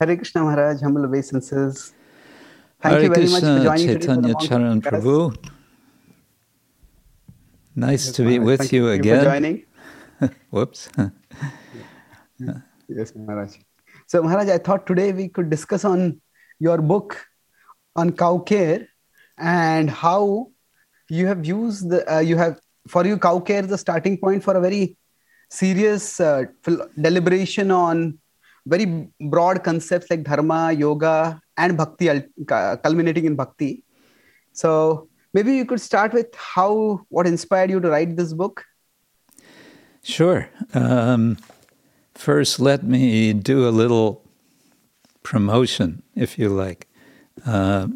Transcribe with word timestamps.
Hare 0.00 0.16
Krishna 0.16 0.42
Maharaj, 0.42 0.80
humble 0.82 1.04
obeisances. 1.04 1.92
Thank 2.82 2.92
Hare 2.94 3.02
you 3.04 3.08
very 3.14 3.28
much 3.28 3.40
for 3.40 3.62
joining 3.64 3.86
today 3.88 3.94
for 3.94 4.00
Chaitanya 4.00 4.34
Charan. 4.40 4.80
Prabhu. 4.82 5.36
Nice 7.74 8.06
Yes, 8.06 8.14
to 8.16 8.22
be 8.22 8.38
Maharaj. 8.38 8.46
with 8.46 8.60
Thank 8.60 8.72
you 8.72 8.88
again. 8.90 9.18
for 9.18 9.30
joining. 9.30 9.64
Whoops. 10.50 10.88
Yes, 12.88 13.14
Maharaj. 13.16 13.56
So, 14.06 14.22
Maharaj, 14.22 14.48
I 14.48 14.58
thought 14.58 14.86
today 14.86 15.12
we 15.12 15.28
could 15.28 15.48
discuss 15.50 15.84
on 15.84 16.20
your 16.60 16.78
book 16.78 17.26
on 17.96 18.12
cow 18.12 18.38
care 18.38 18.86
and 19.38 19.90
how 19.90 20.48
you 21.08 21.26
have 21.26 21.44
used 21.44 21.88
the, 21.88 22.04
uh, 22.14 22.20
you 22.20 22.36
have, 22.36 22.60
for 22.86 23.04
you, 23.06 23.18
cow 23.18 23.40
care 23.40 23.62
is 23.62 23.68
the 23.68 23.78
starting 23.78 24.18
point 24.18 24.44
for 24.44 24.54
a 24.56 24.60
very 24.60 24.96
serious 25.50 26.20
uh, 26.20 26.44
deliberation 27.00 27.70
on 27.70 28.18
very 28.66 29.08
broad 29.20 29.62
concepts 29.62 30.10
like 30.10 30.24
dharma, 30.24 30.72
yoga, 30.72 31.40
and 31.56 31.76
bhakti, 31.76 32.10
culminating 32.46 33.24
in 33.24 33.36
bhakti. 33.36 33.84
So, 34.52 35.08
maybe 35.32 35.54
you 35.54 35.64
could 35.64 35.80
start 35.80 36.12
with 36.12 36.34
how, 36.34 37.06
what 37.08 37.26
inspired 37.26 37.70
you 37.70 37.80
to 37.80 37.88
write 37.88 38.16
this 38.16 38.32
book? 38.32 38.64
Sure. 40.02 40.48
Um, 40.74 41.38
first, 42.14 42.60
let 42.60 42.84
me 42.84 43.32
do 43.32 43.68
a 43.68 43.70
little 43.70 44.22
promotion, 45.22 46.02
if 46.14 46.38
you 46.38 46.48
like. 46.48 46.88
Uh, 47.44 47.88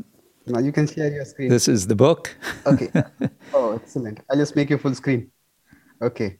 Now 0.46 0.58
you 0.60 0.72
can 0.72 0.86
share 0.86 1.10
your 1.12 1.24
screen. 1.24 1.48
this 1.48 1.68
is 1.68 1.86
the 1.86 1.94
book. 1.94 2.36
Okay. 2.66 2.90
oh, 3.54 3.74
excellent. 3.76 4.20
I'll 4.28 4.36
just 4.36 4.56
make 4.56 4.70
you 4.70 4.78
full 4.78 4.94
screen. 4.94 5.30
Okay. 6.02 6.38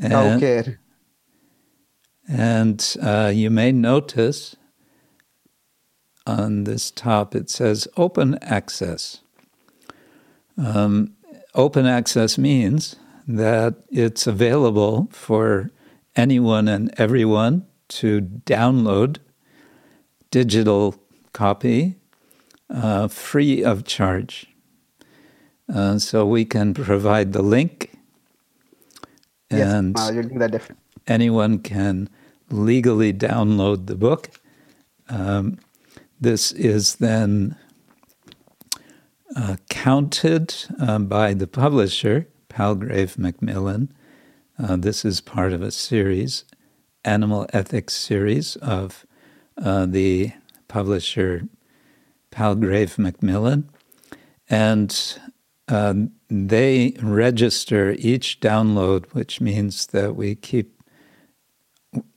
And, 0.00 0.40
care. 0.40 0.78
And 2.28 2.96
uh, 3.02 3.30
you 3.34 3.50
may 3.50 3.72
notice 3.72 4.56
on 6.26 6.64
this 6.64 6.90
top 6.90 7.34
it 7.34 7.50
says 7.50 7.88
open 7.96 8.38
access. 8.42 9.20
Um, 10.56 11.14
open 11.54 11.86
access 11.86 12.38
means 12.38 12.96
that 13.26 13.74
it's 13.88 14.26
available 14.26 15.08
for 15.12 15.70
anyone 16.16 16.68
and 16.68 16.92
everyone 16.98 17.66
to 17.88 18.20
download 18.20 19.18
digital 20.30 20.96
copy 21.32 21.96
uh, 22.68 23.08
free 23.08 23.64
of 23.64 23.84
charge. 23.84 24.46
Uh, 25.72 25.98
so 25.98 26.26
we 26.26 26.44
can 26.44 26.74
provide 26.74 27.32
the 27.32 27.42
link 27.42 27.90
and 29.50 29.96
yes, 29.96 30.08
uh, 30.08 30.12
you'll 30.12 30.24
do 30.24 30.38
that 30.38 30.50
definitely. 30.52 30.76
Anyone 31.06 31.58
can 31.58 32.08
legally 32.50 33.12
download 33.12 33.86
the 33.86 33.96
book. 33.96 34.30
Um, 35.08 35.58
this 36.20 36.52
is 36.52 36.96
then 36.96 37.56
uh, 39.36 39.56
counted 39.68 40.54
um, 40.78 41.06
by 41.06 41.34
the 41.34 41.46
publisher, 41.46 42.26
Palgrave 42.48 43.18
Macmillan. 43.18 43.92
Uh, 44.58 44.76
this 44.76 45.04
is 45.04 45.20
part 45.20 45.52
of 45.52 45.62
a 45.62 45.70
series, 45.70 46.44
animal 47.04 47.46
ethics 47.52 47.94
series 47.94 48.56
of 48.56 49.06
uh, 49.62 49.86
the 49.86 50.32
publisher 50.68 51.44
Palgrave 52.30 52.98
Macmillan. 52.98 53.68
And 54.48 55.18
um, 55.68 56.10
they 56.28 56.96
register 57.00 57.94
each 57.98 58.40
download, 58.40 59.06
which 59.12 59.40
means 59.40 59.86
that 59.86 60.16
we 60.16 60.34
keep 60.34 60.79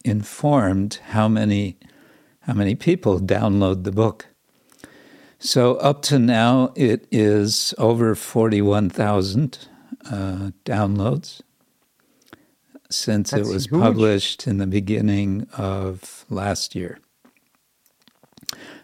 informed 0.03 0.99
how 1.09 1.27
many 1.27 1.77
how 2.41 2.53
many 2.53 2.75
people 2.75 3.19
download 3.19 3.83
the 3.83 3.91
book. 3.91 4.27
So 5.39 5.75
up 5.75 6.01
to 6.03 6.19
now, 6.19 6.71
it 6.75 7.07
is 7.11 7.73
over 7.77 8.15
forty-one 8.15 8.89
thousand 8.89 9.67
uh, 10.05 10.51
downloads 10.65 11.41
since 12.89 13.31
That's 13.31 13.49
it 13.49 13.53
was 13.53 13.65
huge. 13.65 13.81
published 13.81 14.47
in 14.47 14.57
the 14.57 14.67
beginning 14.67 15.47
of 15.57 16.25
last 16.29 16.75
year. 16.75 16.99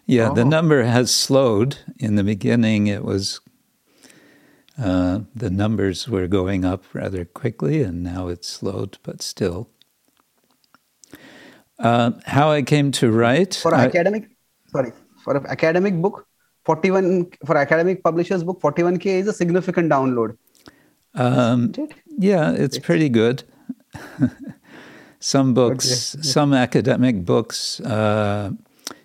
Yeah, 0.05 0.33
the 0.33 0.41
Oh. 0.41 0.49
number 0.49 0.83
has 0.83 1.11
slowed. 1.13 1.77
In 1.99 2.15
the 2.15 2.23
beginning, 2.23 2.87
it 2.87 3.03
was 3.03 3.39
uh, 4.77 5.19
the 5.35 5.49
numbers 5.49 6.07
were 6.09 6.27
going 6.27 6.65
up 6.65 6.83
rather 6.93 7.25
quickly, 7.25 7.83
and 7.83 8.01
now 8.01 8.27
it's 8.27 8.47
slowed, 8.47 8.97
but 9.03 9.21
still. 9.21 9.69
Uh, 11.79 12.11
how 12.25 12.51
I 12.51 12.61
came 12.61 12.91
to 12.91 13.11
write? 13.11 13.55
For 13.55 13.73
I- 13.73 13.85
academic, 13.85 14.29
sorry, 14.67 14.91
for 15.23 15.37
an 15.37 15.45
academic 15.47 15.95
book, 16.01 16.27
41 16.65 17.31
for 17.45 17.57
academic 17.57 18.03
publishers 18.03 18.43
book, 18.43 18.59
41k 18.61 19.05
is 19.05 19.27
a 19.27 19.33
significant 19.33 19.89
download. 19.89 20.37
um, 21.15 21.71
it? 21.77 21.93
yeah, 22.17 22.51
it's 22.51 22.77
pretty 22.77 23.09
good. 23.09 23.43
some 25.19 25.53
books, 25.53 26.15
some 26.21 26.53
academic 26.53 27.25
books, 27.25 27.79
uh, 27.81 28.51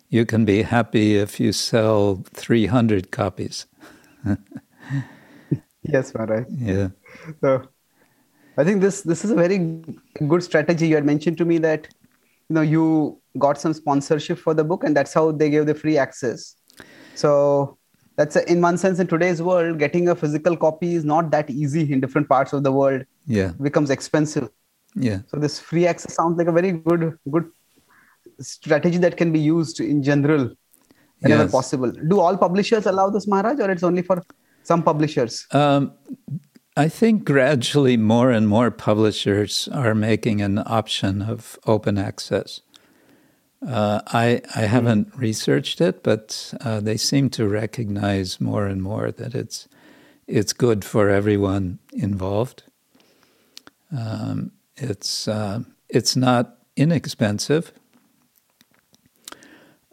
you 0.09 0.27
can 0.27 0.45
be 0.45 0.63
happy 0.63 1.17
if 1.17 1.41
you 1.41 1.53
sell 1.53 2.23
300 2.35 3.11
copies. 3.11 3.67
Yes, 5.85 6.15
Maharaj. 6.15 6.47
Yeah. 6.51 6.89
So 7.41 7.63
I 8.57 8.65
think 8.65 8.81
this 8.81 9.03
this 9.03 9.25
is 9.25 9.31
a 9.31 9.35
very 9.35 9.59
good 10.27 10.43
strategy. 10.43 10.89
You 10.89 10.95
had 10.95 11.05
mentioned 11.05 11.37
to 11.39 11.45
me 11.45 11.59
that 11.59 11.89
you 12.49 12.55
know 12.55 12.63
you 12.63 13.21
got 13.39 13.61
some 13.61 13.73
sponsorship 13.75 14.39
for 14.39 14.55
the 14.55 14.65
book, 14.65 14.85
and 14.85 14.97
that's 14.97 15.13
how 15.13 15.33
they 15.33 15.51
gave 15.51 15.67
the 15.67 15.75
free 15.75 15.97
access. 15.99 16.57
So 17.15 17.79
that's 18.17 18.37
a, 18.37 18.51
in 18.51 18.61
one 18.61 18.79
sense 18.79 18.99
in 18.99 19.07
today's 19.07 19.43
world, 19.43 19.79
getting 19.79 20.09
a 20.09 20.15
physical 20.15 20.57
copy 20.57 20.95
is 20.95 21.05
not 21.05 21.31
that 21.31 21.51
easy 21.51 21.93
in 21.93 22.01
different 22.01 22.29
parts 22.29 22.53
of 22.53 22.63
the 22.63 22.73
world. 22.73 23.05
Yeah. 23.27 23.51
It 23.51 23.63
becomes 23.63 23.91
expensive. 23.91 24.49
Yeah. 24.95 25.21
So 25.29 25.39
this 25.39 25.59
free 25.59 25.87
access 25.87 26.15
sounds 26.15 26.39
like 26.39 26.47
a 26.47 26.53
very 26.53 26.73
good 26.73 27.19
good 27.31 27.51
strategy 28.41 28.99
that 28.99 29.17
can 29.17 29.33
be 29.33 29.41
used 29.41 29.81
in 29.81 30.03
general 30.03 30.51
whenever 31.21 31.43
Yes. 31.45 31.53
possible. 31.53 31.91
Do 31.91 32.21
all 32.21 32.37
publishers 32.37 32.87
allow 32.87 33.11
this, 33.11 33.27
Maharaj, 33.27 33.59
or 33.61 33.71
it's 33.71 33.83
only 33.83 34.03
for 34.03 34.23
some 34.63 34.83
publishers? 34.83 35.47
Um, 35.51 35.93
I 36.77 36.89
think 36.89 37.25
gradually 37.25 37.97
more 37.97 38.33
and 38.33 38.49
more 38.49 38.73
publishers 38.73 39.69
are 39.69 39.95
making 39.95 40.41
an 40.41 40.59
option 40.59 41.23
of 41.23 41.57
open 41.67 41.99
access. 41.99 42.63
Uh, 43.65 44.01
I, 44.09 44.43
I 44.57 44.63
haven't 44.63 45.15
researched 45.17 45.81
it, 45.81 46.03
but 46.03 46.53
uh, 46.61 46.81
they 46.81 46.97
seem 46.97 47.31
to 47.31 47.47
recognize 47.47 48.41
more 48.41 48.67
and 48.67 48.83
more 48.83 49.13
that 49.13 49.37
it's, 49.37 49.69
it's 50.27 50.53
good 50.53 50.85
for 50.85 51.09
everyone 51.09 51.79
involved. 51.93 52.65
Um, 53.97 54.51
it's, 54.77 55.29
uh, 55.29 55.61
it's 55.89 56.17
not 56.17 56.59
inexpensive, 56.77 57.73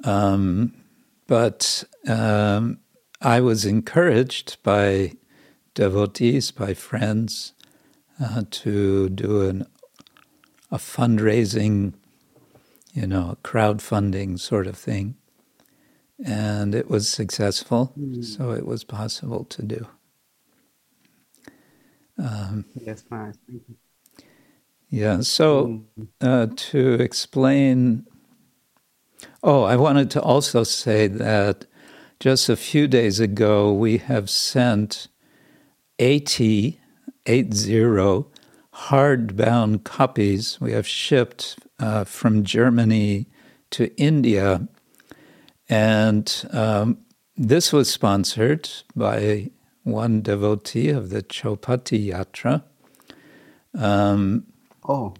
um, 0.03 0.73
but 1.27 1.83
um, 2.07 2.79
I 3.21 3.39
was 3.39 3.65
encouraged 3.65 4.57
by 4.63 5.13
devotees, 5.73 6.51
by 6.51 6.73
friends, 6.73 7.53
uh, 8.21 8.43
to 8.51 9.09
do 9.09 9.47
an, 9.47 9.65
a 10.71 10.77
fundraising, 10.77 11.93
you 12.93 13.07
know, 13.07 13.37
crowdfunding 13.43 14.39
sort 14.39 14.67
of 14.67 14.77
thing. 14.77 15.15
And 16.23 16.75
it 16.75 16.89
was 16.89 17.09
successful, 17.09 17.93
so 18.21 18.51
it 18.51 18.65
was 18.65 18.83
possible 18.83 19.43
to 19.45 19.63
do. 19.63 19.87
Um, 22.17 22.65
Yes, 22.75 23.03
you. 23.47 23.61
yeah, 24.89 25.21
so 25.21 25.83
uh, 26.21 26.47
to 26.55 26.93
explain, 26.93 28.05
oh, 29.41 29.63
I 29.63 29.77
wanted 29.77 30.11
to 30.11 30.21
also 30.21 30.63
say 30.63 31.07
that 31.07 31.65
just 32.19 32.49
a 32.49 32.55
few 32.55 32.87
days 32.87 33.19
ago 33.19 33.73
we 33.73 33.97
have 33.97 34.29
sent 34.29 35.07
80, 36.01 36.79
80 37.27 38.25
hardbound 38.73 39.83
copies 39.83 40.59
we 40.59 40.71
have 40.71 40.87
shipped 40.87 41.59
uh, 41.79 42.03
from 42.03 42.43
Germany 42.43 43.27
to 43.69 43.95
India. 43.97 44.67
And 45.69 46.45
um, 46.51 46.97
this 47.37 47.71
was 47.71 47.89
sponsored 47.89 48.69
by 48.95 49.51
one 49.83 50.21
devotee 50.21 50.89
of 50.89 51.09
the 51.09 51.21
Chowpatty 51.21 52.09
Yatra. 52.09 52.63
Um, 53.77 54.45
Oh, 54.83 55.13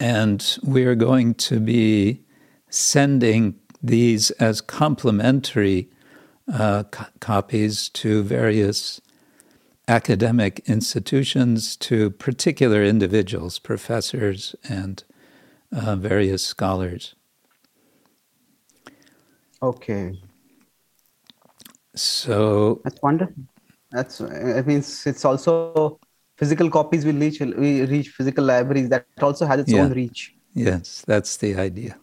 and 0.00 0.58
we 0.64 0.84
are 0.84 0.96
going 0.96 1.34
to 1.34 1.60
be 1.60 2.20
sending 2.68 3.54
these 3.80 4.32
as 4.32 4.60
complimentary 4.60 5.88
uh, 6.52 6.82
co- 6.90 7.06
copies 7.20 7.88
to 7.90 8.24
various 8.24 9.00
academic 9.88 10.62
institutions, 10.66 11.76
to 11.76 12.10
particular 12.10 12.82
individuals, 12.82 13.58
professors, 13.58 14.54
and 14.68 15.04
uh, 15.72 15.96
various 15.96 16.44
scholars. 16.44 17.14
Okay. 19.62 20.18
So 21.94 22.80
That's 22.84 23.00
wonderful. 23.02 23.34
That's 23.90 24.20
I 24.20 24.62
mean 24.62 24.78
it's, 24.78 25.06
it's 25.06 25.24
also 25.24 26.00
physical 26.36 26.68
copies 26.68 27.04
will 27.04 27.14
reach 27.14 27.40
we 27.40 27.84
reach 27.84 28.08
physical 28.08 28.44
libraries 28.44 28.88
that 28.88 29.06
also 29.22 29.46
has 29.46 29.60
its 29.60 29.72
Yeah. 29.72 29.82
own 29.82 29.92
reach. 29.92 30.34
Yes, 30.54 31.04
that's 31.06 31.36
the 31.36 31.56
idea. 31.56 31.96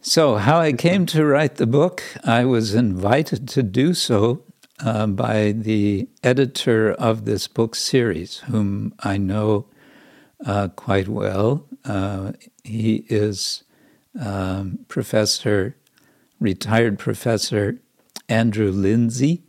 So, 0.00 0.36
how 0.36 0.60
I 0.60 0.72
came 0.72 1.04
to 1.06 1.24
write 1.24 1.56
the 1.56 1.66
book, 1.66 2.00
I 2.22 2.44
was 2.44 2.74
invited 2.74 3.48
to 3.48 3.62
do 3.64 3.92
so 3.92 4.42
uh, 4.84 5.06
by 5.06 5.52
the 5.52 6.08
editor 6.22 6.92
of 6.92 7.24
this 7.24 7.48
book 7.48 7.74
series, 7.74 8.38
whom 8.40 8.94
I 9.00 9.16
know 9.16 9.66
uh, 10.44 10.68
quite 10.68 11.08
well. 11.08 11.66
Uh, 11.84 12.32
he 12.64 13.06
is 13.08 13.64
um, 14.20 14.80
Professor, 14.88 15.76
retired 16.40 16.98
Professor 16.98 17.80
Andrew 18.28 18.72
Linzey. 18.72 19.42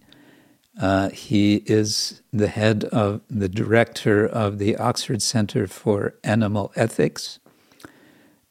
Uh, 0.79 1.09
he 1.09 1.63
is 1.65 2.21
the 2.31 2.47
head 2.47 2.83
of 2.85 3.21
the 3.29 3.49
director 3.49 4.25
of 4.25 4.59
the 4.59 4.77
Oxford 4.77 5.21
Center 5.21 5.67
for 5.67 6.15
Animal 6.23 6.71
Ethics. 6.75 7.39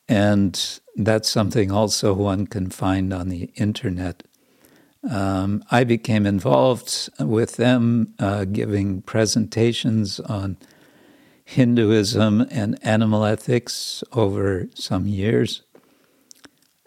And 0.08 0.80
that's 0.96 1.28
something 1.28 1.70
also 1.70 2.12
one 2.12 2.46
can 2.46 2.70
find 2.70 3.12
on 3.12 3.28
the 3.28 3.50
internet. 3.54 4.24
Um, 5.10 5.62
I 5.70 5.84
became 5.84 6.26
involved 6.26 7.10
with 7.20 7.56
them 7.56 8.14
uh, 8.18 8.44
giving 8.44 9.02
presentations 9.02 10.18
on 10.20 10.56
Hinduism 11.44 12.46
and 12.50 12.78
animal 12.82 13.24
ethics 13.24 14.02
over 14.12 14.68
some 14.74 15.06
years. 15.06 15.62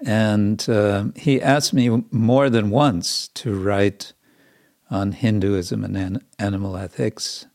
And 0.05 0.67
uh, 0.69 1.05
he 1.15 1.41
asked 1.41 1.73
me 1.73 2.03
more 2.11 2.49
than 2.49 2.69
once 2.69 3.29
to 3.35 3.57
write 3.57 4.13
on 4.89 5.13
Hinduism 5.13 5.83
and 5.83 5.97
an- 5.97 6.25
animal 6.37 6.75
ethics. 6.75 7.45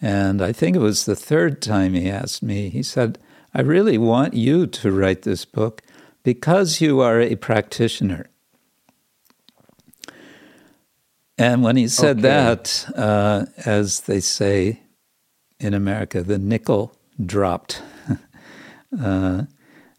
And 0.00 0.42
I 0.42 0.52
think 0.52 0.76
it 0.76 0.80
was 0.80 1.04
the 1.04 1.16
third 1.16 1.60
time 1.62 1.94
he 1.94 2.10
asked 2.10 2.42
me, 2.42 2.68
he 2.68 2.82
said, 2.82 3.18
I 3.54 3.60
really 3.60 3.98
want 3.98 4.34
you 4.34 4.66
to 4.66 4.90
write 4.90 5.22
this 5.22 5.44
book 5.44 5.82
because 6.22 6.80
you 6.80 7.00
are 7.00 7.20
a 7.20 7.36
practitioner. 7.36 8.26
And 11.40 11.62
when 11.62 11.76
he 11.76 11.88
said 11.88 12.18
Okay. 12.18 12.28
that, 12.28 12.86
uh, 12.96 13.46
as 13.64 14.00
they 14.02 14.20
say 14.20 14.82
in 15.58 15.72
America, 15.72 16.22
the 16.22 16.38
nickel 16.38 16.94
dropped. 17.24 17.80
uh, 19.00 19.44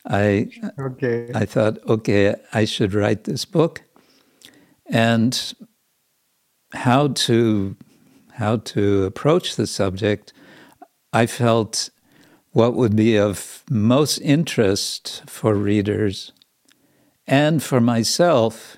I 0.06 0.52
Okay. 0.80 1.32
I 1.34 1.46
thought, 1.46 1.80
okay, 1.88 2.36
I 2.54 2.66
should 2.66 2.94
write 2.94 3.24
this 3.24 3.46
book, 3.46 3.82
and 4.86 5.34
how 6.74 7.08
to 7.26 7.76
how 8.34 8.58
to 8.58 9.06
approach 9.06 9.56
the 9.56 9.66
subject. 9.66 10.34
I 11.12 11.26
felt 11.26 11.90
what 12.52 12.76
would 12.76 12.96
be 12.96 13.18
of 13.18 13.64
most 13.68 14.20
interest 14.20 15.24
for 15.26 15.56
readers 15.56 16.34
and 17.26 17.64
for 17.64 17.82
myself 17.82 18.78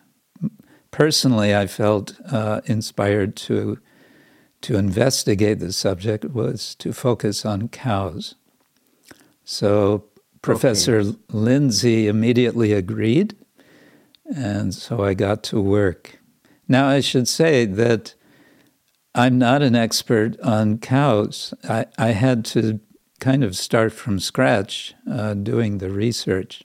personally. 0.93 1.53
I 1.53 1.67
felt 1.67 2.15
uh, 2.31 2.61
inspired 2.65 3.35
to 3.47 3.79
to 4.61 4.77
investigate 4.77 5.59
the 5.59 5.73
subject 5.73 6.23
was 6.23 6.73
to 6.75 6.93
focus 6.93 7.45
on 7.45 7.67
cows. 7.67 8.35
So 9.43 10.05
Professor 10.41 11.03
Linzey 11.03 12.05
immediately 12.05 12.71
agreed, 12.71 13.35
and 14.33 14.73
so 14.73 15.03
I 15.03 15.15
got 15.15 15.43
to 15.43 15.59
work. 15.59 16.19
Now, 16.69 16.87
I 16.87 17.01
should 17.01 17.27
say 17.27 17.65
that 17.65 18.15
I'm 19.13 19.37
not 19.37 19.61
an 19.61 19.75
expert 19.75 20.39
on 20.39 20.77
cows. 20.77 21.53
I, 21.67 21.87
I 21.97 22.11
had 22.11 22.45
to 22.45 22.79
kind 23.19 23.43
of 23.43 23.57
start 23.57 23.91
from 23.91 24.19
scratch 24.19 24.95
uh, 25.11 25.33
doing 25.33 25.79
the 25.79 25.89
research. 25.89 26.63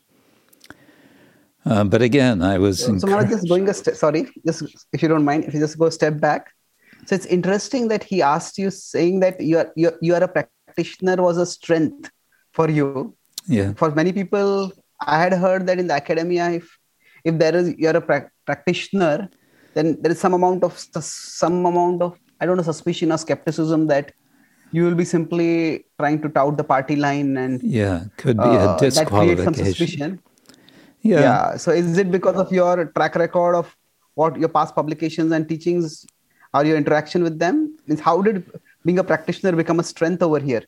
Uh, 1.69 1.85
but 1.85 2.01
again, 2.01 2.41
I 2.41 2.57
was 2.59 2.85
So, 2.85 2.93
encouraged. 2.93 3.31
just 3.31 3.49
going 3.49 3.69
a 3.69 3.75
step, 3.75 3.95
sorry, 3.95 4.27
just 4.47 4.63
if 4.93 5.03
you 5.03 5.09
don't 5.09 5.25
mind, 5.25 5.45
if 5.45 5.53
you 5.55 5.61
just 5.61 5.79
go 5.79 5.87
a 5.87 5.93
step 5.93 6.19
back. 6.19 6.51
So 7.07 7.15
it's 7.15 7.27
interesting 7.27 7.89
that 7.89 8.03
he 8.03 8.23
asked 8.23 8.57
you, 8.59 8.71
saying 8.71 9.21
that 9.21 9.41
you 9.41 9.59
are 9.59 9.71
you, 9.77 9.93
you 10.01 10.15
are 10.15 10.25
a 10.25 10.29
practitioner 10.29 11.17
was 11.17 11.37
a 11.39 11.47
strength 11.47 12.11
for 12.53 12.69
you. 12.71 13.15
Yeah, 13.47 13.73
For 13.75 13.91
many 13.91 14.13
people, 14.13 14.73
I 15.01 15.19
had 15.25 15.33
heard 15.33 15.67
that 15.69 15.79
in 15.79 15.87
the 15.87 15.95
academia, 15.95 16.51
if 16.51 16.67
if 17.25 17.39
there 17.39 17.55
is 17.61 17.75
you're 17.77 17.97
a 17.97 18.01
prac 18.01 18.31
practitioner, 18.47 19.29
then 19.75 19.97
there 20.03 20.13
is 20.13 20.21
some 20.21 20.35
amount 20.35 20.65
of 20.65 20.79
some 20.79 21.65
amount 21.67 22.03
of 22.03 22.19
I 22.41 22.47
don't 22.47 22.57
know 22.57 22.63
suspicion 22.63 23.13
or 23.13 23.19
skepticism 23.19 23.87
that 23.89 24.13
you 24.73 24.85
will 24.85 24.95
be 24.95 25.05
simply 25.05 25.85
trying 25.99 26.21
to 26.23 26.29
tout 26.29 26.57
the 26.57 26.65
party 26.65 26.97
line 26.97 27.37
and 27.37 27.63
yeah, 27.63 28.05
could 28.17 28.37
be 28.37 28.43
uh, 28.43 28.77
a 28.77 28.91
that 28.91 29.07
creates 29.07 29.45
some 29.45 29.55
suspicion. 29.55 30.21
Yeah, 31.03 31.21
yeah. 31.21 31.57
So 31.57 31.71
is 31.71 31.97
it 31.99 32.11
because 32.11 32.37
of 32.37 32.53
your 32.53 32.87
track 32.87 33.15
record 33.15 33.55
of 33.55 33.75
what 34.15 34.37
your 34.37 34.49
past 34.49 34.75
publications 34.75 35.33
and 35.33 35.49
teachings 35.49 36.07
or 36.53 36.65
your 36.65 36.77
interaction 36.77 37.23
with 37.23 37.39
them? 37.39 37.77
Means 37.87 38.01
how 38.01 38.21
did 38.23 38.51
being 38.85 38.99
a 38.99 39.05
practitioner 39.05 39.53
become 39.57 39.81
a 39.81 39.85
strength 39.85 40.23
over 40.23 40.41
here? 40.41 40.65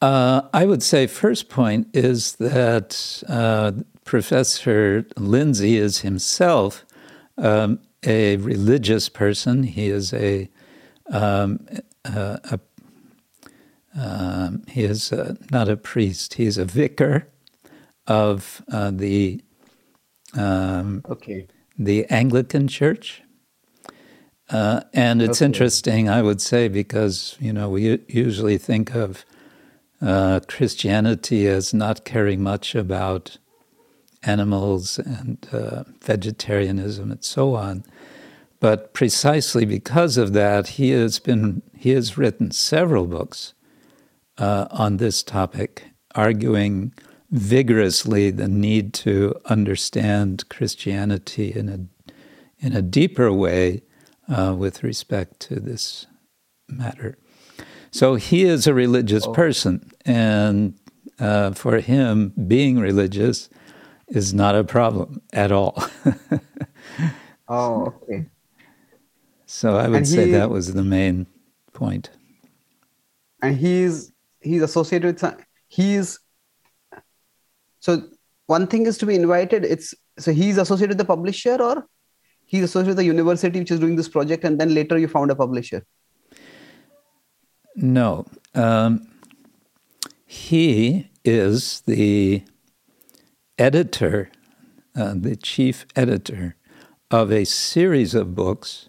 Uh, 0.00 0.42
I 0.52 0.66
would 0.66 0.82
say 0.82 1.06
first 1.06 1.48
point 1.48 1.88
is 1.94 2.34
that 2.36 3.22
uh, 3.28 3.72
Professor 4.04 5.02
Linzey 5.16 5.74
is 5.74 6.00
himself 6.00 6.84
um, 7.38 7.78
a 8.04 8.36
religious 8.36 9.08
person. 9.08 9.62
He 9.62 9.88
is 9.90 10.12
a, 10.12 10.50
um, 11.10 11.66
a, 12.04 12.40
a 12.44 12.60
um, 13.94 14.62
he 14.68 14.84
is 14.84 15.12
uh 15.12 15.34
not 15.50 15.68
a 15.68 15.76
priest. 15.76 16.34
He's 16.34 16.56
a 16.56 16.64
vicar 16.64 17.28
of 18.06 18.62
uh, 18.72 18.90
the 18.92 19.42
um, 20.36 21.04
okay 21.08 21.46
the 21.78 22.06
Anglican 22.06 22.68
Church. 22.68 23.22
Uh, 24.50 24.82
and 24.92 25.22
it's 25.22 25.40
Okay. 25.40 25.46
interesting, 25.46 26.08
I 26.10 26.22
would 26.22 26.40
say, 26.40 26.68
because 26.68 27.36
you 27.40 27.52
know 27.52 27.70
we 27.70 28.00
usually 28.08 28.58
think 28.58 28.94
of 28.94 29.24
uh, 30.02 30.40
Christianity 30.48 31.46
as 31.46 31.72
not 31.74 32.04
caring 32.04 32.42
much 32.42 32.74
about 32.74 33.38
animals 34.22 34.98
and 34.98 35.46
uh, 35.52 35.84
vegetarianism 36.02 37.10
and 37.12 37.24
so 37.24 37.54
on. 37.54 37.84
But 38.60 38.94
precisely 38.94 39.64
because 39.64 40.16
of 40.16 40.32
that, 40.34 40.68
he 40.68 40.90
has 40.90 41.18
been 41.18 41.62
he 41.76 41.90
has 41.90 42.18
written 42.18 42.50
several 42.52 43.06
books 43.06 43.54
uh, 44.38 44.66
on 44.70 44.98
this 44.98 45.22
topic, 45.22 45.84
arguing 46.14 46.92
vigorously 47.32 48.30
the 48.30 48.46
need 48.46 48.92
to 48.92 49.34
understand 49.46 50.48
Christianity 50.48 51.52
in 51.52 51.68
a 51.68 51.80
in 52.64 52.76
a 52.76 52.82
deeper 52.82 53.32
way 53.32 53.82
uh, 54.28 54.54
with 54.56 54.84
respect 54.84 55.40
to 55.40 55.58
this 55.58 56.06
matter. 56.68 57.18
So 57.90 58.14
he 58.14 58.44
is 58.44 58.66
a 58.68 58.74
religious 58.74 59.26
person, 59.26 59.90
and 60.04 60.74
uh, 61.18 61.52
for 61.52 61.80
him, 61.80 62.32
being 62.46 62.78
religious 62.78 63.48
is 64.08 64.32
not 64.32 64.54
a 64.54 64.62
problem 64.62 65.20
at 65.32 65.50
all. 65.50 65.82
oh 67.48 67.86
okay 67.86 68.26
so 69.46 69.76
I 69.76 69.88
would 69.88 69.98
And 69.98 70.08
say 70.08 70.26
he- 70.26 70.32
that 70.32 70.50
was 70.50 70.72
the 70.72 70.84
main 70.84 71.26
point. 71.72 72.10
and 73.42 73.56
he's 73.56 74.12
he's 74.40 74.62
associated 74.62 75.20
with 75.22 75.34
he's 75.68 76.18
so 77.86 77.96
one 78.54 78.66
thing 78.72 78.86
is 78.90 78.96
to 79.02 79.06
be 79.10 79.16
invited 79.22 79.64
it's 79.76 79.88
so 80.24 80.32
he's 80.40 80.58
associated 80.64 80.94
with 80.94 81.02
the 81.04 81.10
publisher 81.14 81.56
or 81.68 81.74
he's 82.52 82.64
associated 82.68 82.92
with 82.94 83.00
the 83.02 83.08
university 83.14 83.58
which 83.64 83.74
is 83.76 83.80
doing 83.84 83.96
this 84.00 84.10
project 84.16 84.44
and 84.50 84.60
then 84.64 84.74
later 84.78 84.98
you 85.04 85.08
found 85.16 85.30
a 85.36 85.38
publisher 85.44 85.82
No. 87.74 88.26
Um, 88.54 89.08
he 90.26 91.08
is 91.24 91.82
the 91.86 92.42
editor, 93.58 94.30
uh, 94.96 95.14
the 95.16 95.36
chief 95.36 95.86
editor 95.96 96.56
of 97.10 97.30
a 97.32 97.44
series 97.44 98.14
of 98.14 98.34
books 98.34 98.88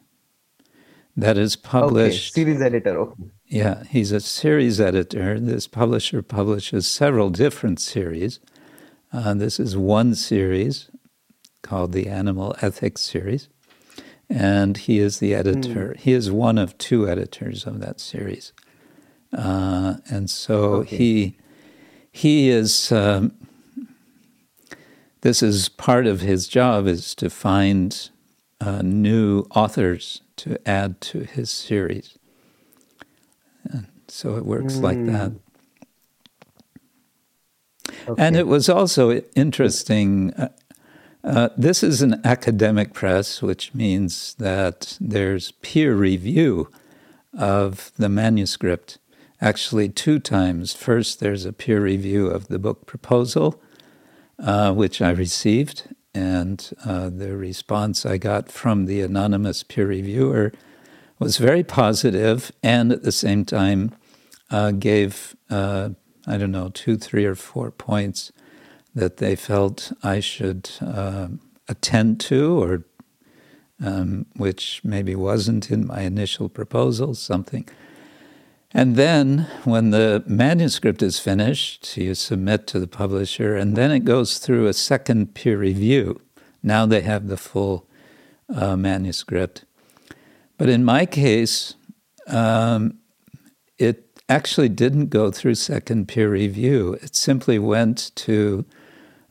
that 1.16 1.38
is 1.38 1.56
okay 1.56 1.70
published. 1.70 2.34
series 2.34 2.62
editor 2.62 2.98
okay 3.00 3.24
Yeah, 3.48 3.84
he's 3.90 4.12
a 4.12 4.20
series 4.20 4.82
editor. 4.82 5.40
This 5.40 5.68
publisher 5.68 6.22
publishes 6.22 6.88
several 6.88 7.30
different 7.30 7.80
series. 7.80 8.40
Uh, 9.14 9.36
this 9.36 9.60
is 9.60 9.78
one 9.78 10.16
series 10.16 10.90
called 11.62 11.92
the 11.92 12.08
Animal 12.08 12.56
Ethics 12.62 13.02
Series. 13.02 13.48
And 14.28 14.76
he 14.76 14.98
is 14.98 15.20
the 15.20 15.36
editor. 15.36 15.96
He 16.00 16.14
is 16.14 16.32
one 16.32 16.58
of 16.58 16.76
two 16.80 17.08
editors 17.08 17.68
of 17.68 17.80
that 17.82 18.00
series. 18.00 18.54
Uh, 19.32 19.98
and 20.10 20.30
so 20.30 20.76
Okay. 20.82 20.98
he 20.98 21.38
he 22.12 22.50
is 22.50 22.92
um, 22.92 23.34
this 25.22 25.44
is 25.44 25.70
part 25.70 26.08
of 26.08 26.22
his 26.22 26.48
job 26.48 26.88
is 26.88 27.14
to 27.16 27.30
find 27.30 28.10
uh, 28.62 28.82
new 28.82 29.46
authors 29.52 30.22
to 30.38 30.58
add 30.68 31.02
to 31.02 31.20
his 31.20 31.50
series. 31.52 32.18
And 33.64 33.88
so 34.08 34.36
it 34.38 34.46
works 34.46 34.76
mm. 34.76 34.82
like 34.82 35.06
that. 35.06 35.34
Okay. 38.08 38.22
And 38.22 38.36
it 38.36 38.48
was 38.48 38.70
also 38.70 39.22
interesting. 39.36 40.34
Uh, 40.34 40.50
uh, 41.24 41.50
this 41.56 41.84
is 41.84 42.02
an 42.02 42.20
academic 42.26 42.94
press, 42.94 43.42
which 43.42 43.74
means 43.74 44.34
that 44.36 44.98
there's 45.00 45.52
peer 45.52 45.96
review 45.96 46.70
of 47.38 47.92
the 47.98 48.10
manuscript. 48.10 48.98
Actually, 49.40 49.90
two 49.90 50.20
times. 50.20 50.74
First, 50.74 51.20
there's 51.20 51.46
a 51.46 51.54
peer 51.54 51.82
review 51.82 52.28
of 52.28 52.48
the 52.48 52.60
book 52.60 52.86
proposal, 52.86 53.62
uh, 54.40 54.74
which 54.74 55.02
I 55.02 55.10
received, 55.10 55.94
and 56.14 56.70
uh, 56.86 57.10
the 57.10 57.36
response 57.36 58.06
I 58.06 58.18
got 58.18 58.52
from 58.52 58.86
the 58.86 59.02
anonymous 59.02 59.64
peer 59.64 59.88
reviewer 59.88 60.54
was 61.20 61.38
very 61.38 61.64
positive, 61.64 62.52
and 62.62 62.92
at 62.92 63.04
the 63.04 63.12
same 63.12 63.46
time 63.46 63.92
uh, 64.50 64.72
gave 64.72 65.36
uh, 65.50 65.90
I 66.26 66.38
don't 66.38 66.52
know 66.52 66.70
two, 66.70 66.98
three, 66.98 67.26
or 67.26 67.36
four 67.36 67.72
points 67.72 68.32
that 68.96 69.18
they 69.18 69.36
felt 69.36 69.92
I 70.04 70.20
should 70.20 70.70
uh, 70.82 71.30
attend 71.68 72.20
to, 72.22 72.62
or 72.62 72.86
um, 73.84 74.26
which 74.36 74.82
maybe 74.84 75.16
wasn't 75.16 75.72
in 75.72 75.88
my 75.88 76.02
initial 76.02 76.50
proposal, 76.50 77.14
something. 77.16 77.68
And 78.74 78.96
then, 78.96 79.48
when 79.66 79.92
the 79.92 80.24
manuscript 80.26 81.04
is 81.04 81.20
finished, 81.20 81.96
you 81.96 82.16
submit 82.16 82.66
to 82.68 82.80
the 82.80 82.88
publisher, 82.88 83.56
and 83.56 83.76
then 83.76 83.92
it 83.92 84.00
goes 84.00 84.40
through 84.40 84.68
a 84.68 84.74
second 84.74 85.36
peer 85.36 85.58
review. 85.58 86.22
Now 86.64 86.86
they 86.86 87.02
have 87.02 87.28
the 87.28 87.38
full 87.38 87.86
uh, 88.54 88.76
manuscript. 88.76 89.66
But 90.58 90.70
in 90.70 90.84
my 90.84 91.06
case, 91.06 91.76
um, 92.28 93.00
actually 94.30 94.70
didn't 94.70 95.08
go 95.08 95.32
through 95.32 95.56
second 95.56 96.08
peer 96.08 96.30
review. 96.30 96.94
It 97.02 97.16
simply 97.16 97.60
went 97.60 98.12
to 98.16 98.66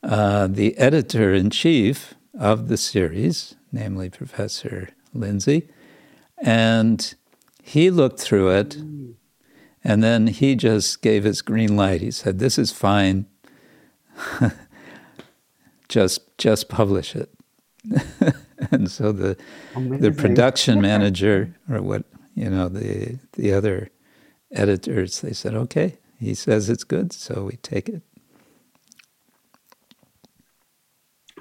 uh, 0.03 0.49
the 0.49 0.77
editor 0.79 1.33
in 1.33 1.51
chief 1.51 2.15
of 2.39 2.69
the 2.69 2.77
series, 2.77 3.55
namely 3.71 4.11
Professor 4.11 4.91
Linzey, 5.15 5.69
and 6.39 7.15
he 7.63 7.91
looked 7.91 8.21
through 8.21 8.51
it 8.51 8.77
and 9.85 10.03
then 10.03 10.29
he 10.29 10.55
just 10.55 11.03
gave 11.03 11.25
his 11.25 11.43
green 11.43 11.77
light. 11.77 12.01
He 12.01 12.11
said, 12.11 12.39
"This 12.39 12.59
is 12.59 12.71
fine. 12.71 13.27
just 15.89 16.39
just 16.39 16.69
publish 16.69 17.17
it." 17.17 17.31
and 18.71 18.91
so 18.91 19.13
the 19.13 19.37
Amazing. 19.75 20.01
the 20.01 20.13
production 20.13 20.81
manager 20.81 21.55
or 21.69 21.83
what 21.83 22.05
you 22.35 22.49
know 22.49 22.69
the 22.69 23.19
the 23.33 23.53
other 23.53 23.91
editors 24.53 25.21
they 25.21 25.33
said, 25.33 25.55
"Okay, 25.55 25.99
he 26.19 26.35
says 26.35 26.69
it's 26.69 26.85
good, 26.85 27.13
so 27.13 27.45
we 27.45 27.57
take 27.57 27.89
it." 27.89 28.03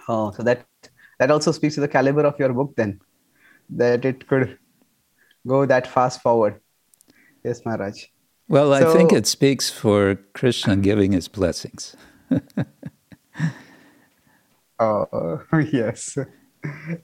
Oh, 0.08 0.32
so 0.32 0.44
that 0.44 0.65
that 1.20 1.32
also 1.32 1.51
speaks 1.51 1.75
to 1.75 1.82
the 1.82 1.88
caliber 1.88 2.25
of 2.25 2.39
your 2.39 2.53
book 2.53 2.74
then, 2.75 3.00
that 3.70 4.06
it 4.06 4.27
could 4.27 4.58
go 5.48 5.65
that 5.65 5.88
fast 5.88 6.22
forward. 6.22 6.60
Yes, 7.44 7.65
Maharaj. 7.65 8.06
Well, 8.48 8.77
so, 8.77 8.89
I 8.89 8.94
think 8.94 9.13
it 9.13 9.27
speaks 9.27 9.70
for 9.70 10.15
Krishna 10.34 10.75
giving 10.75 11.13
his 11.13 11.27
blessings. 11.27 11.96
oh, 14.80 15.41
yes. 15.72 16.18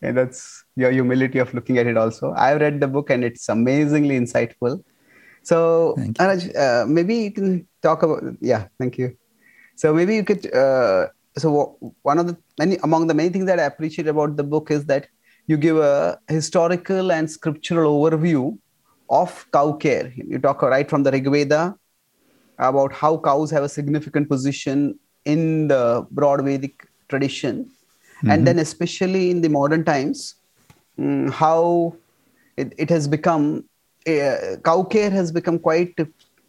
And 0.01 0.17
that's 0.17 0.65
your 0.75 0.91
humility 0.91 1.39
of 1.39 1.53
looking 1.53 1.77
at 1.77 1.87
it 1.87 1.97
also. 1.97 2.33
I've 2.35 2.59
read 2.59 2.79
the 2.79 2.87
book 2.87 3.09
and 3.09 3.23
it's 3.23 3.49
amazingly 3.49 4.19
insightful. 4.19 4.83
So, 5.47 5.95
Anaj, 5.97 6.41
uh, 6.63 6.85
maybe 6.85 7.15
you 7.15 7.31
can 7.31 7.65
talk 7.81 8.03
about, 8.03 8.21
yeah, 8.41 8.67
thank 8.79 8.97
you. 8.97 9.15
So 9.75 9.93
maybe 9.93 10.13
you 10.13 10.25
could, 10.25 10.53
uh, 10.53 11.07
so 11.37 11.77
one 12.01 12.19
of 12.19 12.27
the 12.27 12.35
many, 12.59 12.77
among 12.83 13.07
the 13.07 13.13
many 13.13 13.29
things 13.29 13.45
that 13.45 13.57
I 13.57 13.63
appreciate 13.63 14.07
about 14.07 14.35
the 14.35 14.43
book 14.43 14.71
is 14.71 14.83
that 14.87 15.07
you 15.45 15.55
give 15.55 15.77
a 15.77 16.19
historical 16.27 17.13
and 17.13 17.31
scriptural 17.31 17.93
overview 17.97 18.57
of 19.09 19.45
cow 19.53 19.71
care. 19.71 20.11
You 20.17 20.37
talk 20.37 20.63
right 20.63 20.89
from 20.89 21.03
the 21.03 21.11
Rig 21.11 21.31
Veda 21.31 21.77
about 22.59 22.91
how 22.91 23.17
cows 23.17 23.49
have 23.51 23.63
a 23.63 23.69
significant 23.69 24.27
position 24.27 24.99
in 25.23 25.69
the 25.69 26.05
broad 26.11 26.43
Vedic 26.43 26.85
tradition, 27.07 27.63
mm-hmm. 27.63 28.31
and 28.31 28.45
then 28.45 28.59
especially 28.59 29.29
in 29.29 29.39
the 29.39 29.47
modern 29.47 29.85
times, 29.85 30.35
um, 30.99 31.31
how 31.31 31.95
it, 32.57 32.73
it 32.77 32.89
has 32.89 33.07
become 33.07 33.63
uh, 34.07 34.57
cow 34.63 34.83
care 34.83 35.09
has 35.09 35.31
become 35.31 35.59
quite 35.59 35.95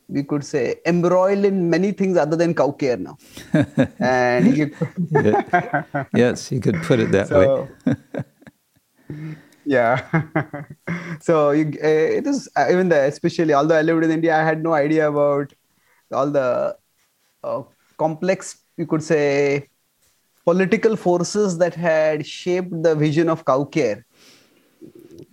we 0.08 0.22
could 0.22 0.44
say 0.44 0.76
embroiled 0.86 1.44
in 1.44 1.68
many 1.68 1.92
things 1.92 2.16
other 2.16 2.36
than 2.36 2.54
cow 2.54 2.70
care 2.70 2.96
now. 2.96 3.16
And 4.00 4.56
you, 4.56 4.74
yes 6.14 6.50
you 6.50 6.60
could 6.60 6.82
put 6.82 6.98
it 7.00 7.10
that 7.12 7.28
so, 7.28 7.68
way. 7.86 7.94
Yeah. 9.64 10.00
So 11.20 11.50
you, 11.50 11.66
uh, 11.82 12.08
it 12.18 12.26
is 12.26 12.48
uh, 12.56 12.66
even 12.70 12.88
the 12.88 13.00
especially 13.04 13.52
although 13.52 13.76
i 13.76 13.82
lived 13.82 14.04
in 14.04 14.10
india 14.10 14.34
i 14.34 14.44
had 14.44 14.62
no 14.62 14.72
idea 14.72 15.08
about 15.10 15.52
all 16.12 16.30
the 16.30 16.76
uh, 17.44 17.62
complex 17.98 18.56
you 18.78 18.86
could 18.86 19.02
say 19.02 19.68
political 20.48 20.96
forces 20.96 21.58
that 21.58 21.74
had 21.74 22.24
shaped 22.26 22.74
the 22.82 22.94
vision 22.94 23.28
of 23.28 23.44
cow 23.44 23.64
care. 23.64 24.06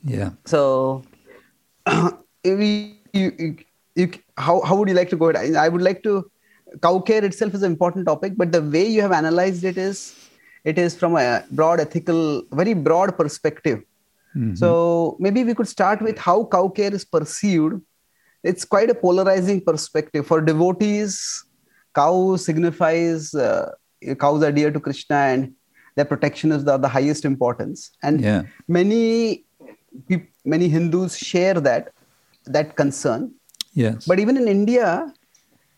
Yeah. 0.04 0.32
So 0.46 1.04
we 2.44 3.00
you, 3.14 3.34
you, 3.40 3.58
you, 3.96 4.12
how, 4.38 4.62
how 4.62 4.76
would 4.76 4.90
you 4.90 4.96
like 4.96 5.10
to 5.10 5.16
go 5.16 5.30
ahead 5.30 5.56
I, 5.56 5.66
I 5.66 5.70
would 5.70 5.82
like 5.82 6.04
to 6.04 6.30
cow 6.82 7.00
care 7.00 7.24
itself 7.24 7.54
is 7.54 7.64
an 7.64 7.72
important 7.72 8.06
topic 8.06 8.34
but 8.36 8.52
the 8.52 8.62
way 8.62 8.86
you 8.86 9.02
have 9.02 9.12
analyzed 9.12 9.64
it 9.64 9.78
is 9.78 10.16
it 10.64 10.78
is 10.78 10.96
from 10.96 11.16
a 11.16 11.44
broad 11.52 11.80
ethical 11.80 12.44
very 12.52 12.74
broad 12.74 13.18
perspective 13.18 13.84
Mm-hmm. 14.36 14.56
So 14.56 15.16
maybe 15.20 15.44
we 15.44 15.54
could 15.54 15.68
start 15.68 16.02
with 16.02 16.18
how 16.18 16.46
cow 16.46 16.68
care 16.68 16.94
is 16.94 17.06
perceived. 17.06 17.82
It's 18.44 18.66
quite 18.66 18.90
a 18.90 18.96
polarizing 18.96 19.62
perspective. 19.62 20.28
For 20.28 20.42
devotees, 20.42 21.44
cow 21.94 22.36
signifies 22.36 23.34
uh, 23.34 23.72
cows 24.20 24.44
are 24.44 24.52
dear 24.52 24.72
to 24.72 24.80
Krishna 24.80 25.16
and 25.16 25.54
their 25.96 26.06
protection 26.06 26.52
is 26.52 26.66
the, 26.66 26.78
the 26.78 26.90
highest 26.90 27.24
importance. 27.24 27.92
And 28.04 28.22
yeah. 28.22 28.44
many 28.68 29.45
many 30.44 30.68
Hindus 30.68 31.18
share 31.18 31.56
that 31.56 31.92
that 32.46 32.76
concern. 32.76 33.32
Yes. 33.74 34.06
But 34.06 34.20
even 34.20 34.38
in 34.38 34.48
India, 34.48 35.12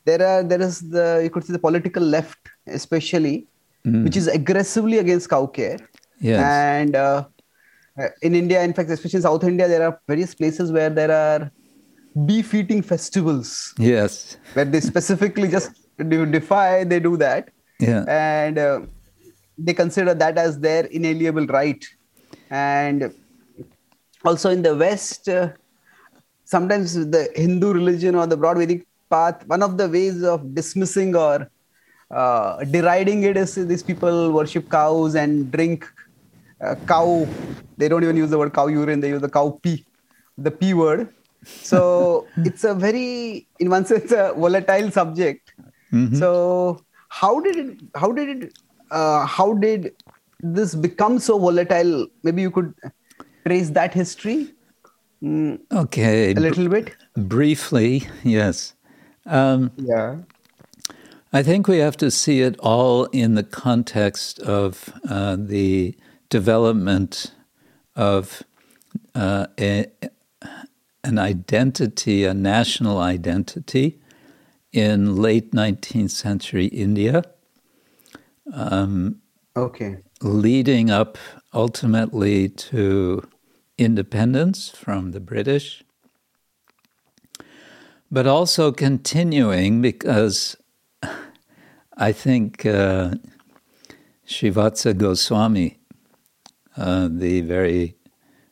there 0.06 0.22
are 0.26 0.44
there 0.44 0.62
is 0.62 0.82
the 0.90 1.22
you 1.24 1.30
could 1.30 1.44
say 1.46 1.54
the 1.54 1.60
political 1.60 2.04
left, 2.04 2.38
especially, 2.68 3.48
mm. 3.86 4.04
which 4.04 4.18
is 4.18 4.28
aggressively 4.28 5.00
against 5.00 5.30
cow 5.30 5.46
care. 5.48 5.80
Yes. 6.20 6.40
And 6.42 6.96
uh, 6.96 7.26
in 8.22 8.36
India, 8.36 8.64
in 8.64 8.74
fact, 8.74 8.90
especially 8.90 9.18
in 9.18 9.24
South 9.24 9.44
India, 9.44 9.68
there 9.68 9.84
are 9.88 10.00
various 10.08 10.34
places 10.36 10.72
where 10.72 10.90
there 10.90 11.12
are 11.12 11.52
beef 12.26 12.54
eating 12.54 12.82
festivals. 12.82 13.74
Yes. 13.78 14.38
Where 14.54 14.66
they 14.66 14.80
specifically 14.80 15.48
just 15.48 15.72
defy, 15.98 16.84
they 16.84 17.00
do 17.00 17.18
that. 17.18 17.50
Yeah. 17.80 18.06
And 18.08 18.58
uh, 18.58 18.82
they 19.58 19.74
consider 19.74 20.14
that 20.14 20.38
as 20.38 20.60
their 20.60 20.86
inalienable 20.86 21.48
right. 21.48 21.84
And 22.50 23.14
also 24.24 24.50
in 24.50 24.62
the 24.62 24.76
West, 24.76 25.30
uh, 25.30 25.50
sometimes 26.46 26.94
the 26.94 27.30
Hindu 27.36 27.74
religion 27.74 28.16
or 28.16 28.28
the 28.28 28.38
broad 28.38 28.58
Vedic 28.58 28.86
path, 29.10 29.46
one 29.48 29.64
of 29.64 29.78
the 29.78 29.88
ways 29.90 30.24
of 30.24 30.54
dismissing 30.54 31.16
or 31.16 31.50
uh, 32.12 32.64
deriding 32.66 33.24
it 33.24 33.38
is 33.38 33.56
these 33.56 33.84
people 33.84 34.32
worship 34.32 34.70
cows 34.70 35.16
and 35.16 35.52
drink 35.52 35.86
uh, 36.62 36.76
cow. 36.88 37.28
They 37.78 37.88
don't 37.88 38.04
even 38.04 38.18
use 38.18 38.30
the 38.30 38.38
word 38.38 38.54
cow 38.54 38.68
urine 38.68 39.02
they 39.02 39.10
use 39.10 39.22
the 39.22 39.30
cow 39.30 39.60
pee 39.62 39.86
the 40.38 40.52
p 40.52 40.74
word. 40.74 41.14
So 41.44 42.28
it's 42.38 42.64
a 42.64 42.74
very 42.74 43.48
in 43.60 43.70
one 43.70 43.86
sense 43.86 44.12
a 44.12 44.34
volatile 44.34 44.92
subject. 44.92 45.54
Mm-hmm. 45.94 46.18
so 46.18 46.84
how 47.08 47.40
did 47.40 47.56
it 47.56 47.78
how 47.96 48.12
did 48.12 48.28
it 48.30 48.54
uh, 48.92 49.26
how 49.26 49.54
did 49.54 49.94
this 50.42 50.76
become 50.76 51.20
so 51.20 51.38
volatile? 51.40 52.08
Maybe 52.24 52.42
you 52.42 52.52
could 52.52 52.74
trace 53.48 53.70
that 53.72 53.94
history? 53.94 54.54
Mm, 55.24 55.60
okay. 55.72 56.32
a 56.32 56.40
little 56.40 56.70
bit. 56.70 56.96
Briefly 57.16 58.08
yes. 58.24 58.74
Um, 59.26 59.72
yeah. 59.78 60.18
I 61.34 61.44
think 61.44 61.68
we 61.68 61.80
have 61.80 61.98
to 61.98 62.10
see 62.10 62.42
it 62.42 62.56
all 62.60 63.06
in 63.06 63.36
the 63.36 63.44
context 63.44 64.40
of 64.40 64.94
uh, 65.10 65.36
the 65.38 65.96
development 66.30 67.34
of 67.96 68.44
uh, 69.14 69.48
a, 69.60 69.88
an 71.04 71.20
identity, 71.20 72.24
a 72.24 72.34
national 72.34 73.00
identity 73.00 74.00
in 74.72 75.16
late 75.18 75.52
19th 75.52 76.12
century 76.12 76.68
India. 76.68 77.24
Um, 78.54 79.22
Okay. 79.56 79.98
leading 80.22 80.92
up 80.92 81.18
ultimately 81.54 82.48
to 82.50 83.28
independence 83.78 84.70
from 84.70 85.12
the 85.12 85.20
British, 85.20 85.84
but 88.12 88.26
also 88.26 88.72
continuing 88.72 89.82
because 89.82 90.56
I 91.98 92.12
think 92.12 92.66
uh, 92.66 93.16
Shrivatsa 94.28 94.98
Goswami, 94.98 95.78
uh, 96.76 97.10
the 97.12 97.42
very 97.42 97.96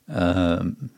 um, 0.07 0.91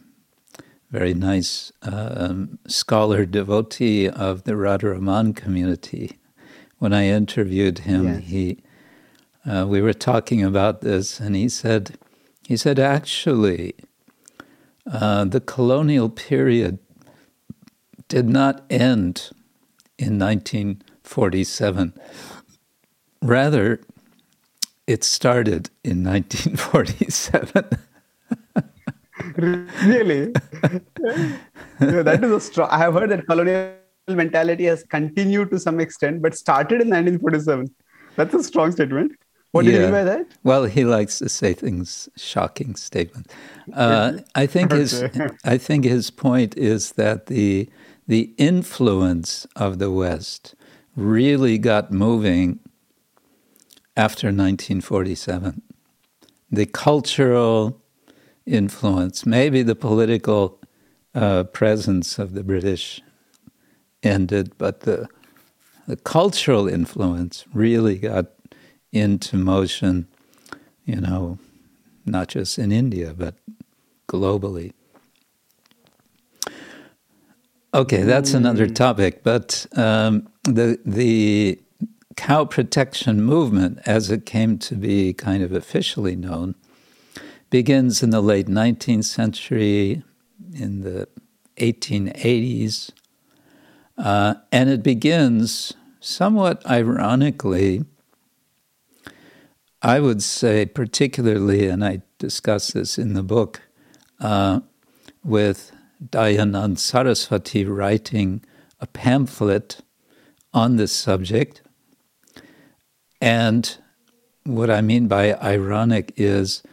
very 0.92 1.14
nice 1.14 1.72
um, 1.82 2.60
scholar 2.68 3.26
devotee 3.26 4.08
of 4.08 4.44
the 4.44 4.54
Radharaman 4.54 5.36
community, 5.36 6.18
when 6.80 6.94
I 6.94 7.08
interviewed 7.08 7.80
him, 7.80 8.06
Yes. 8.06 8.24
he 8.26 8.58
uh, 9.46 9.66
we 9.68 9.82
were 9.82 9.94
talking 9.94 10.44
about 10.44 10.82
this, 10.82 11.20
and 11.22 11.36
he 11.36 11.48
said, 11.48 11.98
he 12.48 12.58
said 12.58 12.80
actually, 12.80 13.74
uh, 14.92 15.26
the 15.26 15.40
colonial 15.40 16.10
period 16.10 16.80
did 18.08 18.30
not 18.30 18.64
end 18.70 19.32
in 19.98 20.18
1947. 20.20 21.94
Rather, 23.22 23.82
it 24.86 25.04
started 25.04 25.70
in 25.84 26.04
1947. 26.04 27.66
really? 29.36 30.32
Yeah, 31.80 32.02
that 32.02 32.24
is 32.24 32.32
a 32.32 32.40
strong. 32.40 32.70
I 32.72 32.78
have 32.78 32.94
heard 32.94 33.10
that 33.12 33.28
colonial 33.28 33.74
mentality 34.08 34.66
has 34.66 34.84
continued 34.84 35.52
to 35.52 35.60
some 35.60 35.80
extent, 35.80 36.22
but 36.22 36.36
started 36.36 36.82
in 36.82 36.90
1947. 36.90 37.74
That's 38.16 38.34
a 38.34 38.44
strong 38.44 38.72
statement. 38.72 39.12
What 39.58 39.66
do 39.66 39.72
you 39.72 39.80
mean 39.80 39.92
by 39.92 40.04
that? 40.04 40.28
Well, 40.44 40.66
he 40.66 40.86
likes 40.86 41.20
to 41.20 41.30
say 41.30 41.54
things 41.54 42.10
shocking 42.16 42.76
statements. 42.76 43.34
Uh, 43.74 44.20
I 44.36 44.46
think 44.46 44.72
his 44.72 45.04
I 45.44 45.58
think 45.58 45.84
his 45.84 46.12
point 46.12 46.56
is 46.58 46.94
that 46.94 47.26
the 47.26 47.70
the 48.08 48.34
influence 48.38 49.48
of 49.56 49.80
the 49.80 49.92
West 49.92 50.56
really 50.96 51.58
got 51.58 51.92
moving 51.92 52.60
after 53.96 54.28
1947. 54.28 55.62
The 56.52 56.66
cultural 56.66 57.82
influence, 58.46 59.26
maybe 59.26 59.64
the 59.64 59.76
political 59.76 60.60
uh, 61.14 61.44
presence 61.46 62.20
of 62.20 62.34
the 62.34 62.44
British 62.44 63.02
ended, 64.04 64.54
but 64.58 64.82
the 64.82 65.10
the 65.88 65.96
cultural 65.96 66.68
influence 66.68 67.46
really 67.54 67.98
got 67.98 68.28
into 68.92 69.38
motion, 69.38 70.08
you 70.86 70.96
know, 70.96 71.38
not 72.06 72.30
just 72.30 72.58
in 72.58 72.72
India, 72.72 73.14
but 73.16 73.36
globally. 74.08 74.74
Okay, 77.74 78.04
that's 78.04 78.34
another 78.34 78.68
topic, 78.68 79.24
but 79.24 79.68
um, 79.76 80.28
the 80.46 80.80
the 80.86 81.60
cow 82.16 82.46
protection 82.46 83.22
movement, 83.22 83.80
as 83.86 84.10
it 84.10 84.26
came 84.26 84.58
to 84.58 84.76
be 84.76 85.14
kind 85.14 85.44
of 85.44 85.52
officially 85.52 86.16
known, 86.16 86.56
begins 87.50 88.02
in 88.02 88.10
the 88.10 88.22
late 88.22 88.48
19th 88.48 89.04
century, 89.04 90.02
in 90.54 90.82
the 90.82 91.08
1880s, 91.58 92.92
uh, 93.98 94.36
and 94.52 94.70
it 94.70 94.82
begins 94.82 95.74
somewhat 96.00 96.66
ironically 96.66 97.84
I 99.82 100.00
would 100.00 100.24
say, 100.24 100.66
particularly, 100.66 101.68
and 101.68 101.86
I 101.86 102.02
discuss 102.18 102.72
this 102.72 102.98
in 102.98 103.14
the 103.14 103.24
book, 103.24 103.62
uh, 104.20 104.62
with 105.24 105.72
Dayanand 106.04 106.80
Saraswati 106.80 107.66
writing 107.66 108.44
a 108.80 108.88
pamphlet 108.88 109.82
on 110.54 110.78
this 110.78 110.92
subject. 110.92 111.62
And 113.22 113.78
what 114.44 114.70
I 114.70 114.82
mean 114.82 115.08
by 115.08 115.34
ironic 115.36 116.14
is 116.16 116.64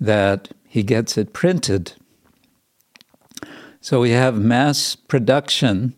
that 0.00 0.50
he 0.66 0.82
gets 0.82 1.16
it 1.16 1.32
printed. 1.32 1.94
So 3.80 4.00
we 4.00 4.10
have 4.10 4.38
mass 4.38 4.94
production 4.94 5.94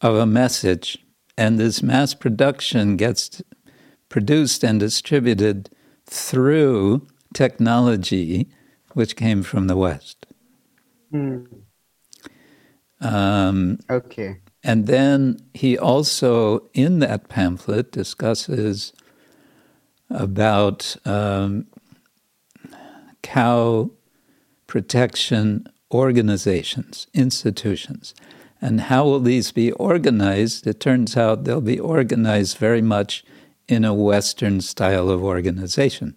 of 0.00 0.14
a 0.14 0.26
message, 0.26 0.98
and 1.36 1.58
this 1.58 1.82
mass 1.82 2.14
production 2.14 2.96
gets 2.96 3.42
produced 4.10 4.62
and 4.62 4.78
distributed 4.78 5.70
through 6.04 7.06
technology 7.32 8.48
which 8.92 9.16
came 9.16 9.42
from 9.42 9.68
the 9.68 9.76
West. 9.76 10.26
Hmm. 11.10 11.44
Um, 13.00 13.78
Okay. 13.88 14.40
and 14.62 14.86
then 14.86 15.38
he 15.54 15.78
also, 15.78 16.68
in 16.74 16.98
that 16.98 17.28
pamphlet, 17.28 17.92
discusses 17.92 18.92
about 20.10 20.96
um, 21.06 21.66
cow 23.22 23.90
protection 24.66 25.66
organizations, 25.92 27.06
institutions. 27.14 28.14
And 28.60 28.82
how 28.82 29.04
will 29.04 29.20
these 29.20 29.52
be 29.52 29.72
organized? 29.72 30.66
It 30.66 30.80
turns 30.80 31.16
out 31.16 31.44
they'll 31.44 31.60
be 31.60 31.80
organized 31.80 32.58
very 32.58 32.82
much 32.82 33.24
in 33.70 33.84
a 33.84 33.94
Western 33.94 34.60
style 34.60 35.08
of 35.10 35.22
organization. 35.22 36.14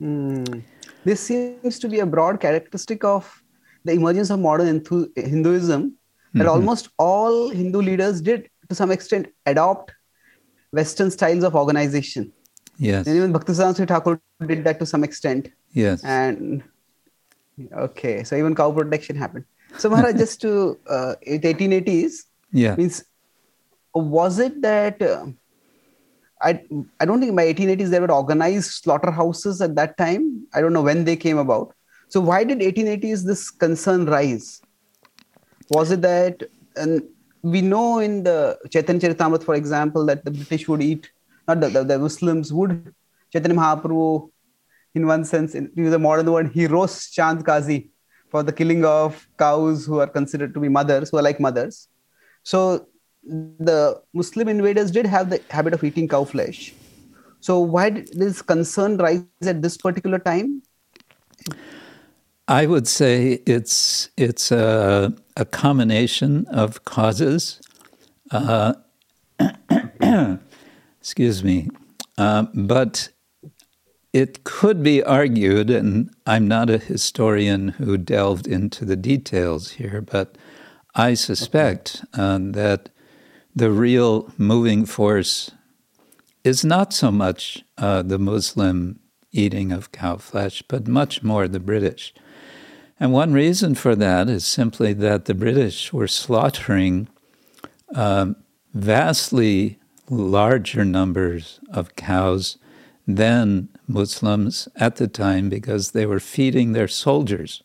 Hmm. 0.00 0.44
This 1.04 1.20
seems 1.20 1.78
to 1.78 1.88
be 1.88 2.00
a 2.00 2.06
broad 2.06 2.40
characteristic 2.40 3.04
of 3.04 3.42
the 3.84 3.92
emergence 3.92 4.30
of 4.30 4.40
modern 4.40 4.82
Hinduism, 5.16 5.94
that 6.34 6.46
almost 6.48 6.88
all 6.98 7.48
Hindu 7.50 7.80
leaders 7.80 8.20
did, 8.20 8.50
to 8.68 8.74
some 8.74 8.90
extent, 8.90 9.28
adopt 9.46 9.92
Western 10.72 11.10
styles 11.10 11.44
of 11.44 11.54
organization. 11.54 12.32
Yes, 12.78 13.06
And 13.06 13.16
even 13.16 13.32
Bhaktisiddhanta 13.32 13.86
Thakur 13.88 14.20
did 14.46 14.64
that 14.64 14.78
to 14.80 14.86
some 14.86 15.04
extent. 15.04 15.48
yes. 15.72 16.04
And 16.04 16.62
okay, 17.72 18.24
so 18.24 18.36
even 18.36 18.54
cow 18.54 18.72
protection 18.72 19.16
happened. 19.16 19.44
So 19.78 19.88
Maharaj, 19.88 20.16
just 20.24 20.40
to 20.42 20.78
uh, 20.90 21.14
1880s 21.26 22.24
Yeah. 22.52 22.74
means 22.76 23.04
was 23.98 24.38
it 24.38 24.60
that 24.62 25.00
uh, 25.02 25.26
I 26.42 26.62
I 27.00 27.04
don't 27.04 27.20
think 27.20 27.34
by 27.36 27.52
1880s 27.52 27.90
there 27.90 28.00
were 28.00 28.12
organized 28.12 28.70
slaughterhouses 28.82 29.60
at 29.60 29.74
that 29.76 29.96
time. 29.96 30.46
I 30.54 30.60
don't 30.60 30.72
know 30.72 30.82
when 30.82 31.04
they 31.04 31.16
came 31.16 31.38
about. 31.38 31.74
So 32.08 32.20
why 32.20 32.44
did 32.44 32.60
1880s 32.60 33.24
this 33.24 33.50
concern 33.50 34.06
rise? 34.06 34.60
Was 35.70 35.90
it 35.90 36.02
that 36.02 36.42
and 36.76 37.02
we 37.42 37.62
know 37.62 37.98
in 37.98 38.22
the 38.24 38.58
Chaitanya 38.70 39.00
Charitamrita, 39.00 39.44
for 39.44 39.54
example, 39.54 40.04
that 40.06 40.24
the 40.24 40.30
British 40.30 40.68
would 40.68 40.82
eat, 40.82 41.10
not 41.46 41.60
the, 41.60 41.68
the, 41.68 41.84
the 41.84 41.98
Muslims 41.98 42.52
would. 42.52 42.94
Chaitanya 43.32 43.56
Mahaprabhu, 43.56 44.30
in 44.94 45.06
one 45.06 45.24
sense, 45.24 45.54
in 45.54 45.70
use 45.74 45.92
a 45.92 45.98
modern 45.98 46.30
word, 46.30 46.50
he 46.52 46.66
roasts 46.66 47.10
Chand 47.10 47.44
Kazi 47.44 47.90
for 48.30 48.42
the 48.42 48.52
killing 48.52 48.84
of 48.84 49.28
cows 49.38 49.86
who 49.86 50.00
are 50.00 50.06
considered 50.06 50.54
to 50.54 50.60
be 50.60 50.68
mothers, 50.68 51.10
who 51.10 51.18
are 51.18 51.22
like 51.22 51.38
mothers. 51.38 51.88
So 52.42 52.88
the 53.26 54.00
Muslim 54.14 54.48
invaders 54.48 54.90
did 54.90 55.06
have 55.06 55.30
the 55.30 55.40
habit 55.50 55.74
of 55.74 55.82
eating 55.82 56.08
cow 56.08 56.24
flesh. 56.24 56.72
So 57.40 57.58
why 57.60 57.90
did 57.90 58.08
this 58.14 58.42
concern 58.42 58.96
rise 58.96 59.24
at 59.42 59.62
this 59.62 59.76
particular 59.76 60.18
time? 60.18 60.62
I 62.48 62.66
would 62.66 62.86
say 62.86 63.42
it's 63.46 64.10
it's 64.16 64.52
a, 64.52 65.12
a 65.36 65.44
combination 65.44 66.46
of 66.46 66.84
causes. 66.84 67.60
Uh, 68.30 68.74
excuse 71.00 71.42
me, 71.42 71.68
uh, 72.18 72.46
but 72.54 73.08
it 74.12 74.44
could 74.44 74.82
be 74.82 75.02
argued, 75.02 75.70
and 75.70 76.10
I'm 76.26 76.48
not 76.48 76.70
a 76.70 76.78
historian 76.78 77.68
who 77.68 77.98
delved 77.98 78.46
into 78.46 78.84
the 78.84 78.96
details 78.96 79.72
here, 79.72 80.00
but 80.00 80.38
I 80.94 81.14
suspect 81.14 82.04
uh, 82.14 82.38
that 82.40 82.88
the 83.56 83.70
real 83.70 84.30
moving 84.36 84.84
force 84.84 85.50
is 86.44 86.64
not 86.64 86.92
so 86.92 87.10
much 87.10 87.64
uh, 87.78 88.02
the 88.02 88.18
Muslim 88.18 89.00
eating 89.32 89.72
of 89.72 89.90
cow 89.90 90.18
flesh, 90.18 90.62
but 90.68 90.86
much 90.86 91.22
more 91.22 91.48
the 91.48 91.58
British. 91.58 92.14
And 93.00 93.12
one 93.12 93.32
reason 93.32 93.74
for 93.74 93.96
that 93.96 94.28
is 94.28 94.46
simply 94.46 94.92
that 94.92 95.24
the 95.24 95.34
British 95.34 95.92
were 95.92 96.06
slaughtering 96.06 97.08
um, 97.94 98.36
vastly 98.74 99.78
larger 100.08 100.84
numbers 100.84 101.58
of 101.70 101.96
cows 101.96 102.58
than 103.06 103.68
Muslims 103.88 104.68
at 104.76 104.96
the 104.96 105.08
time 105.08 105.48
because 105.48 105.90
they 105.90 106.06
were 106.06 106.20
feeding 106.20 106.72
their 106.72 106.88
soldiers 106.88 107.62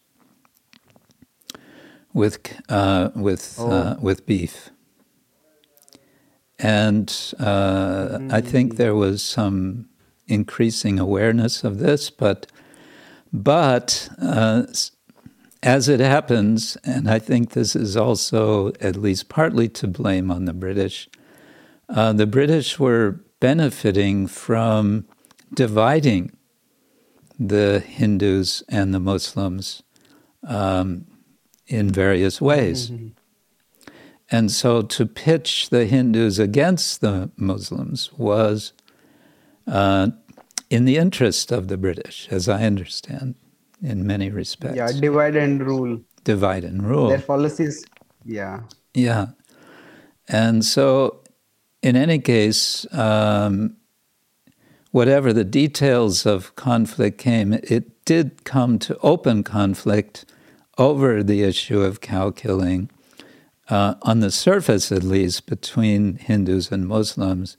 with 2.13 2.61
uh, 2.69 3.09
with 3.15 3.59
uh, 3.59 3.95
with 4.01 4.25
beef. 4.25 4.70
And 6.61 7.33
uh, 7.39 8.17
mm. 8.19 8.31
I 8.31 8.41
think 8.41 8.75
there 8.75 8.95
was 8.95 9.23
some 9.23 9.89
increasing 10.27 10.99
awareness 10.99 11.63
of 11.63 11.79
this, 11.79 12.09
but 12.09 12.47
but 13.33 14.09
uh, 14.21 14.63
as 15.63 15.87
it 15.87 15.99
happens, 15.99 16.77
and 16.83 17.09
I 17.09 17.19
think 17.19 17.51
this 17.51 17.75
is 17.75 17.95
also 17.95 18.73
at 18.81 18.95
least 18.95 19.29
partly 19.29 19.69
to 19.69 19.87
blame 19.87 20.29
on 20.29 20.45
the 20.45 20.53
British, 20.53 21.09
uh, 21.89 22.13
the 22.13 22.27
British 22.27 22.79
were 22.79 23.21
benefiting 23.39 24.27
from 24.27 25.05
dividing 25.53 26.35
the 27.39 27.79
Hindus 27.79 28.63
and 28.69 28.93
the 28.93 28.99
Muslims 28.99 29.81
um, 30.43 31.07
in 31.67 31.89
various 31.89 32.39
ways. 32.39 32.91
Mm-hmm. 32.91 33.07
And 34.31 34.49
so 34.49 34.81
to 34.81 35.05
pitch 35.05 35.69
the 35.69 35.85
Hindus 35.85 36.39
against 36.39 37.01
the 37.01 37.29
Muslims 37.35 38.11
was 38.13 38.71
uh, 39.67 40.11
in 40.69 40.85
the 40.85 40.95
interest 40.95 41.51
of 41.51 41.67
the 41.67 41.77
British, 41.77 42.29
as 42.31 42.47
I 42.47 42.63
understand, 42.63 43.35
in 43.83 44.07
many 44.07 44.29
respects. 44.29 44.77
Yeah, 44.77 44.89
divide 44.97 45.35
and 45.35 45.61
rule. 45.61 45.99
Divide 46.23 46.63
and 46.63 46.81
rule. 46.81 47.09
Their 47.09 47.19
policies, 47.19 47.85
yeah. 48.23 48.61
Yeah. 48.93 49.27
And 50.29 50.63
so, 50.63 51.21
in 51.81 51.97
any 51.97 52.19
case, 52.19 52.85
um, 52.93 53.75
whatever 54.91 55.33
the 55.33 55.43
details 55.43 56.25
of 56.25 56.55
conflict 56.55 57.17
came, 57.17 57.53
it 57.53 58.05
did 58.05 58.45
come 58.45 58.79
to 58.79 58.97
open 58.99 59.43
conflict 59.43 60.25
over 60.77 61.21
the 61.21 61.43
issue 61.43 61.81
of 61.81 61.99
cow 62.01 62.29
killing, 62.29 62.89
uh, 63.71 63.95
on 64.01 64.19
the 64.19 64.29
surface 64.29 64.91
at 64.91 65.01
least, 65.01 65.47
between 65.47 66.17
Hindus 66.17 66.71
and 66.71 66.87
Muslims. 66.87 67.57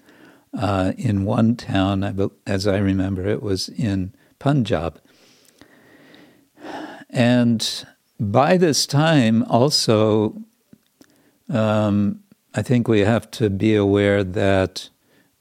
Uh, 0.54 0.92
in 0.98 1.24
one 1.24 1.56
town, 1.56 2.30
as 2.46 2.66
I 2.66 2.76
remember, 2.76 3.26
it 3.26 3.42
was 3.42 3.70
in 3.70 4.12
Punjab. 4.38 5.00
And 7.08 7.86
by 8.20 8.58
this 8.58 8.86
time, 8.86 9.44
also, 9.44 10.36
um, 11.48 12.22
I 12.54 12.60
think 12.60 12.86
we 12.86 13.00
have 13.00 13.30
to 13.32 13.48
be 13.48 13.74
aware 13.74 14.22
that 14.22 14.90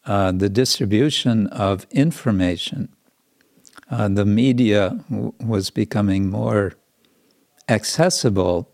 uh, 0.05 0.31
the 0.31 0.49
distribution 0.49 1.47
of 1.47 1.85
information, 1.91 2.87
uh, 3.89 4.07
the 4.07 4.25
media 4.25 5.03
w- 5.09 5.33
was 5.41 5.69
becoming 5.69 6.29
more 6.29 6.73
accessible, 7.67 8.69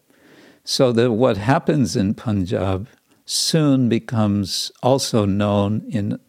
so 0.70 0.92
that 0.92 1.14
what 1.14 1.38
happens 1.38 1.96
in 1.96 2.14
Punjab 2.14 2.90
soon 3.24 3.88
becomes 3.88 4.70
also 4.84 5.24
known 5.24 5.82
in 5.88 6.20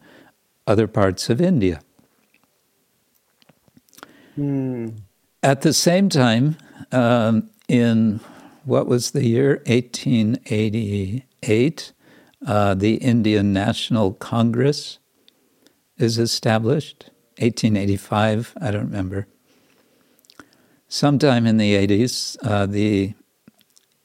other 0.65 0.87
parts 0.87 1.29
of 1.29 1.41
India. 1.41 1.81
Mm. 4.37 5.01
At 5.43 5.59
the 5.59 5.73
same 5.73 6.07
time, 6.07 6.55
um, 6.93 7.49
in 7.67 8.21
what 8.63 8.87
was 8.87 9.11
the 9.11 9.27
year 9.27 9.61
1888, 9.65 11.91
uh, 12.47 12.75
the 12.75 12.95
Indian 12.95 13.51
National 13.51 14.13
Congress 14.13 14.99
is 15.97 16.17
established. 16.17 17.09
1885, 17.39 18.53
I 18.61 18.71
don't 18.71 18.85
remember. 18.85 19.27
Sometime 20.87 21.45
in 21.45 21.57
the 21.57 21.75
80s, 21.75 22.37
uh, 22.41 22.65
the 22.65 23.15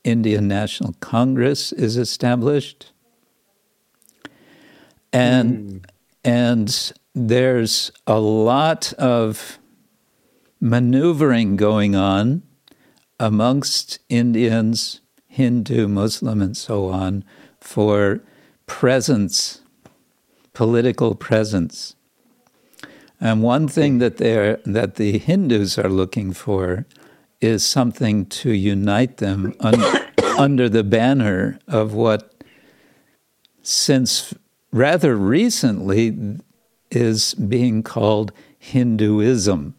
Indian 0.04 0.46
National 0.46 0.94
Congress 1.00 1.72
is 1.72 1.96
established. 1.96 2.92
And, 5.12 5.68
mm. 5.68 5.84
and 6.22 6.92
there's 7.14 7.90
a 8.06 8.20
lot 8.20 8.92
of 8.94 9.58
maneuvering 10.60 11.56
going 11.56 11.96
on 11.96 12.42
amongst 13.18 13.98
Indians, 14.08 15.00
Hindu, 15.26 15.88
Muslim, 15.88 16.42
and 16.42 16.56
so 16.56 16.88
on 16.88 17.24
for 17.60 18.20
presence, 18.66 19.60
political 20.52 21.14
presence. 21.14 21.96
And 23.20 23.42
one 23.42 23.68
thing 23.68 23.98
that 23.98 24.18
they 24.18 24.56
that 24.64 24.96
the 24.96 25.18
Hindus 25.18 25.78
are 25.78 25.88
looking 25.88 26.32
for 26.32 26.86
is 27.44 27.64
something 27.64 28.26
to 28.26 28.50
unite 28.50 29.18
them 29.18 29.54
un, 29.60 29.74
under 30.38 30.68
the 30.68 30.82
banner 30.82 31.58
of 31.68 31.92
what, 31.92 32.32
since 33.62 34.34
rather 34.72 35.14
recently, 35.16 36.38
is 36.90 37.34
being 37.34 37.82
called 37.82 38.32
Hinduism. 38.58 39.74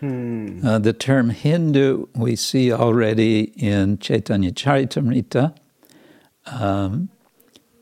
Hmm. 0.00 0.66
Uh, 0.66 0.78
the 0.80 0.92
term 0.92 1.30
Hindu 1.30 2.06
we 2.16 2.34
see 2.34 2.72
already 2.72 3.52
in 3.56 3.98
Chaitanya 3.98 4.50
Charitamrita, 4.50 5.54
um, 6.46 7.08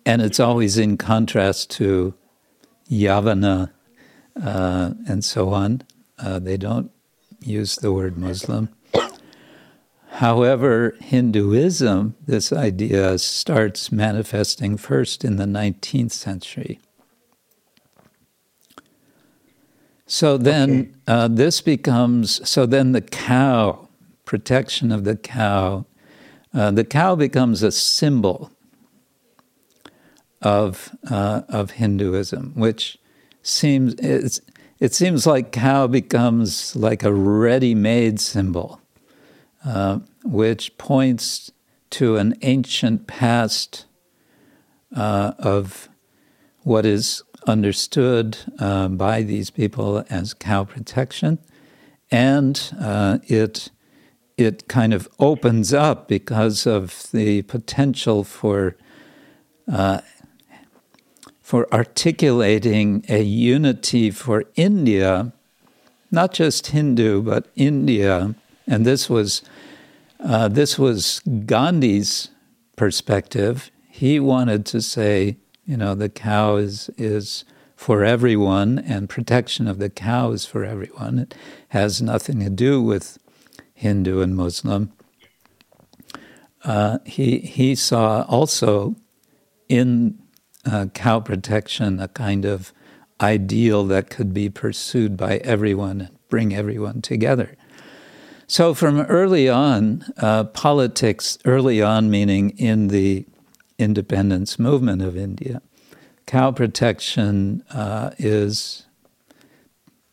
and 0.04 0.20
it's 0.20 0.38
always 0.38 0.76
in 0.76 0.98
contrast 0.98 1.70
to 1.72 2.12
Yavana 2.90 3.70
uh, 4.42 4.92
and 5.08 5.24
so 5.24 5.48
on. 5.48 5.82
Uh, 6.18 6.38
they 6.38 6.58
don't 6.58 6.90
use 7.42 7.76
the 7.76 7.92
word 7.92 8.16
Muslim. 8.18 8.68
However, 10.14 10.96
Hinduism, 11.00 12.14
this 12.26 12.52
idea 12.52 13.16
starts 13.18 13.90
manifesting 13.90 14.76
first 14.76 15.24
in 15.24 15.36
the 15.36 15.46
19th 15.46 16.12
century. 16.12 16.80
So 20.06 20.36
then 20.36 20.70
okay. 20.70 20.90
uh, 21.06 21.28
this 21.28 21.60
becomes, 21.60 22.46
so 22.48 22.66
then 22.66 22.92
the 22.92 23.00
cow, 23.00 23.88
protection 24.24 24.90
of 24.90 25.04
the 25.04 25.16
cow, 25.16 25.86
uh, 26.52 26.72
the 26.72 26.84
cow 26.84 27.14
becomes 27.14 27.62
a 27.62 27.70
symbol 27.70 28.50
of, 30.42 30.96
uh, 31.08 31.42
of 31.48 31.72
Hinduism, 31.72 32.52
which 32.56 32.98
seems, 33.42 33.94
it 34.80 34.94
seems 34.94 35.26
like 35.26 35.52
cow 35.52 35.86
becomes 35.86 36.74
like 36.74 37.02
a 37.04 37.12
ready 37.12 37.74
made 37.74 38.18
symbol, 38.18 38.80
uh, 39.64 40.00
which 40.24 40.76
points 40.78 41.52
to 41.90 42.16
an 42.16 42.34
ancient 42.40 43.06
past 43.06 43.84
uh, 44.96 45.32
of 45.38 45.88
what 46.62 46.86
is 46.86 47.22
understood 47.46 48.38
uh, 48.58 48.88
by 48.88 49.22
these 49.22 49.50
people 49.50 50.04
as 50.08 50.32
cow 50.32 50.64
protection, 50.64 51.38
and 52.10 52.74
uh, 52.80 53.18
it 53.24 53.70
it 54.38 54.66
kind 54.68 54.94
of 54.94 55.06
opens 55.18 55.74
up 55.74 56.08
because 56.08 56.66
of 56.66 57.10
the 57.12 57.42
potential 57.42 58.24
for 58.24 58.74
uh, 59.70 60.00
for 61.50 61.66
articulating 61.74 63.04
a 63.08 63.22
unity 63.22 64.08
for 64.10 64.44
India, 64.54 65.32
not 66.12 66.32
just 66.32 66.68
Hindu 66.68 67.22
but 67.22 67.48
India, 67.56 68.36
and 68.68 68.86
this 68.86 69.10
was 69.10 69.42
uh, 70.20 70.46
this 70.46 70.78
was 70.78 71.20
Gandhi's 71.46 72.28
perspective. 72.76 73.70
He 73.88 74.20
wanted 74.20 74.64
to 74.66 74.80
say 74.80 75.38
you 75.70 75.76
know, 75.76 75.94
the 75.94 76.08
cow 76.08 76.56
is, 76.56 76.90
is 76.98 77.44
for 77.76 78.04
everyone, 78.04 78.78
and 78.78 79.08
protection 79.08 79.68
of 79.68 79.78
the 79.78 79.88
cow 79.90 80.32
is 80.32 80.44
for 80.44 80.64
everyone. 80.64 81.18
It 81.18 81.34
has 81.68 82.02
nothing 82.02 82.40
to 82.40 82.50
do 82.50 82.82
with 82.82 83.18
Hindu 83.74 84.20
and 84.20 84.36
Muslim. 84.36 84.92
Uh, 86.64 86.98
he, 87.06 87.38
he 87.38 87.74
saw 87.74 88.22
also 88.28 88.96
in 89.68 90.18
uh, 90.64 90.86
cow 90.94 91.20
protection 91.20 92.00
a 92.00 92.08
kind 92.08 92.44
of 92.44 92.72
ideal 93.20 93.84
that 93.84 94.10
could 94.10 94.32
be 94.32 94.48
pursued 94.48 95.16
by 95.16 95.38
everyone 95.38 96.00
and 96.00 96.28
bring 96.28 96.54
everyone 96.54 97.02
together. 97.02 97.56
So, 98.46 98.74
from 98.74 99.00
early 99.02 99.48
on, 99.48 100.04
uh, 100.18 100.44
politics, 100.44 101.38
early 101.44 101.80
on 101.80 102.10
meaning 102.10 102.50
in 102.58 102.88
the 102.88 103.24
independence 103.78 104.58
movement 104.58 105.02
of 105.02 105.16
India. 105.16 105.62
Cow 106.26 106.52
protection 106.52 107.64
uh, 107.70 108.10
is 108.18 108.86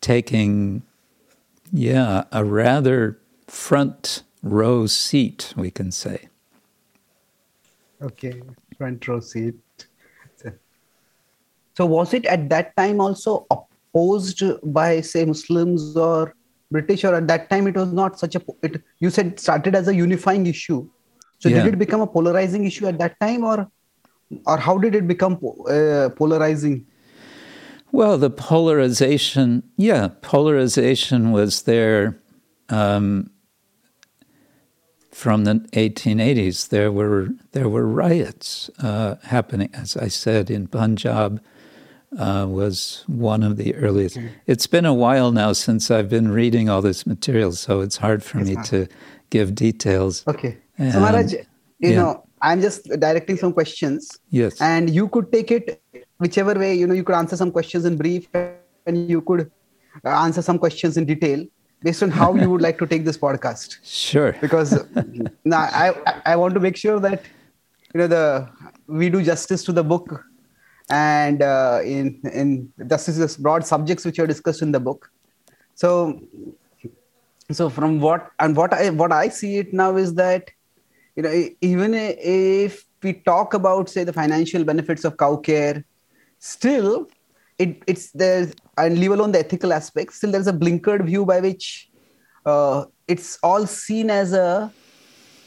taking, 0.02 0.84
yeah, 1.72 2.24
a 2.32 2.44
rather 2.44 3.20
front 3.48 4.24
row 4.42 4.88
seat, 4.88 5.54
we 5.56 5.70
can 5.70 5.92
say. 5.92 6.30
Okay, 8.02 8.42
front 8.78 9.08
row 9.08 9.20
seat. 9.20 9.56
So, 11.78 11.86
was 11.86 12.14
it 12.14 12.26
at 12.26 12.50
that 12.50 12.76
time 12.76 13.00
also 13.00 13.46
opposed 13.52 14.44
by, 14.64 15.02
say, 15.02 15.26
Muslims 15.26 15.96
or 15.96 16.34
British, 16.72 17.04
or 17.06 17.16
at 17.16 17.28
that 17.28 17.50
time 17.50 17.68
it 17.68 17.76
was 17.76 17.94
not 17.94 18.20
such 18.20 18.36
a? 18.36 18.42
It, 18.64 18.82
you 19.00 19.10
said 19.10 19.40
started 19.40 19.76
as 19.76 19.88
a 19.88 19.96
unifying 19.96 20.48
issue 20.48 20.88
so 21.40 21.50
yeah. 21.50 21.64
did 21.64 21.76
it 21.76 21.78
become 21.78 22.02
a 22.02 22.08
polarizing 22.08 22.66
issue 22.66 22.88
at 22.88 22.98
that 22.98 23.20
time, 23.20 23.44
or 23.44 23.70
or 24.46 24.58
how 24.58 24.78
did 24.78 24.96
it 24.96 25.08
become 25.08 25.40
uh, 25.70 26.10
polarizing? 26.16 26.86
Well, 27.92 28.18
the 28.18 28.30
polarization, 28.30 29.64
yeah, 29.78 30.10
polarization 30.22 31.32
was 31.32 31.64
there 31.64 32.20
um, 32.70 33.30
from 35.12 35.46
the 35.46 35.54
1880s. 35.72 36.70
There 36.70 36.92
were 36.92 37.30
there 37.52 37.70
were 37.70 37.86
riots 37.86 38.70
uh, 38.80 39.16
happening, 39.24 39.70
as 39.74 39.96
I 39.96 40.08
said, 40.08 40.50
in 40.50 40.68
Punjab. 40.68 41.42
Uh, 42.18 42.46
was 42.48 43.04
one 43.08 43.44
of 43.44 43.58
the 43.58 43.76
earliest. 43.76 44.16
Mm-hmm. 44.16 44.28
It's 44.46 44.66
been 44.66 44.86
a 44.86 44.94
while 44.94 45.34
now 45.34 45.52
since 45.52 45.92
I've 45.92 46.08
been 46.08 46.32
reading 46.32 46.70
all 46.70 46.82
this 46.82 47.06
material, 47.06 47.52
so 47.52 47.82
it's 47.82 47.98
hard 47.98 48.24
for 48.24 48.38
me 48.38 48.56
to 48.68 48.88
give 49.30 49.54
details. 49.54 50.26
Okay. 50.26 50.58
And, 50.78 50.94
so, 50.94 51.00
Maharaj, 51.02 51.34
you 51.34 51.44
yeah. 51.80 51.96
know, 51.96 52.28
I'm 52.42 52.62
just 52.62 52.86
directing 53.00 53.38
some 53.38 53.54
questions. 53.54 54.18
Yes. 54.30 54.62
And 54.62 54.90
you 54.90 55.08
could 55.10 55.32
take 55.32 55.52
it 55.52 55.82
whichever 56.18 56.54
way, 56.54 56.74
you 56.76 56.88
know, 56.88 56.94
you 56.94 57.04
could 57.04 57.16
answer 57.16 57.36
some 57.36 57.52
questions 57.52 57.86
in 57.86 57.98
brief 57.98 58.28
and 58.34 59.10
you 59.10 59.22
could 59.22 59.52
answer 60.04 60.42
some 60.42 60.60
questions 60.60 60.98
in 60.98 61.06
detail 61.06 61.46
based 61.82 62.04
on 62.04 62.10
how 62.10 62.36
you 62.36 62.50
would 62.50 62.62
like 62.62 62.78
to 62.80 62.88
take 62.88 63.06
this 63.06 63.18
podcast. 63.18 63.78
Sure. 63.84 64.34
Because 64.42 64.86
now 65.46 65.62
I, 65.72 65.94
I 66.26 66.36
want 66.36 66.54
to 66.54 66.60
make 66.60 66.78
sure 66.78 67.00
that, 67.00 67.24
you 67.94 68.00
know, 68.00 68.08
the 68.08 68.50
we 68.88 69.10
do 69.10 69.22
justice 69.22 69.64
to 69.66 69.72
the 69.72 69.84
book 69.84 70.24
and 70.90 71.42
uh, 71.42 71.82
in 71.84 72.22
in 72.34 72.72
this 72.78 73.10
is 73.10 73.18
this 73.18 73.38
broad 73.38 73.66
subjects 73.66 74.06
which 74.06 74.20
are 74.20 74.28
discussed 74.28 74.62
in 74.62 74.72
the 74.72 74.80
book. 74.80 75.12
So 75.76 76.22
so 77.52 77.70
from 77.70 78.00
what 78.00 78.30
and 78.40 78.56
what 78.56 78.74
i 78.74 78.90
what 78.90 79.12
i 79.12 79.30
see 79.30 79.58
it 79.58 79.74
now 79.74 79.96
is 79.96 80.14
that 80.16 80.50
you 81.16 81.24
know 81.24 81.48
even 81.62 81.94
if 81.94 82.86
we 83.04 83.14
talk 83.14 83.54
about 83.54 83.90
say 83.90 84.04
the 84.04 84.14
financial 84.14 84.64
benefits 84.64 85.06
of 85.06 85.18
cow 85.18 85.36
care 85.36 85.84
still 86.40 87.08
it, 87.58 87.82
it's 87.88 88.12
there 88.12 88.52
and 88.78 89.00
leave 89.00 89.12
alone 89.12 89.32
the 89.32 89.40
ethical 89.40 89.72
aspects 89.72 90.18
still 90.18 90.32
there's 90.32 90.48
a 90.48 90.54
blinkered 90.54 91.06
view 91.06 91.26
by 91.26 91.40
which 91.40 91.90
uh, 92.46 92.86
it's 93.08 93.40
all 93.44 93.66
seen 93.66 94.10
as 94.10 94.34
a 94.34 94.72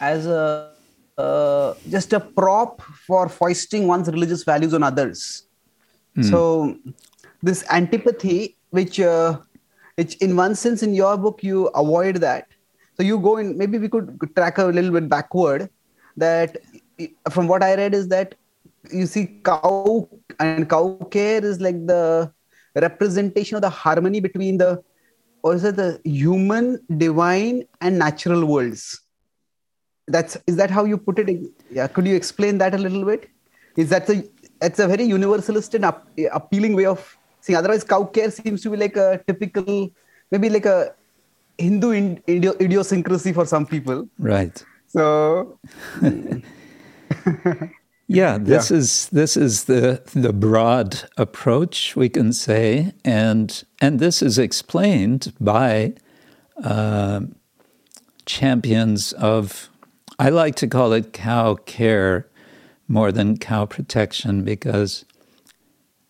as 0.00 0.26
a 0.26 0.72
uh, 1.20 1.74
just 1.88 2.12
a 2.12 2.20
prop 2.20 2.82
for 3.06 3.28
foisting 3.28 3.86
one's 3.86 4.08
religious 4.08 4.44
values 4.44 4.74
on 4.74 4.82
others. 4.82 5.44
Mm. 6.16 6.30
So 6.30 6.76
this 7.42 7.64
antipathy, 7.70 8.56
which 8.70 9.00
uh, 9.00 9.38
which 9.96 10.16
in 10.16 10.36
one 10.36 10.54
sense 10.54 10.82
in 10.82 10.94
your 10.94 11.16
book 11.16 11.42
you 11.42 11.66
avoid 11.84 12.16
that. 12.26 12.46
So 12.96 13.02
you 13.10 13.18
go 13.18 13.36
in. 13.38 13.56
Maybe 13.56 13.78
we 13.78 13.88
could 13.88 14.30
track 14.36 14.58
a 14.58 14.64
little 14.64 14.92
bit 14.98 15.08
backward. 15.08 15.68
That 16.16 16.58
from 17.30 17.48
what 17.48 17.62
I 17.62 17.74
read 17.74 17.94
is 17.94 18.08
that 18.08 18.34
you 18.92 19.06
see 19.06 19.26
cow 19.44 20.08
and 20.38 20.68
cow 20.68 20.84
care 21.10 21.44
is 21.44 21.60
like 21.60 21.86
the 21.86 22.32
representation 22.74 23.56
of 23.56 23.62
the 23.62 23.70
harmony 23.70 24.20
between 24.20 24.58
the 24.58 24.82
or 25.42 25.54
is 25.54 25.64
it 25.64 25.76
the 25.76 26.00
human, 26.04 26.78
divine, 26.98 27.62
and 27.80 27.98
natural 27.98 28.44
worlds 28.44 29.00
that's 30.10 30.36
is 30.46 30.56
that 30.56 30.70
how 30.70 30.84
you 30.84 30.98
put 30.98 31.18
it? 31.18 31.28
Yeah 31.70 31.86
could 31.86 32.06
you 32.06 32.16
explain 32.16 32.58
that 32.58 32.74
a 32.74 32.78
little 32.78 33.04
bit? 33.04 33.28
Is 33.76 33.90
that 33.90 34.08
a 34.08 34.24
it's 34.62 34.78
a 34.78 34.86
very 34.86 35.04
universalist 35.04 35.74
and 35.74 35.84
up, 35.84 36.06
appealing 36.32 36.74
way 36.74 36.86
of 36.86 37.16
seeing 37.40 37.56
otherwise 37.56 37.84
cow 37.84 38.04
care 38.04 38.30
seems 38.30 38.62
to 38.62 38.70
be 38.70 38.76
like 38.76 38.96
a 38.96 39.22
typical 39.26 39.90
maybe 40.30 40.50
like 40.50 40.66
a 40.66 40.94
hindu 41.58 42.16
idiosyncrasy 42.28 43.32
for 43.32 43.44
some 43.44 43.66
people. 43.66 44.08
Right. 44.18 44.62
So 44.86 45.58
yeah 48.08 48.38
this 48.38 48.70
yeah. 48.70 48.76
is 48.76 49.08
this 49.10 49.36
is 49.36 49.64
the 49.64 50.02
the 50.14 50.32
broad 50.32 51.02
approach 51.16 51.94
we 51.94 52.08
can 52.08 52.32
say 52.32 52.92
and 53.04 53.64
and 53.80 54.00
this 54.00 54.20
is 54.22 54.38
explained 54.38 55.32
by 55.40 55.94
uh, 56.64 57.20
champions 58.26 59.12
of 59.12 59.69
I 60.20 60.28
like 60.28 60.54
to 60.56 60.66
call 60.66 60.92
it 60.92 61.14
cow 61.14 61.54
care 61.54 62.28
more 62.86 63.10
than 63.10 63.38
cow 63.38 63.64
protection 63.64 64.44
because 64.44 65.06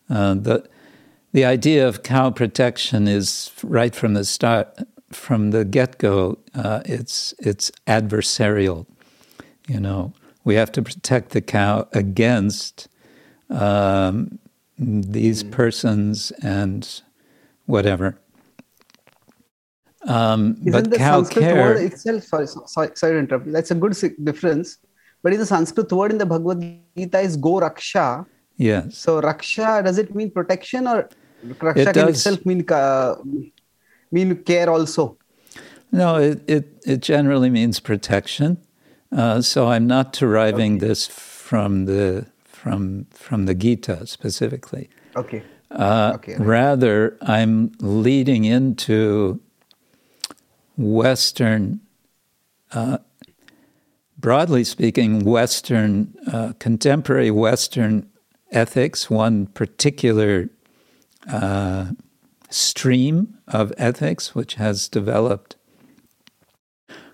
uh, 0.09 0.33
the 0.33 0.67
the 1.31 1.45
idea 1.45 1.87
of 1.87 2.03
cow 2.03 2.29
protection 2.29 3.07
is 3.07 3.51
right 3.63 3.95
from 3.95 4.13
the 4.13 4.25
start, 4.25 4.77
from 5.13 5.51
the 5.51 5.63
get 5.63 5.97
go. 5.97 6.39
Uh, 6.53 6.81
it's 6.83 7.33
it's 7.39 7.71
adversarial. 7.87 8.85
You 9.69 9.79
know, 9.79 10.11
we 10.43 10.55
have 10.55 10.73
to 10.73 10.81
protect 10.81 11.29
the 11.29 11.39
cow 11.39 11.87
against 11.93 12.89
um, 13.49 14.39
these 14.77 15.41
mm. 15.41 15.51
persons 15.51 16.31
and 16.43 17.01
whatever. 17.65 18.19
Um, 20.07 20.57
Isn't 20.65 20.71
but 20.71 20.89
the 20.89 20.97
Sanskrit 20.97 21.43
care, 21.43 21.55
word 21.55 21.81
itself, 21.81 22.23
sorry, 22.23 22.47
sorry, 22.47 22.89
sorry 22.95 23.13
to 23.13 23.19
interrupt. 23.19 23.51
That's 23.51 23.71
a 23.71 23.75
good 23.75 23.95
difference. 24.23 24.77
But 25.21 25.33
in 25.33 25.39
the 25.39 25.45
Sanskrit 25.45 25.91
word 25.91 26.11
in 26.11 26.17
the 26.17 26.25
Bhagavad 26.25 26.59
Gita 26.97 27.19
is 27.19 27.37
go 27.37 27.59
raksha. 27.59 28.25
Yes. 28.57 28.97
So 28.97 29.21
raksha 29.21 29.83
does 29.83 29.97
it 29.97 30.15
mean 30.15 30.31
protection 30.31 30.87
or 30.87 31.09
raksha 31.45 31.77
it 31.77 31.93
can 31.93 32.07
does. 32.07 32.09
itself 32.17 32.45
mean 32.45 32.65
uh, 32.69 33.15
mean 34.11 34.35
care 34.43 34.69
also? 34.69 35.17
No, 35.91 36.15
it 36.15 36.41
it, 36.47 36.81
it 36.85 37.01
generally 37.01 37.49
means 37.49 37.79
protection. 37.79 38.57
Uh, 39.11 39.41
so 39.41 39.67
I'm 39.67 39.85
not 39.85 40.13
deriving 40.13 40.77
okay. 40.77 40.87
this 40.87 41.05
from 41.05 41.85
the 41.85 42.25
from 42.45 43.05
from 43.11 43.45
the 43.45 43.53
Gita 43.53 44.07
specifically. 44.07 44.89
Okay. 45.15 45.43
Uh, 45.69 46.13
okay. 46.15 46.35
Rather, 46.37 47.17
I'm 47.21 47.71
leading 47.79 48.45
into 48.45 49.39
Western, 50.81 51.81
uh, 52.71 52.97
broadly 54.17 54.63
speaking, 54.63 55.23
Western, 55.23 56.13
uh, 56.31 56.53
contemporary 56.59 57.31
Western 57.31 58.09
ethics, 58.51 59.09
one 59.09 59.47
particular 59.47 60.49
uh, 61.29 61.91
stream 62.49 63.37
of 63.47 63.71
ethics 63.77 64.35
which 64.35 64.55
has 64.55 64.89
developed 64.89 65.55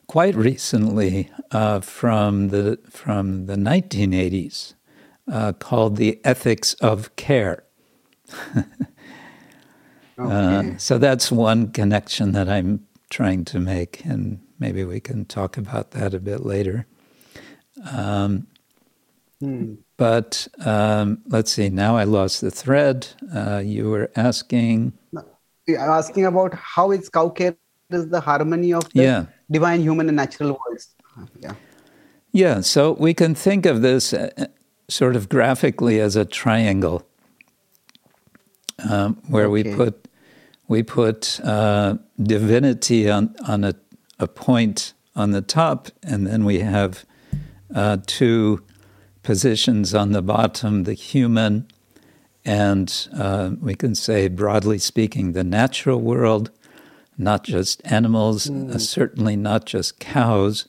quite 0.07 0.35
recently 0.35 1.29
uh, 1.51 1.79
from 1.81 2.49
the 2.49 2.79
from 2.89 3.45
the 3.45 3.55
1980s, 3.55 4.73
uh, 5.31 5.53
called 5.53 5.97
the 5.97 6.19
ethics 6.23 6.73
of 6.75 7.15
care. 7.15 7.63
okay. 8.57 8.65
Uh, 10.17 10.77
so 10.77 10.97
that's 10.97 11.31
one 11.31 11.71
connection 11.71 12.31
that 12.31 12.49
I'm 12.49 12.86
trying 13.09 13.45
to 13.45 13.59
make, 13.59 14.05
and 14.05 14.39
maybe 14.59 14.83
we 14.83 14.99
can 14.99 15.25
talk 15.25 15.57
about 15.57 15.91
that 15.91 16.13
a 16.13 16.19
bit 16.19 16.45
later. 16.45 16.85
Um, 17.91 18.47
hmm. 19.39 19.75
But 19.97 20.47
um, 20.63 21.21
let's 21.27 21.51
see, 21.51 21.69
now 21.69 21.97
I 21.97 22.03
lost 22.03 22.41
the 22.41 22.51
thread. 22.51 23.07
Uh, 23.33 23.61
you 23.65 23.89
were 23.89 24.11
asking. 24.15 24.93
Asking 25.67 26.25
about 26.25 26.53
how 26.53 26.91
it's 26.91 27.09
cow 27.09 27.29
care 27.29 27.55
is 27.89 28.07
the 28.09 28.21
harmony 28.21 28.73
of 28.73 28.87
the 28.93 29.03
yeah. 29.03 29.25
divine, 29.49 29.81
human, 29.81 30.07
and 30.07 30.15
natural 30.15 30.49
worlds. 30.49 30.95
Yeah. 31.39 31.53
Yeah, 32.31 32.61
so 32.61 32.91
we 32.91 33.13
can 33.13 33.33
think 33.33 33.65
of 33.65 33.81
this 33.81 34.13
uh, 34.13 34.29
sort 34.89 35.15
of 35.15 35.29
graphically 35.29 35.99
as 35.99 36.15
a 36.15 36.25
triangle 36.25 37.05
um, 38.89 39.17
where 39.27 39.45
okay. 39.45 39.63
we 39.63 39.75
put 39.75 40.06
we 40.67 40.83
put 40.83 41.39
uh, 41.43 41.97
divinity 42.21 43.09
on, 43.09 43.35
on 43.47 43.63
a, 43.63 43.75
a 44.19 44.27
point 44.27 44.93
on 45.15 45.31
the 45.31 45.41
top, 45.41 45.87
and 46.03 46.27
then 46.27 46.45
we 46.45 46.59
have 46.59 47.05
uh, 47.73 47.97
two 48.05 48.63
positions 49.23 49.93
on 49.93 50.11
the 50.11 50.21
bottom 50.21 50.83
the 50.83 50.93
human, 50.93 51.67
and 52.45 53.09
uh, 53.17 53.51
we 53.59 53.75
can 53.75 53.95
say, 53.95 54.27
broadly 54.27 54.77
speaking, 54.77 55.33
the 55.33 55.43
natural 55.43 55.99
world, 55.99 56.51
not 57.17 57.43
just 57.43 57.81
animals, 57.85 58.47
mm. 58.47 58.79
certainly 58.79 59.35
not 59.35 59.65
just 59.65 59.99
cows. 59.99 60.67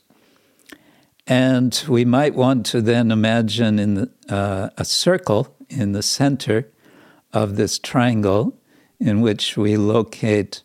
And 1.27 1.81
we 1.87 2.05
might 2.05 2.33
want 2.33 2.65
to 2.67 2.81
then 2.81 3.11
imagine 3.11 3.77
in 3.77 3.93
the, 3.93 4.11
uh, 4.27 4.69
a 4.77 4.83
circle 4.83 5.55
in 5.69 5.91
the 5.91 6.01
center 6.01 6.71
of 7.31 7.55
this 7.55 7.77
triangle 7.77 8.58
in 8.99 9.21
which 9.21 9.57
we 9.57 9.77
locate 9.77 10.63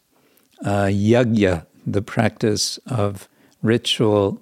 uh, 0.64 0.87
yajna, 0.87 1.66
the 1.87 2.03
practice 2.03 2.79
of 2.87 3.29
ritual, 3.62 4.40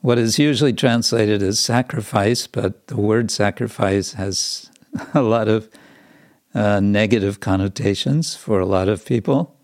what 0.00 0.18
is 0.18 0.38
usually 0.38 0.72
translated 0.72 1.42
as 1.42 1.58
sacrifice, 1.58 2.46
but 2.46 2.86
the 2.86 2.96
word 2.96 3.30
sacrifice 3.30 4.12
has 4.12 4.70
a 5.14 5.22
lot 5.22 5.48
of 5.48 5.68
uh, 6.54 6.80
negative 6.80 7.40
connotations 7.40 8.34
for 8.34 8.60
a 8.60 8.66
lot 8.66 8.88
of 8.88 9.04
people. 9.04 9.54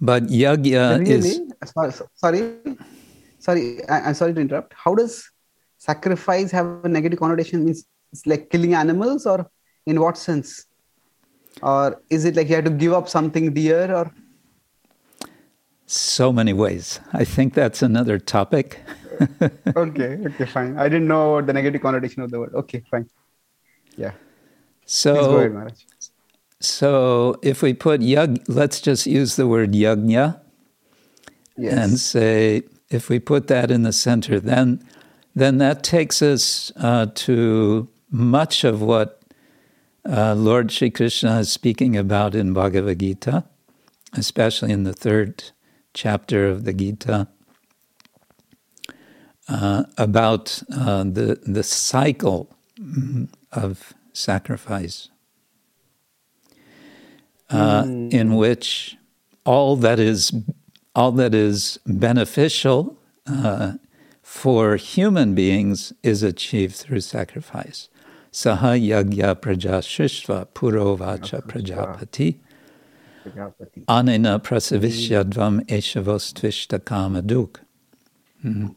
But 0.00 0.24
yajna 0.24 1.00
really? 1.00 1.12
is. 1.12 1.40
Sorry, 1.64 1.92
sorry, 2.14 2.56
sorry 3.38 3.88
I, 3.88 4.08
am 4.08 4.14
sorry 4.14 4.34
to 4.34 4.40
interrupt. 4.40 4.72
How 4.74 4.94
does 4.94 5.30
sacrifice 5.76 6.50
have 6.50 6.84
a 6.84 6.88
negative 6.88 7.18
connotation? 7.18 7.64
Means 7.64 7.84
it's 8.12 8.26
like 8.26 8.50
killing 8.50 8.74
animals, 8.74 9.26
or 9.26 9.50
in 9.86 10.00
what 10.00 10.16
sense? 10.16 10.66
Or 11.62 12.00
is 12.10 12.24
it 12.24 12.36
like 12.36 12.48
you 12.48 12.56
have 12.56 12.64
to 12.64 12.70
give 12.70 12.92
up 12.92 13.08
something 13.08 13.52
dear, 13.52 13.94
or 13.94 14.10
so 15.90 16.32
many 16.32 16.52
ways. 16.52 17.00
I 17.12 17.24
think 17.24 17.54
that's 17.54 17.82
another 17.82 18.18
topic. 18.18 18.78
okay, 19.76 20.18
okay, 20.24 20.44
fine. 20.46 20.78
I 20.78 20.88
didn't 20.88 21.08
know 21.08 21.36
about 21.36 21.46
the 21.48 21.52
negative 21.52 21.82
connotation 21.82 22.22
of 22.22 22.30
the 22.30 22.38
word. 22.38 22.54
Okay, 22.54 22.82
fine. 22.90 23.08
Yeah. 23.96 24.12
So, 24.86 25.36
ahead, 25.36 25.74
so 26.60 27.38
if 27.42 27.60
we 27.62 27.74
put 27.74 28.00
yag, 28.00 28.42
let's 28.46 28.80
just 28.80 29.06
use 29.06 29.36
the 29.36 29.46
word 29.46 29.72
yagna 29.72 30.40
yes. 31.56 31.72
and 31.74 31.98
say 31.98 32.62
if 32.88 33.08
we 33.08 33.18
put 33.18 33.48
that 33.48 33.70
in 33.70 33.82
the 33.82 33.92
center, 33.92 34.38
then 34.40 34.82
then 35.34 35.58
that 35.58 35.82
takes 35.82 36.22
us 36.22 36.72
uh, 36.76 37.06
to 37.14 37.88
much 38.10 38.64
of 38.64 38.82
what 38.82 39.19
uh, 40.08 40.34
Lord 40.34 40.72
Sri 40.72 40.90
Krishna 40.90 41.40
is 41.40 41.50
speaking 41.50 41.96
about 41.96 42.34
in 42.34 42.52
Bhagavad 42.52 42.98
Gita, 42.98 43.44
especially 44.14 44.72
in 44.72 44.84
the 44.84 44.92
third 44.92 45.50
chapter 45.94 46.48
of 46.48 46.64
the 46.64 46.72
Gita. 46.72 47.28
Uh, 49.48 49.82
about 49.98 50.62
uh, 50.72 51.02
the 51.02 51.40
the 51.44 51.64
cycle 51.64 52.48
of 53.50 53.92
sacrifice, 54.12 55.08
uh, 57.48 57.82
mm. 57.82 58.12
in 58.12 58.36
which 58.36 58.96
all 59.44 59.74
that 59.74 59.98
is 59.98 60.32
all 60.94 61.10
that 61.10 61.34
is 61.34 61.80
beneficial 61.84 62.96
uh, 63.26 63.72
for 64.22 64.76
human 64.76 65.34
beings 65.34 65.92
is 66.04 66.22
achieved 66.22 66.76
through 66.76 67.00
sacrifice. 67.00 67.88
Saha 68.32 68.78
yagya 68.78 69.34
praja 69.34 69.80
shishva 69.82 70.46
purovacha 70.54 71.42
prajapati. 71.42 72.36
Anena 73.88 74.40
prasavishyadvam 74.40 75.66
eshavostvishta 75.66 76.78
kamaduk. 76.78 77.56
Mm-hmm. 78.44 78.68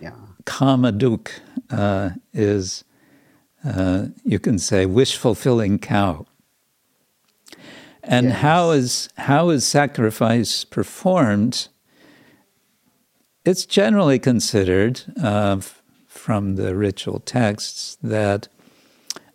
Yeah. 0.00 0.12
Kamaduk 0.44 1.30
uh, 1.70 2.10
is, 2.32 2.84
uh, 3.64 4.06
you 4.24 4.38
can 4.38 4.58
say, 4.58 4.86
wish 4.86 5.16
fulfilling 5.16 5.78
cow. 5.78 6.26
And 8.02 8.26
yes. 8.26 8.38
how 8.40 8.70
is 8.70 9.08
how 9.16 9.50
is 9.50 9.64
sacrifice 9.64 10.64
performed? 10.64 11.68
It's 13.44 13.64
generally 13.64 14.18
considered 14.18 15.02
uh, 15.22 15.60
from 16.08 16.56
the 16.56 16.74
ritual 16.74 17.20
texts 17.20 17.96
that 18.02 18.48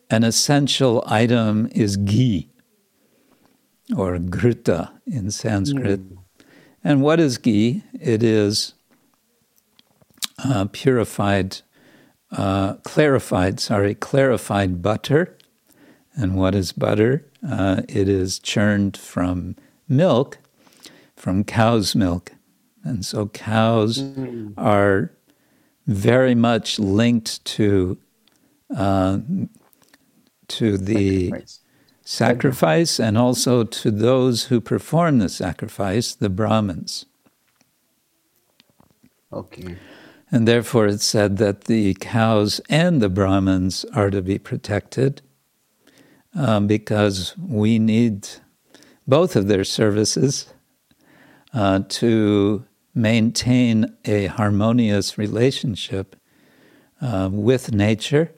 an 0.10 0.24
essential 0.24 1.04
item 1.06 1.68
is 1.72 1.98
ghee 1.98 2.50
or 3.96 4.18
ghruta 4.18 4.92
in 5.06 5.32
Sanskrit. 5.32 6.00
Mm. 6.02 6.18
And 6.84 7.02
what 7.02 7.20
is 7.20 7.38
ghee? 7.38 7.84
It 8.00 8.24
is 8.24 8.74
uh, 10.44 10.66
purified, 10.72 11.58
uh, 12.32 12.76
clarified, 12.84 13.60
sorry, 13.60 13.96
clarified 13.96 14.82
butter. 14.82 15.38
And 16.16 16.36
what 16.36 16.56
is 16.56 16.72
butter? 16.72 17.26
Uh, 17.48 17.82
it 17.88 18.08
is 18.08 18.40
churned 18.40 18.98
from 18.98 19.56
milk, 19.88 20.40
from 21.16 21.44
cow's 21.44 21.96
milk. 21.96 22.34
And 22.84 23.06
so 23.06 23.28
cows 23.28 24.02
mm. 24.02 24.54
are 24.58 25.12
very 25.86 26.36
much 26.36 26.80
linked 26.80 27.44
to 27.46 27.98
uh, 28.76 29.20
to 30.48 30.78
the 30.78 31.30
sacrifice. 31.30 31.60
sacrifice 32.04 33.00
and 33.00 33.18
also 33.18 33.64
to 33.64 33.92
those 33.92 34.46
who 34.46 34.62
perform 34.62 35.20
the 35.20 35.30
sacrifice, 35.30 36.16
the 36.16 36.30
Brahmins. 36.30 37.06
Okay. 39.32 39.78
And 40.32 40.48
therefore, 40.48 40.88
it's 40.88 41.06
said 41.06 41.38
that 41.38 41.66
the 41.66 41.94
cows 41.96 42.60
and 42.70 43.02
the 43.02 43.10
Brahmins 43.10 43.86
are 43.94 44.10
to 44.10 44.22
be 44.22 44.38
protected 44.38 45.22
um, 46.36 46.68
because 46.68 47.38
we 47.38 47.80
need 47.80 48.28
both 49.08 49.36
of 49.36 49.48
their 49.48 49.64
services 49.64 50.54
uh, 51.54 51.82
to 51.88 52.66
maintain 52.94 53.96
a 54.06 54.26
harmonious 54.26 55.18
relationship 55.18 56.16
uh, 57.02 57.30
with 57.32 57.72
nature 57.72 58.32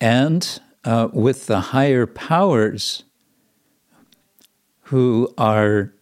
and 0.00 0.60
uh, 0.86 1.08
with 1.12 1.46
the 1.46 1.60
higher 1.60 2.06
powers 2.06 3.02
who 4.82 5.34
are 5.36 5.92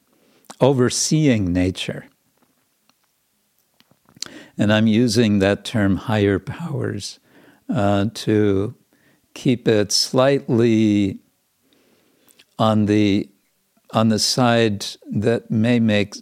overseeing 0.60 1.52
nature. 1.52 2.06
And 4.58 4.72
I'm 4.72 4.86
using 4.86 5.38
that 5.40 5.64
term 5.64 5.96
higher 5.96 6.38
powers 6.38 7.18
uh, 7.68 8.06
to 8.12 8.74
keep 9.32 9.66
it 9.66 9.90
slightly 9.90 11.18
on 12.58 12.86
the 12.86 13.28
on 13.92 14.08
the 14.08 14.18
side 14.18 14.86
that 15.10 15.50
may 15.50 15.80
make 15.80 16.14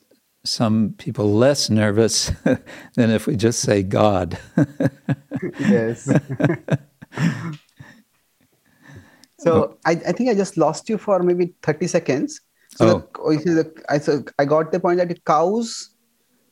some 0.44 0.94
people 0.98 1.32
less 1.32 1.70
nervous 1.70 2.30
than 2.94 3.10
if 3.10 3.26
we 3.26 3.34
just 3.36 3.60
say 3.60 3.82
God. 3.82 4.38
yes. 5.58 6.08
so 9.42 9.78
I, 9.84 9.92
I 9.92 10.12
think 10.12 10.30
I 10.30 10.34
just 10.34 10.56
lost 10.56 10.88
you 10.88 10.98
for 10.98 11.22
maybe 11.22 11.54
30 11.62 11.86
seconds. 11.86 12.40
So 12.76 13.08
oh. 13.18 13.34
the, 13.34 13.70
I, 13.88 13.98
so 13.98 14.24
I 14.38 14.44
got 14.44 14.72
the 14.72 14.80
point 14.80 14.98
that 14.98 15.08
the 15.08 15.18
cows 15.26 15.90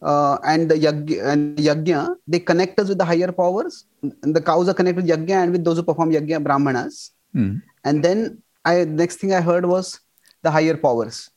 uh, 0.03 0.39
and 0.45 0.71
the 0.71 0.75
yagya, 0.75 1.25
and 1.25 1.57
yagya, 1.57 2.15
they 2.27 2.41
connect 2.41 2.79
us 2.81 2.89
with 2.89 2.99
the 2.99 3.05
higher 3.05 3.33
powers. 3.33 3.87
And 4.03 4.35
the 4.35 4.41
cows 4.41 4.69
are 4.69 4.75
connected 4.75 5.05
with 5.05 5.11
yagya 5.11 5.43
and 5.43 5.53
with 5.53 5.65
those 5.65 5.77
who 5.77 5.83
perform 5.83 6.11
yagya, 6.11 6.43
brahmanas. 6.43 7.13
Mm. 7.35 7.63
And 7.85 8.05
then 8.05 8.43
I 8.65 8.85
next 8.85 9.17
thing 9.17 9.33
I 9.33 9.41
heard 9.41 9.65
was 9.65 10.01
the 10.43 10.51
higher 10.51 10.77
powers. 10.77 11.31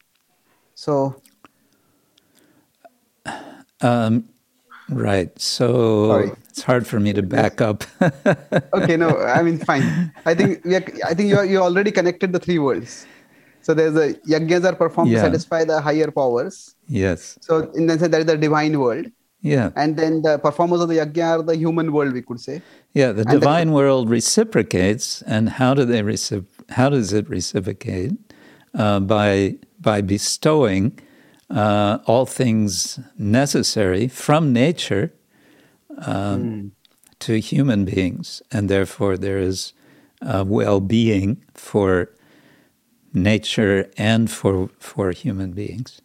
So, 0.76 1.22
um, 3.82 4.28
right. 4.90 5.38
So 5.40 6.08
Sorry. 6.08 6.32
it's 6.50 6.62
hard 6.62 6.88
for 6.88 7.00
me 7.00 7.14
to 7.14 7.22
back 7.22 7.62
up. 7.62 7.84
okay, 8.74 8.98
no, 8.98 9.18
I 9.18 9.42
mean 9.44 9.58
fine. 9.58 10.14
I 10.26 10.34
think 10.34 10.64
we 10.66 10.76
are, 10.76 10.86
I 11.06 11.14
think 11.14 11.30
you 11.30 11.38
are, 11.38 11.46
you 11.46 11.60
already 11.60 11.92
connected 11.92 12.34
the 12.34 12.40
three 12.40 12.60
worlds. 12.60 13.06
So 13.62 13.74
there's 13.74 13.96
a 13.96 14.14
yajnas 14.28 14.66
are 14.66 14.76
performed 14.76 15.12
yeah. 15.12 15.20
to 15.20 15.26
satisfy 15.28 15.64
the 15.64 15.80
higher 15.82 16.12
powers. 16.12 16.76
Yes. 16.88 17.38
So 17.42 17.72
in 17.72 17.88
that 17.88 18.00
sense, 18.00 18.12
there 18.12 18.20
is 18.20 18.26
the 18.26 18.38
divine 18.38 18.80
world. 18.80 19.08
Yeah. 19.42 19.72
And 19.76 19.98
then 19.98 20.22
the 20.22 20.38
performers 20.38 20.82
of 20.82 20.90
the 20.90 20.96
yajna 20.96 21.40
are 21.40 21.44
the 21.44 21.56
human 21.56 21.92
world, 21.92 22.14
we 22.14 22.22
could 22.22 22.40
say. 22.40 22.62
Yeah, 22.94 23.12
the 23.12 23.22
and 23.22 23.32
divine 23.32 23.68
then, 23.68 23.76
world 23.76 24.10
reciprocates, 24.10 25.22
and 25.24 25.50
how 25.50 25.74
do 25.74 25.86
they 25.86 26.02
recip- 26.02 26.46
How 26.70 26.90
does 26.90 27.12
it 27.14 27.30
reciprocate? 27.30 28.14
Uh, 28.74 29.00
by 29.00 29.56
by 29.80 30.02
bestowing 30.02 31.00
uh, 31.54 32.00
all 32.06 32.26
things 32.26 33.00
necessary 33.18 34.08
from 34.08 34.52
nature 34.52 35.14
um, 36.00 36.44
mm. 36.44 36.72
to 37.20 37.40
human 37.40 37.86
beings, 37.86 38.42
and 38.52 38.70
therefore 38.70 39.18
there 39.18 39.38
is 39.38 39.74
well-being 40.22 41.44
for 41.54 42.10
nature 43.14 43.92
and 43.98 44.32
for, 44.32 44.70
for 44.80 45.12
human 45.12 45.52
beings. 45.52 46.02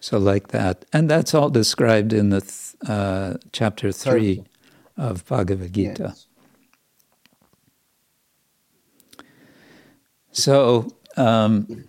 So, 0.00 0.18
like 0.18 0.48
that. 0.48 0.84
And 0.92 1.08
that's 1.08 1.32
all 1.32 1.48
described 1.48 2.12
in 2.12 2.28
the 2.28 2.42
th- 2.42 2.74
uh, 2.86 3.38
chapter 3.52 3.90
3 3.90 4.44
of 4.98 5.24
Bhagavad 5.26 5.72
Gita. 5.72 6.14
Yes. 6.14 6.26
So, 10.32 10.92
um, 11.16 11.86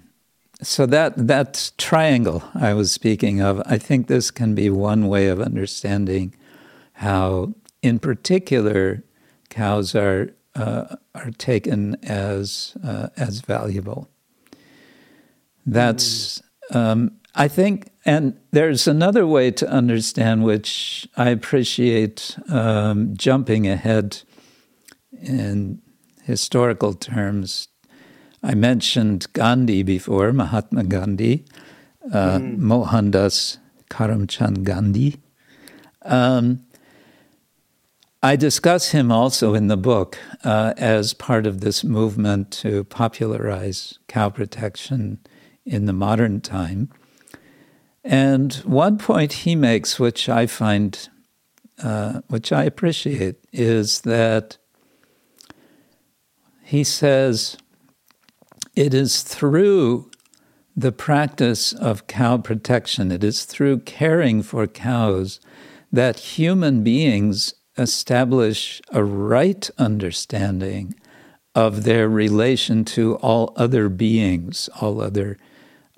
so 0.66 0.86
that 0.88 1.13
that 1.28 1.72
triangle 1.78 2.43
I 2.55 2.74
was 2.74 2.91
speaking 2.91 3.39
of, 3.39 3.61
I 3.66 3.78
think 3.78 4.07
this 4.07 4.32
can 4.32 4.55
be 4.55 4.70
one 4.70 5.07
way 5.07 5.28
of 5.28 5.39
understanding 5.39 6.34
how, 6.93 7.53
in 7.82 7.99
particular, 7.99 9.03
cows 9.49 9.95
are 9.95 10.34
uh, 10.55 10.95
are 11.13 11.32
taken 11.32 11.97
as 12.03 12.76
uh, 12.84 13.09
as 13.16 13.41
valuable. 13.41 14.09
That's 15.66 16.41
um, 16.72 17.11
I 17.36 17.47
think, 17.47 17.89
and 18.05 18.39
there's 18.51 18.88
another 18.88 19.28
way 19.28 19.51
to 19.51 19.70
understand 19.70 20.43
which 20.43 21.07
I 21.18 21.30
appreciate 21.30 22.38
um, 22.49 23.16
jumping 23.16 23.68
ahead 23.68 24.22
in 25.22 25.82
historical 26.24 26.93
terms. 26.93 27.68
I 28.46 28.54
mentioned 28.54 29.26
Gandhi 29.34 29.82
before, 29.82 30.32
Mahatma 30.32 30.84
Gandhi, 30.84 31.46
uh, 32.14 32.38
mm. 32.38 32.60
Mohandas 32.60 33.58
Karamchand 33.89 34.64
Gandhi. 34.64 35.20
Um, 36.04 36.64
I 38.22 38.36
discuss 38.36 38.91
him 38.91 39.12
also 39.12 39.56
in 39.56 39.68
the 39.68 39.78
book 39.78 40.20
uh, 40.43 40.76
as 40.78 41.16
part 41.16 41.48
of 41.48 41.62
this 41.62 41.84
movement 41.84 42.52
to 42.62 42.84
popularize 42.84 43.98
cow 44.08 44.30
protection 44.30 45.18
in 45.66 45.86
the 45.86 45.93
modern 45.93 46.39
time. 46.39 46.91
And 48.04 48.54
one 48.58 49.00
point 49.00 49.34
he 49.34 49.56
makes, 49.56 50.00
which 50.00 50.30
I 50.30 50.46
find, 50.46 51.10
uh, 51.82 52.22
which 52.28 52.52
I 52.52 52.66
appreciate, 52.66 53.38
is 53.52 54.02
that 54.02 54.58
he 56.64 56.84
says 56.84 57.58
it 58.76 58.93
is 58.93 59.23
through 59.23 60.09
the 60.76 60.91
practice 60.91 61.71
of 61.73 62.07
cow 62.07 62.38
protection, 62.38 63.11
it 63.11 63.23
is 63.23 63.45
through 63.45 63.80
caring 63.80 64.43
for 64.43 64.67
cows 64.67 65.39
that 65.91 66.19
human 66.19 66.84
beings 66.84 67.53
establish 67.78 68.82
a 68.91 69.03
right 69.03 69.69
understanding 69.78 70.93
of 71.53 71.84
their 71.84 72.09
relation 72.09 72.84
to 72.84 73.15
all 73.17 73.53
other 73.55 73.88
beings, 73.88 74.69
all 74.82 74.99
other 74.99 75.38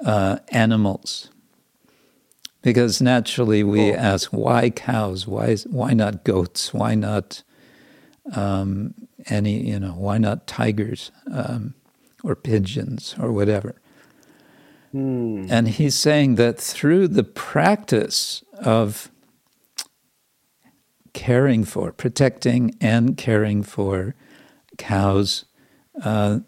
uh, 0.05 0.37
animals. 0.49 1.31
Because 2.61 3.01
naturally 3.01 3.63
we 3.63 3.91
ask, 3.93 4.29
why 4.31 4.69
cows? 4.69 5.25
Why, 5.25 5.55
why 5.67 5.93
not 5.93 6.23
goats? 6.23 6.73
Why 6.73 6.93
not 6.93 7.41
um, 8.33 8.93
any, 9.27 9.63
you 9.63 9.79
know, 9.79 9.93
why 9.93 10.17
not 10.19 10.45
tigers 10.45 11.11
um, 11.31 11.73
or 12.23 12.35
pigeons 12.35 13.15
or 13.19 13.31
whatever? 13.31 13.75
Mm. 14.93 15.47
And 15.49 15.67
he's 15.67 15.95
saying 15.95 16.35
that 16.35 16.59
through 16.59 17.09
the 17.09 17.23
practice 17.23 18.43
of 18.53 19.11
caring 21.13 21.63
for, 21.63 21.91
protecting 21.91 22.75
and 22.79 23.17
caring 23.17 23.63
for 23.63 24.15
cows, 24.77 25.45
uh, 26.03 26.39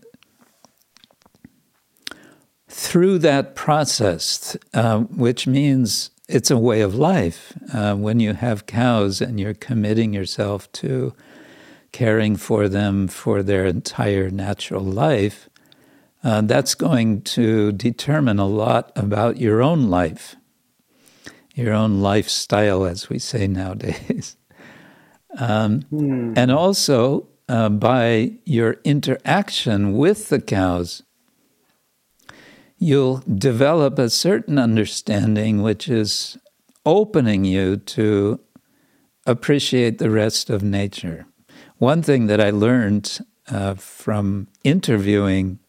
through 2.68 3.18
that 3.20 3.56
process, 3.56 4.56
uh, 4.74 5.00
which 5.00 5.48
means 5.48 6.12
it's 6.28 6.52
a 6.52 6.58
way 6.58 6.82
of 6.82 6.94
life. 6.94 7.54
Uh, 7.74 7.96
when 7.96 8.20
you 8.20 8.34
have 8.34 8.68
cows 8.68 9.20
and 9.20 9.40
you're 9.40 9.56
committing 9.56 10.14
yourself 10.14 10.72
to 10.72 11.14
caring 11.92 12.36
for 12.36 12.70
them 12.70 13.08
for 13.08 13.42
their 13.42 13.66
entire 13.66 14.30
natural 14.30 14.84
life, 14.84 15.49
uh, 16.24 16.42
that's 16.42 16.76
going 16.76 17.22
to 17.22 17.72
determine 17.72 18.40
a 18.40 18.48
lot 18.48 18.92
about 18.96 19.38
your 19.38 19.62
own 19.62 19.90
life, 19.90 20.36
your 21.56 21.74
own 21.74 22.02
lifestyle, 22.02 22.86
as 22.86 23.10
we 23.10 23.20
say 23.20 23.48
nowadays. 23.48 24.36
Um, 25.38 25.82
mm. 25.92 26.34
And 26.36 26.52
also 26.52 27.28
uh, 27.48 27.70
by 27.70 28.32
your 28.46 28.78
interaction 28.84 29.94
with 29.94 30.30
the 30.30 30.42
cows, 30.42 31.04
you'll 32.80 33.18
develop 33.28 34.00
a 34.00 34.10
certain 34.10 34.58
understanding 34.58 35.62
which 35.62 35.88
is 35.88 36.40
opening 36.84 37.46
you 37.46 37.78
to 37.78 38.40
appreciate 39.28 40.00
the 40.00 40.10
rest 40.10 40.50
of 40.50 40.64
nature. 40.64 41.28
One 41.78 42.02
thing 42.02 42.26
that 42.26 42.42
I 42.42 42.50
learned 42.50 43.20
uh, 43.50 43.76
from 43.76 44.48
interviewing 44.64 45.60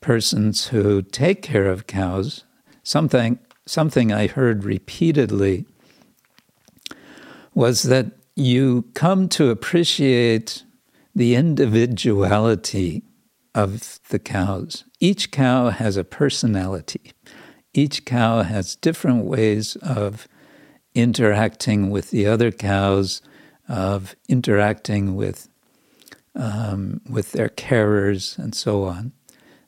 persons 0.00 0.68
who 0.68 1.02
take 1.02 1.42
care 1.42 1.66
of 1.66 1.86
cows, 1.86 2.44
something, 2.82 3.38
something 3.66 4.12
I 4.12 4.26
heard 4.26 4.64
repeatedly 4.64 5.66
was 7.54 7.82
that 7.84 8.12
you 8.36 8.84
come 8.94 9.28
to 9.28 9.50
appreciate 9.50 10.64
the 11.14 11.34
individuality 11.34 13.02
of 13.54 13.98
the 14.08 14.18
cows. 14.18 14.84
Each 15.00 15.30
cow 15.30 15.70
has 15.70 15.96
a 15.96 16.04
personality. 16.04 17.12
Each 17.74 18.04
cow 18.04 18.42
has 18.42 18.76
different 18.76 19.24
ways 19.24 19.76
of 19.76 20.26
interacting 20.94 21.90
with 21.90 22.10
the 22.10 22.26
other 22.26 22.50
cows, 22.50 23.22
of 23.68 24.14
interacting 24.28 25.14
with 25.14 25.48
um, 26.36 27.00
with 27.08 27.32
their 27.32 27.48
carers, 27.48 28.38
and 28.38 28.54
so 28.54 28.84
on. 28.84 29.12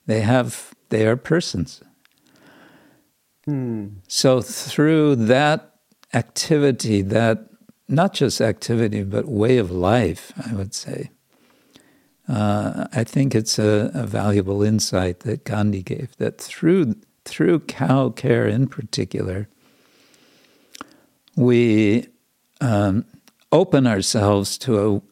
They 0.06 0.20
have 0.20 0.74
they 0.88 1.06
are 1.06 1.16
persons. 1.16 1.82
Hmm. 3.44 3.86
So 4.08 4.40
through 4.40 5.16
that 5.16 5.74
activity, 6.14 7.02
that 7.02 7.48
not 7.88 8.12
just 8.12 8.40
activity 8.40 9.02
but 9.02 9.26
way 9.26 9.58
of 9.58 9.70
life, 9.70 10.32
I 10.48 10.54
would 10.54 10.74
say. 10.74 11.10
Uh, 12.28 12.86
I 12.92 13.04
think 13.04 13.34
it's 13.34 13.58
a, 13.58 13.90
a, 13.94 14.06
valuable 14.06 14.62
insight 14.62 15.20
that 15.20 15.44
Gandhi 15.44 15.82
gave 15.82 16.16
that 16.18 16.40
through 16.40 16.94
through 17.24 17.60
cow 17.60 18.10
care 18.10 18.46
in 18.46 18.68
particular, 18.68 19.48
we 21.36 22.06
um, 22.60 23.04
open 23.50 23.86
ourselves 23.86 24.56
to 24.58 25.02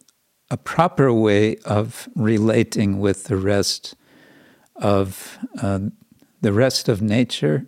a, 0.51 0.55
a 0.55 0.57
proper 0.57 1.13
way 1.13 1.57
of 1.65 2.09
relating 2.15 3.01
with 3.01 3.25
the 3.25 3.37
rest 3.37 3.95
of 4.81 5.39
uh, 5.63 5.81
the 6.41 6.53
rest 6.53 6.89
of 6.89 7.01
nature, 7.03 7.67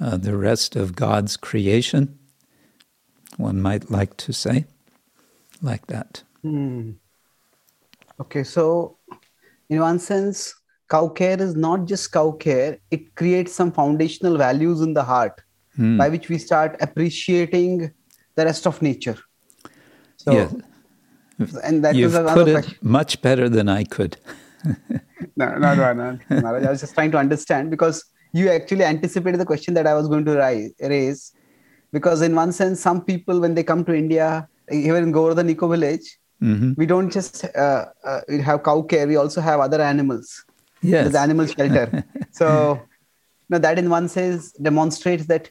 uh, 0.00 0.16
the 0.16 0.36
rest 0.36 0.76
of 0.76 0.94
God's 0.94 1.36
creation. 1.36 2.18
One 3.36 3.60
might 3.60 3.90
like 3.90 4.16
to 4.18 4.32
say, 4.32 4.66
like 5.62 5.86
that. 5.86 6.22
Hmm. 6.42 6.92
Okay, 8.20 8.44
so 8.44 8.98
in 9.68 9.80
one 9.80 9.98
sense, 9.98 10.54
cow 10.88 11.08
care 11.08 11.40
is 11.40 11.56
not 11.56 11.86
just 11.86 12.12
cow 12.12 12.32
care; 12.32 12.78
it 12.90 13.14
creates 13.14 13.52
some 13.52 13.72
foundational 13.72 14.36
values 14.36 14.80
in 14.80 14.94
the 14.94 15.02
heart 15.02 15.40
hmm. 15.76 15.98
by 15.98 16.08
which 16.08 16.28
we 16.28 16.38
start 16.38 16.76
appreciating 16.80 17.92
the 18.36 18.44
rest 18.44 18.66
of 18.66 18.82
nature. 18.82 19.18
So, 20.16 20.32
yes. 20.32 20.54
and 21.64 21.84
that 21.84 21.94
You've 21.94 22.12
put 22.12 22.48
it 22.48 22.52
question. 22.52 22.78
much 22.82 23.20
better 23.20 23.48
than 23.48 23.68
I 23.68 23.84
could. 23.84 24.16
no, 25.36 25.58
no, 25.58 25.74
no, 25.74 25.92
no, 25.92 26.18
no. 26.30 26.54
I 26.54 26.70
was 26.70 26.80
just 26.80 26.94
trying 26.94 27.10
to 27.12 27.18
understand 27.18 27.70
because 27.70 28.04
you 28.32 28.50
actually 28.50 28.84
anticipated 28.84 29.38
the 29.38 29.44
question 29.44 29.74
that 29.74 29.86
I 29.86 29.94
was 29.94 30.08
going 30.08 30.24
to 30.24 30.36
raise. 30.80 31.32
Because 31.92 32.22
in 32.22 32.34
one 32.34 32.52
sense, 32.52 32.80
some 32.80 33.04
people 33.04 33.40
when 33.40 33.54
they 33.54 33.62
come 33.62 33.84
to 33.84 33.94
India, 33.94 34.48
even 34.70 35.04
in 35.04 35.12
Govardhan 35.12 35.48
Eco 35.48 35.68
Village, 35.68 36.18
mm-hmm. 36.42 36.72
we 36.76 36.86
don't 36.86 37.10
just 37.10 37.44
uh, 37.44 37.86
uh, 38.04 38.20
have 38.42 38.64
cow 38.64 38.82
care; 38.82 39.06
we 39.06 39.16
also 39.16 39.40
have 39.40 39.60
other 39.60 39.80
animals. 39.80 40.44
Yes, 40.82 41.12
the 41.12 41.20
animal 41.20 41.46
shelter. 41.46 42.04
so, 42.32 42.82
now 43.48 43.58
that 43.58 43.78
in 43.78 43.88
one 43.88 44.08
sense 44.08 44.50
demonstrates 44.52 45.26
that 45.26 45.50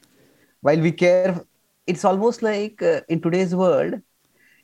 while 0.59 0.79
we 0.79 0.91
care, 0.91 1.41
it's 1.87 2.03
almost 2.03 2.41
like 2.41 2.81
uh, 2.81 3.01
in 3.07 3.21
today's 3.21 3.55
world, 3.55 4.01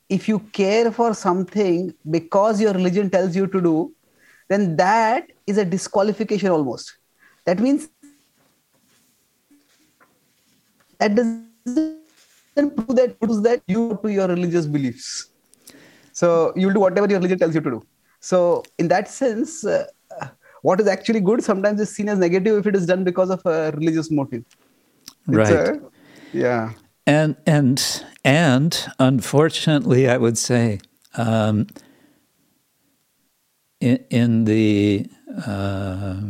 if 0.09 0.27
you 0.27 0.39
care 0.39 0.91
for 0.91 1.13
something 1.13 1.93
because 2.09 2.59
your 2.59 2.73
religion 2.73 3.09
tells 3.09 3.35
you 3.35 3.47
to 3.47 3.61
do, 3.61 3.93
then 4.49 4.75
that 4.77 5.31
is 5.47 5.57
a 5.57 5.65
disqualification 5.65 6.49
almost. 6.49 6.97
That 7.45 7.59
means 7.59 7.87
that 10.97 11.15
doesn't 11.15 12.75
prove 12.75 12.95
that 12.95 13.19
proves 13.19 13.41
that 13.43 13.61
you 13.67 13.97
to 14.03 14.09
your 14.11 14.27
religious 14.27 14.65
beliefs. 14.65 15.29
So 16.11 16.51
you'll 16.55 16.73
do 16.73 16.81
whatever 16.81 17.07
your 17.07 17.19
religion 17.19 17.39
tells 17.39 17.55
you 17.55 17.61
to 17.61 17.69
do. 17.69 17.83
So 18.19 18.63
in 18.77 18.89
that 18.89 19.07
sense, 19.07 19.65
uh, 19.65 19.85
what 20.61 20.81
is 20.81 20.87
actually 20.87 21.21
good 21.21 21.43
sometimes 21.43 21.79
is 21.79 21.89
seen 21.95 22.09
as 22.09 22.19
negative 22.19 22.57
if 22.57 22.67
it 22.67 22.75
is 22.75 22.85
done 22.85 23.03
because 23.03 23.29
of 23.29 23.45
a 23.45 23.71
religious 23.71 24.11
motive. 24.11 24.43
Right. 25.27 25.53
A, 25.53 25.81
yeah. 26.33 26.73
And 27.07 27.37
and 27.45 28.03
and 28.25 28.87
unfortunately, 28.99 30.09
I 30.09 30.17
would 30.17 30.37
say. 30.37 30.79
Um, 31.17 31.67
in, 33.79 34.03
in 34.09 34.45
the 34.45 35.07
uh, 35.45 36.21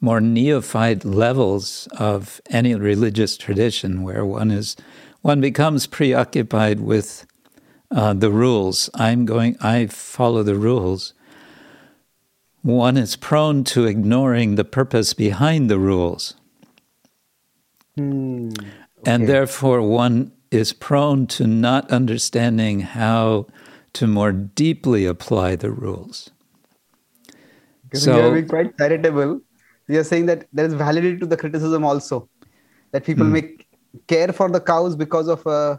more 0.00 0.20
neophyte 0.20 1.04
levels 1.04 1.88
of 1.98 2.40
any 2.50 2.74
religious 2.74 3.36
tradition, 3.36 4.02
where 4.02 4.24
one 4.24 4.50
is 4.50 4.76
one 5.22 5.40
becomes 5.40 5.86
preoccupied 5.86 6.80
with 6.80 7.26
uh, 7.90 8.12
the 8.12 8.30
rules. 8.30 8.90
I'm 8.94 9.24
going. 9.24 9.56
I 9.60 9.86
follow 9.86 10.42
the 10.42 10.56
rules. 10.56 11.14
One 12.62 12.96
is 12.96 13.16
prone 13.16 13.64
to 13.64 13.86
ignoring 13.86 14.54
the 14.54 14.64
purpose 14.64 15.14
behind 15.14 15.70
the 15.70 15.78
rules, 15.78 16.34
mm, 17.98 18.58
okay. 18.58 18.70
and 19.04 19.28
therefore 19.28 19.82
one 19.82 20.32
is 20.50 20.72
prone 20.72 21.26
to 21.26 21.46
not 21.46 21.90
understanding 21.90 22.80
how 22.80 23.46
to 23.92 24.06
more 24.06 24.32
deeply 24.32 25.04
apply 25.04 25.56
the 25.56 25.70
rules. 25.70 26.30
So 27.94 28.14
we 28.14 28.20
are 28.20 28.32
being 28.32 28.48
quite 28.48 28.76
charitable. 28.78 29.40
We 29.88 29.96
are 29.96 30.04
saying 30.04 30.26
that 30.26 30.46
there 30.52 30.66
is 30.66 30.74
validity 30.74 31.18
to 31.18 31.26
the 31.26 31.36
criticism 31.36 31.84
also, 31.84 32.28
that 32.92 33.04
people 33.04 33.26
mm. 33.26 33.32
make 33.32 33.66
care 34.06 34.32
for 34.32 34.50
the 34.50 34.60
cows 34.60 34.96
because 34.96 35.28
of 35.28 35.46
uh, 35.46 35.76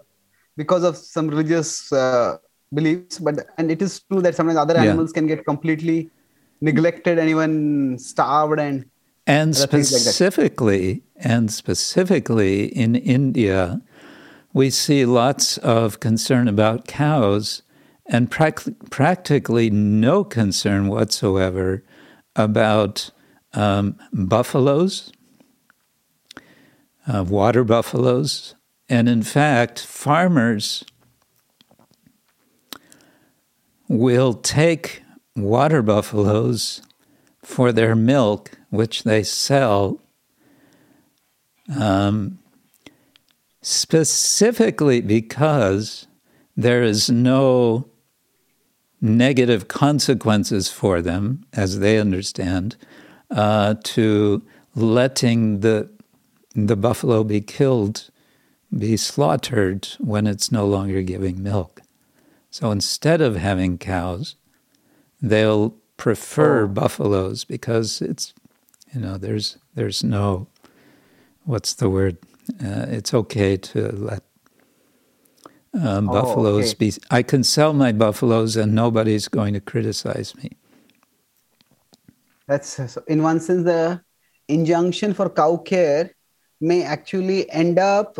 because 0.56 0.84
of 0.84 0.98
some 0.98 1.28
religious 1.28 1.92
uh, 1.92 2.38
beliefs 2.74 3.20
but 3.20 3.48
and 3.58 3.72
it 3.72 3.82
is 3.82 4.02
true 4.10 4.22
that 4.22 4.36
sometimes 4.36 4.58
other 4.58 4.76
Yeah. 4.76 4.84
animals 4.84 5.12
can 5.12 5.28
get 5.28 5.46
completely 5.46 6.10
neglected 6.62 7.20
and 7.20 7.30
even 7.30 7.98
starved 8.00 8.60
and 8.60 8.86
And 9.28 9.56
things 9.56 9.92
like 9.92 10.02
specifically, 10.02 11.02
and 11.18 11.52
specifically 11.52 12.66
in 12.68 12.96
India, 12.96 13.82
we 14.54 14.70
see 14.70 15.04
lots 15.06 15.58
of 15.58 16.00
concern 16.00 16.48
about 16.48 16.86
cows 16.86 17.64
and 18.06 18.30
prac- 18.30 18.70
practically 18.92 19.70
no 19.72 20.24
concern 20.24 20.88
whatsoever 20.88 21.84
about 22.36 23.12
um, 23.54 23.98
buffaloes, 24.12 25.12
uh, 27.08 27.24
water 27.24 27.64
buffaloes. 27.64 28.56
And 28.90 29.10
in 29.10 29.24
fact, 29.24 29.80
farmers 29.80 30.84
will 33.88 34.34
take 34.34 35.02
water 35.36 35.82
buffaloes 35.82 36.82
for 37.44 37.72
their 37.72 37.96
milk, 37.96 38.52
which 38.70 39.04
they 39.04 39.24
sell 39.24 40.02
um, 41.80 42.40
specifically 43.62 45.02
because 45.02 46.08
there 46.56 46.84
is 46.84 47.10
no 47.10 47.90
negative 49.02 49.68
consequences 49.68 50.70
for 50.72 51.02
them, 51.02 51.46
as 51.54 51.80
they 51.80 52.00
understand, 52.00 52.76
uh, 53.32 53.76
to 53.84 54.42
letting 54.76 55.60
the 55.62 55.90
the 56.56 56.76
buffalo 56.78 57.24
be 57.24 57.42
killed, 57.42 58.10
be 58.78 58.96
slaughtered 58.96 59.88
when 60.00 60.26
it's 60.26 60.52
no 60.52 60.66
longer 60.66 61.02
giving 61.02 61.44
milk. 61.44 61.82
So 62.50 62.72
instead 62.72 63.20
of 63.22 63.36
having 63.36 63.78
cows, 63.78 64.36
they'll 65.22 65.76
prefer 65.98 66.64
Oh. 66.64 66.68
buffaloes 66.68 67.44
because 67.46 68.02
it's 68.02 68.34
you 68.94 69.02
know 69.02 69.18
there's 69.18 69.58
there's 69.76 70.04
no 70.04 70.48
what's 71.44 71.74
the 71.74 71.90
word 71.90 72.18
uh, 72.64 72.86
it's 72.90 73.14
okay 73.14 73.58
to 73.58 73.92
let 73.92 74.24
um, 75.84 76.10
Oh, 76.10 76.14
buffaloes 76.14 76.70
okay. 76.70 76.78
be 76.80 76.94
i 77.12 77.22
can 77.22 77.44
sell 77.44 77.74
my 77.74 77.92
buffaloes 77.92 78.56
and 78.56 78.74
nobody's 78.74 79.28
going 79.28 79.54
to 79.54 79.60
criticize 79.60 80.36
me. 80.36 80.52
That's 82.48 82.70
so 82.94 83.04
in 83.08 83.24
one 83.24 83.40
sense 83.40 83.64
the 83.64 84.02
injunction 84.48 85.14
for 85.14 85.30
cow 85.30 85.58
care 85.58 86.12
may 86.62 86.84
actually 86.84 87.50
end 87.50 87.80
up 87.80 88.18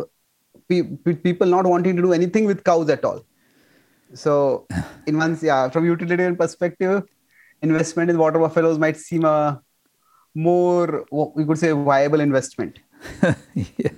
pe- 0.68 0.82
pe- 0.82 1.14
people 1.14 1.46
not 1.46 1.64
wanting 1.64 1.96
to 1.96 2.02
do 2.02 2.12
anything 2.12 2.44
with 2.44 2.64
cows 2.64 2.90
at 2.90 3.04
all. 3.04 3.24
So 4.14 4.66
in 5.06 5.16
one 5.16 5.38
yeah 5.42 5.68
from 5.70 5.84
utilitarian 5.84 6.36
perspective 6.36 7.04
investment 7.62 8.10
in 8.10 8.18
water 8.18 8.38
buffaloes 8.38 8.78
might 8.78 8.96
seem 8.96 9.24
a 9.24 9.60
more 10.34 11.06
we 11.10 11.44
could 11.44 11.58
say 11.58 11.72
viable 11.72 12.20
investment. 12.20 12.80
Yeah, 13.54 13.90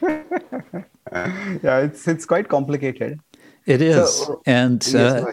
yeah 1.62 1.78
it's 1.78 2.06
it's 2.08 2.26
quite 2.26 2.48
complicated. 2.48 3.20
It 3.66 3.82
is. 3.82 4.26
So- 4.26 4.42
and 4.46 4.84
Yes, 4.86 4.94
uh, 4.96 5.32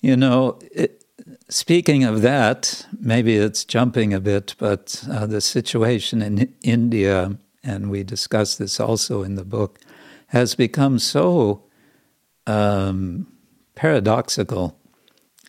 You 0.00 0.16
know, 0.16 0.58
it, 0.72 1.04
speaking 1.48 2.04
of 2.04 2.22
that, 2.22 2.86
maybe 2.98 3.36
it's 3.36 3.64
jumping 3.64 4.12
a 4.14 4.20
bit, 4.20 4.54
but 4.58 5.04
uh, 5.10 5.26
the 5.26 5.40
situation 5.40 6.22
in 6.22 6.54
India, 6.62 7.38
and 7.62 7.90
we 7.90 8.02
discuss 8.04 8.56
this 8.56 8.80
also 8.80 9.22
in 9.22 9.34
the 9.34 9.44
book, 9.44 9.78
has 10.28 10.54
become 10.54 10.98
so 10.98 11.64
um, 12.46 13.26
paradoxical 13.74 14.78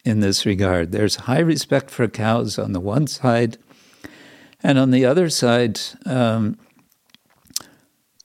in 0.06 0.20
this 0.20 0.46
regard. 0.46 0.92
There's 0.92 1.16
high 1.16 1.40
respect 1.40 1.90
for 1.90 2.08
cows 2.08 2.58
on 2.60 2.72
the 2.74 2.80
one 2.80 3.08
side, 3.08 3.58
and 4.64 4.78
on 4.80 4.92
the 4.92 5.06
other 5.06 5.30
side, 5.30 5.80
um, 6.06 6.58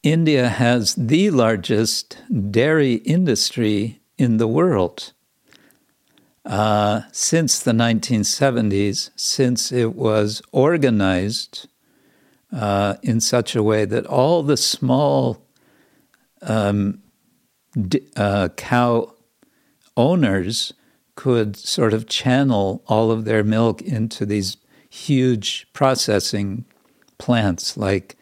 India 0.03 0.49
has 0.49 0.95
the 0.95 1.31
largest 1.31 2.17
dairy 2.51 2.95
industry 2.95 4.01
in 4.17 4.39
the 4.39 4.49
world. 4.49 5.13
Uh, 6.47 7.03
since 7.13 7.59
the 7.59 7.73
1970s, 7.73 9.11
since 9.15 9.71
it 9.71 9.95
was 9.95 10.41
organized 10.53 11.69
uh, 12.51 12.95
in 13.03 13.21
such 13.21 13.55
a 13.55 13.63
way 13.63 13.85
that 13.85 14.07
all 14.07 14.43
the 14.43 14.57
small 14.57 15.43
um, 16.43 17.03
d- 17.79 18.01
uh, 18.17 18.49
cow 18.57 19.15
owners 19.99 20.73
could 21.15 21.57
sort 21.57 21.93
of 21.93 22.09
channel 22.09 22.83
all 22.87 23.11
of 23.11 23.27
their 23.27 23.45
milk 23.45 23.83
into 23.83 24.25
these 24.25 24.57
huge 24.89 25.67
processing 25.75 26.65
plants 27.19 27.77
like 27.77 28.17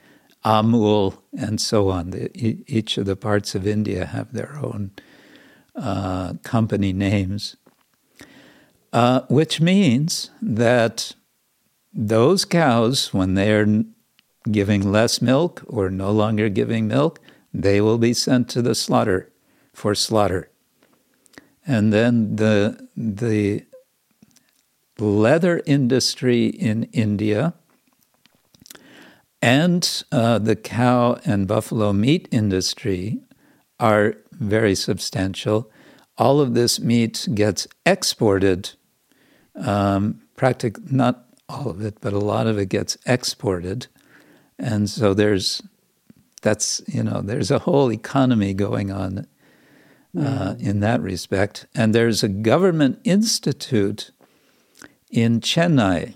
Amul 0.44 1.18
and 1.36 1.60
so 1.60 1.90
on. 1.90 2.10
The, 2.10 2.30
each 2.66 2.98
of 2.98 3.06
the 3.06 3.16
parts 3.16 3.54
of 3.54 3.66
India 3.66 4.06
have 4.06 4.32
their 4.32 4.56
own 4.56 4.92
uh, 5.74 6.34
company 6.42 6.92
names 6.92 7.56
uh, 8.92 9.22
which 9.28 9.60
means 9.60 10.30
that 10.40 11.14
those 11.92 12.44
cows, 12.44 13.12
when 13.12 13.34
they're 13.34 13.84
giving 14.50 14.90
less 14.90 15.20
milk 15.20 15.62
or 15.66 15.90
no 15.90 16.10
longer 16.10 16.48
giving 16.48 16.88
milk, 16.88 17.20
they 17.52 17.80
will 17.80 17.98
be 17.98 18.14
sent 18.14 18.48
to 18.48 18.62
the 18.62 18.74
slaughter 18.74 19.30
for 19.74 19.94
slaughter. 19.94 20.50
And 21.66 21.92
then 21.92 22.36
the 22.36 22.88
the 22.96 23.64
leather 24.98 25.62
industry 25.66 26.46
in 26.46 26.84
India 26.84 27.54
and 29.40 30.04
uh, 30.10 30.38
the 30.38 30.56
cow 30.56 31.18
and 31.24 31.46
buffalo 31.46 31.92
meat 31.92 32.28
industry 32.30 33.20
are 33.78 34.16
very 34.32 34.74
substantial. 34.74 35.70
All 36.16 36.40
of 36.40 36.54
this 36.54 36.80
meat 36.80 37.28
gets 37.34 37.68
exported 37.86 38.70
um, 39.54 40.20
practic 40.36 40.90
not 40.90 41.26
all 41.48 41.70
of 41.70 41.80
it, 41.80 42.00
but 42.00 42.12
a 42.12 42.18
lot 42.18 42.46
of 42.46 42.58
it 42.58 42.68
gets 42.68 42.96
exported, 43.06 43.86
and 44.58 44.88
so 44.88 45.14
there's 45.14 45.62
that's 46.42 46.82
you 46.86 47.02
know 47.02 47.20
there's 47.22 47.50
a 47.50 47.60
whole 47.60 47.92
economy 47.92 48.54
going 48.54 48.90
on 48.90 49.26
uh, 50.18 50.54
in 50.58 50.80
that 50.80 51.00
respect, 51.00 51.66
and 51.74 51.94
there's 51.94 52.22
a 52.22 52.28
government 52.28 53.00
institute 53.04 54.10
in 55.10 55.40
Chennai 55.40 56.14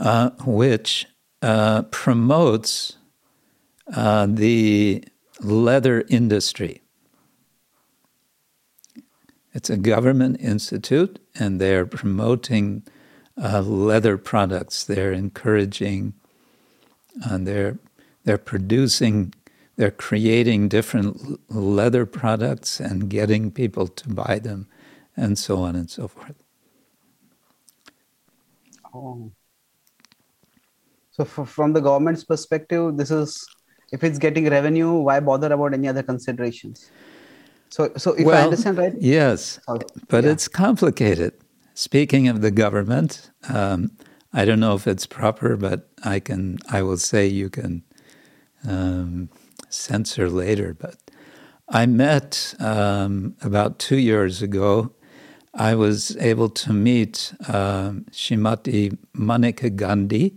uh, 0.00 0.30
which 0.46 1.06
uh, 1.42 1.82
promotes 1.82 2.96
uh, 3.94 4.26
the 4.26 5.04
leather 5.42 6.04
industry. 6.08 6.80
It's 9.52 9.68
a 9.68 9.76
government 9.76 10.40
institute, 10.40 11.18
and 11.38 11.60
they're 11.60 11.84
promoting 11.84 12.82
uh, 13.36 13.60
leather 13.60 14.16
products. 14.16 14.84
They're 14.84 15.12
encouraging, 15.12 16.14
and 17.22 17.46
they're 17.46 17.78
they're 18.24 18.38
producing, 18.38 19.34
they're 19.76 19.90
creating 19.90 20.68
different 20.68 21.40
leather 21.50 22.06
products 22.06 22.80
and 22.80 23.10
getting 23.10 23.50
people 23.50 23.86
to 23.86 24.08
buy 24.08 24.38
them, 24.38 24.66
and 25.14 25.38
so 25.38 25.58
on 25.58 25.76
and 25.76 25.90
so 25.90 26.08
forth. 26.08 26.42
Oh. 28.94 29.32
So, 31.20 31.42
f- 31.42 31.48
from 31.50 31.74
the 31.74 31.80
government's 31.80 32.24
perspective, 32.24 32.96
this 32.96 33.10
is 33.10 33.46
if 33.92 34.02
it's 34.02 34.18
getting 34.18 34.48
revenue, 34.48 34.92
why 34.92 35.20
bother 35.20 35.52
about 35.52 35.74
any 35.74 35.86
other 35.88 36.02
considerations? 36.02 36.90
So, 37.68 37.92
so 37.96 38.12
if 38.14 38.26
I 38.26 38.42
understand 38.44 38.78
right, 38.78 38.94
Yes, 38.98 39.60
Sorry. 39.66 39.80
but 40.08 40.24
Yeah. 40.24 40.30
it's 40.30 40.48
complicated. 40.48 41.34
Speaking 41.74 42.26
of 42.28 42.40
the 42.40 42.50
government, 42.50 43.30
um, 43.48 43.90
I 44.32 44.44
don't 44.46 44.60
know 44.60 44.74
if 44.74 44.86
it's 44.86 45.06
proper, 45.06 45.56
but 45.56 45.88
I 46.04 46.20
can. 46.20 46.58
I 46.70 46.80
will 46.82 46.96
say 46.96 47.26
you 47.26 47.50
can 47.50 47.82
um, 48.66 49.28
censor 49.68 50.30
later. 50.30 50.72
But 50.72 50.96
I 51.68 51.84
met 51.86 52.54
um, 52.60 53.34
about 53.42 53.78
two 53.78 53.98
years 53.98 54.40
ago. 54.40 54.92
I 55.52 55.74
was 55.74 56.16
able 56.16 56.48
to 56.64 56.72
meet 56.72 57.34
um, 57.48 58.06
Shrimati 58.10 58.96
Maneka 59.14 59.74
Gandhi 59.74 60.36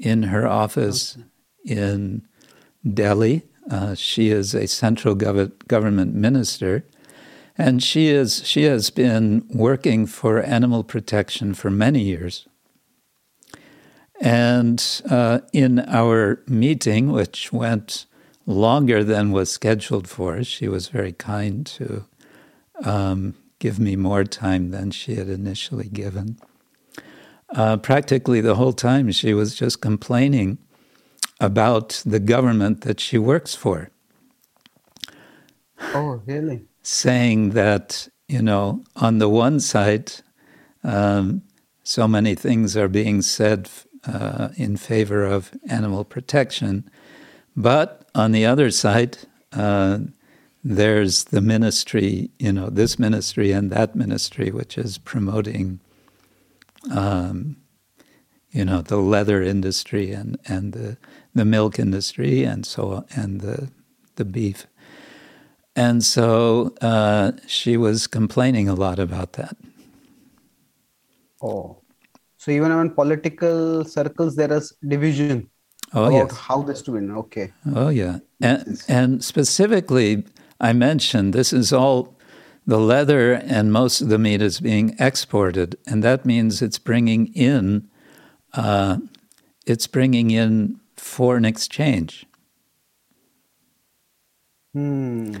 in 0.00 0.24
her 0.24 0.46
office 0.46 1.16
in 1.64 2.26
Delhi. 2.92 3.42
Uh, 3.70 3.94
she 3.94 4.30
is 4.30 4.54
a 4.54 4.66
central 4.66 5.14
gov- 5.14 5.52
government 5.68 6.14
minister, 6.14 6.84
and 7.56 7.82
she 7.82 8.08
is 8.08 8.46
she 8.46 8.64
has 8.64 8.90
been 8.90 9.46
working 9.50 10.06
for 10.06 10.42
animal 10.42 10.82
protection 10.82 11.54
for 11.54 11.70
many 11.70 12.00
years. 12.00 12.48
And 14.20 15.02
uh, 15.08 15.40
in 15.52 15.80
our 15.80 16.42
meeting, 16.46 17.12
which 17.12 17.52
went 17.52 18.06
longer 18.46 19.04
than 19.04 19.32
was 19.32 19.50
scheduled 19.50 20.08
for. 20.08 20.42
She 20.44 20.68
was 20.68 20.88
very 20.88 21.12
kind 21.12 21.64
to 21.66 22.04
um, 22.84 23.34
give 23.58 23.78
me 23.78 23.96
more 23.96 24.24
time 24.24 24.70
than 24.70 24.90
she 24.90 25.14
had 25.14 25.28
initially 25.28 25.88
given. 25.88 26.38
Uh, 27.54 27.76
practically 27.76 28.40
the 28.40 28.54
whole 28.54 28.72
time, 28.72 29.10
she 29.10 29.34
was 29.34 29.54
just 29.54 29.80
complaining 29.80 30.58
about 31.40 32.02
the 32.06 32.20
government 32.20 32.82
that 32.82 33.00
she 33.00 33.18
works 33.18 33.54
for. 33.54 33.90
Oh, 35.94 36.22
really? 36.26 36.64
Saying 36.82 37.50
that, 37.50 38.08
you 38.28 38.42
know, 38.42 38.84
on 38.96 39.18
the 39.18 39.28
one 39.28 39.58
side, 39.60 40.12
um, 40.84 41.42
so 41.82 42.06
many 42.06 42.34
things 42.34 42.76
are 42.76 42.88
being 42.88 43.22
said 43.22 43.68
uh, 44.06 44.50
in 44.56 44.76
favor 44.76 45.24
of 45.24 45.50
animal 45.68 46.04
protection, 46.04 46.88
but 47.56 48.08
on 48.14 48.32
the 48.32 48.46
other 48.46 48.70
side, 48.70 49.18
uh, 49.52 49.98
there's 50.62 51.24
the 51.24 51.40
ministry, 51.40 52.30
you 52.38 52.52
know, 52.52 52.68
this 52.68 52.98
ministry 52.98 53.50
and 53.50 53.70
that 53.70 53.96
ministry, 53.96 54.50
which 54.50 54.76
is 54.76 54.98
promoting, 54.98 55.80
um, 56.90 57.56
you 58.50 58.64
know, 58.64 58.82
the 58.82 58.96
leather 58.96 59.42
industry 59.42 60.12
and, 60.12 60.38
and 60.46 60.72
the, 60.72 60.96
the 61.34 61.44
milk 61.44 61.78
industry 61.78 62.44
and 62.44 62.66
so 62.66 62.92
on, 62.92 63.04
and 63.14 63.40
the, 63.40 63.70
the 64.16 64.24
beef. 64.24 64.66
And 65.76 66.04
so 66.04 66.74
uh, 66.80 67.32
she 67.46 67.76
was 67.76 68.06
complaining 68.06 68.68
a 68.68 68.74
lot 68.74 68.98
about 68.98 69.34
that. 69.34 69.56
Oh, 71.40 71.78
so 72.36 72.50
even 72.50 72.72
in 72.72 72.90
political 72.90 73.84
circles, 73.84 74.34
there 74.34 74.52
is 74.52 74.74
division 74.86 75.48
oh, 75.94 76.06
about 76.06 76.30
yes. 76.30 76.38
how 76.38 76.62
this 76.62 76.82
to 76.82 76.92
win. 76.92 77.10
Okay. 77.10 77.52
Oh, 77.74 77.88
yeah. 77.88 78.18
And, 78.40 78.82
and 78.88 79.24
specifically, 79.24 80.24
I 80.60 80.72
mentioned 80.72 81.32
this 81.32 81.52
is 81.52 81.72
all 81.72 82.16
the 82.70 82.78
leather 82.78 83.32
and 83.32 83.72
most 83.72 84.00
of 84.00 84.08
the 84.10 84.18
meat 84.18 84.40
is 84.40 84.60
being 84.60 84.94
exported, 85.00 85.76
and 85.88 86.04
that 86.04 86.24
means 86.24 86.62
it's 86.62 86.78
bringing 86.78 87.26
in 87.34 87.90
uh, 88.52 88.98
it's 89.66 89.88
bringing 89.88 90.30
in 90.30 90.78
foreign 90.96 91.44
exchange. 91.44 92.26
Hmm. 94.72 95.38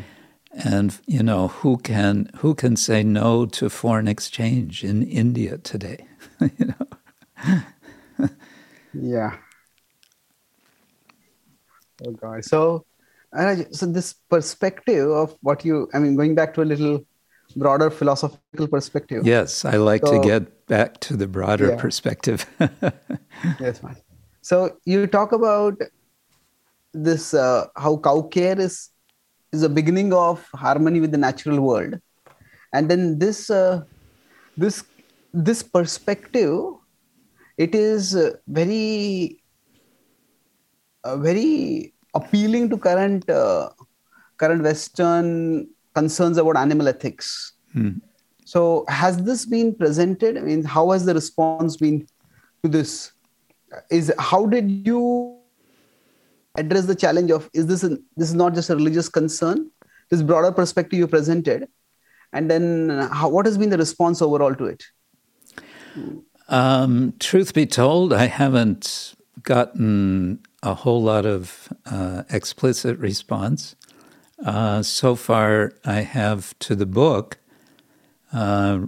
And 0.52 0.98
you 1.06 1.22
know 1.22 1.46
who 1.46 1.76
can 1.76 2.30
who 2.38 2.52
can 2.52 2.74
say 2.74 3.04
no 3.04 3.46
to 3.46 3.70
foreign 3.70 4.08
exchange 4.08 4.82
in 4.82 5.04
India 5.04 5.58
today? 5.58 6.08
you 6.40 6.66
know. 6.66 8.30
yeah. 8.92 9.36
Oh 12.04 12.10
God. 12.10 12.44
So, 12.44 12.84
so 13.70 13.86
this 13.86 14.14
perspective 14.28 15.08
of 15.08 15.36
what 15.42 15.64
you, 15.64 15.88
I 15.94 16.00
mean, 16.00 16.16
going 16.16 16.34
back 16.34 16.54
to 16.54 16.62
a 16.62 16.64
little 16.64 17.04
broader 17.56 17.90
philosophical 17.90 18.68
perspective. 18.68 19.26
Yes, 19.26 19.64
I 19.64 19.76
like 19.76 20.06
so, 20.06 20.20
to 20.20 20.26
get 20.26 20.66
back 20.66 21.00
to 21.00 21.16
the 21.16 21.26
broader 21.26 21.70
yeah. 21.70 21.76
perspective. 21.76 22.46
yes, 23.60 23.82
man. 23.82 23.96
So 24.42 24.76
you 24.84 25.06
talk 25.06 25.32
about 25.32 25.80
this 26.92 27.34
uh, 27.34 27.66
how 27.76 27.96
cow 27.98 28.22
care 28.22 28.58
is 28.58 28.90
is 29.52 29.62
a 29.62 29.68
beginning 29.68 30.12
of 30.12 30.46
harmony 30.54 31.00
with 31.00 31.10
the 31.10 31.18
natural 31.18 31.60
world, 31.60 31.98
and 32.72 32.90
then 32.90 33.18
this 33.18 33.50
uh, 33.50 33.82
this 34.56 34.84
this 35.32 35.62
perspective, 35.62 36.58
it 37.58 37.74
is 37.74 38.14
uh, 38.16 38.32
very 38.46 39.42
uh, 41.04 41.16
very 41.16 41.94
appealing 42.14 42.70
to 42.70 42.78
current 42.78 43.28
uh, 43.28 43.70
current 44.36 44.62
Western 44.62 45.68
concerns 45.94 46.38
about 46.38 46.56
animal 46.56 46.88
ethics. 46.88 47.52
Hmm. 47.72 47.90
So, 48.44 48.84
has 48.88 49.22
this 49.22 49.46
been 49.46 49.74
presented? 49.74 50.36
I 50.36 50.40
mean, 50.40 50.64
how 50.64 50.90
has 50.90 51.04
the 51.04 51.14
response 51.14 51.76
been 51.76 52.06
to 52.62 52.68
this? 52.68 53.12
Is 53.90 54.12
how 54.18 54.46
did 54.46 54.70
you 54.86 55.38
address 56.56 56.86
the 56.86 56.96
challenge 56.96 57.30
of 57.30 57.48
is 57.54 57.66
this 57.66 57.84
a, 57.84 57.90
this 58.16 58.28
is 58.28 58.34
not 58.34 58.54
just 58.54 58.70
a 58.70 58.74
religious 58.74 59.08
concern? 59.08 59.70
This 60.08 60.22
broader 60.22 60.50
perspective 60.50 60.98
you 60.98 61.06
presented, 61.06 61.68
and 62.32 62.50
then 62.50 63.08
how, 63.12 63.28
what 63.28 63.46
has 63.46 63.56
been 63.56 63.70
the 63.70 63.78
response 63.78 64.20
overall 64.20 64.54
to 64.56 64.64
it? 64.64 64.84
Um, 66.48 67.14
truth 67.20 67.54
be 67.54 67.66
told, 67.66 68.12
I 68.12 68.26
haven't 68.26 69.14
gotten 69.42 70.40
a 70.62 70.74
whole 70.74 71.02
lot 71.02 71.24
of 71.24 71.72
uh, 71.86 72.24
explicit 72.30 72.98
response. 72.98 73.76
Uh, 74.44 74.82
so 74.82 75.14
far, 75.14 75.72
I 75.84 76.00
have 76.00 76.58
to 76.60 76.74
the 76.74 76.86
book. 76.86 77.38
Uh, 78.32 78.86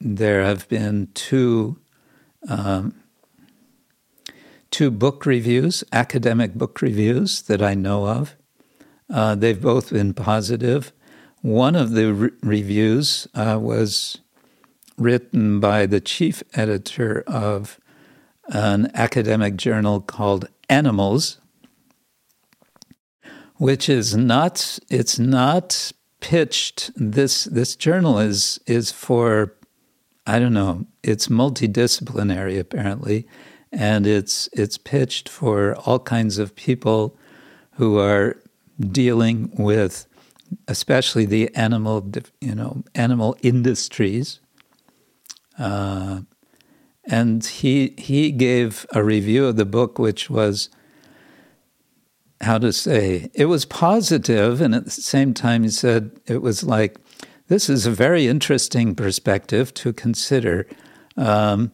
there 0.00 0.42
have 0.44 0.68
been 0.68 1.08
two 1.14 1.78
um, 2.48 2.94
two 4.70 4.90
book 4.90 5.26
reviews, 5.26 5.84
academic 5.92 6.54
book 6.54 6.80
reviews 6.80 7.42
that 7.42 7.62
I 7.62 7.74
know 7.74 8.06
of. 8.06 8.36
Uh, 9.12 9.34
they've 9.34 9.60
both 9.60 9.90
been 9.90 10.14
positive. 10.14 10.92
One 11.42 11.74
of 11.74 11.92
the 11.92 12.12
re- 12.12 12.30
reviews 12.42 13.26
uh, 13.34 13.58
was 13.60 14.18
written 14.96 15.58
by 15.60 15.86
the 15.86 16.00
chief 16.00 16.42
editor 16.54 17.22
of 17.26 17.80
an 18.52 18.90
academic 18.94 19.56
journal 19.56 20.00
called 20.00 20.48
Animals, 20.68 21.39
which 23.60 23.90
is 23.90 24.16
not 24.16 24.78
it's 24.88 25.18
not 25.18 25.92
pitched 26.20 26.90
this 26.96 27.44
this 27.44 27.76
journal 27.76 28.18
is 28.18 28.58
is 28.66 28.90
for 28.90 29.54
I 30.26 30.38
don't 30.38 30.54
know, 30.54 30.86
it's 31.02 31.28
multidisciplinary 31.28 32.58
apparently 32.58 33.26
and 33.70 34.06
it's 34.06 34.48
it's 34.54 34.78
pitched 34.78 35.28
for 35.28 35.74
all 35.84 35.98
kinds 35.98 36.38
of 36.38 36.56
people 36.56 37.18
who 37.72 37.98
are 37.98 38.40
dealing 38.80 39.52
with 39.58 40.06
especially 40.66 41.26
the 41.26 41.54
animal 41.54 42.10
you 42.40 42.54
know 42.54 42.82
animal 42.94 43.36
industries. 43.42 44.40
Uh, 45.58 46.20
and 47.04 47.44
he 47.44 47.94
he 47.98 48.30
gave 48.30 48.86
a 48.94 49.04
review 49.04 49.44
of 49.44 49.56
the 49.56 49.66
book 49.66 49.98
which 49.98 50.30
was 50.30 50.70
how 52.40 52.58
to 52.58 52.72
say 52.72 53.30
it 53.34 53.46
was 53.46 53.64
positive 53.64 54.60
and 54.60 54.74
at 54.74 54.84
the 54.84 54.90
same 54.90 55.34
time 55.34 55.62
he 55.62 55.68
said 55.68 56.10
it 56.26 56.42
was 56.42 56.64
like 56.64 56.96
this 57.48 57.68
is 57.68 57.86
a 57.86 57.90
very 57.90 58.26
interesting 58.28 58.94
perspective 58.94 59.74
to 59.74 59.92
consider 59.92 60.66
um, 61.16 61.70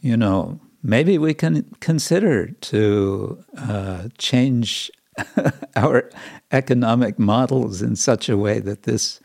you 0.00 0.16
know 0.16 0.60
maybe 0.82 1.18
we 1.18 1.34
can 1.34 1.64
consider 1.80 2.48
to 2.60 3.42
uh, 3.56 4.08
change 4.18 4.90
our 5.76 6.10
economic 6.52 7.18
models 7.18 7.82
in 7.82 7.96
such 7.96 8.28
a 8.28 8.36
way 8.36 8.60
that 8.60 8.84
this 8.84 9.20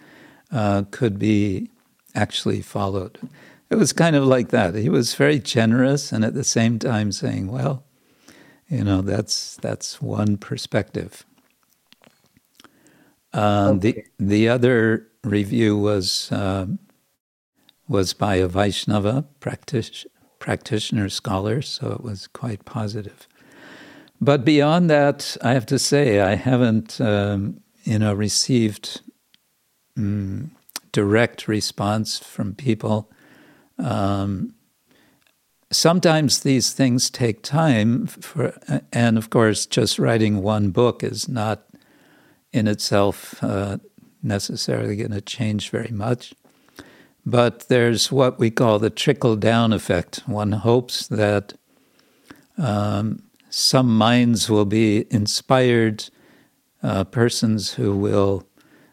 uh, 0.52 0.84
could 0.92 1.20
be 1.20 1.70
actually 2.16 2.62
followed. 2.62 3.18
It 3.70 3.76
was 3.76 3.94
kind 3.94 4.16
of 4.16 4.26
like 4.26 4.50
that. 4.50 4.76
He 4.76 4.90
was 4.90 5.16
very 5.16 5.40
generous 5.40 6.12
and 6.12 6.26
at 6.26 6.34
the 6.34 6.44
same 6.44 6.80
time 6.80 7.12
saying, 7.12 7.48
well, 7.48 7.84
you 8.72 8.86
know, 8.86 9.02
that's 9.02 9.58
that's 9.58 10.02
one 10.02 10.38
perspective. 10.38 11.26
Uh, 13.34 13.74
okay. 13.76 14.06
The 14.18 14.26
the 14.26 14.50
other 14.50 15.08
review 15.24 15.78
was 15.78 16.32
um, 16.32 16.80
was 17.88 18.14
by 18.14 18.36
a 18.36 18.48
Vaishnava 18.48 19.26
practice, 19.42 20.06
practitioner 20.40 21.10
scholar, 21.10 21.62
so 21.62 21.92
it 21.92 22.02
was 22.02 22.28
quite 22.28 22.64
positive. 22.64 23.28
But 24.22 24.46
beyond 24.46 24.90
that, 24.90 25.36
I 25.42 25.54
have 25.54 25.66
to 25.66 25.80
say 25.80 26.22
I 26.22 26.36
haven't, 26.36 27.02
um, 27.02 27.60
you 27.84 28.00
know, 28.00 28.14
received 28.14 29.02
um, 29.98 30.52
direct 30.94 31.48
response 31.48 32.20
from 32.20 32.56
people. 32.56 33.12
Um, 33.78 34.54
sometimes 35.72 36.42
these 36.42 36.74
things 36.74 37.10
take 37.10 37.42
time, 37.42 38.08
for, 38.08 38.54
and 38.92 39.18
of 39.18 39.30
course, 39.30 39.66
just 39.66 39.98
writing 39.98 40.42
one 40.42 40.70
book 40.70 41.04
is 41.04 41.28
not 41.28 41.66
in 42.52 42.68
itself 42.68 43.42
uh, 43.44 43.78
necessarily 44.22 44.96
going 44.96 45.12
to 45.12 45.22
change 45.22 45.70
very 45.70 45.92
much. 45.92 46.34
But 47.26 47.68
there's 47.70 48.12
what 48.12 48.40
we 48.40 48.52
call 48.52 48.80
the 48.80 48.90
trickle 48.90 49.36
down 49.36 49.74
effect. 49.74 50.24
One 50.26 50.52
hopes 50.52 51.08
that 51.08 51.54
um, 52.58 53.24
some 53.50 53.98
minds 53.98 54.50
will 54.50 54.66
be 54.66 55.06
inspired, 55.12 56.10
uh, 56.84 57.04
persons 57.06 57.74
who 57.74 57.96
will 57.96 58.44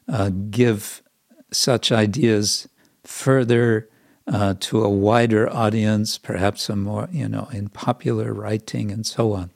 uh, 0.09 0.31
give 0.51 1.03
such 1.51 1.91
ideas 1.91 2.69
further 3.03 3.89
uh, 4.33 4.55
to 4.61 4.85
a 4.85 4.91
wider 4.91 5.51
audience, 5.51 6.19
perhaps 6.19 6.69
a 6.69 6.77
more, 6.77 7.09
you 7.11 7.29
know, 7.29 7.49
in 7.53 7.69
popular 7.69 8.33
writing 8.33 8.91
and 8.91 9.07
so 9.07 9.33
on. 9.33 9.51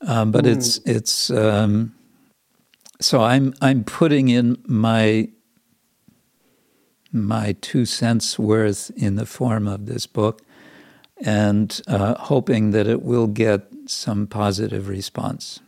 Um, 0.00 0.30
but 0.30 0.46
it's 0.46 0.78
it's 0.86 1.30
um, 1.30 1.94
so 3.00 3.20
I'm 3.20 3.54
I'm 3.60 3.84
putting 3.84 4.28
in 4.28 4.56
my 4.66 5.28
my 7.12 7.56
two 7.60 7.84
cents 7.84 8.38
worth 8.38 8.90
in 8.96 9.16
the 9.16 9.26
form 9.26 9.66
of 9.66 9.86
this 9.86 10.06
book, 10.06 10.42
and 11.20 11.80
uh, 11.88 12.14
hoping 12.14 12.70
that 12.70 12.86
it 12.86 13.02
will 13.02 13.26
get 13.26 13.66
some 13.86 14.26
positive 14.26 14.88
response. 14.88 15.60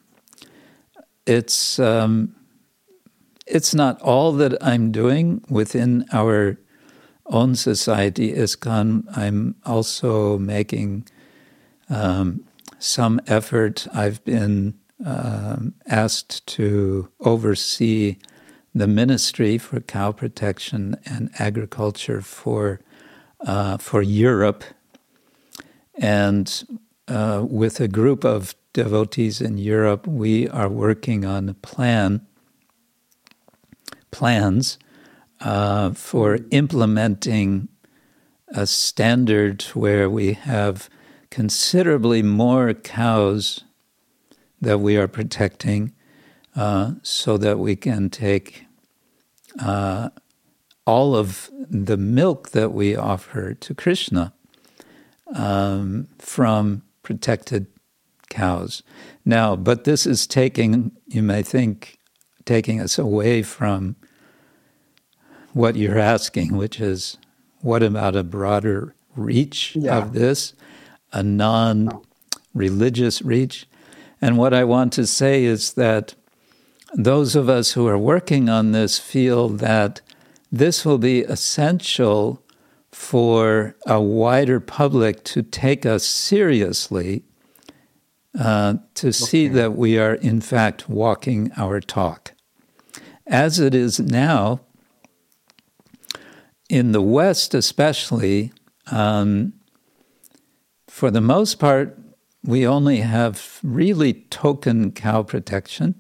It's 1.27 1.79
um, 1.79 2.37
it's 3.47 3.75
not 3.75 4.01
all 4.01 4.33
that 4.33 4.57
I'm 4.63 4.93
doing 4.93 5.43
within 5.51 6.07
our 6.13 6.57
own 7.31 7.55
society, 7.55 8.33
is 8.33 8.57
gone, 8.57 9.07
I'm 9.15 9.55
also 9.65 10.39
making 10.39 11.07
um, 11.89 12.45
some 12.79 13.21
effort. 13.27 13.87
I've 13.95 14.23
been 14.25 14.75
um, 15.05 15.75
asked 15.87 16.47
to 16.49 17.09
oversee 17.21 18.17
the 18.75 18.87
Ministry 18.87 19.59
for 19.59 19.81
Cow 19.81 20.13
Protection 20.13 20.97
and 21.05 21.31
Agriculture 21.39 22.21
for 22.21 22.81
uh, 23.41 23.79
for 23.79 24.03
Europe, 24.03 24.65
and 25.95 26.63
uh, 27.09 27.45
with 27.49 27.81
a 27.81 27.89
group 27.89 28.23
of 28.23 28.55
devotees 28.75 29.41
in 29.41 29.57
Europe, 29.57 30.07
we 30.07 30.47
are 30.51 30.69
working 30.69 31.25
on 31.25 31.49
a 31.49 31.55
plan 31.55 32.27
plans 34.11 34.79
uh, 35.41 35.91
for 35.93 36.39
implementing 36.51 37.69
a 38.49 38.67
standard 38.67 39.63
where 39.75 40.11
we 40.11 40.33
have 40.35 40.89
considerably 41.31 42.23
more 42.23 42.75
cows 42.75 43.65
that 44.61 44.79
we 44.79 44.97
are 44.97 45.09
protecting 45.09 45.93
uh, 46.57 46.93
so 47.03 47.37
that 47.37 47.59
we 47.59 47.77
can 47.77 48.11
take 48.11 48.67
uh, 49.61 50.11
all 50.87 51.15
of 51.15 51.49
the 51.53 51.97
milk 51.97 52.51
that 52.51 52.73
we 52.73 52.97
offer 52.97 53.55
to 53.55 53.75
Krishna 53.75 54.33
um, 55.35 56.09
from 56.19 56.83
protected 57.03 57.67
cows. 58.29 58.83
Now, 59.25 59.57
but 59.57 59.85
this 59.85 60.07
is 60.07 60.27
taking, 60.27 60.93
you 61.07 61.23
may 61.23 61.43
think, 61.43 61.99
taking 62.45 62.81
us 62.81 62.99
away 62.99 63.43
from 63.43 63.97
what 65.53 65.77
you're 65.77 65.99
asking, 65.99 66.57
which 66.57 66.81
is 66.81 67.19
what 67.61 67.83
about 67.83 68.17
a 68.17 68.25
broader 68.25 68.95
reach 69.17 69.77
yeah. 69.77 69.99
of 69.99 70.13
this, 70.13 70.55
a 71.13 71.23
non 71.23 71.91
religious 72.55 73.23
reach? 73.23 73.67
And 74.21 74.37
what 74.37 74.53
I 74.53 74.65
want 74.65 74.93
to 74.95 75.07
say 75.07 75.45
is 75.45 75.75
that 75.75 76.15
those 76.95 77.37
of 77.37 77.49
us 77.49 77.73
who 77.73 77.87
are 77.87 77.99
working 77.99 78.49
on 78.49 78.73
this 78.73 78.99
feel 78.99 79.49
that 79.49 80.01
this 80.51 80.85
will 80.85 80.99
be 80.99 81.21
essential 81.23 82.43
for 82.91 83.77
a 83.87 84.01
wider 84.01 84.59
public 84.59 85.23
to 85.25 85.43
take 85.43 85.87
us 85.87 86.05
seriously, 86.05 87.25
uh, 88.39 88.75
to 88.95 89.09
okay. 89.09 89.13
see 89.13 89.49
that 89.49 89.77
we 89.77 89.99
are 89.99 90.15
in 90.15 90.41
fact 90.41 90.89
walking 90.89 91.53
our 91.57 91.81
talk. 91.81 92.33
As 93.27 93.61
it 93.61 93.75
is 93.75 94.01
now, 94.01 94.61
in 96.71 96.93
the 96.93 97.03
West 97.03 97.53
especially, 97.53 98.53
um, 98.91 99.53
for 100.87 101.11
the 101.11 101.21
most 101.21 101.59
part, 101.59 101.99
we 102.45 102.67
only 102.67 102.99
have 102.99 103.59
really 103.63 104.15
token 104.31 104.93
cow 104.93 105.23
protection. 105.23 105.95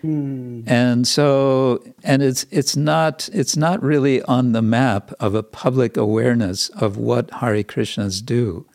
Hmm. 0.00 0.62
And 0.66 1.06
so, 1.06 1.82
and 2.02 2.22
it's 2.22 2.46
it's 2.50 2.76
not 2.76 3.28
it's 3.32 3.56
not 3.56 3.82
really 3.82 4.22
on 4.22 4.52
the 4.52 4.62
map 4.62 5.12
of 5.20 5.34
a 5.34 5.42
public 5.42 5.96
awareness 5.96 6.68
of 6.70 6.96
what 6.96 7.30
Hare 7.30 7.62
Krishnas 7.62 8.24
do. 8.24 8.66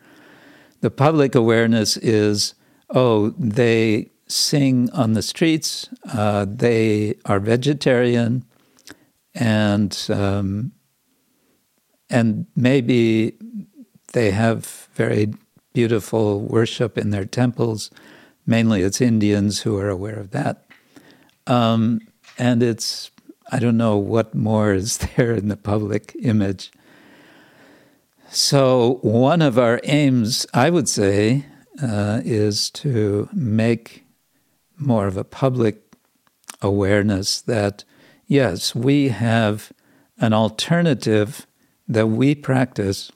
The 0.81 0.91
public 0.91 1.35
awareness 1.35 1.97
is, 1.97 2.53
oh, 2.89 3.29
they 3.37 4.09
sing 4.27 4.89
on 4.91 5.13
the 5.13 5.21
streets, 5.21 5.89
uh, 6.13 6.45
they 6.47 7.15
are 7.25 7.39
vegetarian, 7.39 8.45
and 9.33 10.07
um, 10.09 10.71
and 12.09 12.45
maybe 12.55 13.37
they 14.13 14.31
have 14.31 14.89
very 14.93 15.33
beautiful 15.73 16.41
worship 16.41 16.97
in 16.97 17.11
their 17.11 17.25
temples. 17.25 17.89
Mainly, 18.45 18.81
it's 18.81 18.99
Indians 18.99 19.61
who 19.61 19.77
are 19.77 19.89
aware 19.89 20.19
of 20.19 20.31
that, 20.31 20.65
um, 21.47 22.01
and 22.37 22.61
it's 22.61 23.11
I 23.51 23.59
don't 23.59 23.77
know 23.77 23.97
what 23.97 24.33
more 24.33 24.73
is 24.73 24.97
there 25.15 25.33
in 25.33 25.47
the 25.47 25.57
public 25.57 26.15
image. 26.21 26.71
So, 28.29 28.99
one 29.01 29.41
of 29.41 29.59
our 29.59 29.81
aims, 29.83 30.47
I 30.53 30.69
would 30.69 30.87
say, 30.87 31.45
uh, 31.81 32.21
is 32.23 32.69
to 32.69 33.27
make 33.33 34.05
more 34.77 35.05
of 35.05 35.17
a 35.17 35.25
public 35.25 35.81
awareness 36.61 37.41
that 37.41 37.83
yes, 38.31 38.73
we 38.73 39.09
have 39.09 39.73
an 40.17 40.31
alternative 40.31 41.45
that 41.85 42.07
we 42.07 42.33
practice, 42.33 43.11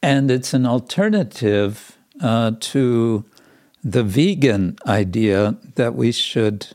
and 0.00 0.30
it's 0.30 0.54
an 0.54 0.64
alternative 0.64 1.98
uh, 2.20 2.52
to 2.60 3.24
the 3.82 4.04
vegan 4.04 4.76
idea 4.86 5.56
that 5.74 5.96
we 5.96 6.12
should 6.12 6.68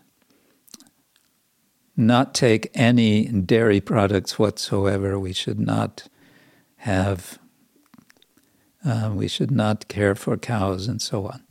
not 1.96 2.36
take 2.36 2.70
any 2.74 3.26
dairy 3.28 3.80
products 3.80 4.38
whatsoever. 4.38 5.18
We 5.18 5.32
should 5.32 5.62
not 5.62 6.10
have, 6.80 7.40
uh, 8.84 9.14
we 9.16 9.30
should 9.30 9.52
not 9.52 9.88
care 9.88 10.16
for 10.16 10.36
cows 10.36 10.90
and 10.90 11.02
so 11.02 11.28
on. 11.28 11.44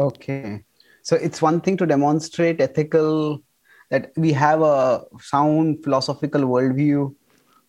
Okay. 0.00 0.64
So 1.08 1.16
it's 1.16 1.40
one 1.40 1.62
thing 1.62 1.78
to 1.78 1.86
demonstrate 1.86 2.60
ethical, 2.60 3.42
that 3.88 4.12
we 4.16 4.30
have 4.32 4.60
a 4.60 5.04
sound 5.18 5.82
philosophical 5.82 6.42
worldview 6.42 7.14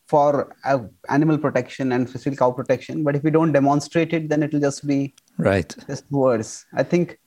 for 0.07 0.53
uh, 0.65 0.79
animal 1.07 1.37
protection 1.37 1.93
and 1.93 2.05
especially 2.05 2.35
cow 2.35 2.51
protection. 2.51 3.05
But 3.05 3.15
if 3.15 3.23
we 3.23 3.31
don't 3.31 3.53
demonstrate 3.53 4.11
it, 4.11 4.27
then 4.27 4.43
it'll 4.43 4.59
just 4.59 4.85
be 4.85 5.13
right 5.37 5.73
just 5.87 6.03
words. 6.11 6.65
I 6.73 6.83
think, 6.83 7.17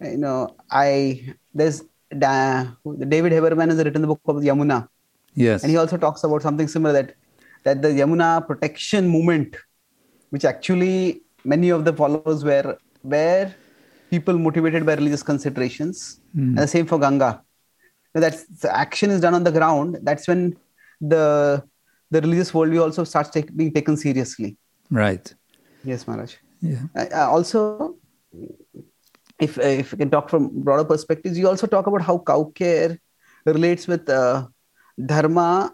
you 0.00 0.16
know, 0.16 0.56
I 0.72 1.32
there's 1.54 1.84
da, 2.18 2.64
David 3.14 3.32
Haberman 3.32 3.68
has 3.68 3.84
written 3.84 4.02
the 4.02 4.08
book 4.08 4.20
of 4.26 4.36
Yamuna. 4.36 4.88
Yes, 5.34 5.62
and 5.62 5.70
he 5.70 5.76
also 5.76 5.96
talks 5.96 6.24
about 6.24 6.42
something 6.42 6.66
similar 6.66 6.92
that 6.92 7.14
that 7.62 7.82
the 7.82 7.90
Yamuna 8.00 8.44
protection 8.48 9.06
movement, 9.06 9.54
which 10.30 10.44
actually 10.44 11.22
many 11.44 11.70
of 11.70 11.84
the 11.84 11.92
followers 11.92 12.42
were 12.42 12.78
were 13.04 13.54
people 14.12 14.38
motivated 14.46 14.84
by 14.88 14.94
religious 15.00 15.24
considerations. 15.30 16.20
Mm. 16.36 16.52
And 16.54 16.58
the 16.66 16.72
same 16.76 16.86
for 16.86 16.98
Ganga. 17.04 17.42
The 18.14 18.70
action 18.84 19.10
is 19.10 19.20
done 19.24 19.34
on 19.38 19.44
the 19.48 19.54
ground. 19.58 19.98
That's 20.08 20.28
when 20.28 20.56
the 21.00 21.24
the 22.14 22.20
religious 22.20 22.50
worldview 22.56 22.82
also 22.86 23.04
starts 23.04 23.30
take, 23.30 23.48
being 23.56 23.72
taken 23.72 23.96
seriously. 23.96 24.50
Right. 24.90 25.34
Yes, 25.82 26.06
Maharaj. 26.06 26.34
Yeah. 26.60 26.82
Uh, 26.94 27.30
also, 27.34 27.96
if 29.46 29.56
if 29.58 29.92
we 29.92 29.98
can 30.02 30.10
talk 30.10 30.28
from 30.34 30.50
broader 30.66 30.84
perspectives, 30.92 31.38
you 31.38 31.48
also 31.48 31.66
talk 31.66 31.86
about 31.86 32.02
how 32.02 32.18
cow 32.18 32.44
care 32.60 32.98
relates 33.46 33.88
with 33.88 34.12
uh, 34.20 34.46
dharma, 35.14 35.72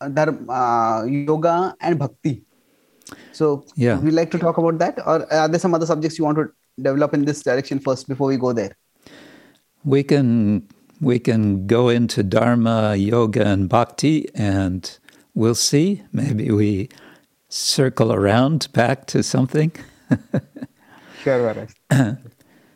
uh, 0.00 0.08
dharma, 0.08 0.52
uh, 0.60 1.04
yoga, 1.04 1.74
and 1.80 1.98
bhakti. 1.98 2.34
So, 3.32 3.64
yeah, 3.74 3.98
we 3.98 4.12
like 4.22 4.30
to 4.30 4.38
talk 4.38 4.56
about 4.64 4.78
that, 4.78 5.04
or 5.04 5.18
are 5.32 5.48
there 5.48 5.58
some 5.58 5.74
other 5.74 5.86
subjects 5.94 6.16
you 6.18 6.24
want 6.30 6.38
to 6.38 6.50
develop 6.82 7.14
in 7.14 7.24
this 7.24 7.42
direction 7.42 7.78
first 7.78 8.08
before 8.08 8.28
we 8.28 8.36
go 8.36 8.52
there? 8.52 8.76
We 9.84 10.02
can 10.02 10.68
we 11.00 11.18
can 11.18 11.66
go 11.66 11.88
into 11.88 12.22
dharma, 12.22 12.94
yoga, 12.94 13.44
and 13.44 13.68
bhakti, 13.68 14.28
and 14.34 14.98
we'll 15.34 15.56
see. 15.56 16.02
Maybe 16.12 16.50
we 16.50 16.88
circle 17.48 18.12
around 18.12 18.68
back 18.72 19.06
to 19.06 19.22
something. 19.22 19.72
sure, 21.22 21.66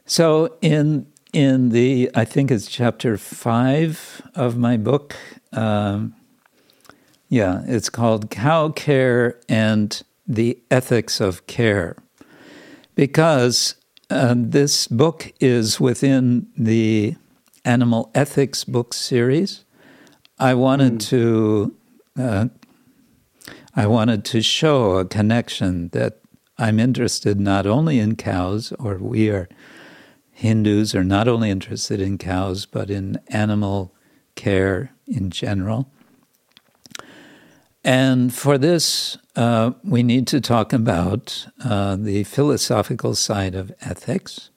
so 0.07 0.57
in 0.61 1.07
in 1.33 1.69
the 1.71 2.11
I 2.15 2.25
think 2.25 2.51
it's 2.51 2.67
chapter 2.67 3.17
five 3.17 4.23
of 4.35 4.57
my 4.57 4.77
book. 4.77 5.17
Um, 5.53 6.15
yeah, 7.29 7.63
it's 7.67 7.91
called 7.91 8.31
Cow 8.31 8.71
Care 8.71 9.41
and 9.49 10.03
the 10.27 10.59
Ethics 10.71 11.21
of 11.21 11.47
Care. 11.47 11.97
Because 12.95 13.75
uh, 14.11 14.35
this 14.37 14.87
book 14.87 15.33
is 15.41 15.81
within 15.81 16.47
the 16.57 17.17
animal 17.65 18.11
ethics 18.15 18.65
book 18.65 18.95
series. 18.95 19.65
I 20.39 20.55
wanted 20.55 20.95
mm. 20.95 21.09
to 21.09 21.77
uh, 22.19 22.49
I 23.75 23.87
wanted 23.87 24.25
to 24.27 24.41
show 24.43 24.93
a 24.93 25.05
connection 25.05 25.89
that 25.89 26.21
I'm 26.59 26.81
interested 26.81 27.39
not 27.39 27.67
only 27.67 27.99
in 27.99 28.17
cows, 28.17 28.73
or 28.79 28.97
we 28.97 29.29
are 29.29 29.49
Hindus 30.33 30.95
are 30.95 31.05
not 31.05 31.29
only 31.29 31.51
interested 31.51 32.01
in 32.01 32.19
cows, 32.19 32.67
but 32.67 32.91
in 32.91 33.19
animal 33.29 33.95
care 34.35 34.93
in 35.07 35.31
general. 35.31 35.91
And 37.83 38.35
for 38.35 38.59
this, 38.59 39.17
uh, 39.37 39.73
we 39.85 40.03
need 40.03 40.27
to 40.29 40.41
talk 40.41 40.73
about 40.73 41.47
uh, 41.65 41.97
the 41.97 42.25
philosophical 42.25 43.15
side 43.15 43.55
of 43.55 43.73
ethics. 43.81 44.51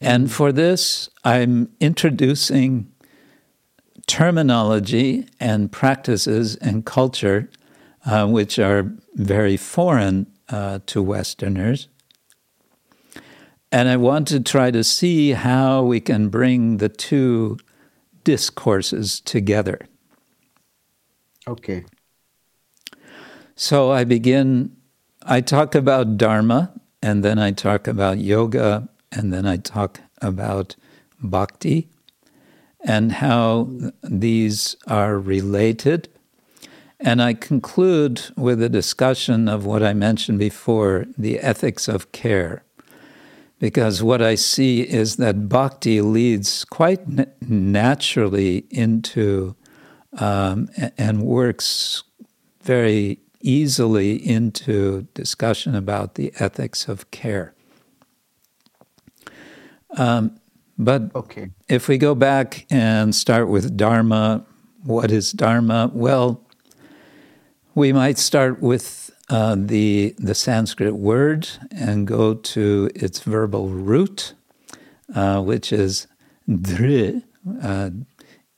And 0.00 0.30
for 0.30 0.52
this, 0.52 1.08
I'm 1.24 1.70
introducing 1.80 2.92
terminology 4.06 5.26
and 5.40 5.72
practices 5.72 6.56
and 6.56 6.84
culture 6.84 7.48
uh, 8.06 8.26
which 8.26 8.58
are 8.58 8.92
very 9.14 9.56
foreign 9.56 10.26
uh, 10.48 10.78
to 10.86 11.02
Westerners. 11.02 11.88
And 13.72 13.88
I 13.88 13.96
want 13.96 14.28
to 14.28 14.40
try 14.40 14.70
to 14.70 14.84
see 14.84 15.32
how 15.32 15.82
we 15.82 16.00
can 16.00 16.28
bring 16.28 16.76
the 16.76 16.88
two 16.88 17.58
discourses 18.22 19.20
together. 19.20 19.80
Okay. 21.48 21.84
So 23.58 23.90
I 23.90 24.04
begin, 24.04 24.76
I 25.22 25.40
talk 25.40 25.74
about 25.74 26.18
Dharma, 26.18 26.72
and 27.00 27.24
then 27.24 27.38
I 27.38 27.52
talk 27.52 27.88
about 27.88 28.18
yoga, 28.18 28.88
and 29.10 29.32
then 29.32 29.46
I 29.46 29.56
talk 29.56 30.00
about 30.20 30.76
bhakti, 31.22 31.88
and 32.84 33.12
how 33.12 33.70
these 34.02 34.76
are 34.86 35.18
related. 35.18 36.10
And 37.00 37.22
I 37.22 37.32
conclude 37.32 38.22
with 38.36 38.62
a 38.62 38.68
discussion 38.68 39.48
of 39.48 39.64
what 39.64 39.82
I 39.82 39.94
mentioned 39.94 40.38
before 40.38 41.06
the 41.16 41.38
ethics 41.40 41.88
of 41.88 42.12
care 42.12 42.62
because 43.58 44.02
what 44.02 44.20
I 44.20 44.34
see 44.34 44.82
is 44.82 45.16
that 45.16 45.48
bhakti 45.48 46.02
leads 46.02 46.64
quite 46.66 47.00
naturally 47.40 48.66
into 48.70 49.56
um, 50.18 50.68
and 50.98 51.22
works 51.22 52.02
very 52.62 53.20
easily 53.46 54.16
into 54.16 55.06
discussion 55.14 55.74
about 55.74 56.14
the 56.16 56.32
ethics 56.38 56.88
of 56.88 57.10
care. 57.10 57.54
Um, 59.96 60.38
but 60.78 61.14
okay. 61.14 61.50
if 61.68 61.88
we 61.88 61.96
go 61.96 62.14
back 62.14 62.66
and 62.70 63.14
start 63.14 63.48
with 63.48 63.76
Dharma, 63.76 64.44
what 64.82 65.10
is 65.10 65.32
Dharma? 65.32 65.90
Well, 65.94 66.42
we 67.74 67.92
might 67.92 68.18
start 68.18 68.60
with 68.60 69.10
uh, 69.28 69.56
the 69.58 70.14
the 70.18 70.34
Sanskrit 70.34 70.96
word 70.96 71.48
and 71.70 72.06
go 72.06 72.34
to 72.34 72.90
its 72.94 73.20
verbal 73.20 73.68
root, 73.68 74.34
uh, 75.14 75.40
which 75.42 75.72
is 75.72 76.06
dhr. 76.48 77.22
Uh, 77.62 77.90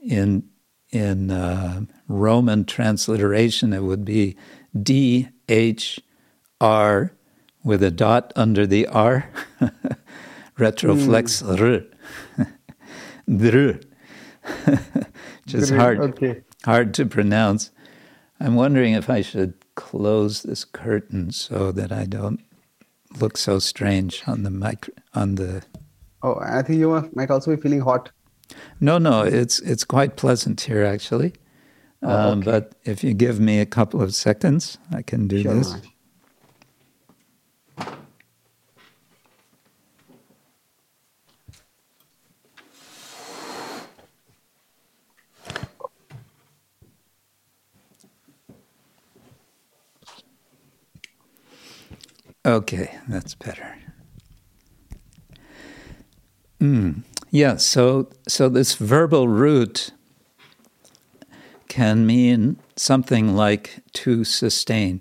in 0.01 0.49
in 0.91 1.30
uh, 1.30 1.82
Roman 2.09 2.64
transliteration, 2.64 3.72
it 3.72 3.82
would 3.82 4.05
be 4.05 4.36
D 4.81 5.29
H 5.49 6.01
R 6.61 7.12
with 7.64 7.83
a 7.83 7.91
dot 7.91 8.33
under 8.37 8.66
the 8.66 8.87
R, 8.87 9.31
retroflex 10.59 11.43
mm. 11.43 11.91
r, 13.27 13.77
which 15.45 15.55
is 15.55 15.71
hard 15.71 16.01
okay. 16.01 16.43
hard 16.64 16.95
to 16.95 17.07
pronounce. 17.07 17.71
I'm 18.41 18.55
wondering 18.55 18.95
if 18.95 19.11
I 19.11 19.21
should 19.21 19.55
close 19.75 20.43
this 20.43 20.64
curtain 20.64 21.33
so 21.33 21.73
that 21.73 21.93
I 21.93 22.05
don't 22.05 22.41
look 23.21 23.37
so 23.37 23.59
strange 23.59 24.23
on 24.27 24.43
the 24.43 24.51
mic 24.51 24.89
on 25.14 25.35
the 25.37 25.64
Oh, 26.23 26.39
I 26.41 26.62
think 26.62 26.79
you 26.81 27.11
might 27.14 27.31
also 27.31 27.55
be 27.55 27.62
feeling 27.62 27.81
hot. 27.81 28.11
No, 28.81 28.99
no, 28.99 29.23
it's 29.23 29.61
it's 29.61 29.85
quite 29.85 30.16
pleasant 30.16 30.61
here 30.61 30.85
actually. 30.85 31.35
Oh, 32.03 32.32
um, 32.32 32.40
but 32.40 32.74
if 32.84 33.03
you 33.03 33.12
give 33.12 33.40
me 33.40 33.61
a 33.61 33.66
couple 33.66 34.01
of 34.01 34.14
seconds, 34.14 34.78
I 34.92 35.03
can 35.03 35.26
do 35.26 35.42
Sure. 35.42 35.55
this. 35.55 35.74
Okay, 52.46 52.96
that's 53.09 53.34
better. 53.34 53.76
Mm. 56.61 57.03
Yeah, 57.30 57.57
so 57.57 58.09
so 58.26 58.49
this 58.49 58.74
verbal 58.74 59.28
root 59.28 59.92
can 61.69 62.07
mean 62.07 62.59
something 62.77 63.37
like 63.37 63.81
to 63.93 64.25
sustain. 64.25 65.01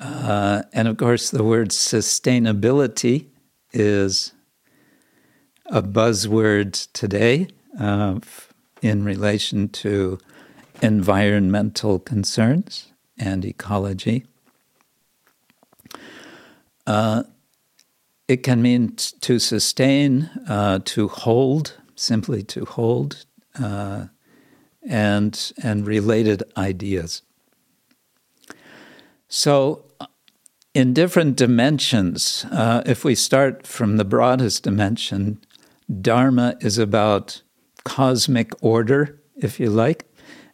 Uh, 0.00 0.62
and 0.72 0.88
of 0.88 0.96
course, 0.96 1.30
the 1.30 1.44
word 1.44 1.70
sustainability 1.70 3.26
is 3.72 4.32
a 5.66 5.82
buzzword 5.82 6.88
today 6.92 7.48
uh, 7.78 8.18
in 8.82 9.04
relation 9.04 9.68
to 9.68 10.18
environmental 10.82 11.98
concerns 11.98 12.92
and 13.18 13.44
ecology. 13.44 14.26
Uh, 16.86 17.22
it 18.28 18.42
can 18.42 18.60
mean 18.60 18.94
t- 18.96 19.16
to 19.20 19.38
sustain, 19.38 20.30
uh, 20.48 20.80
to 20.84 21.08
hold, 21.08 21.78
simply 21.94 22.42
to 22.42 22.64
hold, 22.64 23.24
uh, 23.58 24.06
and 24.86 25.52
and 25.62 25.86
related 25.86 26.42
ideas. 26.56 27.22
So, 29.28 29.84
uh, 30.00 30.06
in 30.74 30.92
different 30.92 31.36
dimensions, 31.36 32.46
uh, 32.50 32.82
if 32.84 33.04
we 33.04 33.14
start 33.14 33.66
from 33.66 33.96
the 33.96 34.04
broadest 34.04 34.62
dimension, 34.64 35.38
Dharma 36.00 36.56
is 36.60 36.78
about 36.78 37.42
cosmic 37.84 38.52
order, 38.62 39.20
if 39.36 39.60
you 39.60 39.70
like, 39.70 40.06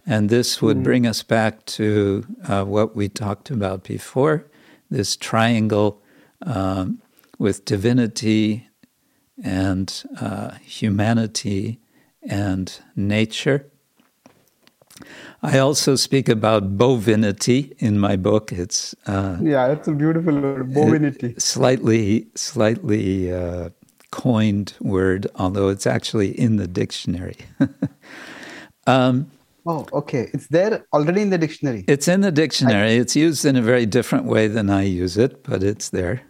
and 0.07 0.29
this 0.29 0.61
would 0.61 0.83
bring 0.83 1.07
us 1.07 1.23
back 1.23 1.65
to 1.67 2.25
uh, 2.47 2.65
what 2.65 2.97
we 2.97 3.09
talked 3.09 3.51
about 3.51 3.85
before 3.85 4.47
this 4.91 5.17
triangle 5.17 6.03
um, 6.43 7.01
with 7.39 7.65
divinity 7.65 8.69
and 9.43 10.03
uh, 10.21 10.53
humanity 10.57 11.81
and 12.23 12.81
nature. 12.97 13.71
I 15.43 15.59
also 15.59 15.97
speak 15.97 16.29
about 16.29 16.77
bovinity 16.77 17.73
in 17.79 17.99
my 17.99 18.17
book. 18.17 18.53
It's 18.53 18.95
uh, 19.07 19.39
Yeah, 19.43 19.69
it's 19.73 19.89
a 19.89 19.93
beautiful 19.93 20.39
word, 20.41 20.73
bovinity. 20.73 21.41
slightly, 21.41 22.27
slightly 22.35 23.33
uh, 23.33 23.71
coined 24.11 24.75
word, 24.81 25.27
although 25.37 25.69
it's 25.69 25.87
actually 25.87 26.39
in 26.39 26.57
the 26.57 26.67
dictionary. 26.67 27.37
um, 28.87 29.31
Oh, 29.67 29.87
okay. 29.93 30.31
It's 30.33 30.47
there 30.49 30.87
already 30.93 31.21
in 31.21 31.29
the 31.31 31.37
dictionary. 31.39 31.85
it's 31.87 32.09
in 32.09 32.23
the 32.23 32.33
dictionary. 32.33 32.97
It's 32.97 33.15
used 33.15 33.45
in 33.45 33.57
a 33.57 33.63
very 33.63 33.85
different 33.85 34.25
way 34.25 34.49
than 34.49 34.71
I 34.71 34.83
use 34.83 35.19
it, 35.19 35.43
but 35.45 35.63
it's 35.63 35.91
there. 35.91 36.23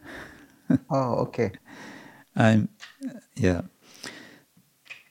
Oh, 0.90 1.14
okay. 1.26 1.50
I'm, 2.36 2.68
yeah. 3.34 3.62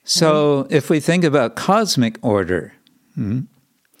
So 0.04 0.66
if 0.70 0.88
we 0.88 1.00
think 1.00 1.22
about 1.22 1.54
cosmic 1.54 2.18
order, 2.22 2.72
hmm, 3.14 3.40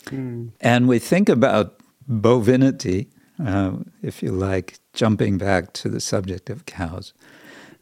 Hmm. 0.08 0.48
and 0.60 0.88
we 0.88 0.98
think 0.98 1.28
about 1.28 1.80
bovinity, 2.08 3.08
uh, 3.44 3.72
if 4.02 4.22
you 4.22 4.32
like, 4.32 4.78
jumping 4.94 5.36
back 5.38 5.72
to 5.74 5.88
the 5.88 6.00
subject 6.00 6.48
of 6.48 6.64
cows, 6.64 7.12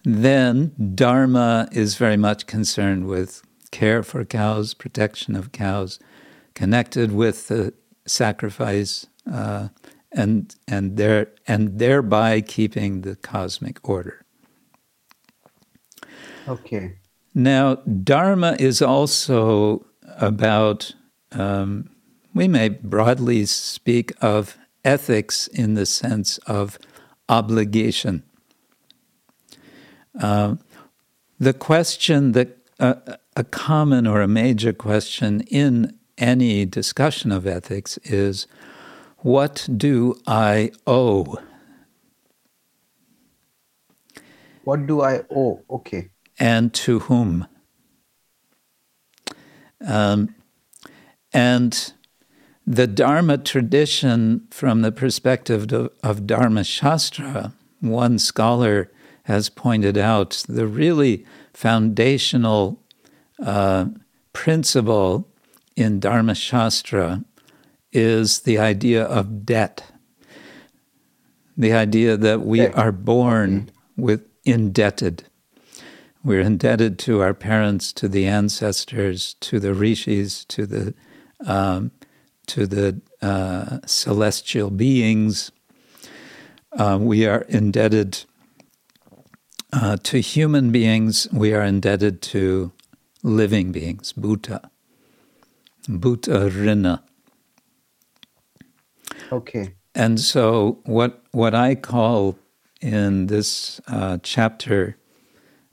then 0.03 0.73
Dharma 0.95 1.69
is 1.73 1.97
very 1.97 2.17
much 2.17 2.47
concerned 2.47 3.07
with 3.07 3.43
care 3.71 4.03
for 4.03 4.25
cows, 4.25 4.75
protection 4.75 5.37
of 5.37 5.53
cows, 5.53 5.99
connected 6.55 7.13
with 7.13 7.49
the 7.49 7.73
sacrifice, 8.07 9.07
uh, 9.31 9.69
and 10.11 10.55
and 10.67 10.97
there 10.97 11.29
and 11.47 11.79
thereby 11.79 12.41
keeping 12.41 13.03
the 13.03 13.17
cosmic 13.17 13.87
order. 13.89 14.25
Okay. 16.49 16.97
Now, 17.35 17.77
Dharma 17.77 18.57
is 18.59 18.81
also 18.81 19.85
about, 20.17 20.95
um, 21.33 21.91
we 22.35 22.49
may 22.49 22.69
broadly 22.69 23.47
speak 23.47 24.13
of 24.21 24.57
ethics 24.85 25.47
in 25.49 25.75
the 25.75 25.87
sense 25.87 26.39
of 26.39 26.79
obligation. 27.29 28.23
Uh, 30.19 30.57
the 31.39 31.53
question 31.53 32.33
that 32.33 32.59
uh, 32.81 32.95
a 33.37 33.45
common 33.45 34.07
or 34.07 34.21
a 34.21 34.29
major 34.29 34.73
question 34.73 35.41
in 35.43 35.97
any 36.17 36.65
discussion 36.65 37.31
of 37.31 37.47
ethics 37.47 37.99
is 37.99 38.47
what 39.19 39.69
do 39.77 40.21
I 40.27 40.73
owe? 40.87 41.39
What 44.65 44.87
do 44.87 45.01
I 45.03 45.23
owe? 45.31 45.63
Okay. 45.71 46.11
And 46.39 46.73
to 46.75 47.01
whom? 47.01 47.47
Um, 49.87 50.35
and 51.33 51.93
the 52.67 52.87
Dharma 52.87 53.39
tradition, 53.39 54.47
from 54.51 54.83
the 54.83 54.93
perspective 54.93 55.73
of, 55.73 55.91
of 56.03 56.27
Dharma 56.27 56.65
Shastra, 56.65 57.55
one 57.81 58.19
scholar 58.19 58.91
has 59.25 59.49
pointed 59.49 59.97
out 59.97 60.45
the 60.49 60.67
really 60.67 61.25
foundational 61.55 62.83
uh, 63.43 63.87
principle 64.33 65.29
in 65.77 66.01
Dharma 66.01 66.35
Shastra 66.35 67.25
is 67.93 68.41
the 68.41 68.59
idea 68.59 69.05
of 69.05 69.47
debt. 69.47 69.85
The 71.57 71.73
idea 71.73 72.17
that 72.17 72.43
we 72.43 72.67
are 72.67 72.93
born 72.93 73.71
with 73.97 74.29
indebted. 74.45 75.25
We're 76.23 76.41
indebted 76.41 76.99
to 77.01 77.23
our 77.23 77.35
parents, 77.35 77.93
to 77.95 78.09
the 78.09 78.27
ancestors, 78.27 79.35
to 79.41 79.59
the 79.59 79.75
rishis, 79.75 80.45
to 80.47 80.67
the 80.67 80.95
um, 81.47 81.91
to 82.47 82.67
the 82.67 83.01
uh, 83.23 83.79
celestial 83.87 84.71
beings. 84.71 85.51
Uh, 86.73 86.99
we 87.01 87.27
are 87.27 87.43
indebted 87.49 88.25
uh, 89.73 89.97
to 90.03 90.21
human 90.21 90.71
beings. 90.71 91.29
We 91.33 91.53
are 91.53 91.63
indebted 91.63 92.23
to 92.23 92.73
living 93.23 93.73
beings, 93.73 94.13
Bhuta, 94.13 94.71
Bhuta 95.89 96.55
Rina. 96.55 97.03
Okay. 99.31 99.75
And 99.95 100.21
so, 100.21 100.79
what 100.85 101.23
what 101.33 101.55
I 101.55 101.75
call 101.75 102.39
in 102.81 103.27
this 103.27 103.81
uh, 103.89 104.19
chapter 104.23 104.97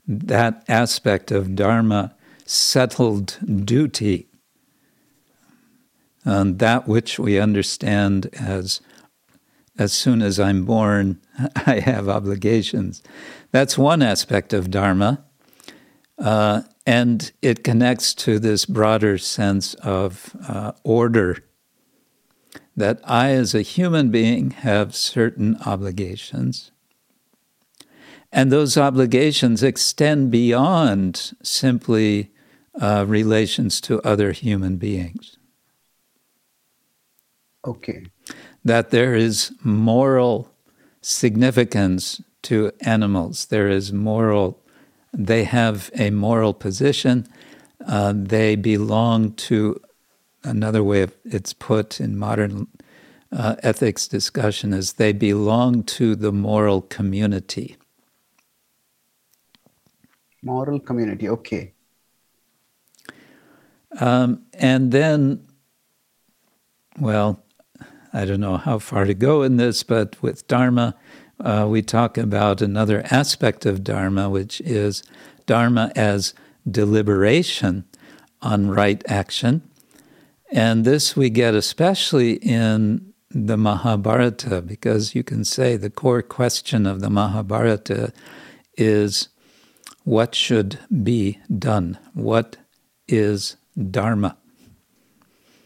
that 0.06 0.64
aspect 0.68 1.30
of 1.30 1.54
dharma 1.54 2.14
settled 2.44 3.38
duty, 3.64 4.28
and 6.26 6.58
that 6.58 6.86
which 6.88 7.18
we 7.18 7.38
understand 7.38 8.28
as 8.34 8.80
as 9.78 9.92
soon 9.92 10.22
as 10.22 10.40
I'm 10.40 10.64
born, 10.64 11.20
I 11.66 11.80
have 11.80 12.08
obligations. 12.08 13.02
That's 13.52 13.76
one 13.76 14.02
aspect 14.02 14.52
of 14.52 14.70
dharma, 14.70 15.24
uh, 16.18 16.62
and 16.86 17.30
it 17.42 17.62
connects 17.62 18.14
to 18.14 18.38
this 18.38 18.64
broader 18.64 19.18
sense 19.18 19.74
of 19.74 20.34
uh, 20.48 20.72
order 20.82 21.44
that 22.74 23.00
I, 23.04 23.30
as 23.30 23.54
a 23.54 23.62
human 23.62 24.10
being, 24.10 24.50
have 24.50 24.94
certain 24.94 25.56
obligations. 25.64 26.70
And 28.32 28.50
those 28.50 28.76
obligations 28.76 29.62
extend 29.62 30.30
beyond 30.30 31.32
simply 31.42 32.32
uh, 32.80 33.04
relations 33.06 33.80
to 33.82 34.02
other 34.02 34.32
human 34.32 34.76
beings. 34.76 35.35
Okay. 37.66 38.06
That 38.64 38.90
there 38.90 39.14
is 39.14 39.52
moral 39.62 40.50
significance 41.00 42.22
to 42.42 42.70
animals, 42.80 43.46
there 43.46 43.68
is 43.68 43.92
moral, 43.92 44.62
they 45.12 45.44
have 45.44 45.90
a 45.94 46.10
moral 46.10 46.54
position, 46.54 47.26
uh, 47.86 48.12
they 48.14 48.54
belong 48.56 49.32
to 49.32 49.80
another 50.44 50.82
way 50.82 51.02
of 51.02 51.12
it's 51.24 51.52
put 51.52 52.00
in 52.00 52.16
modern 52.16 52.68
uh, 53.32 53.56
ethics 53.62 54.06
discussion 54.06 54.72
is 54.72 54.94
they 54.94 55.12
belong 55.12 55.82
to 55.82 56.14
the 56.14 56.32
moral 56.32 56.82
community. 56.82 57.76
Moral 60.42 60.78
community. 60.78 61.28
Okay. 61.28 61.72
Um, 63.98 64.44
and 64.54 64.92
then, 64.92 65.46
well, 67.00 67.42
I 68.16 68.24
don't 68.24 68.40
know 68.40 68.56
how 68.56 68.78
far 68.78 69.04
to 69.04 69.12
go 69.12 69.42
in 69.42 69.58
this, 69.58 69.82
but 69.82 70.20
with 70.22 70.48
Dharma, 70.48 70.94
uh, 71.38 71.66
we 71.68 71.82
talk 71.82 72.16
about 72.16 72.62
another 72.62 73.04
aspect 73.10 73.66
of 73.66 73.84
Dharma, 73.84 74.30
which 74.30 74.62
is 74.62 75.02
Dharma 75.44 75.92
as 75.94 76.32
deliberation 76.68 77.84
on 78.40 78.70
right 78.70 79.04
action. 79.06 79.68
And 80.50 80.86
this 80.86 81.14
we 81.14 81.28
get 81.28 81.54
especially 81.54 82.36
in 82.36 83.12
the 83.28 83.58
Mahabharata, 83.58 84.62
because 84.62 85.14
you 85.14 85.22
can 85.22 85.44
say 85.44 85.76
the 85.76 85.90
core 85.90 86.22
question 86.22 86.86
of 86.86 87.02
the 87.02 87.10
Mahabharata 87.10 88.14
is 88.78 89.28
what 90.04 90.34
should 90.34 90.78
be 91.02 91.38
done? 91.58 91.98
What 92.14 92.56
is 93.08 93.56
Dharma? 93.76 94.38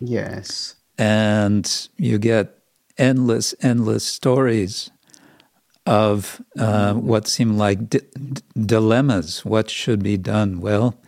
Yes. 0.00 0.74
And 1.00 1.88
you 1.96 2.18
get 2.18 2.58
endless, 2.98 3.54
endless 3.62 4.04
stories 4.04 4.90
of 5.86 6.42
uh, 6.58 6.92
what 6.92 7.26
seem 7.26 7.56
like 7.56 7.88
di- 7.88 8.00
d- 8.32 8.42
dilemmas. 8.54 9.42
What 9.44 9.70
should 9.70 10.02
be 10.02 10.18
done? 10.18 10.60
Well, 10.60 11.00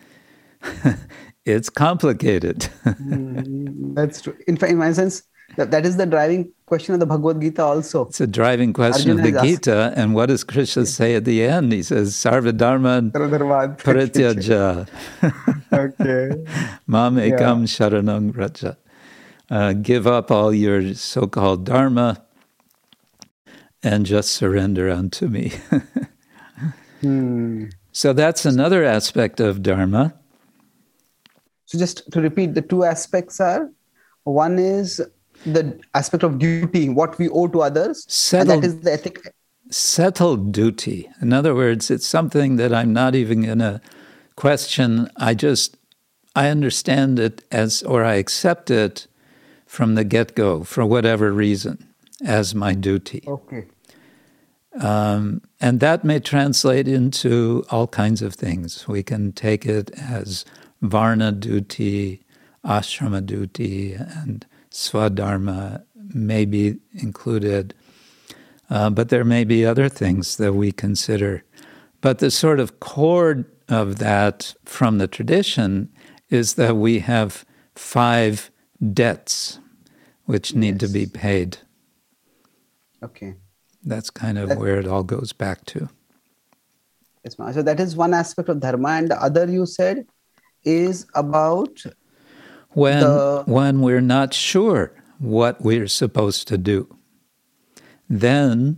it's 1.45 1.69
complicated. 1.69 2.67
Mm, 2.85 3.93
That's 3.93 4.21
true. 4.23 4.35
In 4.47 4.57
fact, 4.57 4.71
in 4.71 4.79
my 4.79 4.91
sense, 4.93 5.21
that, 5.57 5.69
that 5.69 5.85
is 5.85 5.97
the 5.97 6.07
driving 6.07 6.51
question 6.65 6.95
of 6.95 6.99
the 6.99 7.05
Bhagavad 7.05 7.39
Gita 7.39 7.63
also. 7.63 8.07
it's 8.07 8.19
a 8.19 8.25
driving 8.25 8.73
question 8.73 9.19
Arjuna 9.19 9.27
of 9.37 9.43
the 9.43 9.47
Gita. 9.47 9.93
And 9.95 10.15
what 10.15 10.25
does 10.25 10.43
Krishna 10.43 10.87
say 10.87 11.13
at 11.13 11.25
the 11.25 11.43
end? 11.43 11.71
He 11.71 11.83
says, 11.83 12.13
Sarva 12.13 12.57
Dharma 12.57 13.03
Parityaja. 13.13 14.87
okay. 15.73 16.43
Mam 16.87 17.17
ekam 17.17 17.67
sharanang 17.67 18.35
raja. 18.35 18.75
Uh, 19.53 19.71
give 19.73 20.07
up 20.07 20.31
all 20.31 20.51
your 20.51 20.95
so 20.95 21.27
called 21.27 21.63
dharma 21.63 22.25
and 23.83 24.03
just 24.03 24.31
surrender 24.31 24.89
unto 24.89 25.27
me. 25.27 25.53
Hmm. 27.01 27.65
so 27.91 28.13
that's 28.13 28.45
another 28.45 28.85
aspect 28.85 29.41
of 29.41 29.61
dharma. 29.61 30.13
So 31.65 31.77
just 31.77 32.09
to 32.13 32.21
repeat, 32.21 32.53
the 32.53 32.61
two 32.61 32.85
aspects 32.85 33.41
are 33.41 33.69
one 34.23 34.57
is 34.57 35.01
the 35.45 35.77
aspect 35.93 36.23
of 36.23 36.39
duty, 36.39 36.87
what 36.87 37.19
we 37.19 37.27
owe 37.27 37.47
to 37.47 37.61
others, 37.61 38.05
and 38.33 38.49
that 38.49 38.63
is 38.63 38.79
the 38.79 38.93
ethic. 38.93 39.33
settled 39.69 40.53
duty. 40.53 41.09
In 41.21 41.33
other 41.33 41.53
words, 41.53 41.91
it's 41.91 42.07
something 42.07 42.55
that 42.55 42.73
I'm 42.73 42.93
not 42.93 43.15
even 43.15 43.41
going 43.41 43.59
to 43.59 43.81
question. 44.37 45.09
I 45.17 45.33
just, 45.33 45.75
I 46.37 46.47
understand 46.47 47.19
it 47.19 47.43
as, 47.51 47.83
or 47.83 48.05
I 48.05 48.13
accept 48.13 48.71
it 48.71 49.07
from 49.73 49.95
the 49.95 50.03
get 50.03 50.35
go 50.35 50.63
for 50.63 50.85
whatever 50.85 51.31
reason 51.31 51.83
as 52.23 52.53
my 52.53 52.75
duty. 52.75 53.23
Okay. 53.25 53.65
Um, 54.79 55.41
and 55.59 55.79
that 55.79 56.03
may 56.03 56.19
translate 56.19 56.87
into 56.87 57.65
all 57.71 57.87
kinds 57.87 58.21
of 58.21 58.35
things. 58.35 58.87
We 58.87 59.01
can 59.01 59.31
take 59.31 59.65
it 59.65 59.89
as 59.99 60.45
varna 60.83 61.31
duty, 61.31 62.21
ashrama 62.63 63.25
duty, 63.25 63.93
and 63.95 64.45
swadharma 64.69 65.83
may 65.95 66.45
be 66.45 66.77
included. 66.93 67.73
Uh, 68.69 68.91
but 68.91 69.09
there 69.09 69.25
may 69.25 69.43
be 69.43 69.65
other 69.65 69.89
things 69.89 70.37
that 70.37 70.53
we 70.53 70.71
consider. 70.71 71.43
But 71.99 72.19
the 72.19 72.29
sort 72.29 72.59
of 72.59 72.79
core 72.79 73.47
of 73.67 73.97
that 73.97 74.53
from 74.65 74.99
the 74.99 75.07
tradition 75.07 75.91
is 76.29 76.53
that 76.53 76.75
we 76.75 76.99
have 76.99 77.43
five 77.73 78.51
debts 78.93 79.57
which 80.25 80.55
need 80.55 80.79
to 80.79 80.87
be 80.87 81.05
paid. 81.05 81.57
Okay. 83.03 83.35
That's 83.83 84.09
kind 84.09 84.37
of 84.37 84.49
That- 84.49 84.59
where 84.59 84.79
it 84.79 84.87
all 84.87 85.03
goes 85.03 85.33
back 85.33 85.65
to. 85.65 85.89
Yes, 87.23 87.37
ma'am. 87.39 87.53
So 87.53 87.61
that 87.61 87.79
is 87.79 87.95
one 87.95 88.13
aspect 88.13 88.49
of 88.49 88.59
dharma, 88.59 88.89
and 88.89 89.09
the 89.09 89.21
other 89.21 89.49
you 89.49 89.65
said 89.65 90.05
is 90.63 91.05
about 91.15 91.83
When 92.75 93.01
The- 93.01 93.43
when 93.45 93.81
we're 93.81 94.01
not 94.01 94.33
sure 94.33 94.93
what 95.19 95.61
we're 95.61 95.87
supposed 95.87 96.47
to 96.47 96.57
do, 96.57 96.87
then 98.09 98.77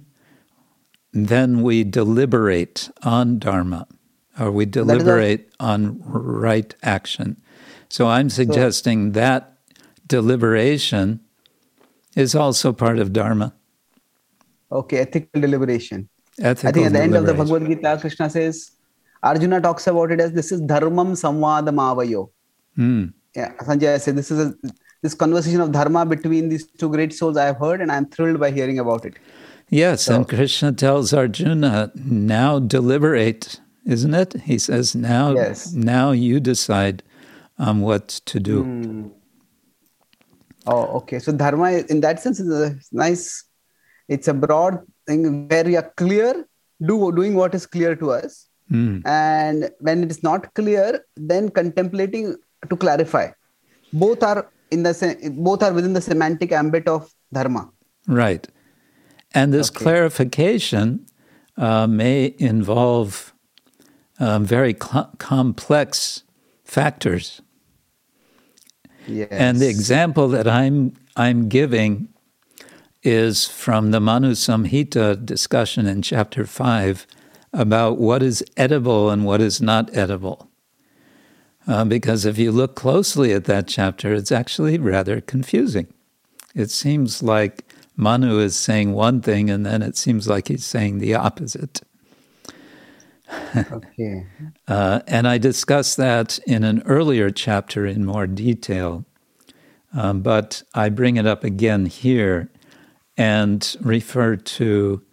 then 1.13 1.61
we 1.63 1.85
deliberate 1.85 2.89
on 3.03 3.39
dharma, 3.39 3.87
or 4.37 4.51
we 4.51 4.65
is 4.65 4.67
a- 4.67 4.71
deliberate 4.71 5.49
on 5.61 6.01
right 6.05 6.75
action. 6.83 7.37
So 7.87 8.07
I'm 8.07 8.29
suggesting 8.29 9.13
that 9.13 9.57
deliberation 10.05 11.21
is 12.15 12.35
also 12.35 12.71
part 12.73 12.99
of 12.99 13.13
dharma. 13.13 13.53
okay 14.71 14.97
ethical 14.99 15.41
deliberation. 15.41 16.07
Ethical 16.39 16.69
I 16.69 16.71
think 16.73 16.85
at 16.87 16.93
the 16.93 17.01
end 17.01 17.15
of 17.15 17.25
the. 17.25 17.33
Bhagavad 17.33 17.67
Gita, 17.67 17.97
Krishna 18.01 18.29
says, 18.29 18.71
Arjuna 19.23 19.59
talks 19.61 19.87
about 19.87 20.11
it 20.11 20.19
as 20.19 20.31
this 20.33 20.51
is 20.51 20.61
dharmam 20.61 21.11
samvadamavayo. 21.21 22.29
Hmm. 22.75 23.05
Yeah, 23.35 23.53
Sanjay 23.67 23.99
said 24.01 24.15
this 24.17 24.31
is 24.31 24.39
a 24.47 24.53
this 25.01 25.13
conversation 25.13 25.61
of 25.61 25.71
dharma 25.71 26.05
between 26.05 26.49
these 26.49 26.65
two 26.65 26.89
great 26.89 27.13
souls 27.13 27.37
I 27.37 27.45
have 27.45 27.57
heard, 27.57 27.81
and 27.81 27.91
I'm 27.91 28.05
thrilled 28.15 28.39
by 28.39 28.51
hearing 28.51 28.79
about 28.79 29.05
it. 29.05 29.15
Yes, 29.69 30.03
So- 30.03 30.15
and 30.15 30.27
Krishna 30.27 30.71
tells 30.73 31.13
Arjuna, 31.13 31.91
now 31.95 32.59
deliberate, 32.59 33.59
isn't 33.85 34.13
it? 34.13 34.33
He 34.51 34.57
says, 34.57 34.95
now, 34.95 35.33
Yes. 35.35 35.73
now 35.73 36.11
you 36.11 36.39
decide 36.39 37.03
on 37.57 37.81
what 37.81 38.07
to 38.33 38.39
do. 38.39 38.63
Hmm. 38.63 39.07
Oh, 40.67 40.85
okay. 40.97 41.19
So 41.19 41.31
dharma, 41.31 41.71
in 41.93 42.01
that 42.01 42.19
sense, 42.19 42.39
is 42.39 42.49
a 42.49 42.75
nice. 42.91 43.43
It's 44.07 44.27
a 44.27 44.33
broad 44.33 44.79
thing 45.07 45.47
where 45.47 45.63
we 45.63 45.75
are 45.77 45.91
clear, 45.97 46.45
do 46.81 47.11
doing 47.11 47.35
what 47.35 47.53
is 47.55 47.65
clear 47.65 47.95
to 47.95 48.11
us, 48.11 48.47
Mm. 48.71 49.01
and 49.05 49.69
when 49.79 50.03
it 50.03 50.09
is 50.11 50.23
not 50.23 50.53
clear, 50.55 51.01
then 51.15 51.49
contemplating 51.49 52.35
to 52.69 52.75
clarify. 52.75 53.27
Both 53.93 54.23
are 54.23 54.49
in 54.71 54.81
the 54.83 54.93
se- 54.93 55.29
both 55.47 55.61
are 55.61 55.71
within 55.71 55.93
the 55.93 56.01
semantic 56.01 56.51
ambit 56.51 56.87
of 56.87 57.11
dharma. 57.31 57.69
Right. 58.07 58.47
And 59.33 59.53
this 59.53 59.69
Okay. 59.69 59.83
clarification 59.83 61.05
uh, 61.57 61.87
may 61.87 62.33
involve 62.39 63.33
um, 64.19 64.45
very 64.45 64.73
cl- 64.81 65.11
complex 65.19 66.23
factors. 66.63 67.41
Yes. 69.07 69.27
And 69.31 69.59
the 69.59 69.69
example 69.69 70.27
that 70.29 70.47
I'm 70.47 70.93
I'm 71.15 71.47
giving 71.47 72.09
is 73.03 73.47
from 73.47 73.91
the 73.91 73.99
Manu 73.99 74.31
Samhita 74.31 75.25
discussion 75.25 75.85
in 75.85 76.01
chapter 76.01 76.45
five 76.45 77.05
about 77.53 77.97
what 77.97 78.21
is 78.21 78.43
edible 78.57 79.09
and 79.09 79.25
what 79.25 79.41
is 79.41 79.61
not 79.61 79.95
edible. 79.95 80.49
Uh, 81.67 81.85
because 81.85 82.25
if 82.25 82.37
you 82.37 82.51
look 82.51 82.75
closely 82.75 83.33
at 83.33 83.45
that 83.45 83.67
chapter, 83.67 84.13
it's 84.13 84.31
actually 84.31 84.77
rather 84.77 85.21
confusing. 85.21 85.87
It 86.53 86.69
seems 86.69 87.23
like 87.23 87.63
Manu 87.95 88.39
is 88.39 88.55
saying 88.55 88.93
one 88.93 89.21
thing, 89.21 89.49
and 89.49 89.65
then 89.65 89.81
it 89.81 89.97
seems 89.97 90.27
like 90.27 90.47
he's 90.47 90.65
saying 90.65 90.99
the 90.99 91.15
opposite. 91.15 91.81
Okay. 93.55 94.25
Uh, 94.67 95.01
and 95.05 95.27
I 95.27 95.37
discussed 95.37 95.95
that 95.97 96.39
in 96.47 96.63
an 96.63 96.81
earlier 96.87 97.29
chapter 97.29 97.85
in 97.85 98.03
more 98.03 98.25
detail, 98.25 99.05
um, 99.93 100.21
but 100.21 100.63
I 100.73 100.89
bring 100.89 101.17
it 101.17 101.27
up 101.27 101.43
again 101.43 101.85
here 101.85 102.49
and 103.15 103.77
refer 103.81 104.37
to 104.37 105.03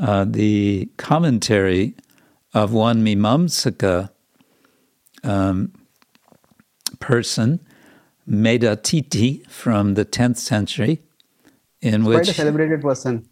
uh, 0.00 0.24
the 0.26 0.88
commentary 0.96 1.94
of 2.54 2.72
one 2.72 3.04
Mimamsaka 3.04 4.08
um, 5.22 5.72
person, 6.98 7.60
Medhatithi, 8.28 9.46
from 9.48 9.94
the 9.94 10.04
10th 10.04 10.38
century, 10.38 11.02
in 11.82 12.04
Quite 12.04 12.28
a 12.28 12.34
celebrated 12.34 12.80
person 12.80 13.28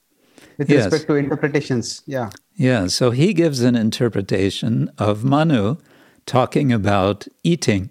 with 0.58 0.68
Yes. 0.68 0.84
respect 0.84 1.06
to 1.08 1.14
interpretations. 1.14 2.02
Yeah. 2.06 2.30
Yeah, 2.56 2.86
so 2.88 3.10
he 3.10 3.32
gives 3.34 3.60
an 3.62 3.74
interpretation 3.74 4.90
of 4.98 5.24
Manu 5.24 5.76
talking 6.26 6.72
about 6.72 7.26
eating, 7.42 7.90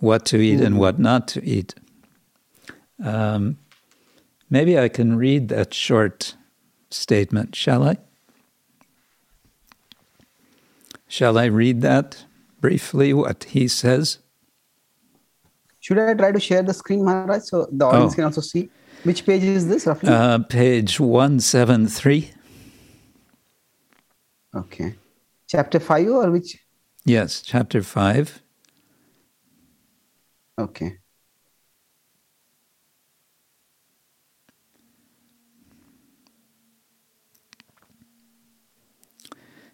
what 0.00 0.24
to 0.26 0.38
eat 0.38 0.60
and 0.60 0.78
what 0.78 0.98
not 0.98 1.28
to 1.28 1.44
eat. 1.44 1.74
Um, 3.04 3.58
maybe 4.50 4.78
I 4.78 4.88
can 4.88 5.16
read 5.16 5.48
that 5.48 5.74
short 5.74 6.34
statement, 6.90 7.54
shall 7.54 7.82
I? 7.84 7.96
Shall 11.06 11.36
I 11.38 11.44
read 11.46 11.82
that 11.82 12.24
briefly, 12.60 13.12
what 13.12 13.44
he 13.44 13.68
says? 13.68 14.18
Should 15.80 15.98
I 15.98 16.14
try 16.14 16.32
to 16.32 16.40
share 16.40 16.62
the 16.62 16.72
screen, 16.72 17.04
Maharaj, 17.04 17.42
so 17.42 17.66
the 17.70 17.84
audience 17.84 18.12
Oh. 18.12 18.16
can 18.16 18.24
also 18.24 18.40
see? 18.40 18.70
Which 19.04 19.26
page 19.26 19.42
is 19.42 19.66
this 19.68 19.86
roughly? 19.86 20.08
Uh, 20.08 20.38
page 20.38 20.98
173. 21.00 22.30
Okay. 24.54 24.94
Chapter 25.46 25.80
5 25.80 26.08
or 26.08 26.30
which? 26.30 26.58
Yes, 27.04 27.42
chapter 27.42 27.82
5. 27.82 28.42
Okay. 30.58 30.98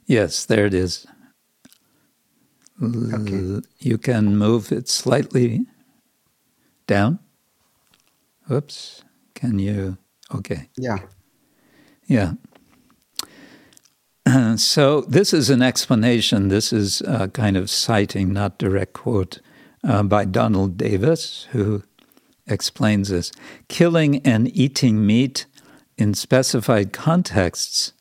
Yes, 0.07 0.47
there 0.47 0.65
it 0.65 0.75
is. 0.75 1.07
Okay. 2.83 3.61
You 3.79 3.99
can 3.99 4.37
move 4.37 4.73
it 4.73 4.89
slightly 4.89 5.67
down. 6.87 7.19
Oops. 8.51 9.05
Can 9.35 9.59
you? 9.59 9.99
Okay. 10.35 10.71
Yeah. 10.77 10.99
Yeah. 12.07 12.33
So 14.57 15.03
this 15.03 15.33
is 15.33 15.51
an 15.51 15.63
explanation. 15.63 16.49
This 16.49 16.73
is 16.73 17.01
a 17.03 17.29
kind 17.29 17.57
of 17.57 17.71
citing, 17.71 18.33
not 18.33 18.59
direct 18.59 18.93
quote, 18.93 19.41
uh, 19.85 20.03
by 20.03 20.25
Donald 20.25 20.77
Davis, 20.77 21.47
who 21.53 21.83
explains 22.47 23.09
this. 23.09 23.31
Killing 23.69 24.21
and 24.27 24.55
eating 24.57 25.07
meat 25.07 25.47
in 25.97 26.15
specified 26.15 26.93
contexts 26.93 27.93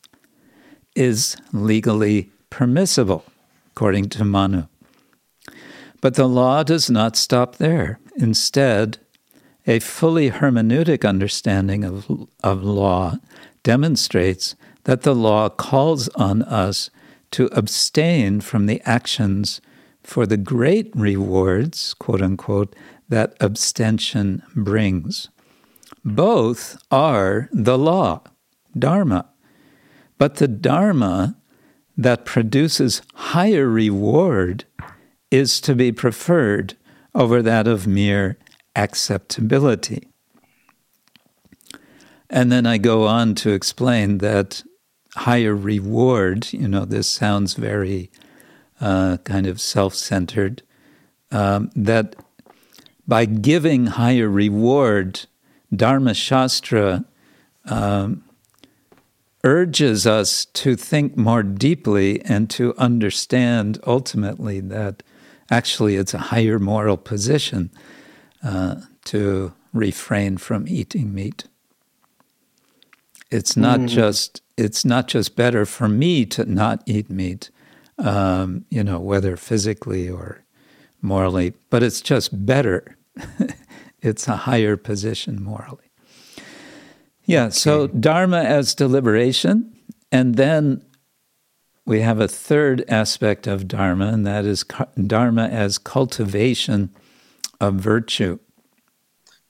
is 0.96 1.38
legally 1.54 2.32
permissible, 2.50 3.24
according 3.72 4.10
to 4.10 4.26
Manu. 4.26 4.64
But 6.02 6.16
the 6.16 6.28
law 6.28 6.64
does 6.64 6.90
not 6.90 7.16
stop 7.16 7.58
there. 7.58 8.00
Instead, 8.16 8.98
a 9.66 9.80
fully 9.80 10.32
hermeneutic 10.32 11.08
understanding 11.08 11.84
of, 11.84 12.10
of 12.44 12.64
law 12.64 13.18
demonstrates 13.64 14.56
that 14.88 15.02
the 15.02 15.14
law 15.14 15.50
calls 15.50 16.08
on 16.16 16.42
us 16.44 16.90
to 17.30 17.48
abstain 17.52 18.40
from 18.40 18.68
the 18.68 18.82
actions 18.86 19.60
for 20.02 20.26
the 20.26 20.38
great 20.38 20.90
rewards, 20.96 21.94
quote 21.96 22.22
unquote, 22.22 22.74
that 23.10 23.36
abstention 23.42 24.42
brings. 24.56 25.28
Both 26.06 26.82
are 26.90 27.50
the 27.52 27.78
law, 27.78 28.22
Dharma. 28.80 29.28
But 30.18 30.36
the 30.36 30.48
Dharma 30.48 31.36
that 31.98 32.24
produces 32.24 33.02
higher 33.14 33.68
reward 33.68 34.64
is 35.30 35.60
to 35.62 35.76
be 35.76 35.92
preferred 35.92 36.78
over 37.14 37.42
that 37.42 37.68
of 37.68 37.88
mere 37.88 38.38
acceptability. 38.74 40.08
And 42.30 42.50
then 42.54 42.66
I 42.66 42.78
go 42.78 43.06
on 43.06 43.36
to 43.36 43.52
explain 43.52 44.20
that 44.20 44.64
higher 45.18 45.56
reward, 45.56 46.52
you 46.54 46.68
know, 46.68 46.86
this 46.86 47.08
sounds 47.08 47.56
very 47.56 48.10
uh, 48.80 49.18
kind 49.24 49.48
of 49.48 49.60
self 49.60 49.96
centered, 49.96 50.62
um, 51.32 51.72
that 51.76 52.16
by 53.08 53.26
giving 53.26 53.88
higher 53.88 54.30
reward, 54.30 55.26
Dharma 55.76 56.14
Shastra 56.14 57.06
um, 57.66 58.24
urges 59.44 60.06
us 60.06 60.46
to 60.46 60.76
think 60.76 61.18
more 61.18 61.44
deeply 61.44 62.22
and 62.22 62.50
to 62.52 62.76
understand 62.78 63.80
ultimately 63.88 64.60
that 64.60 65.04
actually 65.50 65.96
it's 65.96 66.14
a 66.14 66.18
higher 66.18 66.60
moral 66.60 66.98
position 66.98 67.72
uh, 68.44 68.76
to 69.06 69.54
refrain 69.74 70.38
from 70.38 70.68
eating 70.68 71.14
meat. 71.14 71.46
It's 73.30 73.58
not 73.58 73.82
just 73.82 74.42
it's 74.58 74.84
not 74.84 75.08
just 75.08 75.36
better 75.36 75.66
for 75.66 75.88
me 75.88 76.26
to 76.26 76.46
not 76.46 76.82
eat 76.86 77.10
meat, 77.10 77.52
um, 78.00 78.66
you 78.70 78.84
know, 78.84 79.00
whether 79.00 79.38
physically 79.38 80.10
or 80.10 80.44
morally, 81.02 81.54
but 81.70 81.84
it's 81.84 82.02
just 82.02 82.46
better. 82.46 82.98
it's 84.02 84.28
a 84.28 84.36
higher 84.36 84.76
position 84.76 85.42
morally. 85.42 85.92
Yeah, 87.26 87.50
so 87.50 87.88
Dharma 87.88 88.42
as 88.42 88.74
deliberation, 88.74 89.76
and 90.12 90.36
then 90.36 90.82
we 91.86 92.02
have 92.02 92.20
a 92.20 92.28
third 92.28 92.86
aspect 92.88 93.48
of 93.48 93.68
Dharma, 93.68 94.08
and 94.08 94.26
that 94.26 94.46
is 94.46 94.64
Dharma 95.06 95.48
as 95.48 95.78
cultivation 95.78 96.90
of 97.60 97.76
virtue. 97.76 98.40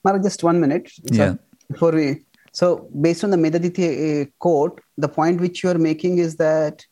Maharaj, 0.04 0.24
just 0.24 0.42
one 0.42 0.60
minute. 0.60 0.90
So 0.90 1.14
Yeah. 1.14 1.34
Before 1.70 1.92
we, 1.92 2.24
so 2.52 2.88
based 3.00 3.22
on 3.22 3.30
the 3.30 3.36
Medhatithi 3.36 4.22
uh, 4.22 4.30
quote, 4.38 4.80
the 4.98 5.08
point 5.08 5.40
which 5.40 5.62
you 5.62 5.70
are 5.70 5.78
making 5.78 6.18
is 6.18 6.36
that 6.36 6.86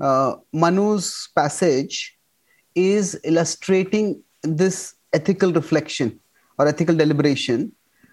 uh, 0.00 0.36
Manu's 0.52 1.28
passage 1.34 2.16
is 2.74 3.18
illustrating 3.24 4.22
this 4.42 4.94
ethical 5.12 5.52
reflection 5.52 6.20
or 6.58 6.68
ethical 6.68 6.94
deliberation 6.94 7.72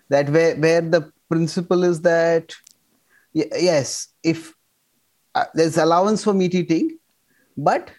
that 0.09 0.29
where, 0.29 0.55
where 0.55 0.81
the 0.81 1.11
principle 1.29 1.83
is 1.83 2.01
that 2.01 2.55
y- 3.33 3.49
yes 3.59 4.07
if 4.23 4.53
uh, 5.35 5.45
there's 5.53 5.77
allowance 5.77 6.23
for 6.23 6.33
meat 6.33 6.55
eating 6.55 6.97
but 7.57 7.91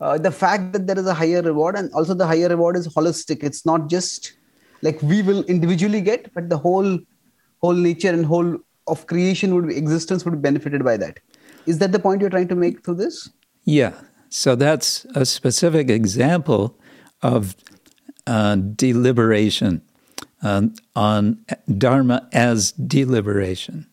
uh, 0.00 0.18
the 0.18 0.30
fact 0.30 0.72
that 0.72 0.86
there 0.86 0.98
is 0.98 1.06
a 1.06 1.14
higher 1.14 1.42
reward 1.42 1.76
and 1.76 1.92
also 1.92 2.14
the 2.14 2.26
higher 2.26 2.48
reward 2.48 2.76
is 2.76 2.86
holistic. 2.94 3.42
It's 3.42 3.64
not 3.64 3.88
just 3.88 4.34
like 4.82 5.00
we 5.02 5.22
will 5.22 5.42
individually 5.44 6.00
get 6.00 6.32
but 6.34 6.50
the 6.50 6.58
whole 6.58 6.98
whole 7.62 7.72
nature 7.72 8.10
and 8.10 8.26
whole 8.26 8.58
of 8.88 9.06
creation 9.06 9.54
would 9.54 9.68
be 9.68 9.76
existence 9.76 10.24
would 10.24 10.32
be 10.32 10.38
benefited 10.38 10.84
by 10.84 10.96
that 10.96 11.18
is 11.66 11.78
that 11.78 11.92
the 11.92 11.98
point 11.98 12.20
you're 12.20 12.30
trying 12.30 12.48
to 12.48 12.54
make 12.54 12.84
through 12.84 12.94
this 12.94 13.30
Yeah. 13.66 13.92
So 14.30 14.54
that's 14.54 15.04
a 15.14 15.26
specific 15.26 15.90
example 15.90 16.78
of 17.22 17.54
uh, 18.26 18.56
deliberation 18.56 19.82
uh, 20.42 20.68
on 20.94 21.44
Dharma 21.76 22.28
as 22.32 22.72
deliberation, 22.72 23.86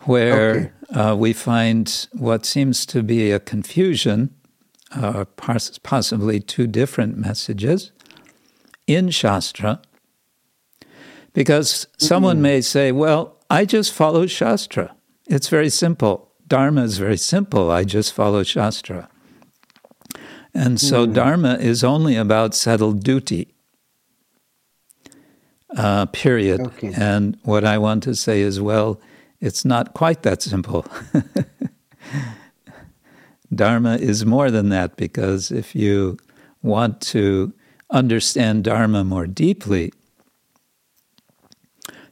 where 0.00 0.74
uh, 0.90 1.16
we 1.18 1.32
find 1.32 2.06
what 2.12 2.44
seems 2.44 2.86
to 2.86 3.02
be 3.02 3.30
a 3.30 3.40
confusion, 3.40 4.34
uh, 4.92 5.24
possibly 5.36 6.40
two 6.40 6.66
different 6.66 7.16
messages 7.16 7.92
in 8.86 9.10
Shastra. 9.10 9.80
Because 11.32 11.86
someone 11.98 12.40
may 12.40 12.62
say, 12.62 12.92
well, 12.92 13.35
I 13.48 13.64
just 13.64 13.92
follow 13.92 14.26
Shastra. 14.26 14.94
It's 15.26 15.48
very 15.48 15.70
simple. 15.70 16.32
Dharma 16.46 16.82
is 16.82 16.98
very 16.98 17.16
simple. 17.16 17.70
I 17.70 17.84
just 17.84 18.12
follow 18.12 18.42
Shastra. 18.42 19.08
And 20.54 20.80
so 20.80 21.06
Dharma 21.06 21.56
is 21.56 21.84
only 21.84 22.16
about 22.16 22.54
settled 22.54 23.04
duty, 23.04 23.54
uh, 25.76 26.06
period. 26.06 26.60
Okay. 26.60 26.92
And 26.96 27.36
what 27.42 27.64
I 27.64 27.76
want 27.76 28.02
to 28.04 28.14
say 28.14 28.40
is, 28.40 28.58
well, 28.58 28.98
it's 29.40 29.64
not 29.64 29.92
quite 29.92 30.22
that 30.22 30.40
simple. 30.40 30.86
Dharma 33.54 33.96
is 33.96 34.24
more 34.24 34.50
than 34.50 34.70
that 34.70 34.96
because 34.96 35.50
if 35.50 35.74
you 35.74 36.16
want 36.62 37.00
to 37.00 37.52
understand 37.90 38.64
Dharma 38.64 39.04
more 39.04 39.26
deeply, 39.26 39.92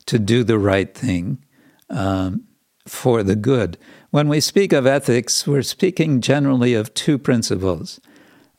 to 0.06 0.18
do 0.18 0.44
the 0.44 0.58
right 0.58 0.94
thing 0.94 1.44
um, 1.90 2.44
for 2.86 3.22
the 3.22 3.36
good. 3.36 3.78
When 4.10 4.28
we 4.28 4.40
speak 4.40 4.72
of 4.72 4.86
ethics, 4.86 5.46
we're 5.46 5.62
speaking 5.62 6.20
generally 6.20 6.74
of 6.74 6.94
two 6.94 7.18
principles. 7.18 8.00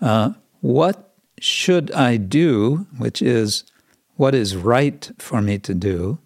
Uh, 0.02 0.32
what 0.62 1.14
should 1.40 1.92
I 1.92 2.18
do, 2.18 2.88
which 2.98 3.22
is 3.22 3.64
what 4.16 4.34
is 4.34 4.56
right 4.56 5.12
for 5.18 5.42
me 5.42 5.60
to 5.60 5.74
do, 5.74 6.20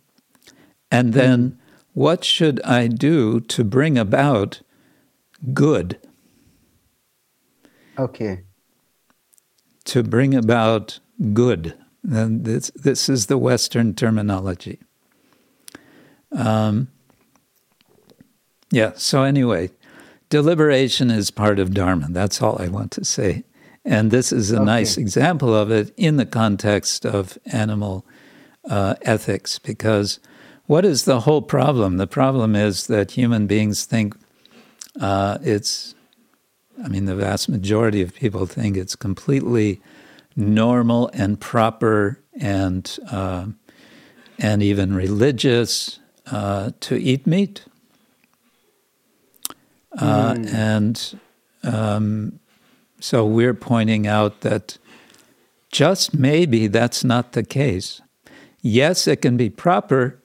and 0.91 1.13
then 1.13 1.59
what 1.93 2.23
should 2.23 2.61
I 2.61 2.87
do 2.87 3.39
to 3.39 3.63
bring 3.63 3.97
about 3.97 4.61
good, 5.53 5.99
okay 7.97 8.43
to 9.89 10.03
bring 10.03 10.35
about 10.35 10.99
good. 11.33 11.73
And 12.09 12.45
this, 12.45 12.71
this 12.75 13.09
is 13.09 13.25
the 13.25 13.37
Western 13.37 13.95
terminology. 13.95 14.79
Um, 16.31 16.89
yeah, 18.72 18.91
so 18.95 19.23
anyway, 19.23 19.72
deliberation 20.30 21.10
is 21.10 21.31
part 21.31 21.60
of 21.60 21.73
Dharma. 21.73 22.07
That's 22.10 22.41
all 22.41 22.61
I 22.61 22.68
want 22.68 22.91
to 22.93 23.06
say. 23.06 23.43
And 23.85 24.11
this 24.11 24.31
is 24.31 24.51
a 24.51 24.57
Okay. 24.57 24.65
nice 24.65 24.97
example 24.97 25.56
of 25.56 25.72
it 25.72 25.93
in 25.97 26.18
the 26.18 26.26
context 26.26 27.06
of 27.06 27.38
animal 27.51 28.06
uh, 28.69 28.95
ethics, 29.01 29.57
because 29.57 30.19
what 30.68 30.85
is 30.85 31.06
the 31.06 31.22
whole 31.22 31.41
problem? 31.41 31.97
The 31.97 32.06
problem 32.06 32.56
is 32.56 32.88
that 32.88 33.11
human 33.11 33.47
beings 33.47 33.85
think 33.85 34.15
uh, 35.01 35.39
it's, 35.41 35.95
I 36.84 36.89
mean, 36.89 37.06
the 37.06 37.15
vast 37.15 37.49
majority 37.49 38.01
of 38.03 38.14
people 38.14 38.45
think 38.45 38.77
it's 38.77 38.95
completely 38.95 39.81
normal 40.35 41.10
and 41.14 41.39
proper 41.39 42.19
and 42.39 42.97
uh, 43.10 43.47
and 44.38 44.64
even 44.64 44.93
religious 44.93 45.98
uh, 46.31 46.72
to 46.80 46.95
eat 46.95 47.26
meat. 47.27 47.65
Uh, 49.91 50.35
And 50.53 51.19
um, 51.64 52.39
so 52.99 53.26
we're 53.26 53.53
pointing 53.56 54.07
out 54.07 54.41
that 54.41 54.77
just 55.72 56.14
maybe 56.14 56.68
that's 56.68 57.03
not 57.03 57.31
the 57.31 57.43
case. 57.43 58.01
Yes, 58.61 59.07
it 59.07 59.22
can 59.22 59.38
be 59.38 59.49
proper 59.49 60.22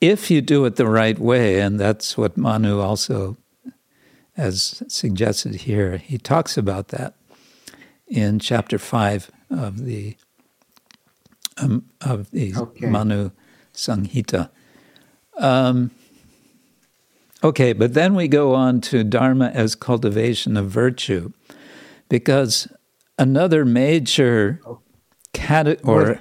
if 0.00 0.30
you 0.30 0.40
do 0.40 0.64
it 0.64 0.76
the 0.76 0.86
right 0.86 1.18
way, 1.18 1.60
and 1.60 1.78
that's 1.78 2.16
what 2.16 2.36
Manu 2.36 2.80
also 2.80 3.36
has 4.36 4.82
suggested 4.88 5.54
here. 5.54 5.98
He 5.98 6.16
talks 6.18 6.56
about 6.56 6.88
that 6.88 7.14
in 8.06 8.38
chapter 8.38 8.78
five 8.78 9.30
of 9.50 9.84
the 9.84 10.16
um, 11.58 11.84
of 12.00 12.30
the 12.30 12.54
Okay. 12.56 12.86
Manu 12.86 13.30
Samhita. 13.74 14.48
Um, 15.38 15.90
okay, 17.42 17.72
but 17.72 17.94
then 17.94 18.14
we 18.14 18.28
go 18.28 18.54
on 18.54 18.80
to 18.82 19.04
Dharma 19.04 19.50
as 19.54 19.74
cultivation 19.74 20.56
of 20.56 20.70
virtue, 20.70 21.32
because 22.08 22.68
another 23.18 23.64
major 23.64 24.60
cate- 25.32 25.80
or 25.84 26.20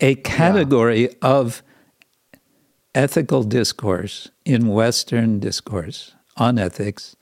a 0.00 0.14
category 0.16 1.14
of 1.22 1.62
ethical 2.94 3.42
discourse 3.44 4.30
in 4.44 4.68
Western 4.68 5.38
discourse 5.38 6.14
on 6.36 6.58
ethics 6.58 7.16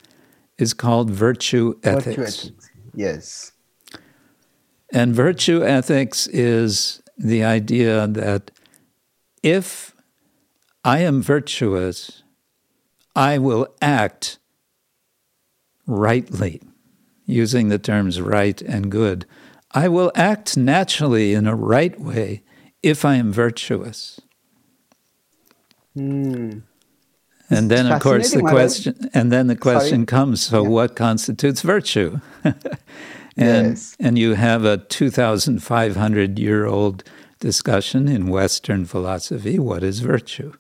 is 0.59 0.74
called 0.74 1.10
virtue 1.10 1.74
ethics. 1.82 2.16
Virtue 2.16 2.23
ethics. 2.23 2.70
yes 2.94 3.52
And 4.93 5.15
virtue 5.15 5.62
ethics 5.62 6.27
is 6.28 7.02
the 7.19 7.44
idea 7.44 8.06
that 8.06 8.51
if 9.43 9.94
I 10.89 11.01
am 11.01 11.20
virtuous, 11.20 12.23
I 13.15 13.36
will 13.36 13.69
act 13.82 14.39
rightly, 15.86 16.62
using 17.27 17.69
the 17.69 17.78
terms 17.78 18.23
right 18.23 18.59
and 18.62 18.90
good. 18.90 19.27
I 19.73 19.89
will 19.89 20.10
act 20.15 20.56
naturally 20.56 21.35
in 21.35 21.47
a 21.47 21.55
right 21.55 22.01
way 22.01 22.43
if 22.82 23.05
I 23.05 23.16
am 23.16 23.31
virtuous. 23.35 24.19
Hmm. 25.93 26.60
And 27.51 27.70
then, 27.70 27.93
of 27.93 28.01
course, 28.01 28.32
the 28.32 28.40
question, 28.40 29.10
and 29.12 29.31
then 29.31 29.47
the 29.47 29.56
question 29.56 30.06
comes: 30.06 30.40
So, 30.40 30.62
Yeah. 30.62 30.69
what 30.70 30.97
constitutes 30.97 31.60
virtue? 31.60 32.20
and 32.44 32.56
Yes. 33.36 33.94
and 34.01 34.19
you 34.19 34.36
have 34.36 34.65
a 34.65 34.78
two 34.78 35.10
thousand 35.10 35.62
five 35.62 35.97
hundred 35.97 36.39
year 36.39 36.65
old 36.65 37.05
discussion 37.40 38.09
in 38.09 38.28
Western 38.28 38.86
philosophy: 38.86 39.59
what 39.59 39.82
is 39.82 40.01
virtue? 40.01 40.55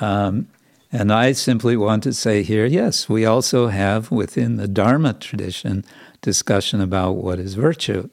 Um, 0.00 0.48
and 0.90 1.12
I 1.12 1.32
simply 1.32 1.76
want 1.76 2.02
to 2.04 2.12
say 2.12 2.42
here: 2.42 2.66
yes, 2.66 3.08
we 3.08 3.24
also 3.24 3.68
have 3.68 4.10
within 4.10 4.56
the 4.56 4.68
Dharma 4.68 5.12
tradition 5.12 5.84
discussion 6.22 6.80
about 6.80 7.12
what 7.12 7.38
is 7.38 7.54
virtue. 7.54 8.08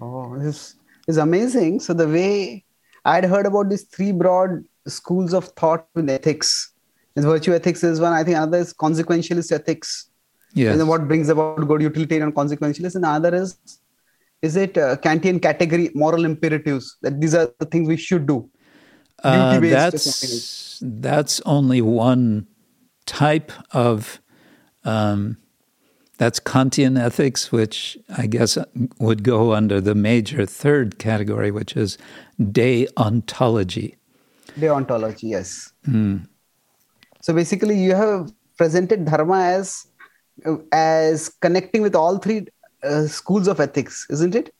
Oh, 0.00 0.38
this 0.38 0.76
is 1.06 1.18
amazing. 1.18 1.80
So 1.80 1.92
the 1.92 2.08
way 2.08 2.64
I'd 3.04 3.24
heard 3.24 3.46
about 3.46 3.68
these 3.68 3.84
three 3.84 4.12
broad 4.12 4.64
schools 4.86 5.34
of 5.34 5.46
thought 5.48 5.86
in 5.96 6.08
ethics. 6.08 6.72
And 7.16 7.24
virtue 7.24 7.52
ethics 7.52 7.82
is 7.84 8.00
one. 8.00 8.12
I 8.12 8.24
think 8.24 8.36
another 8.36 8.58
is 8.58 8.72
consequentialist 8.72 9.52
ethics. 9.52 10.10
Yes. 10.54 10.72
And 10.72 10.80
then 10.80 10.86
what 10.86 11.06
brings 11.06 11.28
about 11.28 11.66
good 11.66 11.82
utilitarian 11.82 12.32
consequentialist. 12.32 12.94
And 12.94 13.04
the 13.04 13.08
other 13.08 13.34
is, 13.34 13.58
is 14.42 14.56
it 14.56 14.78
uh, 14.78 14.96
Kantian 14.96 15.40
category 15.42 15.90
moral 15.94 16.24
imperatives 16.24 16.96
that 17.02 17.20
these 17.20 17.34
are 17.34 17.52
the 17.58 17.66
things 17.66 17.88
we 17.88 17.96
should 17.96 18.26
do. 18.26 18.48
Uh, 19.22 19.54
duty-based 19.54 19.94
or 19.94 19.98
something 19.98 20.30
that's 20.30 20.78
that's 20.82 21.40
only 21.44 21.82
one 21.82 22.46
type 23.06 23.52
of 23.72 24.20
um, 24.84 25.36
that's 26.16 26.40
Kantian 26.40 26.98
ethics, 26.98 27.50
which 27.52 27.98
I 28.16 28.26
guess 28.26 28.56
would 28.98 29.22
go 29.22 29.52
under 29.54 29.80
the 29.80 29.94
major 29.94 30.46
third 30.46 30.98
category, 30.98 31.50
which 31.50 31.76
is 31.76 31.98
deontology. 32.40 33.96
Deontology, 34.58 35.30
yes. 35.30 35.72
So 37.22 37.34
basically, 37.34 37.78
you 37.78 37.94
have 37.94 38.32
presented 38.56 39.04
dharma 39.04 39.40
as 39.40 39.86
as 40.72 41.28
connecting 41.40 41.82
with 41.82 41.94
all 41.94 42.18
three 42.18 42.46
uh, 42.82 43.06
schools 43.06 43.48
of 43.48 43.60
ethics, 43.60 44.06
isn't 44.10 44.34
it? 44.34 44.54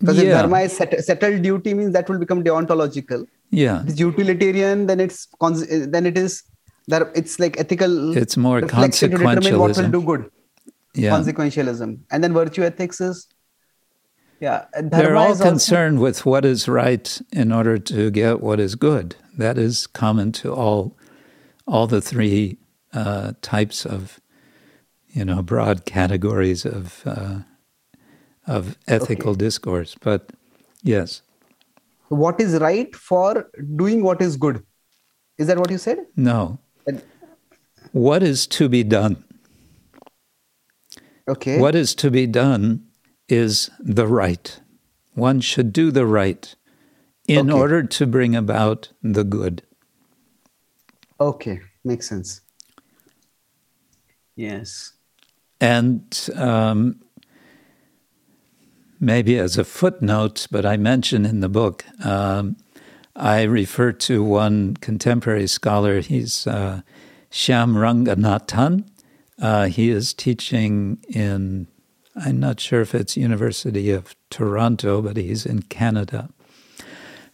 Because 0.00 0.18
if 0.18 0.28
dharma 0.30 0.60
is 0.60 0.76
set, 0.76 1.04
settled 1.04 1.42
duty, 1.42 1.74
means 1.74 1.92
that 1.92 2.08
will 2.08 2.18
become 2.18 2.42
deontological. 2.42 3.26
Yeah, 3.50 3.82
it's 3.86 3.98
utilitarian, 3.98 4.86
then 4.86 5.00
it's 5.00 5.26
then 5.40 6.06
it 6.06 6.16
is 6.16 6.42
that 6.88 7.10
it's 7.14 7.38
like 7.40 7.58
ethical. 7.58 8.16
It's 8.16 8.36
more 8.36 8.58
reflection 8.60 9.10
what 9.12 9.42
will 9.42 9.52
consequentialism. 9.68 9.92
do 9.92 10.02
good. 10.02 10.30
yeah. 10.94 11.10
Consequentialism, 11.10 11.98
and 12.10 12.24
then 12.24 12.32
virtue 12.32 12.62
ethics 12.62 13.00
is. 13.00 13.26
Yeah, 14.40 14.64
They're 14.80 15.16
all 15.16 15.28
also- 15.28 15.44
concerned 15.44 16.00
with 16.00 16.24
what 16.24 16.44
is 16.46 16.66
right 16.66 17.20
in 17.30 17.52
order 17.52 17.76
to 17.76 18.10
get 18.10 18.40
what 18.40 18.58
is 18.58 18.74
good. 18.74 19.14
That 19.36 19.58
is 19.58 19.86
common 19.86 20.32
to 20.32 20.54
all, 20.54 20.96
all 21.66 21.86
the 21.86 22.00
three 22.00 22.56
uh, 22.94 23.32
types 23.42 23.84
of, 23.84 24.18
you 25.08 25.26
know, 25.26 25.42
broad 25.42 25.84
categories 25.84 26.64
of 26.64 27.02
uh, 27.04 27.40
of 28.46 28.78
ethical 28.88 29.34
discourse. 29.34 29.94
But 30.00 30.32
yes, 30.82 31.20
what 32.10 32.40
is 32.40 32.54
right 32.60 32.94
for 32.94 33.48
doing 33.76 34.02
what 34.02 34.20
is 34.20 34.36
good. 34.36 34.62
Is 35.38 35.46
that 35.46 35.58
what 35.58 35.70
you 35.70 35.78
said? 35.78 36.06
No. 36.16 36.58
And- 36.86 37.02
What 37.92 38.22
is 38.22 38.46
to 38.48 38.68
be 38.68 38.82
done? 38.84 39.24
Okay. 41.28 41.58
What 41.58 41.74
is 41.74 41.94
to 41.96 42.10
be 42.10 42.26
done 42.26 42.84
is 43.28 43.70
the 43.80 44.06
right. 44.06 44.60
One 45.14 45.40
should 45.40 45.72
do 45.72 45.90
the 45.90 46.04
right 46.06 46.54
in 47.26 47.50
Okay. 47.50 47.58
order 47.58 47.82
to 47.82 48.06
bring 48.06 48.36
about 48.36 48.92
the 49.02 49.24
good. 49.24 49.62
Okay. 51.20 51.60
Makes 51.84 52.08
sense. 52.08 52.40
Yes. 54.36 54.92
And 55.60 56.02
um, 56.36 57.00
maybe 59.00 59.38
as 59.38 59.56
a 59.56 59.64
footnote, 59.64 60.46
but 60.50 60.66
I 60.66 60.76
mention 60.76 61.24
in 61.24 61.40
the 61.40 61.48
book, 61.48 61.84
um, 62.04 62.56
I 63.16 63.42
refer 63.42 63.92
to 63.92 64.22
one 64.22 64.76
contemporary 64.76 65.46
scholar. 65.46 66.00
He's 66.00 66.46
uh, 66.46 66.82
Shyam 67.30 67.74
Ranganathan. 67.74 68.84
Uh, 69.40 69.66
he 69.66 69.90
is 69.90 70.12
teaching 70.12 70.98
in, 71.08 71.66
I'm 72.14 72.38
not 72.38 72.60
sure 72.60 72.82
if 72.82 72.94
it's 72.94 73.16
University 73.16 73.90
of 73.90 74.14
Toronto, 74.28 75.00
but 75.00 75.16
he's 75.16 75.46
in 75.46 75.62
Canada. 75.62 76.28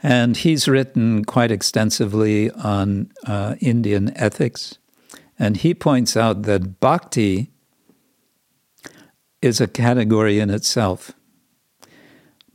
And 0.03 0.37
he's 0.37 0.69
written 0.69 1.25
quite 1.25 1.51
extensively 1.51 2.51
on 2.53 3.11
uh, 3.27 3.57
Indian 3.61 4.17
ethics. 4.17 4.79
And 5.39 5.57
he 5.57 5.75
points 5.75 6.17
out 6.17 6.43
that 6.43 6.81
bhakti 6.81 7.51
is 9.43 9.61
a 9.61 9.67
category 9.67 10.39
in 10.39 10.49
itself 10.51 11.13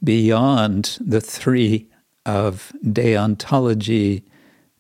beyond 0.04 0.98
the 1.00 1.22
three 1.22 1.88
of 2.26 2.72
deontology, 2.86 4.24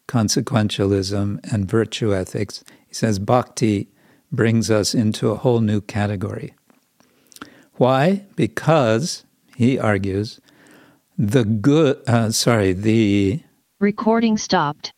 consequentialism, 0.07 1.39
and 1.51 1.69
virtue 1.69 2.13
ethics. 2.15 2.63
He 2.87 2.93
says 2.93 3.19
bhakti 3.19 3.89
brings 4.31 4.69
us 4.71 4.93
into 4.93 5.29
a 5.29 5.35
whole 5.35 5.59
new 5.61 5.81
category. 5.81 6.53
Why? 7.75 8.25
Because, 8.35 9.23
he 9.57 9.79
argues, 9.79 10.39
the 11.17 11.43
good, 11.43 12.01
uh, 12.07 12.31
sorry, 12.31 12.73
the 12.73 13.41
Recording 13.79 14.37
stopped. 14.37 14.93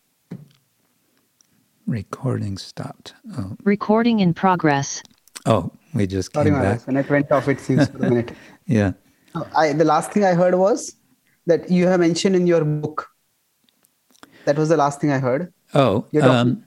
recording 1.88 2.58
stopped. 2.58 3.14
Oh, 3.38 3.56
Recording 3.64 4.20
in 4.20 4.34
progress. 4.34 5.02
oh 5.46 5.72
we 5.94 6.08
just 6.08 6.34
Sorry, 6.34 6.46
came 6.46 6.54
Maharaj. 6.54 6.78
back. 6.80 6.88
When 6.88 6.98
it 6.98 7.10
went 7.10 7.32
off, 7.32 7.48
it 7.48 7.60
seems 7.60 7.88
for 7.88 7.98
a 7.98 8.10
minute. 8.10 8.32
Yeah. 8.66 8.94
I, 9.56 9.74
the 9.74 9.86
last 9.86 10.12
thing 10.12 10.24
I 10.24 10.34
heard 10.34 10.56
was 10.56 10.96
that 11.46 11.70
you 11.70 11.88
have 11.88 12.00
mentioned 12.00 12.36
in 12.36 12.48
your 12.48 12.64
book. 12.64 13.10
That 14.46 14.58
was 14.58 14.70
the 14.70 14.78
last 14.78 15.02
thing 15.02 15.12
I 15.12 15.20
heard. 15.20 15.54
Oh, 15.74 16.06
um, 16.22 16.64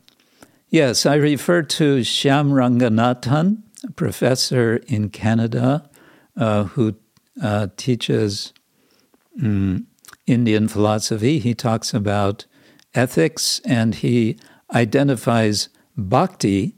yes, 0.71 1.07
I 1.07 1.15
refer 1.15 1.63
to 1.63 1.99
Shyam 1.99 2.51
Ranganathan, 2.53 3.63
a 3.85 3.93
professor 3.93 4.77
in 4.89 5.11
Canada 5.11 5.89
uh, 6.37 6.65
who 6.65 6.95
uh, 7.43 7.69
teaches 7.77 8.53
mm, 9.41 9.85
Indian 10.27 10.69
philosophy. 10.69 11.39
He 11.39 11.55
talks 11.55 11.95
about 11.95 12.47
ethics 12.95 13.61
and 13.65 13.95
he 13.95 14.39
identifies 14.75 15.69
bhakti 15.97 16.75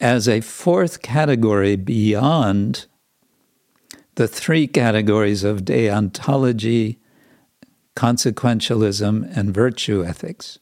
as 0.00 0.28
a 0.28 0.40
fourth 0.40 1.02
category 1.02 1.76
beyond 1.76 2.86
the 4.18 4.26
three 4.26 4.66
categories 4.66 5.44
of 5.44 5.60
deontology, 5.60 6.96
consequentialism, 7.94 9.36
and 9.36 9.54
virtue 9.54 10.04
ethics. 10.04 10.58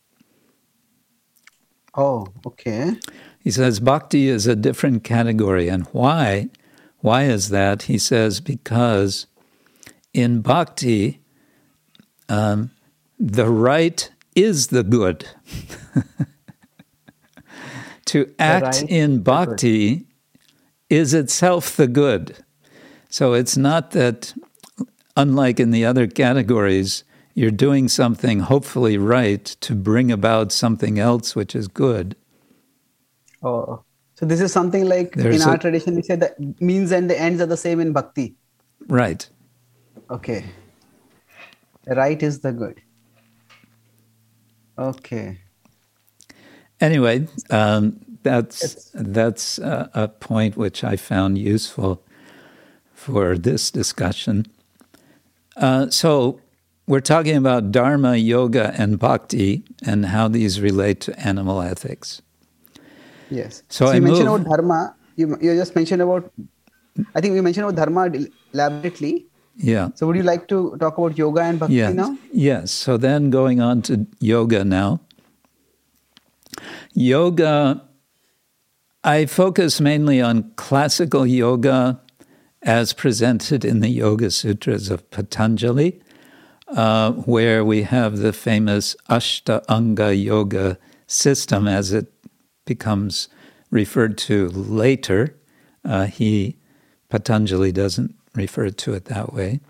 Oh, 1.94 2.26
okay. 2.46 3.00
He 3.40 3.50
says 3.50 3.80
bhakti 3.80 4.28
is 4.28 4.46
a 4.46 4.54
different 4.54 5.04
category. 5.04 5.68
And 5.68 5.86
why? 5.92 6.50
Why 6.98 7.22
is 7.22 7.48
that? 7.48 7.84
He 7.84 7.96
says 7.96 8.42
because 8.42 9.26
in 10.12 10.42
bhakti, 10.42 11.22
um, 12.28 12.72
the 13.18 13.48
right 13.48 14.10
is 14.34 14.66
the 14.66 14.82
good. 14.82 15.26
to 18.04 18.34
act 18.38 18.82
right 18.82 18.90
in 18.90 19.22
bhakti 19.22 20.04
is 20.90 21.14
itself 21.14 21.74
the 21.74 21.86
good. 21.86 22.36
So 23.16 23.32
it's 23.32 23.56
not 23.56 23.92
that, 23.92 24.34
unlike 25.16 25.58
in 25.58 25.70
the 25.70 25.86
other 25.86 26.06
categories, 26.06 27.02
you're 27.32 27.50
doing 27.50 27.88
something 27.88 28.40
hopefully 28.40 28.98
right 28.98 29.42
to 29.62 29.74
bring 29.74 30.12
about 30.12 30.52
something 30.52 30.98
else 30.98 31.34
which 31.34 31.56
is 31.56 31.66
good. 31.66 32.14
Oh, 33.42 33.82
so 34.16 34.26
this 34.26 34.42
is 34.42 34.52
something 34.52 34.84
like 34.86 35.14
There's 35.14 35.36
in 35.36 35.48
our 35.48 35.54
a- 35.54 35.58
tradition 35.58 35.96
we 35.96 36.02
say 36.02 36.16
that 36.16 36.34
means 36.60 36.92
and 36.92 37.08
the 37.08 37.18
ends 37.18 37.40
are 37.40 37.46
the 37.46 37.56
same 37.56 37.80
in 37.80 37.94
bhakti. 37.94 38.36
Right. 38.86 39.26
Okay. 40.10 40.44
Right 41.86 42.22
is 42.22 42.40
the 42.40 42.52
good. 42.52 42.82
Okay. 44.78 45.38
Anyway, 46.82 47.28
um, 47.48 47.98
that's 48.22 48.90
that's 48.92 49.56
a, 49.58 49.90
a 49.94 50.08
point 50.08 50.58
which 50.58 50.84
I 50.84 50.96
found 50.96 51.38
useful 51.38 52.02
for 53.06 53.38
this 53.38 53.70
discussion. 53.70 54.46
Uh, 55.56 55.88
so 55.90 56.40
we're 56.86 57.00
talking 57.14 57.36
about 57.36 57.70
dharma, 57.70 58.16
yoga, 58.16 58.74
and 58.76 58.98
bhakti, 58.98 59.62
and 59.86 60.06
how 60.06 60.26
these 60.28 60.60
relate 60.60 61.00
to 61.06 61.14
animal 61.20 61.62
ethics. 61.62 62.20
Yes. 63.30 63.62
So 63.68 63.86
So, 63.86 63.92
I 63.92 63.94
you 63.96 64.02
mentioned 64.02 64.28
move- 64.28 64.40
about 64.42 64.50
dharma. 64.56 64.80
You 65.16 65.26
you 65.40 65.54
just 65.62 65.74
mentioned 65.78 66.02
about. 66.02 66.30
I 67.14 67.20
think 67.20 67.34
we 67.38 67.40
mentioned 67.46 67.64
about 67.68 67.76
dharma 67.80 68.02
elaborately. 68.52 69.14
Yeah. 69.56 69.88
So 69.94 70.06
would 70.06 70.16
you 70.20 70.26
like 70.28 70.48
to 70.52 70.58
talk 70.82 70.98
about 70.98 71.16
yoga 71.16 71.40
and 71.48 71.58
bhakti 71.62 71.76
Yes. 71.80 71.94
now? 71.94 72.10
Yes. 72.32 72.70
So 72.86 72.96
then 73.06 73.30
going 73.30 73.60
on 73.60 73.82
to 73.88 74.06
yoga 74.20 74.64
now. 74.64 75.00
Yoga, 76.94 77.82
I 79.04 79.26
focus 79.26 79.80
mainly 79.80 80.20
on 80.20 80.50
classical 80.56 81.26
yoga 81.26 82.00
as 82.66 82.92
presented 82.92 83.64
in 83.64 83.78
the 83.78 83.88
Yoga 83.88 84.28
Sutras 84.28 84.90
of 84.90 85.08
Patanjali, 85.10 86.00
uh, 86.66 87.12
where 87.12 87.64
we 87.64 87.84
have 87.84 88.18
the 88.18 88.32
famous 88.32 88.96
Ashtanga 89.08 90.12
Yoga 90.12 90.76
system 91.06 91.68
as 91.68 91.92
it 91.92 92.12
becomes 92.64 93.28
referred 93.70 94.18
to 94.18 94.48
later. 94.48 95.36
Uh, 95.84 96.06
he, 96.06 96.56
Patanjali, 97.08 97.70
doesn't 97.70 98.16
refer 98.34 98.70
to 98.70 98.94
it 98.94 99.04
that 99.04 99.32
way. 99.32 99.60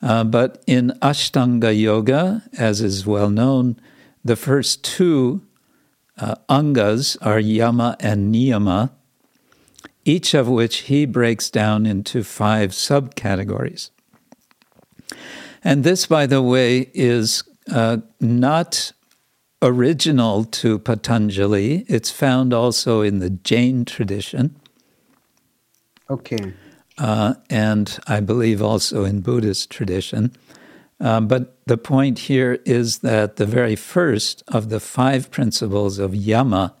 Uh, 0.00 0.22
but 0.22 0.62
in 0.68 0.92
Ashtanga 1.02 1.76
Yoga, 1.76 2.44
as 2.56 2.80
is 2.80 3.04
well 3.04 3.30
known, 3.30 3.80
the 4.24 4.36
first 4.36 4.84
two 4.84 5.42
uh, 6.16 6.36
angas 6.48 7.16
are 7.20 7.40
yama 7.40 7.96
and 7.98 8.32
niyama, 8.32 8.90
each 10.08 10.32
of 10.32 10.48
which 10.48 10.76
he 10.88 11.04
breaks 11.04 11.50
down 11.50 11.84
into 11.84 12.24
five 12.24 12.70
subcategories. 12.70 13.90
And 15.62 15.84
this, 15.84 16.06
by 16.06 16.24
the 16.26 16.40
way, 16.40 16.90
is 16.94 17.44
uh, 17.70 17.98
not 18.18 18.92
original 19.60 20.44
to 20.44 20.78
Patanjali. 20.78 21.84
It's 21.88 22.10
found 22.10 22.54
also 22.54 23.02
in 23.02 23.18
the 23.18 23.28
Jain 23.30 23.84
tradition, 23.84 24.56
Okay. 26.08 26.54
uh, 26.96 27.34
and 27.50 27.98
I 28.06 28.20
believe 28.20 28.62
also 28.62 29.04
in 29.04 29.20
Buddhist 29.20 29.70
tradition. 29.70 30.32
Um, 31.00 31.28
but 31.28 31.58
the 31.66 31.76
point 31.76 32.20
here 32.20 32.60
is 32.64 33.00
that 33.00 33.36
the 33.36 33.46
very 33.46 33.76
first 33.76 34.42
of 34.48 34.70
the 34.70 34.80
five 34.80 35.30
principles 35.30 35.98
of 35.98 36.14
yama, 36.14 36.74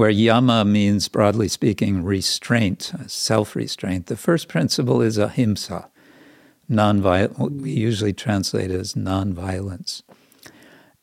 where 0.00 0.08
yama 0.08 0.64
means, 0.64 1.08
broadly 1.08 1.46
speaking, 1.46 2.02
restraint, 2.02 2.90
self 3.06 3.54
restraint, 3.54 4.06
the 4.06 4.16
first 4.16 4.48
principle 4.48 5.02
is 5.02 5.18
ahimsa, 5.18 5.90
non-violent, 6.70 7.60
we 7.60 7.70
usually 7.72 8.14
translate 8.14 8.70
as 8.70 8.96
non-violence. 8.96 10.02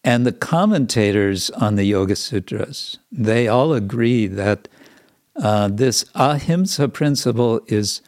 And 0.04 0.26
the 0.26 0.32
commentators 0.32 1.52
on 1.52 1.76
the 1.76 1.84
Yoga 1.84 2.16
Sutras, 2.16 2.98
they 3.12 3.48
all 3.48 3.72
agree 3.72 4.26
that 4.26 4.68
uh, 5.36 5.68
this 5.68 6.04
ahimsa 6.16 6.90
principle 6.90 7.62
is 7.68 8.02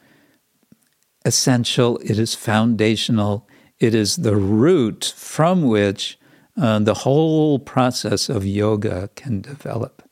essential, 1.24 2.00
it 2.00 2.18
is 2.18 2.34
foundational, 2.34 3.48
it 3.78 3.94
is 3.94 4.16
the 4.16 4.36
root 4.36 5.14
from 5.16 5.68
which 5.68 6.18
uh, 6.60 6.80
the 6.80 6.96
whole 6.96 7.60
process 7.60 8.28
of 8.28 8.44
yoga 8.44 9.12
can 9.14 9.40
develop. 9.40 10.09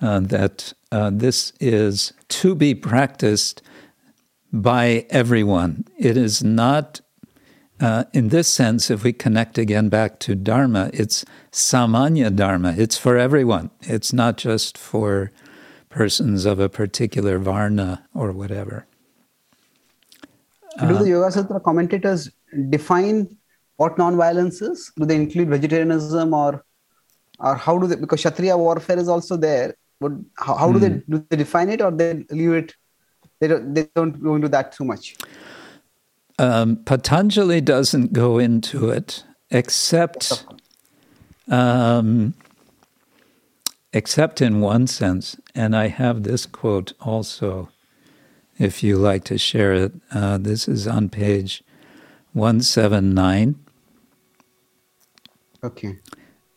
Uh, 0.00 0.20
that 0.20 0.72
uh, 0.90 1.10
this 1.12 1.52
is 1.60 2.12
to 2.28 2.54
be 2.54 2.74
practiced 2.74 3.62
by 4.52 5.06
everyone. 5.10 5.84
It 5.98 6.16
is 6.16 6.42
not, 6.42 7.00
uh, 7.80 8.04
in 8.12 8.28
this 8.28 8.48
sense, 8.48 8.90
if 8.90 9.04
we 9.04 9.12
connect 9.12 9.58
again 9.58 9.88
back 9.88 10.18
to 10.20 10.34
Dharma, 10.34 10.90
it's 10.92 11.24
samanya 11.52 12.34
Dharma. 12.34 12.74
It's 12.76 12.96
for 12.96 13.16
everyone. 13.16 13.70
It's 13.82 14.12
not 14.12 14.36
just 14.36 14.76
for 14.76 15.30
persons 15.90 16.44
of 16.44 16.58
a 16.60 16.68
particular 16.68 17.38
varna 17.38 18.06
or 18.14 18.32
whatever. 18.32 18.86
Do 20.78 20.96
the 20.98 21.08
Yoga 21.08 21.32
Sutra 21.32 21.60
commentators 21.60 22.30
define 22.70 23.36
what 23.78 23.96
non-violence 23.96 24.60
is? 24.60 24.92
Do 24.96 25.06
they 25.06 25.16
include 25.16 25.48
vegetarianism 25.48 26.34
or 26.34 26.64
or 27.40 27.54
how 27.54 27.78
do 27.78 27.86
they 27.86 27.96
because 27.96 28.20
Kshatriya 28.20 28.56
warfare 28.58 28.98
is 28.98 29.08
also 29.08 29.36
there? 29.36 29.74
But 30.00 30.12
how, 30.36 30.54
how 30.56 30.72
do 30.72 30.78
they 30.78 30.90
do 31.08 31.24
they 31.30 31.36
define 31.36 31.70
it 31.70 31.80
or 31.80 31.90
they 31.90 32.26
leave 32.30 32.52
it? 32.52 32.74
They 33.40 33.48
don't 33.48 33.74
they 33.74 33.88
don't 33.94 34.20
go 34.22 34.34
into 34.34 34.48
that 34.48 34.72
too 34.72 34.84
much. 34.84 35.16
Um, 36.40 36.76
Patanjali 36.84 37.60
doesn't 37.60 38.12
go 38.12 38.38
into 38.38 38.90
it 38.90 39.24
except 39.50 40.44
um, 41.48 42.34
except 43.92 44.42
in 44.42 44.60
one 44.60 44.86
sense, 44.88 45.36
and 45.54 45.74
I 45.74 45.88
have 45.88 46.24
this 46.24 46.46
quote 46.46 46.92
also. 47.00 47.70
If 48.58 48.82
you 48.82 48.96
like 48.96 49.22
to 49.26 49.38
share 49.38 49.72
it, 49.72 49.92
uh, 50.12 50.36
this 50.36 50.66
is 50.66 50.88
on 50.88 51.10
page 51.10 51.62
one 52.32 52.60
seven 52.60 53.14
nine. 53.14 53.54
Okay. 55.64 55.98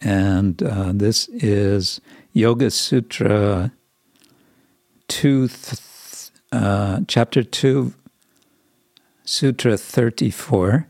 and 0.02 0.64
uh, 0.64 0.92
this 0.96 1.30
is 1.30 2.02
Yoga 2.34 2.72
Sutra 2.72 3.74
two, 5.08 5.48
th- 5.50 6.32
uh, 6.52 7.02
chapter 7.08 7.44
two, 7.44 7.94
Sutra 9.26 9.78
thirty-four. 9.78 10.88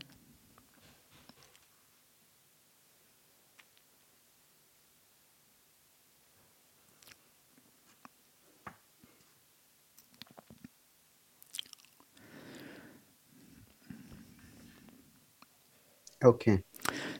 Okay. 16.24 16.64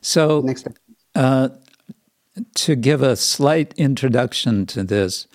So 0.03 0.43
Next 0.43 0.63
step. 0.63 0.79
Uh, 1.15 1.51
to 2.55 2.75
give 2.75 3.03
a 3.03 3.17
slight 3.17 3.75
introduction 3.77 4.65
to 4.67 4.83
this, 4.83 5.27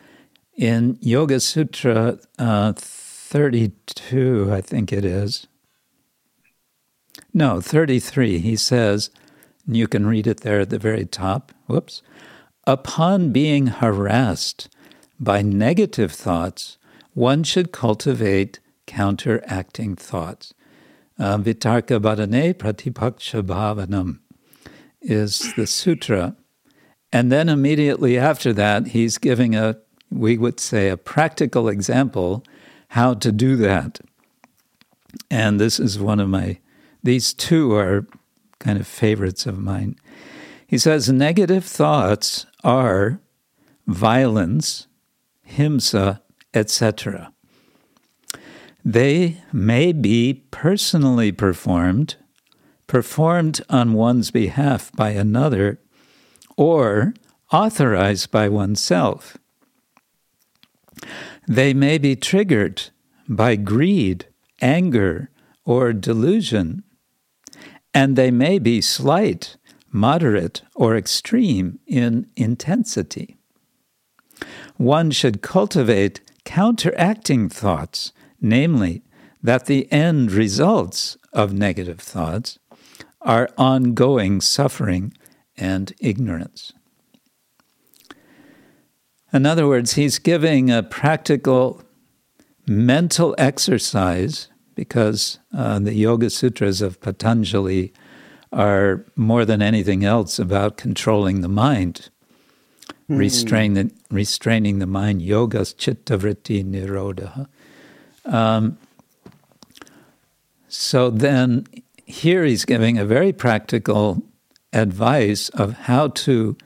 in 0.56 0.98
Yoga 1.02 1.40
Sutra 1.40 2.18
uh, 2.40 2.74
32, 2.76 4.50
I 4.52 4.62
think 4.62 4.92
it 4.92 5.06
is. 5.06 5.48
No, 7.34 7.62
33, 7.62 8.40
he 8.40 8.56
says, 8.56 9.12
and 9.68 9.78
you 9.78 9.88
can 9.88 10.08
read 10.08 10.26
it 10.26 10.42
there 10.42 10.62
at 10.62 10.72
the 10.72 10.80
very 10.80 11.06
top. 11.06 11.52
Whoops. 11.68 12.02
Upon 12.66 13.32
being 13.32 13.68
harassed 13.68 14.70
by 15.20 15.42
negative 15.44 16.12
thoughts, 16.12 16.78
one 17.14 17.44
should 17.44 17.72
cultivate 17.72 18.60
counteracting 18.88 19.96
thoughts. 19.96 20.54
Uh, 21.20 21.38
Vitarka 21.38 22.00
Badhane 22.00 22.54
Pratipaksha 22.54 23.44
Bhavanam 23.44 24.20
is 25.02 25.54
the 25.56 25.68
sutra. 25.68 26.36
And 27.12 27.32
then 27.32 27.50
immediately 27.50 28.18
after 28.18 28.54
that, 28.54 28.88
he's 28.88 29.18
giving 29.18 29.56
a, 29.56 29.78
we 30.12 30.38
would 30.38 30.60
say, 30.60 30.90
a 30.90 30.98
practical 30.98 31.70
example 31.70 32.44
how 32.90 33.14
to 33.16 33.32
do 33.32 33.56
that. 33.58 34.00
And 35.30 35.60
this 35.60 35.80
is 35.80 36.00
one 36.00 36.20
of 36.20 36.30
my, 36.30 36.60
these 37.04 37.34
two 37.34 37.74
are 37.76 38.08
kind 38.60 38.80
of 38.80 38.88
favorites 38.88 39.46
of 39.46 39.58
mine. 39.58 39.96
He 40.66 40.78
says 40.78 41.10
negative 41.10 41.64
thoughts 41.66 42.46
are 42.64 43.22
violence, 43.88 44.88
himsa, 45.48 46.22
etc. 46.54 47.32
They 48.84 49.42
may 49.54 49.94
be 49.94 50.46
personally 50.52 51.32
performed 51.32 52.18
performed 52.88 53.62
on 53.70 53.94
one's 53.94 54.32
behalf 54.32 54.92
by 54.94 55.12
another, 55.12 55.80
or 56.56 57.14
authorized 57.52 58.32
by 58.32 58.50
oneself. 58.50 59.38
They 61.48 61.74
may 61.74 61.98
be 61.98 62.16
triggered 62.16 62.90
by 63.30 63.56
greed, 63.56 64.26
anger, 64.62 65.30
or 65.66 65.94
delusion, 65.94 66.84
and 67.94 68.16
they 68.16 68.32
may 68.32 68.60
be 68.60 68.82
slight, 68.82 69.58
moderate, 69.92 70.62
or 70.76 70.98
extreme 70.98 71.80
in 71.86 72.28
intensity. 72.36 73.38
One 74.78 75.12
should 75.12 75.42
cultivate 75.42 76.22
counteracting 76.46 77.50
thoughts, 77.50 78.14
namely, 78.40 79.04
that 79.42 79.66
the 79.66 79.92
end 79.92 80.32
results 80.32 81.18
of 81.34 81.54
negative 81.54 82.00
thoughts 82.00 82.60
are 83.28 83.50
ongoing 83.58 84.40
suffering 84.40 85.14
and 85.58 85.94
ignorance. 86.00 86.72
In 89.34 89.46
other 89.46 89.68
words, 89.68 89.94
he's 89.94 90.18
giving 90.18 90.72
a 90.72 90.82
practical 90.82 91.84
mental 92.66 93.36
exercise 93.38 94.48
because 94.76 95.40
uh, 95.56 95.78
the 95.80 95.94
Yoga 95.94 96.30
Sutras 96.30 96.82
of 96.82 97.02
Patanjali 97.02 97.92
are 98.54 99.06
more 99.18 99.44
than 99.44 99.62
anything 99.62 100.06
else 100.06 100.40
about 100.40 100.78
controlling 100.78 101.42
the 101.42 101.50
mind, 101.50 102.10
mm. 103.10 103.18
restraining, 103.18 103.92
restraining 104.10 104.80
the 104.80 104.88
mind. 104.88 105.22
Yoga's 105.22 105.74
chitta 105.74 106.18
vritti 106.18 106.64
nirodha. 106.64 107.48
Um, 108.24 108.78
so 110.70 111.10
then 111.10 111.66
here 112.08 112.46
he's 112.46 112.64
giving 112.64 112.98
a 112.98 113.06
very 113.06 113.34
practical 113.34 114.24
advice 114.72 115.50
of 115.50 115.74
how 115.74 116.08
to 116.08 116.58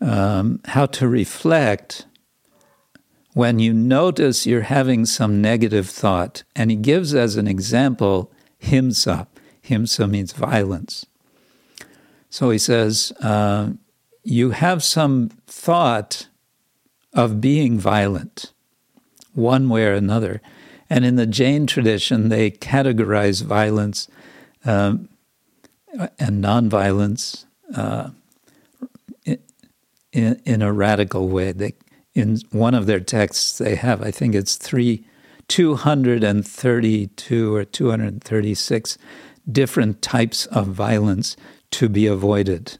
um, 0.00 0.60
how 0.66 0.84
to 0.84 1.08
reflect 1.08 2.06
when 3.34 3.58
you 3.58 3.72
notice 3.72 4.46
you're 4.46 4.62
having 4.62 5.06
some 5.06 5.40
negative 5.40 5.88
thought. 5.88 6.42
And 6.54 6.70
he 6.70 6.76
gives 6.76 7.14
as 7.14 7.36
an 7.36 7.48
example 7.48 8.30
himsa. 8.60 9.26
Himsa 9.64 10.10
means 10.10 10.32
violence. 10.32 11.06
So 12.28 12.50
he 12.50 12.58
says, 12.58 13.12
uh, 13.22 13.70
you 14.22 14.50
have 14.50 14.82
some 14.82 15.30
thought 15.46 16.28
of 17.14 17.40
being 17.40 17.78
violent, 17.78 18.52
one 19.34 19.68
way 19.68 19.86
or 19.86 19.94
another. 19.94 20.42
And 20.90 21.04
in 21.04 21.16
the 21.16 21.26
Jain 21.26 21.66
tradition, 21.66 22.28
they 22.28 22.50
categorize 22.50 23.42
violence 23.44 24.08
um, 24.64 25.08
and 26.18 26.42
nonviolence 26.42 27.44
uh, 27.74 28.10
in, 30.12 30.40
in 30.44 30.62
a 30.62 30.72
radical 30.72 31.28
way. 31.28 31.52
They, 31.52 31.74
in 32.14 32.38
one 32.50 32.74
of 32.74 32.86
their 32.86 33.00
texts, 33.00 33.58
they 33.58 33.74
have, 33.74 34.02
I 34.02 34.10
think 34.10 34.34
it's 34.34 34.56
three, 34.56 35.04
232 35.48 37.54
or 37.54 37.64
236 37.64 38.98
different 39.50 40.02
types 40.02 40.46
of 40.46 40.68
violence 40.68 41.36
to 41.72 41.88
be 41.88 42.06
avoided. 42.06 42.78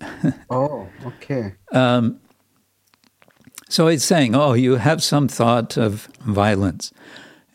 oh, 0.50 0.88
okay. 1.04 1.54
Um, 1.72 2.20
so 3.68 3.86
it's 3.86 4.04
saying, 4.04 4.34
oh, 4.34 4.54
you 4.54 4.76
have 4.76 5.02
some 5.02 5.28
thought 5.28 5.76
of 5.76 6.06
violence. 6.20 6.92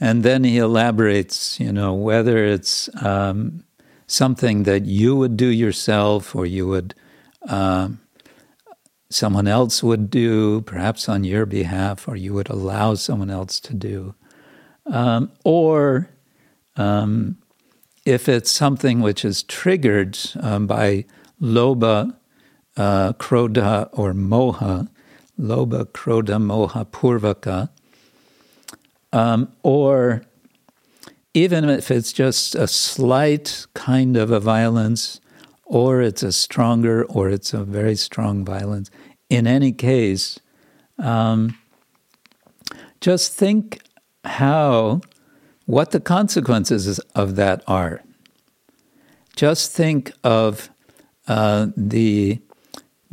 And 0.03 0.21
then 0.21 0.43
he 0.43 0.57
elaborates, 0.57 1.61
you 1.61 1.71
know, 1.71 1.93
whether 1.93 2.43
it's 2.43 2.89
um, 3.01 3.63
something 4.05 4.63
that 4.63 4.83
you 4.83 5.15
would 5.15 5.37
do 5.37 5.47
yourself 5.47 6.35
or 6.35 6.45
you 6.45 6.67
would, 6.67 6.93
um, 7.47 8.01
someone 9.09 9.47
else 9.47 9.81
would 9.81 10.09
do, 10.09 10.59
perhaps 10.63 11.07
on 11.07 11.23
your 11.23 11.45
behalf, 11.45 12.05
or 12.05 12.17
you 12.17 12.33
would 12.33 12.49
allow 12.49 12.95
someone 12.95 13.29
else 13.29 13.61
to 13.61 13.73
do. 13.73 14.13
Um, 14.87 15.31
or 15.45 16.09
um, 16.75 17.37
if 18.05 18.27
it's 18.27 18.51
something 18.51 18.99
which 18.99 19.23
is 19.23 19.43
triggered 19.43 20.19
um, 20.41 20.67
by 20.67 21.05
lobha, 21.41 22.13
uh, 22.75 23.13
krodha, 23.13 23.87
or 23.93 24.11
moha, 24.13 24.89
lobha, 25.39 25.85
krodha, 25.85 26.41
moha, 26.41 26.85
purvaka, 26.85 27.69
um, 29.13 29.53
or 29.61 30.23
even 31.33 31.69
if 31.69 31.89
it's 31.89 32.11
just 32.11 32.55
a 32.55 32.67
slight 32.67 33.65
kind 33.73 34.17
of 34.17 34.31
a 34.31 34.39
violence, 34.39 35.21
or 35.65 36.01
it's 36.01 36.23
a 36.23 36.31
stronger 36.31 37.05
or 37.05 37.29
it's 37.29 37.53
a 37.53 37.63
very 37.63 37.95
strong 37.95 38.43
violence, 38.43 38.91
in 39.29 39.47
any 39.47 39.71
case, 39.71 40.39
um, 40.99 41.57
just 43.01 43.33
think 43.33 43.81
how, 44.25 45.01
what 45.65 45.91
the 45.91 45.99
consequences 45.99 46.99
of 47.15 47.35
that 47.35 47.63
are. 47.67 48.01
Just 49.35 49.71
think 49.71 50.11
of 50.23 50.69
uh, 51.27 51.67
the 51.75 52.39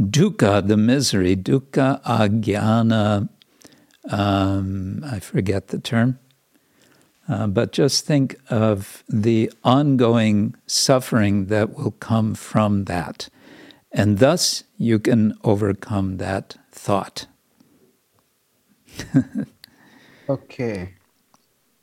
dukkha, 0.01 0.66
the 0.66 0.77
misery, 0.77 1.36
dukkha 1.36 2.02
ajnana, 2.05 3.28
um, 4.11 5.05
I 5.05 5.20
forget 5.20 5.69
the 5.69 5.78
term, 5.78 6.19
uh, 7.28 7.47
but 7.47 7.73
just 7.73 8.07
think 8.07 8.37
of 8.51 9.05
the 9.09 9.53
ongoing 9.62 10.55
suffering 10.66 11.47
that 11.47 11.74
will 11.74 11.93
come 11.93 12.35
from 12.35 12.85
that. 12.85 13.28
And 13.93 14.19
thus 14.19 14.65
you 14.77 14.99
can 14.99 15.35
overcome 15.43 16.19
that 16.19 16.57
thought. 16.70 17.27
okay. 20.28 20.95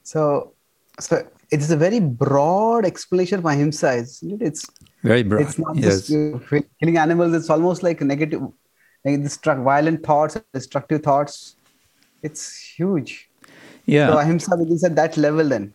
So, 0.03 0.53
so 0.99 1.27
it 1.51 1.59
is 1.59 1.71
a 1.71 1.77
very 1.77 1.99
broad 1.99 2.85
explanation 2.85 3.39
of 3.39 3.45
ahimsa, 3.45 3.95
isn't 3.95 4.41
it? 4.41 4.45
It's 4.45 4.65
very 5.03 5.23
broad. 5.23 5.41
It's 5.41 5.59
not 5.59 5.75
yes. 5.75 6.07
just 6.07 6.65
killing 6.79 6.97
animals. 6.97 7.33
It's 7.33 7.49
almost 7.49 7.83
like 7.83 8.01
negative, 8.01 8.41
like 9.03 9.19
destruct, 9.19 9.63
violent 9.63 10.05
thoughts, 10.05 10.37
destructive 10.53 11.03
thoughts. 11.03 11.56
It's 12.23 12.57
huge. 12.77 13.29
Yeah. 13.85 14.07
So 14.07 14.17
ahimsa 14.19 14.57
begins 14.57 14.83
at 14.83 14.95
that 14.95 15.17
level 15.17 15.47
then. 15.47 15.73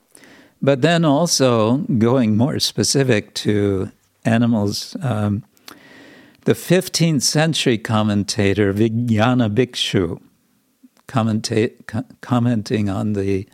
But 0.61 0.83
then 0.83 1.05
also 1.05 1.79
going 1.99 2.37
more 2.37 2.59
specific 2.61 3.35
to 3.35 3.91
animals, 4.25 4.97
um, 5.03 5.45
the 6.45 6.55
15th 6.55 7.23
century 7.23 7.79
commentator 7.79 8.73
Vijnana 8.73 9.53
Bhikshu, 9.53 10.21
commenta- 11.09 11.73
commenting 12.21 12.89
on 12.89 13.15
the 13.15 13.49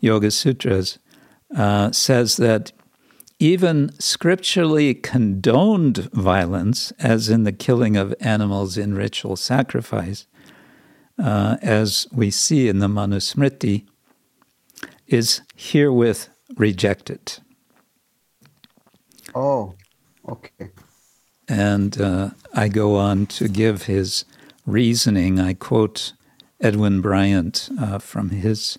Yoga 0.00 0.30
Sutras, 0.30 0.98
uh, 1.54 1.92
says 1.92 2.36
that 2.36 2.72
even 3.38 3.90
scripturally 3.98 4.94
condoned 4.94 6.10
violence, 6.12 6.92
as 6.98 7.28
in 7.28 7.44
the 7.44 7.52
killing 7.52 7.96
of 7.96 8.14
animals 8.20 8.78
in 8.78 8.94
ritual 8.94 9.36
sacrifice, 9.36 10.26
uh, 11.18 11.56
as 11.62 12.06
we 12.12 12.30
see 12.30 12.68
in 12.68 12.78
the 12.78 12.88
Manusmriti, 12.88 13.86
is 15.06 15.42
herewith 15.54 16.28
rejected. 16.56 17.38
Oh, 19.34 19.74
okay. 20.28 20.70
And 21.48 22.00
uh, 22.00 22.30
I 22.54 22.68
go 22.68 22.96
on 22.96 23.26
to 23.26 23.48
give 23.48 23.82
his 23.82 24.24
reasoning. 24.66 25.40
I 25.40 25.54
quote 25.54 26.14
Edwin 26.60 27.00
Bryant 27.00 27.68
uh, 27.78 27.98
from 27.98 28.30
his 28.30 28.78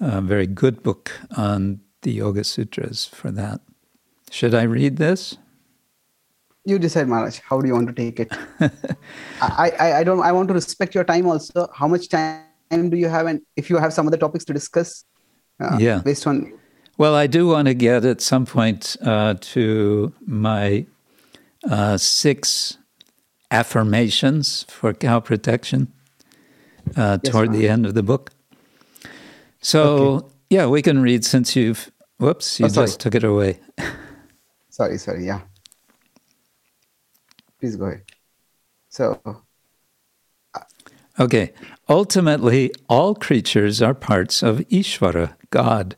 uh, 0.00 0.20
very 0.20 0.46
good 0.46 0.82
book 0.82 1.12
on 1.36 1.80
the 2.02 2.12
Yoga 2.12 2.44
Sutras 2.44 3.06
for 3.06 3.30
that. 3.30 3.60
Should 4.30 4.54
I 4.54 4.62
read 4.62 4.96
this? 4.96 5.38
You 6.68 6.78
decide, 6.78 7.08
Maharaj. 7.08 7.38
How 7.48 7.60
do 7.62 7.66
you 7.66 7.72
want 7.72 7.88
to 7.88 7.94
take 7.94 8.20
it? 8.20 8.30
I, 9.40 9.72
I, 9.80 9.92
I 10.00 10.04
don't. 10.04 10.20
I 10.20 10.32
want 10.32 10.48
to 10.48 10.54
respect 10.54 10.94
your 10.94 11.02
time 11.04 11.26
also. 11.26 11.66
How 11.74 11.88
much 11.88 12.10
time 12.10 12.90
do 12.90 12.96
you 12.98 13.08
have, 13.08 13.26
and 13.26 13.40
if 13.56 13.70
you 13.70 13.78
have 13.78 13.92
some 13.94 14.06
other 14.06 14.18
topics 14.18 14.44
to 14.44 14.52
discuss, 14.52 15.04
uh, 15.60 15.78
yeah, 15.80 16.00
based 16.04 16.26
on. 16.26 16.52
Well, 16.98 17.14
I 17.14 17.26
do 17.26 17.46
want 17.48 17.68
to 17.68 17.74
get 17.74 18.04
at 18.04 18.20
some 18.20 18.44
point 18.44 18.96
uh, 19.00 19.34
to 19.54 20.12
my 20.26 20.84
uh, 21.70 21.96
six 21.96 22.76
affirmations 23.50 24.66
for 24.68 24.92
cow 24.92 25.20
protection 25.20 25.90
uh, 26.98 27.16
Yes, 27.22 27.32
toward 27.32 27.50
ma'am. 27.50 27.58
the 27.60 27.68
end 27.68 27.86
of 27.86 27.94
the 27.94 28.02
book. 28.02 28.30
So, 29.62 29.80
Okay. 29.96 30.26
yeah, 30.50 30.66
we 30.66 30.82
can 30.82 31.00
read 31.00 31.24
since 31.24 31.56
you've. 31.56 31.90
Whoops, 32.18 32.60
you 32.60 32.66
Oh, 32.66 32.68
just 32.68 33.00
took 33.00 33.14
it 33.14 33.24
away. 33.24 33.60
Sorry, 34.70 34.98
sorry. 34.98 35.24
Yeah. 35.24 35.40
Please 37.60 37.76
go 37.76 37.86
ahead. 37.86 38.02
So, 38.88 39.20
Okay. 41.20 41.52
Ultimately, 41.88 42.70
all 42.88 43.14
creatures 43.14 43.82
are 43.82 43.94
parts 43.94 44.42
of 44.42 44.58
Ishvara, 44.70 45.34
God, 45.50 45.96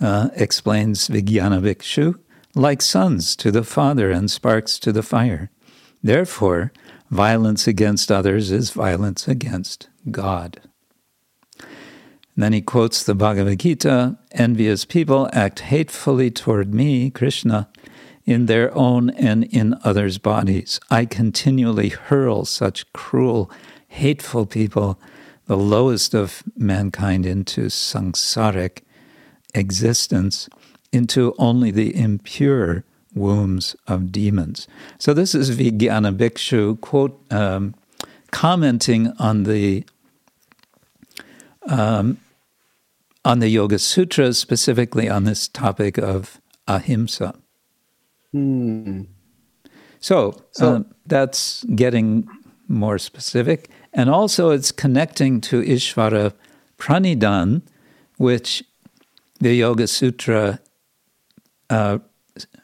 uh, 0.00 0.28
explains 0.34 1.08
Vijnana 1.08 1.60
Bhikshu, 1.60 2.18
like 2.54 2.80
sons 2.80 3.36
to 3.36 3.50
the 3.50 3.64
Father 3.64 4.10
and 4.10 4.30
sparks 4.30 4.78
to 4.78 4.92
the 4.92 5.02
fire. 5.02 5.50
Therefore, 6.02 6.72
violence 7.10 7.66
against 7.66 8.10
others 8.10 8.50
is 8.50 8.70
violence 8.70 9.28
against 9.28 9.88
God. 10.10 10.60
And 11.58 12.44
then 12.44 12.52
he 12.52 12.62
quotes 12.62 13.02
the 13.02 13.16
Bhagavad 13.16 13.58
Gita 13.58 14.16
envious 14.30 14.84
people 14.84 15.28
act 15.32 15.60
hatefully 15.60 16.30
toward 16.30 16.72
me, 16.72 17.10
Krishna, 17.10 17.68
in 18.28 18.44
their 18.44 18.76
own 18.76 19.08
and 19.08 19.44
in 19.44 19.74
others' 19.84 20.18
bodies. 20.18 20.78
I 20.90 21.06
continually 21.06 21.88
hurl 21.88 22.44
such 22.44 22.92
cruel, 22.92 23.50
hateful 23.88 24.44
people, 24.44 25.00
the 25.46 25.56
lowest 25.56 26.12
of 26.12 26.42
mankind, 26.54 27.24
into 27.24 27.70
samsaric 27.70 28.82
existence, 29.54 30.46
into 30.92 31.34
only 31.38 31.70
the 31.70 31.96
impure 31.96 32.84
wombs 33.14 33.74
of 33.86 34.12
demons. 34.12 34.68
So 34.98 35.14
this 35.14 35.34
is 35.34 35.56
Vijnana 35.56 36.14
Bhikshu 36.14 36.78
quote 36.82 37.18
um, 37.32 37.74
commenting 38.30 39.10
on 39.18 39.44
the 39.44 39.86
um, 41.66 42.18
on 43.24 43.38
the 43.38 43.48
Yoga 43.48 43.78
Sutras, 43.78 44.38
specifically 44.38 45.08
on 45.08 45.24
this 45.24 45.48
topic 45.48 45.96
of 45.96 46.42
ahimsa. 46.66 47.34
Hmm. 48.38 49.02
So, 50.00 50.34
So- 50.52 50.76
um, 50.76 50.86
that's 51.06 51.64
getting 51.74 52.28
more 52.68 52.98
specific. 52.98 53.70
And 53.92 54.10
also, 54.10 54.50
it's 54.50 54.70
connecting 54.70 55.40
to 55.42 55.62
Ishvara 55.62 56.32
Pranidhan, 56.78 57.62
which 58.18 58.62
the 59.40 59.54
Yoga 59.54 59.86
Sutra 59.86 60.60
uh, 61.70 61.98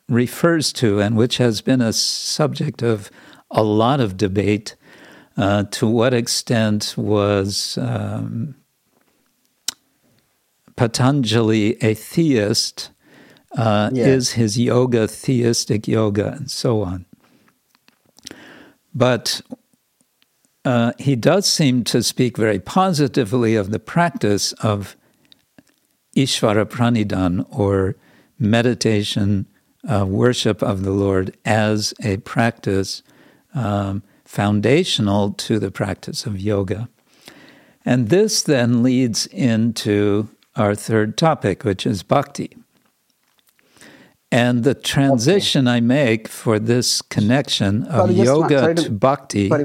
refers 0.09 0.73
to, 0.75 1.01
and 1.01 1.17
which 1.17 1.39
has 1.39 1.61
been 1.63 1.81
a 1.81 1.93
subject 1.93 2.83
of 2.83 3.11
a 3.51 3.63
lot 3.63 4.01
of 4.01 4.17
debate. 4.17 4.77
Uh, 5.37 5.65
to 5.71 5.89
what 5.89 6.15
extent 6.15 6.95
was 6.97 7.77
um, 7.81 8.55
Patanjali 10.77 11.77
a 11.83 11.95
theist? 11.95 12.91
Uh, 13.57 13.91
Yeah. 13.93 14.07
Is 14.07 14.33
his 14.33 14.59
yoga 14.59 15.07
theistic 15.07 15.87
yoga, 15.87 16.33
and 16.33 16.51
so 16.51 16.83
on? 16.83 17.07
But 18.95 19.41
uh, 20.65 20.93
he 20.99 21.17
does 21.17 21.47
seem 21.47 21.85
to 21.85 22.03
speak 22.03 22.37
very 22.37 22.59
positively 22.59 23.55
of 23.55 23.71
the 23.71 23.79
practice 23.79 24.53
of 24.55 24.97
Ishvara 26.17 26.65
Pranidhan, 26.67 27.47
or 27.51 27.97
meditation, 28.39 29.47
uh, 29.89 30.07
worship 30.07 30.63
of 30.63 30.83
the 30.83 30.93
Lord, 30.93 31.37
as 31.45 31.95
a 32.03 32.17
practice 32.19 33.03
um, 33.55 34.03
foundational 34.25 35.33
to 35.33 35.59
the 35.59 35.71
practice 35.71 36.27
of 36.27 36.41
yoga. 36.41 36.89
And 37.85 38.09
this 38.09 38.43
then 38.43 38.83
leads 38.83 39.27
into 39.27 40.29
our 40.57 40.75
third 40.75 41.17
topic, 41.19 41.65
which 41.65 41.85
is 41.87 42.03
bhakti. 42.03 42.57
And 44.35 44.65
the 44.65 44.75
transition 44.75 45.69
I 45.69 45.79
make 45.79 46.27
for 46.27 46.59
this 46.59 47.01
connection 47.03 47.85
of 47.85 48.11
Sorry, 48.11 48.15
yoga 48.15 48.59
sorry 48.59 48.75
to, 48.75 48.83
to- 48.83 48.91
bhakti. 48.91 49.49
Sorry. 49.49 49.65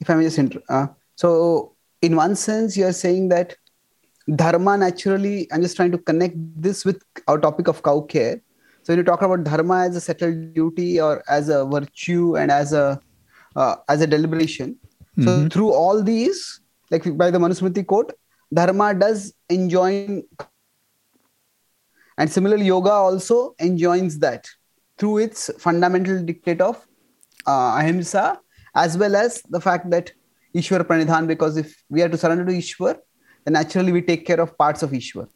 If 0.00 0.10
I 0.10 0.14
may 0.16 0.24
just 0.24 0.38
inter- 0.38 0.62
uh, 0.68 0.86
so 1.14 1.76
in 2.02 2.16
one 2.16 2.34
sense, 2.34 2.76
you 2.76 2.86
are 2.86 2.92
saying 2.92 3.28
that 3.28 3.54
dharma 4.34 4.76
naturally. 4.76 5.46
I'm 5.52 5.62
just 5.62 5.76
trying 5.76 5.92
to 5.92 5.98
connect 5.98 6.34
this 6.60 6.84
with 6.84 7.00
our 7.28 7.38
topic 7.38 7.68
of 7.68 7.82
cow 7.84 8.00
care. 8.00 8.42
So 8.82 8.92
when 8.92 8.98
you 8.98 9.04
talk 9.04 9.22
about 9.22 9.44
dharma 9.44 9.82
as 9.86 9.94
a 9.94 10.00
settled 10.00 10.52
duty 10.54 11.00
or 11.00 11.22
as 11.28 11.48
a 11.48 11.64
virtue 11.64 12.36
and 12.36 12.50
as 12.50 12.72
a 12.72 13.00
uh, 13.54 13.76
as 13.88 14.00
a 14.00 14.06
deliberation, 14.06 14.76
so 15.22 15.48
through 15.48 15.72
all 15.72 16.02
these, 16.02 16.60
like 16.90 17.04
by 17.16 17.30
the 17.30 17.38
Manusmriti 17.38 17.86
quote, 17.86 18.14
dharma 18.52 18.94
does 18.94 19.34
enjoin 19.50 20.24
and 22.20 22.30
similarly, 22.30 22.66
yoga 22.66 22.90
also 22.90 23.54
enjoins 23.58 24.18
that 24.18 24.46
through 24.98 25.18
its 25.18 25.50
fundamental 25.58 26.22
dictate 26.22 26.60
of 26.60 26.76
uh, 27.46 27.78
ahimsa, 27.78 28.38
as 28.74 28.98
well 28.98 29.16
as 29.16 29.42
the 29.48 29.60
fact 29.60 29.88
that 29.88 30.12
Ishwar 30.54 30.82
Pranidhan, 30.82 31.26
because 31.26 31.56
if 31.56 31.82
we 31.88 32.02
are 32.02 32.10
to 32.10 32.18
surrender 32.18 32.44
to 32.44 32.52
Ishwar, 32.52 32.98
then 33.44 33.54
naturally 33.54 33.90
we 33.90 34.02
take 34.02 34.26
care 34.26 34.38
of 34.38 34.56
parts 34.58 34.82
of 34.82 34.90
Ishwar. 34.90 35.28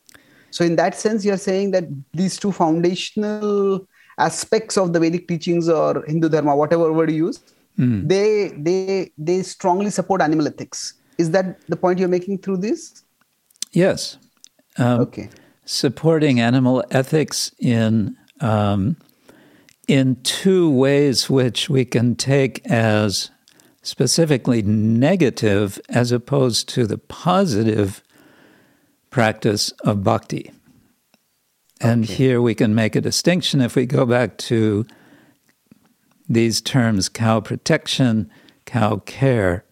So, 0.50 0.62
in 0.62 0.76
that 0.76 0.94
sense, 0.94 1.24
you're 1.24 1.38
saying 1.38 1.70
that 1.70 1.84
these 2.12 2.38
two 2.38 2.52
foundational 2.52 3.88
aspects 4.18 4.76
of 4.76 4.92
the 4.92 5.00
Vedic 5.00 5.26
teachings 5.26 5.70
or 5.70 6.04
Hindu 6.06 6.28
Dharma, 6.28 6.54
whatever 6.54 6.92
word 6.92 7.10
you 7.10 7.28
use, 7.28 7.40
they 7.78 8.52
they 8.58 9.10
they 9.16 9.42
strongly 9.42 9.88
support 9.88 10.20
animal 10.20 10.46
ethics. 10.46 10.94
Is 11.16 11.30
that 11.30 11.66
the 11.66 11.76
point 11.76 11.98
you're 11.98 12.08
making 12.08 12.38
through 12.38 12.58
this? 12.58 13.04
Yes. 13.72 14.18
Um, 14.76 15.00
okay. 15.00 15.30
Supporting 15.66 16.40
animal 16.40 16.84
ethics 16.90 17.50
in 17.58 18.16
um, 18.40 18.96
in 19.88 20.16
two 20.22 20.70
ways, 20.70 21.30
which 21.30 21.70
we 21.70 21.84
can 21.84 22.16
take 22.16 22.64
as 22.66 23.30
specifically 23.82 24.62
negative, 24.62 25.80
as 25.88 26.10
opposed 26.12 26.68
to 26.70 26.86
the 26.86 26.98
positive 26.98 28.02
practice 29.10 29.70
of 29.84 30.02
bhakti. 30.02 30.50
And 31.80 32.04
Okay. 32.04 32.14
here 32.14 32.42
we 32.42 32.54
can 32.54 32.74
make 32.74 32.96
a 32.96 33.00
distinction 33.00 33.60
if 33.60 33.76
we 33.76 33.86
go 33.86 34.06
back 34.06 34.38
to 34.38 34.86
these 36.28 36.60
terms 36.60 37.08
cow 37.08 37.40
protection, 37.40 38.30
cow 38.64 38.96
care. 39.04 39.64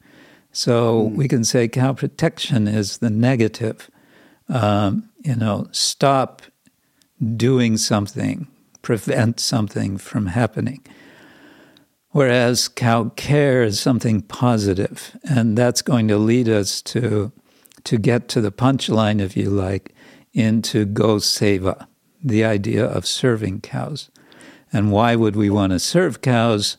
So 0.53 1.03
we 1.03 1.29
can 1.29 1.45
say 1.45 1.67
cow 1.69 1.95
protection 1.95 2.69
is 2.69 2.99
the 2.99 3.09
negative. 3.11 3.91
Um, 4.49 5.09
you 5.25 5.37
know, 5.37 5.69
stop 5.73 6.43
doing 7.37 7.77
something, 7.77 8.49
prevent 8.83 9.41
something 9.41 9.99
from 9.99 10.27
happening. 10.27 10.85
Whereas 12.11 12.69
cow 12.69 13.11
care 13.17 13.63
is 13.63 13.81
something 13.81 14.23
positive, 14.23 15.17
and 15.25 15.57
that's 15.57 15.81
going 15.81 16.09
to 16.09 16.19
lead 16.19 16.49
us 16.49 16.83
to 16.83 17.33
to 17.85 17.99
get 17.99 18.29
to 18.29 18.41
the 18.41 18.53
punchline, 18.53 19.21
if 19.21 19.37
you 19.37 19.51
like, 19.51 19.93
into 20.33 20.85
go 20.85 21.17
seva, 21.17 21.87
the 22.23 22.45
idea 22.45 22.85
of 22.85 23.07
serving 23.07 23.61
cows. 23.61 24.09
And 24.73 24.93
why 24.93 25.17
would 25.17 25.35
we 25.35 25.51
want 25.51 25.73
to 25.73 25.81
serve 25.81 26.21
cows? 26.21 26.77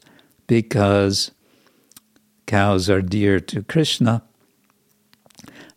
Because 0.47 1.31
cows 2.47 2.89
are 2.89 3.01
dear 3.01 3.39
to 3.41 3.63
Krishna. 3.63 4.23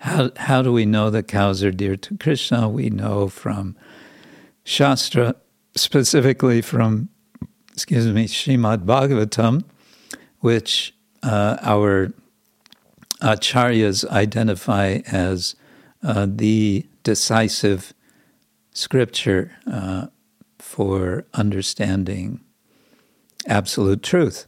How, 0.06 0.30
how 0.36 0.62
do 0.62 0.72
we 0.72 0.86
know 0.86 1.10
that 1.10 1.26
cows 1.26 1.64
are 1.64 1.72
dear 1.72 1.96
to 1.96 2.16
Krishna? 2.16 2.68
We 2.68 2.90
know 2.90 3.26
from 3.26 3.74
Shastra, 4.62 5.34
specifically 5.74 6.62
from, 6.62 7.08
excuse 7.72 8.06
me, 8.06 8.28
Srimad 8.28 8.84
Bhagavatam, 8.84 9.64
which 10.38 10.94
uh, 11.24 11.56
our 11.60 12.12
acharyas 13.20 14.08
identify 14.08 15.00
as 15.08 15.56
uh, 16.04 16.28
the 16.30 16.86
decisive 17.02 17.92
scripture 18.70 19.56
uh, 19.66 20.06
for 20.60 21.26
understanding 21.34 22.44
absolute 23.48 24.04
truth. 24.04 24.46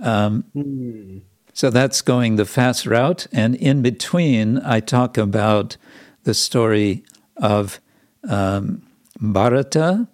Um, 0.00 1.22
So 1.60 1.68
that's 1.68 2.00
going 2.00 2.36
the 2.36 2.46
fast 2.46 2.86
route. 2.86 3.26
And 3.32 3.54
in 3.54 3.82
between, 3.82 4.60
I 4.60 4.80
talk 4.80 5.18
about 5.18 5.76
the 6.22 6.32
story 6.32 7.04
of 7.36 7.82
um, 8.26 8.80
Bharata, 9.20 10.08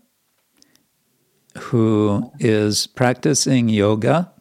who 1.56 2.32
is 2.40 2.88
practicing 2.88 3.68
yoga. 3.68 4.32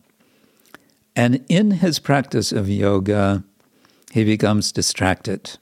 And 1.16 1.46
in 1.48 1.70
his 1.70 2.00
practice 2.00 2.52
of 2.52 2.68
yoga, 2.68 3.44
he 4.12 4.24
becomes 4.24 4.72
distracted. 4.72 5.60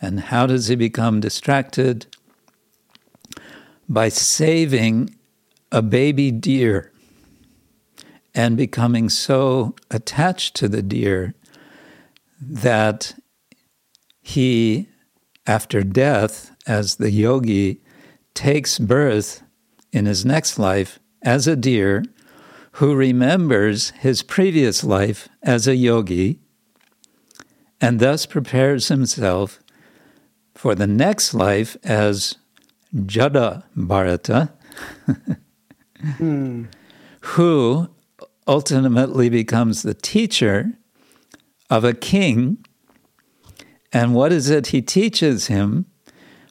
And 0.00 0.18
how 0.18 0.48
does 0.48 0.66
he 0.66 0.74
become 0.74 1.20
distracted? 1.20 2.06
By 3.88 4.08
saving 4.08 5.14
a 5.70 5.80
baby 5.80 6.32
deer 6.32 6.91
and 8.34 8.56
becoming 8.56 9.08
so 9.08 9.74
attached 9.90 10.54
to 10.56 10.68
the 10.68 10.82
deer 10.82 11.34
that 12.40 13.14
he, 14.20 14.88
after 15.46 15.82
death, 15.82 16.54
as 16.66 16.96
the 16.96 17.10
yogi, 17.10 17.80
takes 18.34 18.78
birth 18.78 19.42
in 19.92 20.06
his 20.06 20.24
next 20.24 20.58
life 20.58 20.98
as 21.22 21.46
a 21.46 21.56
deer 21.56 22.04
who 22.76 22.94
remembers 22.94 23.90
his 23.90 24.22
previous 24.22 24.82
life 24.82 25.28
as 25.42 25.68
a 25.68 25.76
yogi 25.76 26.40
and 27.80 28.00
thus 28.00 28.24
prepares 28.24 28.88
himself 28.88 29.60
for 30.54 30.74
the 30.74 30.86
next 30.86 31.34
life 31.34 31.76
as 31.82 32.36
Jada 32.94 33.64
Bharata, 33.74 34.52
hmm. 36.16 36.64
who 37.20 37.88
ultimately 38.46 39.28
becomes 39.28 39.82
the 39.82 39.94
teacher 39.94 40.72
of 41.70 41.84
a 41.84 41.94
king. 41.94 42.58
And 43.92 44.14
what 44.14 44.32
is 44.32 44.50
it 44.50 44.68
he 44.68 44.82
teaches 44.82 45.46
him? 45.46 45.86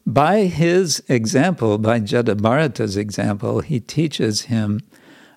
By 0.05 0.45
his 0.45 1.03
example, 1.07 1.77
by 1.77 1.99
Jadabharata's 1.99 2.97
example, 2.97 3.61
he 3.61 3.79
teaches 3.79 4.43
him 4.43 4.81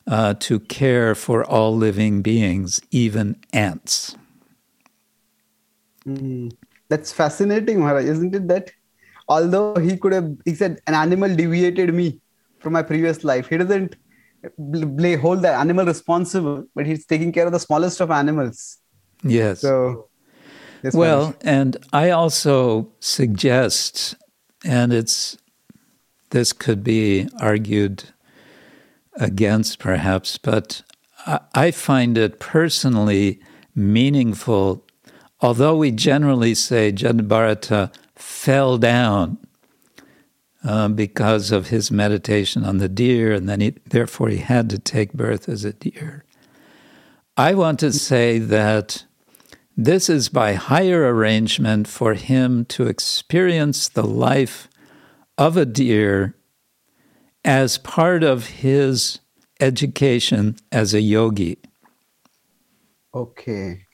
uh, 0.07 0.35
to 0.41 0.61
care 0.61 1.15
for 1.15 1.45
all 1.45 1.77
living 1.77 2.23
beings, 2.23 2.81
even 2.91 3.37
ants. 3.53 4.17
That's 6.89 7.13
fascinating, 7.13 7.81
Maharaj, 7.81 8.05
isn't 8.05 8.35
it? 8.35 8.49
That 8.49 8.71
although 9.29 9.77
he 9.77 9.97
could 9.97 10.13
have, 10.13 10.31
he 10.45 10.55
said, 10.55 10.81
an 10.87 10.95
animal 10.95 11.35
deviated 11.35 11.95
me 11.95 12.21
from 12.59 12.75
my 12.75 12.83
previous 12.83 13.25
life. 13.25 13.49
He 13.49 13.57
doesn't 13.57 13.97
bl- 14.59 14.87
bl- 14.87 15.17
hold 15.17 15.43
the 15.43 15.51
animal 15.51 15.87
responsible, 15.87 16.65
but 16.75 16.87
he's 16.87 17.07
taking 17.07 17.33
care 17.33 17.47
of 17.47 17.53
the 17.53 17.61
smallest 17.61 18.01
of 18.01 18.11
animals. 18.11 18.79
Yes. 19.23 19.61
So, 19.61 20.09
yes, 20.83 20.95
well, 20.95 21.19
Maharaj. 21.19 21.37
and 21.45 21.77
I 21.93 22.11
also 22.11 22.93
suggest, 23.01 24.15
and 24.65 24.93
it's 24.93 25.37
this 26.31 26.53
could 26.53 26.83
be 26.83 27.29
argued 27.41 28.05
against 29.17 29.79
perhaps, 29.79 30.39
but 30.39 30.83
I, 31.27 31.41
I 31.55 31.71
find 31.71 32.19
it 32.19 32.41
personally 32.41 33.41
meaningful. 33.75 34.85
Although 35.41 35.77
we 35.77 35.91
generally 35.91 36.55
say 36.55 36.93
Jadabharata 36.93 37.93
fell 38.15 38.79
down 38.79 39.39
uh, 40.65 40.89
because 40.89 41.51
of 41.51 41.69
his 41.69 41.91
meditation 41.91 42.65
on 42.65 42.79
the 42.79 42.89
deer, 42.89 43.33
and 43.33 43.49
then 43.49 43.61
he, 43.61 43.71
therefore 43.87 44.29
he 44.29 44.39
had 44.39 44.71
to 44.71 44.79
take 44.79 45.13
birth 45.13 45.49
as 45.49 45.65
a 45.65 45.73
deer. 45.73 46.25
I 47.37 47.55
want 47.55 47.81
to 47.81 47.93
say 47.93 48.39
that 48.39 49.05
this 49.77 50.09
is 50.09 50.29
by 50.29 50.55
higher 50.55 51.03
arrangement 51.13 51.89
for 51.89 52.15
him 52.15 52.65
to 52.67 52.87
experience 52.87 53.89
the 53.89 54.05
life 54.05 54.69
of 55.37 55.57
a 55.57 55.67
deer 55.67 56.37
as 57.45 57.77
part 57.79 58.23
of 58.23 58.47
his 58.47 59.21
education 59.61 60.57
as 60.73 60.95
a 60.95 61.01
yogi. 61.01 61.59
okay. 63.13 63.85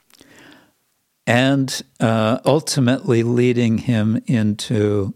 and 1.26 1.82
uh, 2.00 2.38
ultimately 2.44 3.22
leading 3.22 3.78
him 3.78 4.20
into 4.26 5.14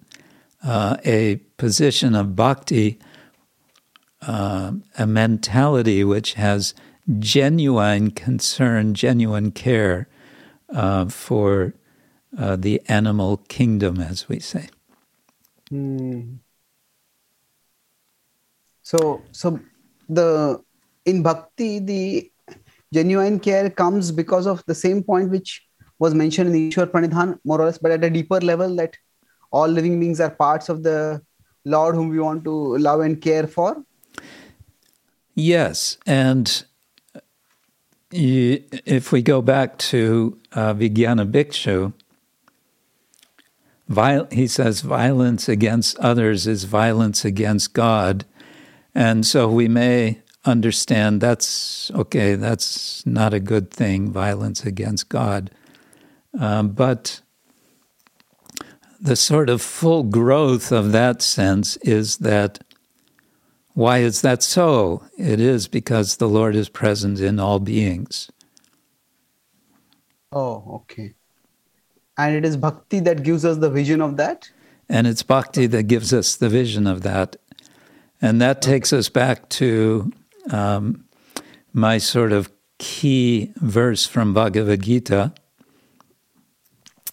uh, 0.64 0.96
a 1.04 1.36
position 1.58 2.14
of 2.14 2.34
bhakti, 2.34 2.98
uh, 4.22 4.72
a 4.98 5.06
mentality 5.06 6.02
which 6.02 6.34
has 6.34 6.74
genuine 7.18 8.10
concern, 8.10 8.94
genuine 8.94 9.50
care 9.50 10.08
uh, 10.70 11.06
for 11.06 11.74
uh, 12.38 12.56
the 12.56 12.80
animal 12.88 13.36
kingdom, 13.48 14.00
as 14.00 14.28
we 14.28 14.40
say. 14.40 14.68
Hmm. 15.68 16.36
So, 18.82 19.22
so 19.32 19.60
the 20.08 20.62
in 21.04 21.22
bhakti, 21.22 21.78
the 21.78 22.30
genuine 22.92 23.38
care 23.38 23.70
comes 23.70 24.10
because 24.10 24.46
of 24.46 24.64
the 24.66 24.74
same 24.74 25.02
point 25.02 25.30
which 25.30 25.66
was 25.98 26.14
mentioned 26.14 26.54
in 26.54 26.70
Ishwar 26.70 26.86
Pranidhan, 26.86 27.38
more 27.44 27.60
or 27.60 27.66
less, 27.66 27.78
but 27.78 27.92
at 27.92 28.04
a 28.04 28.10
deeper 28.10 28.40
level 28.40 28.74
that 28.76 28.96
all 29.54 29.68
living 29.68 29.98
beings 30.00 30.20
are 30.20 30.30
parts 30.30 30.68
of 30.68 30.82
the 30.82 31.22
Lord 31.64 31.94
whom 31.94 32.08
we 32.08 32.18
want 32.18 32.44
to 32.44 32.76
love 32.76 33.00
and 33.00 33.20
care 33.20 33.46
for. 33.46 33.82
Yes, 35.34 35.96
and 36.06 36.64
if 38.10 39.12
we 39.12 39.22
go 39.22 39.42
back 39.42 39.78
to 39.78 40.38
uh, 40.52 40.74
Vijnana 40.74 41.30
Bhikshu, 41.30 41.92
viol- 43.88 44.28
he 44.30 44.46
says 44.46 44.80
violence 44.80 45.48
against 45.48 45.98
others 45.98 46.46
is 46.46 46.64
violence 46.64 47.24
against 47.24 47.72
God. 47.72 48.24
And 48.94 49.26
so 49.26 49.48
we 49.48 49.66
may 49.66 50.22
understand 50.44 51.20
that's 51.20 51.90
okay, 51.92 52.36
that's 52.36 53.04
not 53.06 53.34
a 53.34 53.40
good 53.40 53.70
thing, 53.70 54.12
violence 54.12 54.64
against 54.64 55.08
God. 55.08 55.50
Um, 56.38 56.68
but 56.68 57.20
the 59.04 59.16
sort 59.16 59.50
of 59.50 59.60
full 59.60 60.02
growth 60.02 60.72
of 60.72 60.92
that 60.92 61.20
sense 61.20 61.76
is 61.78 62.16
that 62.18 62.64
why 63.74 63.98
is 63.98 64.22
that 64.22 64.42
so? 64.42 65.04
It 65.18 65.40
is 65.40 65.68
because 65.68 66.16
the 66.16 66.28
Lord 66.28 66.56
is 66.56 66.70
present 66.70 67.20
in 67.20 67.38
all 67.38 67.58
beings. 67.58 68.30
Oh, 70.32 70.80
okay. 70.82 71.14
And 72.16 72.34
it 72.34 72.46
is 72.46 72.56
bhakti 72.56 73.00
that 73.00 73.22
gives 73.22 73.44
us 73.44 73.58
the 73.58 73.68
vision 73.68 74.00
of 74.00 74.16
that? 74.16 74.50
And 74.88 75.06
it's 75.06 75.22
bhakti 75.22 75.66
that 75.66 75.82
gives 75.82 76.14
us 76.14 76.36
the 76.36 76.48
vision 76.48 76.86
of 76.86 77.02
that. 77.02 77.36
And 78.22 78.40
that 78.40 78.62
takes 78.62 78.90
us 78.90 79.10
back 79.10 79.50
to 79.50 80.12
um, 80.50 81.04
my 81.74 81.98
sort 81.98 82.32
of 82.32 82.50
key 82.78 83.52
verse 83.56 84.06
from 84.06 84.32
Bhagavad 84.32 84.82
Gita. 84.82 85.34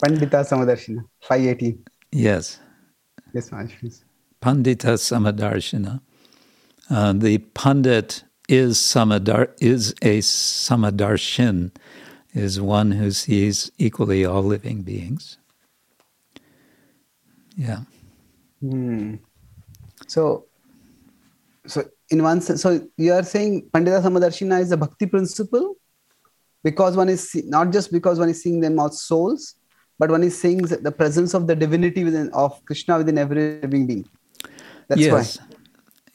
Pandita 0.04 0.44
Samadarshina, 0.44 1.04
518. 1.22 1.84
Yes, 2.12 2.60
Yes, 3.34 3.52
Maharaj. 3.52 3.74
please. 3.80 4.04
Pandita 4.42 4.98
Samadarshina. 4.98 6.02
Uh, 6.90 7.14
the 7.14 7.38
Pandit 7.38 8.24
is 8.50 8.80
Samadar 8.80 9.54
is 9.62 9.92
a 10.02 10.20
Samadarshin, 10.20 11.72
is 12.34 12.60
one 12.60 12.92
who 12.92 13.12
sees 13.12 13.72
equally 13.78 14.26
all 14.26 14.44
living 14.44 14.82
beings. 14.82 15.38
Yeah. 17.56 17.82
Hmm. 18.60 19.16
So, 20.08 20.48
so 21.68 21.84
in 22.10 22.24
one 22.24 22.42
sense, 22.42 22.62
so 22.62 22.86
you 22.98 23.14
are 23.14 23.24
saying 23.24 23.70
Pandita 23.74 24.02
Samadarshina 24.02 24.60
is 24.62 24.72
a 24.72 24.78
bhakti 24.78 25.06
principle 25.06 25.76
because 26.64 26.98
one 26.98 27.08
is 27.10 27.30
see- 27.30 27.44
not 27.46 27.72
just 27.72 27.92
because 27.92 28.20
one 28.20 28.30
is 28.30 28.42
seeing 28.42 28.60
them 28.60 28.80
as 28.80 29.02
souls, 29.02 29.56
but 30.02 30.10
one 30.10 30.24
is 30.24 30.36
seeing 30.36 30.64
the 30.64 30.92
presence 30.92 31.36
of 31.36 31.46
the 31.46 31.56
divinity 31.56 32.04
within 32.04 32.28
of 32.34 32.60
Krishna 32.66 32.98
within 32.98 33.20
every 33.20 33.60
living 33.62 33.86
being. 33.86 34.10
That's 34.88 35.00
yes. 35.00 35.38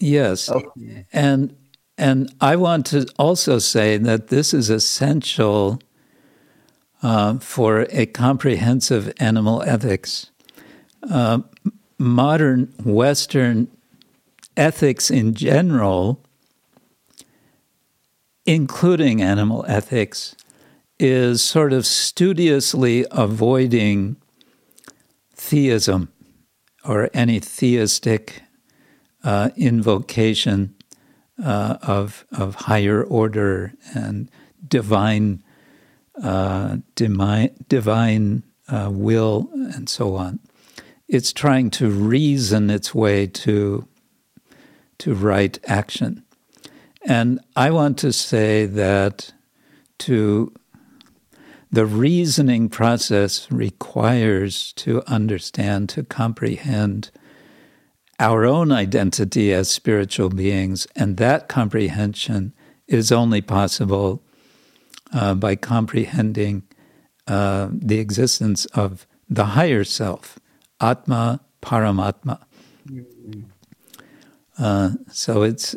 Yes. 0.01 0.51
Okay. 0.51 1.07
And 1.13 1.55
and 1.97 2.35
I 2.41 2.57
want 2.57 2.87
to 2.87 3.07
also 3.17 3.61
say 3.61 3.97
that 3.97 4.27
this 4.27 4.53
is 4.53 4.71
essential 4.71 5.79
uh, 7.01 7.39
for 7.39 7.87
a 7.91 8.07
comprehensive 8.07 9.13
animal 9.21 9.63
ethics. 9.63 10.33
Uh, 11.09 11.39
modern 11.97 12.75
Western 12.85 13.69
ethics 14.57 15.13
in 15.13 15.35
general, 15.35 16.21
including 18.47 19.23
animal 19.23 19.65
ethics, 19.69 20.35
is 20.99 21.43
sort 21.43 21.73
of 21.73 21.87
studiously 21.87 23.05
avoiding 23.11 24.17
theism 25.35 26.13
or 26.85 27.11
any 27.13 27.39
theistic 27.41 28.43
uh, 29.25 29.51
invocation 29.57 30.75
uh, 31.43 31.77
of 31.83 32.25
of 32.33 32.55
higher 32.55 33.03
order 33.03 33.75
and 33.95 34.31
divine 34.67 35.43
uh, 36.23 36.79
divine 36.95 37.51
divine 37.69 38.43
uh, 38.69 38.89
will 38.91 39.51
and 39.75 39.89
so 39.89 40.15
on. 40.15 40.39
It's 41.09 41.33
trying 41.33 41.71
to 41.73 41.91
reason 41.91 42.71
its 42.71 42.95
way 42.95 43.27
to 43.27 43.87
to 44.99 45.15
right 45.15 45.59
action, 45.67 46.25
and 47.05 47.41
I 47.55 47.71
want 47.71 47.99
to 47.99 48.13
say 48.13 48.65
that 48.67 49.33
to 49.99 50.53
the 51.77 51.85
reasoning 51.85 52.71
process 52.71 53.53
requires 53.53 54.73
to 54.73 55.03
understand, 55.07 55.91
to 55.91 56.03
comprehend 56.03 57.11
our 58.19 58.47
own 58.47 58.73
identity 58.73 59.53
as 59.53 59.71
spiritual 59.71 60.31
beings, 60.31 60.87
and 60.97 61.19
that 61.19 61.49
comprehension 61.49 62.55
is 62.87 63.13
only 63.13 63.43
possible 63.43 64.23
uh, 65.13 65.35
by 65.35 65.55
comprehending 65.55 66.63
uh, 67.27 67.69
the 67.71 67.99
existence 67.99 68.65
of 68.73 69.07
the 69.29 69.45
higher 69.45 69.85
self, 69.85 70.39
Atma 70.81 71.43
Paramatma. 71.61 72.41
Uh, 74.59 74.93
so 75.11 75.43
it's 75.43 75.77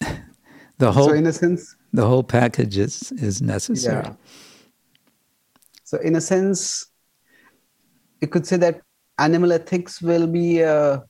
the 0.78 0.90
whole 0.90 1.10
So 1.10 1.14
in 1.14 1.28
a 1.28 1.32
sense, 1.32 1.76
the 1.92 2.08
whole 2.08 2.24
package 2.24 2.76
is 2.76 3.12
is 3.12 3.40
necessary. 3.40 4.02
yeah. 4.04 4.14
So 5.92 5.98
in 5.98 6.16
a 6.16 6.22
sense, 6.22 6.86
you 8.22 8.28
could 8.28 8.46
say 8.46 8.56
that 8.56 8.80
animal 9.18 9.52
ethics 9.52 10.00
will 10.00 10.26
be 10.26 10.60
a 10.60 11.02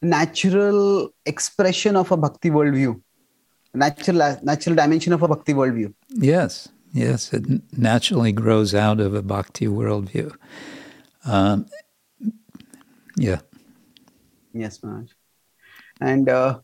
natural 0.00 1.10
expression 1.26 1.94
of 1.94 2.10
a 2.10 2.16
bhakti 2.16 2.48
worldview, 2.48 2.98
natural 3.74 4.38
natural 4.42 4.76
dimension 4.76 5.12
of 5.12 5.22
a 5.22 5.28
bhakti 5.28 5.52
worldview. 5.52 5.92
Yes, 6.08 6.70
yes, 6.94 7.34
it 7.34 7.44
naturally 7.76 8.32
grows 8.32 8.74
out 8.74 8.98
of 8.98 9.12
a 9.12 9.20
bhakti 9.20 9.66
worldview. 9.66 10.34
Um, 11.26 11.66
yeah, 13.18 13.40
Yes, 14.54 14.82
Maharaj. 14.82 15.10
And 16.00 16.30
uh, 16.30 16.60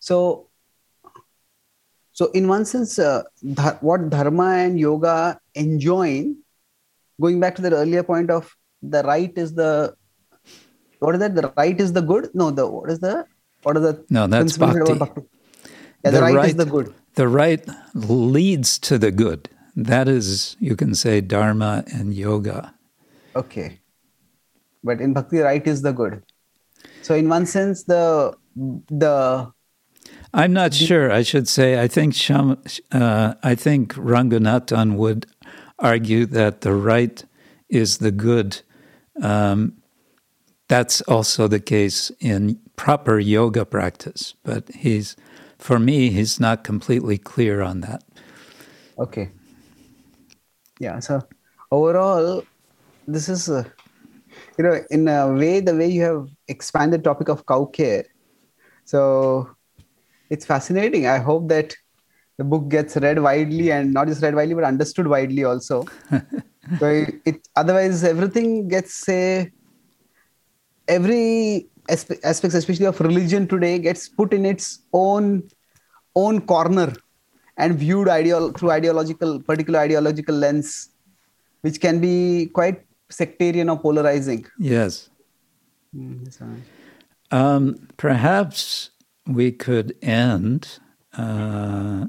so, 0.00 0.48
so 2.14 2.30
in 2.30 2.46
one 2.46 2.64
sense, 2.64 2.98
uh, 2.98 3.22
dha- 3.42 3.78
what 3.80 4.08
dharma 4.08 4.50
and 4.64 4.78
yoga 4.78 5.38
enjoin, 5.56 6.36
going 7.20 7.40
back 7.40 7.56
to 7.56 7.62
the 7.62 7.74
earlier 7.74 8.04
point 8.04 8.30
of 8.30 8.54
the 8.82 9.02
right 9.02 9.32
is 9.36 9.54
the 9.54 9.94
what 11.00 11.16
is 11.16 11.20
that? 11.20 11.34
The 11.34 11.52
right 11.56 11.78
is 11.78 11.92
the 11.92 12.00
good. 12.00 12.30
No, 12.32 12.50
the 12.50 12.66
what 12.66 12.88
is 12.90 13.00
the 13.00 13.26
what 13.62 13.76
are 13.76 13.80
the 13.80 14.04
No, 14.10 14.28
that's 14.28 14.56
principles 14.56 14.98
bhakti. 14.98 15.26
Yeah, 16.04 16.10
the, 16.12 16.20
right, 16.20 16.44
is 16.44 16.56
the 16.56 16.66
good. 16.66 16.94
The 17.14 17.26
right 17.26 17.66
leads 17.94 18.78
to 18.80 18.98
the 18.98 19.10
good. 19.10 19.48
That 19.74 20.06
is, 20.06 20.56
you 20.60 20.76
can 20.76 20.94
say, 20.94 21.20
dharma 21.20 21.84
and 21.92 22.14
yoga. 22.14 22.74
Okay, 23.34 23.80
but 24.84 25.00
in 25.00 25.14
bhakti, 25.14 25.38
right 25.38 25.66
is 25.66 25.82
the 25.82 25.92
good. 25.92 26.22
So 27.02 27.14
in 27.14 27.28
one 27.28 27.46
sense, 27.46 27.82
the 27.84 28.36
the 28.54 29.50
I'm 30.34 30.52
not 30.52 30.74
sure. 30.74 31.12
I 31.12 31.22
should 31.22 31.48
say. 31.48 31.80
I 31.80 31.86
think 31.86 32.12
Shyam, 32.12 32.58
uh, 32.90 33.34
I 33.44 33.54
think 33.54 33.94
Ranganathan 33.94 34.96
would 34.96 35.26
argue 35.78 36.26
that 36.26 36.62
the 36.62 36.74
right 36.74 37.24
is 37.68 37.98
the 37.98 38.10
good. 38.10 38.60
Um, 39.22 39.74
that's 40.66 41.00
also 41.02 41.46
the 41.46 41.60
case 41.60 42.10
in 42.18 42.58
proper 42.74 43.20
yoga 43.20 43.64
practice. 43.64 44.34
But 44.42 44.68
he's, 44.70 45.14
for 45.56 45.78
me, 45.78 46.10
he's 46.10 46.40
not 46.40 46.64
completely 46.64 47.16
clear 47.16 47.62
on 47.62 47.80
that. 47.82 48.02
Okay. 48.98 49.30
Yeah. 50.80 50.98
So 50.98 51.22
overall, 51.70 52.42
this 53.06 53.28
is, 53.28 53.48
uh, 53.48 53.62
you 54.58 54.64
know, 54.64 54.80
in 54.90 55.06
a 55.06 55.32
way, 55.32 55.60
the 55.60 55.76
way 55.76 55.86
you 55.86 56.02
have 56.02 56.28
expanded 56.48 57.04
topic 57.04 57.28
of 57.28 57.46
cow 57.46 57.66
care. 57.66 58.06
So 58.84 59.53
it's 60.30 60.44
fascinating. 60.44 61.06
I 61.06 61.18
hope 61.18 61.48
that 61.48 61.74
the 62.38 62.44
book 62.44 62.68
gets 62.68 62.96
read 62.96 63.20
widely 63.20 63.70
and 63.70 63.92
not 63.92 64.08
just 64.08 64.22
read 64.22 64.34
widely, 64.34 64.54
but 64.54 64.64
understood 64.64 65.06
widely 65.06 65.44
also. 65.44 65.84
so 66.78 66.86
it, 66.86 67.14
it 67.24 67.48
otherwise 67.56 68.02
everything 68.04 68.68
gets 68.68 68.94
say 68.94 69.52
every 70.88 71.68
aspe- 71.88 72.20
aspects, 72.24 72.54
especially 72.54 72.86
of 72.86 73.00
religion 73.00 73.46
today, 73.46 73.78
gets 73.78 74.08
put 74.08 74.32
in 74.32 74.44
its 74.44 74.80
own 74.92 75.48
own 76.16 76.40
corner 76.40 76.92
and 77.56 77.78
viewed 77.78 78.08
ideal 78.08 78.52
through 78.52 78.70
ideological 78.70 79.40
particular 79.42 79.80
ideological 79.80 80.34
lens 80.34 80.90
which 81.62 81.80
can 81.80 82.00
be 82.00 82.46
quite 82.52 82.84
sectarian 83.10 83.68
or 83.68 83.78
polarizing 83.78 84.46
Yes. 84.58 85.10
Mm. 85.94 86.60
Um, 87.30 87.88
perhaps 87.96 88.90
we 89.26 89.52
could 89.52 89.96
end. 90.02 90.78
Uh, 91.16 92.06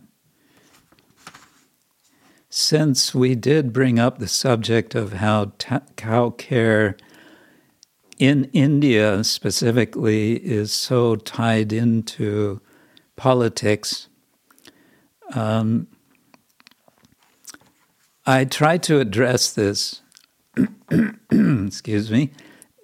since 2.50 3.14
we 3.14 3.36
did 3.36 3.74
bring 3.74 4.00
up 4.00 4.18
the 4.18 4.28
subject 4.28 4.96
of 4.96 5.14
how 5.14 5.52
ta- 5.58 5.82
cow 5.98 6.30
care 6.30 6.96
in 8.18 8.46
India 8.54 9.24
specifically 9.24 10.36
is 10.38 10.72
so 10.72 11.16
tied 11.18 11.74
into 11.74 12.62
politics, 13.16 14.08
um, 15.34 15.88
I 18.26 18.46
tried 18.46 18.84
to 18.84 19.00
address 19.00 19.52
this, 19.52 20.02
excuse 21.30 22.10
me, 22.10 22.32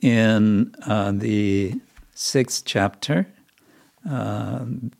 in 0.01 0.75
uh, 0.85 1.13
the 1.13 1.79
sixth 2.13 2.63
chapter, 2.65 3.27
um, 4.09 4.91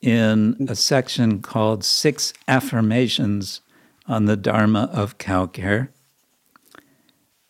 in 0.00 0.66
a 0.68 0.74
section 0.74 1.42
called 1.42 1.84
Six 1.84 2.32
Affirmations 2.48 3.60
on 4.06 4.24
the 4.24 4.36
Dharma 4.36 4.90
of 4.92 5.18
Cow 5.18 5.46
Care. 5.46 5.92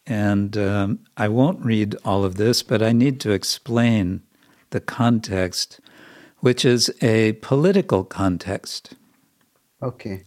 And 0.06 0.56
um, 0.56 1.00
I 1.16 1.28
won't 1.28 1.64
read 1.64 1.94
all 2.04 2.24
of 2.24 2.34
this, 2.34 2.62
but 2.62 2.82
I 2.82 2.92
need 2.92 3.20
to 3.20 3.30
explain 3.30 4.22
the 4.70 4.80
context, 4.80 5.80
which 6.38 6.64
is 6.64 6.90
a 7.00 7.32
political 7.34 8.04
context. 8.04 8.94
okay 9.82 10.24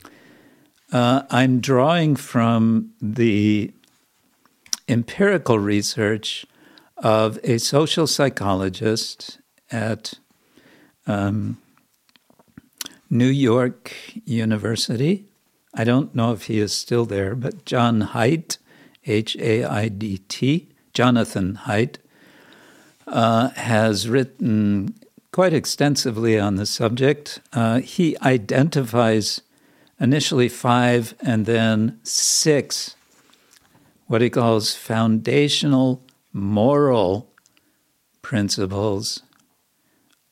Uh, 0.92 1.24
I'm 1.32 1.60
drawing 1.60 2.16
from 2.16 2.94
the 3.02 3.74
empirical 4.88 5.58
research 5.58 6.46
of 6.98 7.40
a 7.44 7.58
social 7.58 8.06
psychologist 8.06 9.40
at 9.74 10.14
um, 11.08 11.58
New 13.10 13.28
York 13.28 13.94
University. 14.24 15.26
I 15.74 15.84
don't 15.84 16.14
know 16.14 16.32
if 16.32 16.44
he 16.44 16.60
is 16.60 16.72
still 16.72 17.06
there, 17.06 17.36
but 17.36 17.66
John 17.66 18.02
Haidt, 18.14 18.58
H 19.06 19.36
A 19.38 19.64
I 19.66 19.90
D 19.90 20.20
T, 20.30 20.70
Jonathan 20.94 21.60
Haidt, 21.66 21.98
uh, 23.08 23.50
has 23.50 24.08
written 24.08 24.96
quite 25.32 25.54
extensively 25.54 26.40
on 26.40 26.56
the 26.56 26.66
subject. 26.66 27.40
Uh, 27.52 27.80
he 27.80 28.16
identifies 28.22 29.42
initially 30.00 30.48
five 30.48 31.16
and 31.22 31.46
then 31.46 32.00
six 32.04 32.96
what 34.06 34.22
he 34.22 34.30
calls 34.30 34.76
foundational 34.76 36.04
moral 36.32 37.32
principles 38.22 39.24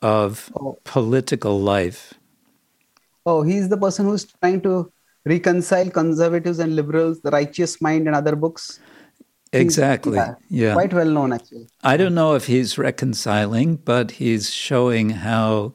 of 0.01 0.51
Oh. 0.59 0.77
political 0.83 1.59
life. 1.59 2.13
Oh, 3.25 3.43
he's 3.43 3.69
the 3.69 3.77
person 3.77 4.05
who's 4.05 4.25
trying 4.25 4.61
to 4.61 4.91
reconcile 5.25 5.89
conservatives 5.91 6.59
and 6.59 6.75
liberals, 6.75 7.21
The 7.21 7.29
Righteous 7.31 7.79
Mind, 7.81 8.07
and 8.07 8.15
other 8.15 8.35
books. 8.35 8.79
Exactly. 9.53 10.17
Yeah. 10.49 10.73
Quite 10.73 10.93
well 10.93 11.09
known, 11.09 11.33
actually. 11.33 11.67
I 11.83 11.97
don't 11.97 12.15
know 12.15 12.35
if 12.35 12.47
he's 12.47 12.77
reconciling, 12.77 13.75
but 13.75 14.11
he's 14.11 14.49
showing 14.49 15.09
how 15.09 15.73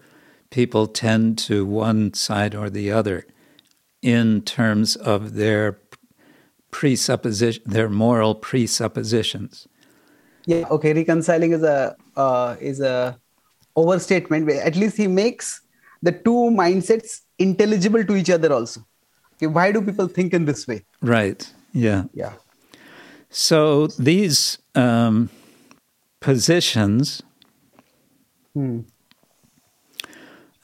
people 0.50 0.86
tend 0.86 1.38
to 1.38 1.64
one 1.66 2.14
side 2.14 2.54
or 2.54 2.70
the 2.70 2.90
other 2.90 3.26
in 4.02 4.40
terms 4.42 4.96
of 4.96 5.34
their 5.34 5.78
presupposition, 6.70 7.62
their 7.66 7.88
moral 7.88 8.34
presuppositions. 8.34 9.68
Yeah. 10.46 10.64
Okay. 10.70 10.92
Reconciling 10.94 11.52
is 11.52 11.62
a 11.62 11.96
uh, 12.16 12.56
is 12.60 12.80
a 12.80 13.18
overstatement. 13.76 14.50
At 14.50 14.76
least 14.76 14.96
he 14.96 15.06
makes 15.06 15.60
the 16.02 16.12
two 16.12 16.50
mindsets 16.50 17.20
intelligible 17.38 18.04
to 18.04 18.16
each 18.16 18.30
other. 18.30 18.52
Also. 18.52 18.80
Okay. 19.34 19.46
Why 19.46 19.72
do 19.72 19.82
people 19.82 20.08
think 20.08 20.32
in 20.32 20.44
this 20.46 20.66
way? 20.66 20.84
Right. 21.02 21.46
Yeah. 21.72 22.04
Yeah. 22.14 22.32
So 23.30 23.88
these 23.88 24.58
um, 24.74 25.30
positions, 26.20 27.22
Hmm. 28.54 28.80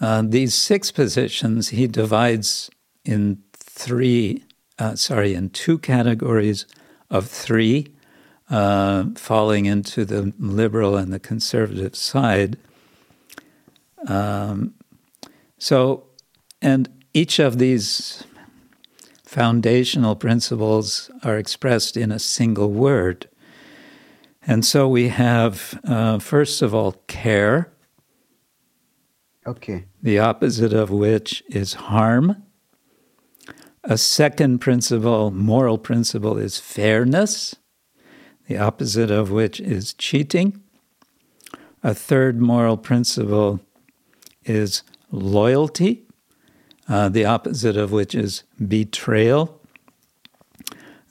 uh, 0.01 0.22
these 0.26 0.55
six 0.55 0.90
positions, 0.90 1.68
he 1.68 1.86
divides 1.86 2.70
in 3.05 3.43
three, 3.52 4.44
uh, 4.78 4.94
sorry, 4.97 5.34
in 5.34 5.51
two 5.51 5.76
categories 5.78 6.66
of 7.10 7.28
three, 7.28 7.89
uh, 8.48 9.05
falling 9.16 9.66
into 9.66 10.06
the 10.06 10.32
liberal 10.39 10.97
and 10.97 11.12
the 11.12 11.20
conservative 11.20 11.94
side. 11.94 12.56
Um, 14.06 14.74
so, 15.58 16.04
and 16.60 16.88
each 17.14 17.38
of 17.38 17.58
these 17.58 18.24
foundational 19.24 20.16
principles 20.16 21.10
are 21.22 21.38
expressed 21.38 21.96
in 21.96 22.12
a 22.12 22.18
single 22.18 22.70
word. 22.70 23.28
And 24.46 24.64
so 24.64 24.88
we 24.88 25.08
have, 25.08 25.80
uh, 25.84 26.18
first 26.18 26.62
of 26.62 26.74
all, 26.74 26.92
care, 27.06 27.72
Okay. 29.46 29.86
the 30.02 30.18
opposite 30.18 30.72
of 30.72 30.90
which 30.90 31.42
is 31.48 31.74
harm. 31.74 32.42
A 33.84 33.98
second 33.98 34.58
principle, 34.58 35.30
moral 35.30 35.78
principle, 35.78 36.38
is 36.38 36.58
fairness, 36.58 37.56
the 38.46 38.58
opposite 38.58 39.10
of 39.10 39.30
which 39.30 39.60
is 39.60 39.94
cheating. 39.94 40.60
A 41.82 41.94
third 41.94 42.40
moral 42.40 42.76
principle 42.76 43.60
is 44.44 44.82
loyalty, 45.10 46.06
uh, 46.89 47.09
the 47.09 47.24
opposite 47.24 47.77
of 47.77 47.93
which 47.93 48.14
is 48.14 48.43
betrayal. 48.66 49.60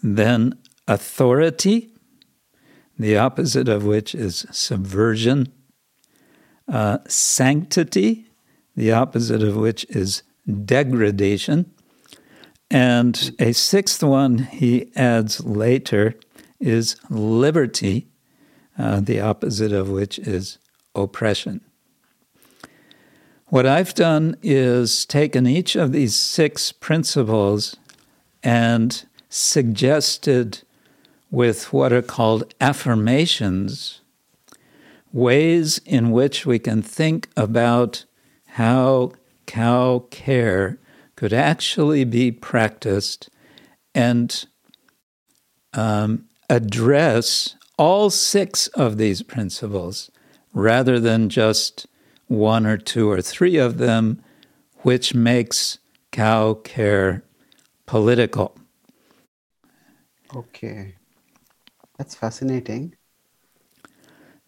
Then 0.04 0.58
authority, 0.88 1.94
the 2.98 3.18
opposite 3.18 3.70
of 3.70 3.86
which 3.86 4.14
is 4.14 4.46
subversion. 4.52 5.52
Uh, 6.68 7.00
sanctity, 7.08 8.28
the 8.76 8.92
opposite 8.92 9.44
of 9.44 9.56
which 9.58 9.86
is 9.90 10.24
degradation. 10.66 11.72
And 12.70 13.36
a 13.40 13.52
sixth 13.52 14.02
one 14.02 14.38
he 14.38 14.92
adds 14.96 15.44
later 15.44 16.16
is 16.60 16.96
liberty, 17.10 18.08
uh, 18.78 19.02
the 19.02 19.20
opposite 19.20 19.74
of 19.74 19.90
which 19.90 20.20
is 20.20 20.58
oppression. 20.96 21.62
What 23.52 23.66
I've 23.66 23.94
done 23.94 24.38
is 24.42 25.06
taken 25.06 25.46
each 25.46 25.76
of 25.76 25.92
these 25.92 26.16
six 26.16 26.72
principles 26.72 27.76
and 28.42 29.06
suggested 29.28 30.62
with 31.30 31.74
what 31.74 31.92
are 31.92 32.02
called 32.02 32.54
affirmations 32.62 34.00
ways 35.12 35.80
in 35.80 36.12
which 36.12 36.46
we 36.46 36.60
can 36.60 36.82
think 36.82 37.28
about 37.36 38.06
how 38.52 39.12
cow 39.48 40.06
care 40.12 40.80
could 41.18 41.34
actually 41.34 42.06
be 42.06 42.32
practiced 42.32 43.30
and 43.94 44.46
um, 45.74 46.24
address 46.50 47.58
all 47.78 48.10
six 48.10 48.68
of 48.68 48.98
these 48.98 49.22
principles 49.22 50.10
rather 50.54 51.02
than 51.02 51.28
just 51.28 51.86
one 52.32 52.66
or 52.66 52.78
two 52.78 53.12
or 53.12 53.22
three 53.22 53.58
of 53.58 53.78
them, 53.78 54.24
which 54.80 55.14
makes 55.14 55.80
cow 56.12 56.54
care 56.54 57.24
political. 57.86 58.56
Okay. 60.34 60.96
That's 61.98 62.16
fascinating. 62.16 62.96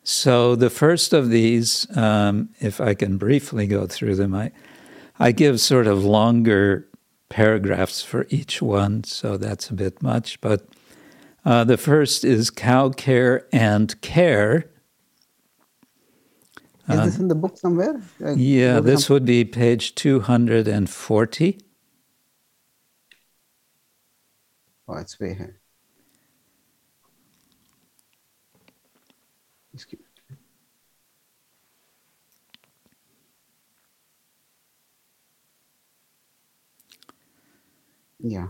So 0.03 0.55
the 0.55 0.69
first 0.69 1.13
of 1.13 1.29
these, 1.29 1.85
um, 1.95 2.49
if 2.59 2.79
I 2.81 2.93
can 2.93 3.17
briefly 3.17 3.67
go 3.67 3.85
through 3.85 4.15
them, 4.15 4.33
I, 4.33 4.51
I 5.19 5.31
give 5.31 5.59
sort 5.59 5.87
of 5.87 6.03
longer 6.03 6.87
paragraphs 7.29 8.01
for 8.01 8.25
each 8.29 8.61
one, 8.61 9.03
so 9.03 9.37
that's 9.37 9.69
a 9.69 9.73
bit 9.73 10.01
much. 10.01 10.39
But 10.41 10.67
uh, 11.45 11.63
the 11.65 11.77
first 11.77 12.23
is 12.23 12.49
cow 12.49 12.89
care 12.89 13.45
and 13.51 13.99
care. 14.01 14.69
Is 16.89 16.99
this 17.05 17.19
in 17.19 17.27
the 17.29 17.35
book 17.35 17.57
somewhere? 17.57 18.01
Uh, 18.21 18.33
Yeah, 18.35 18.81
this 18.81 19.05
some- 19.05 19.13
would 19.15 19.25
be 19.25 19.45
page 19.45 19.95
240. 19.95 21.57
Oh, 24.87 24.95
it's 24.97 25.17
way 25.19 25.33
here. 25.33 25.59
Just 29.73 29.87
keep- 29.87 30.03
Yeah. 38.19 38.47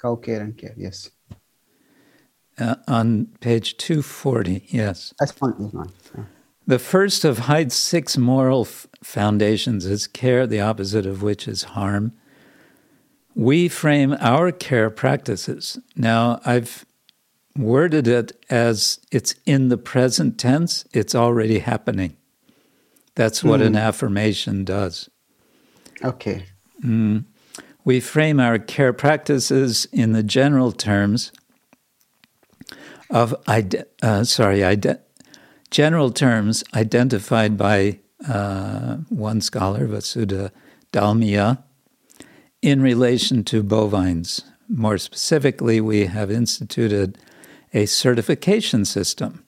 Cow 0.00 0.16
care 0.16 0.42
and 0.42 0.56
care. 0.56 0.74
Yes. 0.76 1.10
Uh, 2.58 2.76
on 2.86 3.26
page 3.40 3.76
240, 3.76 4.66
yes. 4.68 5.12
That's 5.18 5.32
fine. 5.32 5.54
That's 5.58 6.08
fine. 6.08 6.26
The 6.66 6.78
first 6.78 7.24
of 7.24 7.40
Haidt's 7.40 7.74
six 7.74 8.16
moral 8.16 8.62
f- 8.62 8.86
foundations 9.02 9.84
is 9.84 10.06
care, 10.06 10.46
the 10.46 10.60
opposite 10.60 11.04
of 11.04 11.22
which 11.22 11.46
is 11.46 11.64
harm. 11.64 12.12
We 13.34 13.68
frame 13.68 14.16
our 14.20 14.50
care 14.50 14.88
practices. 14.90 15.78
Now, 15.96 16.40
I've 16.44 16.86
worded 17.56 18.08
it 18.08 18.32
as 18.48 18.98
it's 19.12 19.34
in 19.44 19.68
the 19.68 19.76
present 19.76 20.38
tense, 20.38 20.84
it's 20.92 21.14
already 21.14 21.58
happening. 21.58 22.16
That's 23.14 23.44
what 23.44 23.60
an 23.60 23.76
affirmation 23.76 24.64
does. 24.64 25.08
Okay. 26.02 26.46
We 27.84 28.00
frame 28.00 28.40
our 28.40 28.58
care 28.58 28.92
practices 28.92 29.86
in 29.92 30.12
the 30.12 30.22
general 30.22 30.72
terms 30.72 31.30
of 33.10 33.34
ide- 33.46 33.84
uh, 34.02 34.24
sorry, 34.24 34.64
ide- 34.64 34.98
general 35.74 36.12
terms 36.12 36.62
identified 36.72 37.58
by 37.58 37.98
uh, 38.28 38.94
one 39.08 39.40
scholar, 39.40 39.88
Vasudha 39.88 40.52
Dalmia, 40.92 41.64
in 42.62 42.80
relation 42.80 43.42
to 43.42 43.60
bovines. 43.60 44.44
More 44.68 44.98
specifically, 44.98 45.80
we 45.80 46.06
have 46.06 46.30
instituted 46.30 47.18
a 47.72 47.86
certification 47.86 48.84
system. 48.84 49.44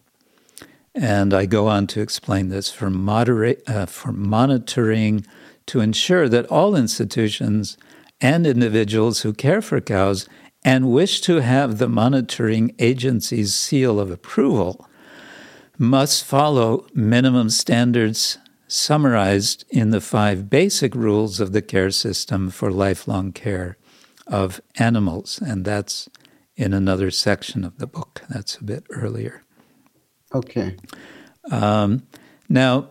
And 0.96 1.32
I 1.32 1.46
go 1.46 1.68
on 1.68 1.86
to 1.88 2.00
explain 2.00 2.48
this 2.48 2.72
for, 2.72 2.90
moderate, 2.90 3.62
uh, 3.68 3.86
for 3.86 4.10
monitoring 4.10 5.24
to 5.66 5.78
ensure 5.78 6.28
that 6.28 6.46
all 6.46 6.74
institutions 6.74 7.78
and 8.20 8.48
individuals 8.48 9.20
who 9.20 9.32
care 9.32 9.62
for 9.62 9.80
cows 9.80 10.28
and 10.64 10.90
wish 10.90 11.20
to 11.20 11.36
have 11.36 11.78
the 11.78 11.88
monitoring 11.88 12.74
agency's 12.80 13.54
seal 13.54 14.00
of 14.00 14.10
approval 14.10 14.88
must 15.78 16.24
follow 16.24 16.86
minimum 16.94 17.50
standards 17.50 18.38
summarized 18.68 19.64
in 19.68 19.90
the 19.90 20.00
five 20.00 20.50
basic 20.50 20.94
rules 20.94 21.40
of 21.40 21.52
the 21.52 21.62
care 21.62 21.90
system 21.90 22.50
for 22.50 22.70
lifelong 22.70 23.32
care 23.32 23.76
of 24.26 24.60
animals. 24.76 25.40
And 25.40 25.64
that's 25.64 26.08
in 26.56 26.72
another 26.72 27.10
section 27.10 27.64
of 27.64 27.78
the 27.78 27.86
book. 27.86 28.22
That's 28.28 28.56
a 28.56 28.64
bit 28.64 28.84
earlier. 28.90 29.42
Okay. 30.34 30.76
Um, 31.50 32.06
now, 32.48 32.90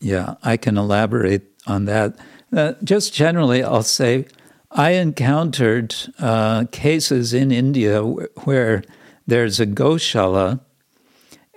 yeah, 0.00 0.34
I 0.42 0.56
can 0.56 0.78
elaborate 0.78 1.42
on 1.66 1.84
that. 1.86 2.16
Uh, 2.54 2.74
just 2.82 3.12
generally, 3.12 3.62
I'll 3.62 3.82
say 3.82 4.26
I 4.70 4.92
encountered 4.92 5.94
uh, 6.18 6.64
cases 6.72 7.34
in 7.34 7.52
India 7.52 7.94
w- 7.96 8.28
where 8.44 8.82
there's 9.26 9.60
a 9.60 9.66
goshala, 9.66 10.60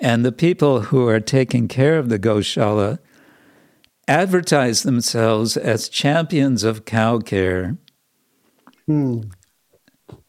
and 0.02 0.26
the 0.26 0.32
people 0.32 0.82
who 0.82 1.08
are 1.08 1.20
taking 1.20 1.68
care 1.68 1.98
of 1.98 2.10
the 2.10 2.20
goshala 2.20 3.00
advertise 4.08 4.84
themselves 4.84 5.58
as 5.58 5.90
champions 5.90 6.64
of 6.64 6.86
cow 6.86 7.20
care. 7.20 7.78
Hmm. 8.86 9.22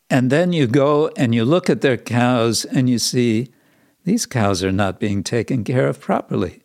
And 0.08 0.30
then 0.30 0.52
you 0.52 0.66
go 0.66 1.10
and 1.16 1.34
you 1.34 1.44
look 1.44 1.68
at 1.68 1.80
their 1.80 1.96
cows 1.96 2.64
and 2.64 2.88
you 2.88 2.98
see 2.98 3.52
these 4.04 4.24
cows 4.24 4.62
are 4.62 4.72
not 4.72 5.00
being 5.00 5.22
taken 5.24 5.64
care 5.64 5.88
of 5.88 6.00
properly. 6.00 6.62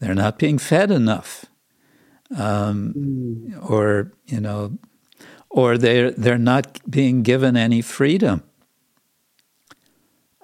They're 0.00 0.14
not 0.14 0.38
being 0.38 0.58
fed 0.58 0.90
enough. 0.90 1.44
Um, 2.34 2.94
Mm. 2.96 3.70
or, 3.70 4.10
you 4.24 4.40
know, 4.40 4.78
or 5.50 5.76
they're, 5.76 6.10
they're 6.12 6.38
not 6.38 6.80
being 6.90 7.22
given 7.22 7.58
any 7.58 7.82
freedom 7.82 8.42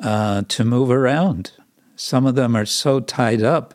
uh, 0.03 0.43
to 0.49 0.65
move 0.65 0.91
around. 0.91 1.53
Some 1.99 2.27
of 2.27 2.37
them 2.37 2.55
are 2.55 2.65
so 2.65 3.01
tied 3.01 3.43
up, 3.43 3.75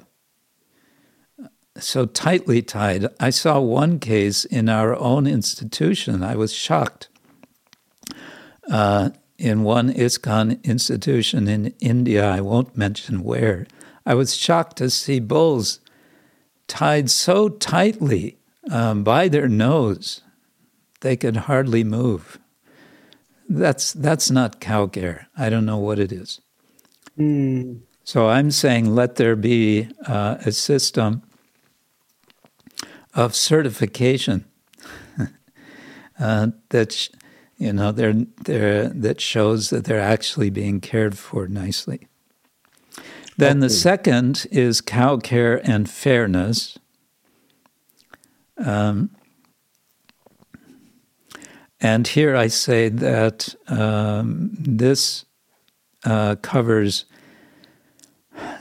so 1.77 2.05
tightly 2.05 2.61
tied. 2.61 3.07
I 3.19 3.31
saw 3.31 3.59
one 3.59 3.99
case 3.99 4.45
in 4.45 4.69
our 4.69 4.95
own 4.95 5.27
institution. 5.27 6.23
I 6.23 6.37
was 6.37 6.53
shocked. 6.53 7.09
Uh, 8.71 9.09
in 9.37 9.63
one 9.63 9.91
ISKCON 9.91 10.63
institution 10.63 11.49
in 11.49 11.73
India, 11.81 12.25
I 12.25 12.39
won't 12.39 12.77
mention 12.77 13.25
where, 13.25 13.67
I 14.05 14.13
was 14.13 14.37
shocked 14.37 14.77
to 14.77 14.89
see 14.89 15.19
bulls 15.19 15.81
tied 16.69 17.09
so 17.09 17.49
tightly 17.49 18.37
um, 18.71 19.03
by 19.03 19.27
their 19.27 19.49
nose 19.49 20.21
they 21.01 21.17
could 21.17 21.35
hardly 21.35 21.83
move. 21.83 22.39
That's 23.49 23.91
that's 23.91 24.31
not 24.31 24.61
cow 24.61 24.87
care. 24.87 25.27
I 25.35 25.49
don't 25.49 25.65
know 25.65 25.77
what 25.77 25.99
it 25.99 26.13
is. 26.13 26.39
Hmm. 27.17 27.79
So 28.03 28.27
I'm 28.27 28.51
saying 28.51 28.93
let 28.93 29.15
there 29.15 29.35
be 29.35 29.89
uh, 30.05 30.37
a 30.45 30.51
system 30.51 31.23
of 33.13 33.35
certification 33.35 34.45
uh, 36.19 36.47
that 36.69 36.91
sh- 36.91 37.09
you 37.57 37.71
know 37.71 37.91
they're, 37.91 38.13
they're, 38.43 38.89
that 38.89 39.21
shows 39.21 39.69
that 39.69 39.85
they're 39.85 40.01
actually 40.01 40.49
being 40.49 40.81
cared 40.81 41.17
for 41.17 41.47
nicely. 41.47 42.07
Then 43.37 43.61
the 43.61 43.69
second 43.69 44.45
is 44.51 44.81
cow 44.81 45.17
care 45.17 45.59
and 45.67 45.89
fairness. 45.89 46.77
Um, 48.57 49.09
and 51.79 52.07
here 52.07 52.35
I 52.35 52.47
say 52.47 52.89
that 52.89 53.55
um, 53.67 54.51
this 54.59 55.25
uh, 56.05 56.35
covers 56.41 57.05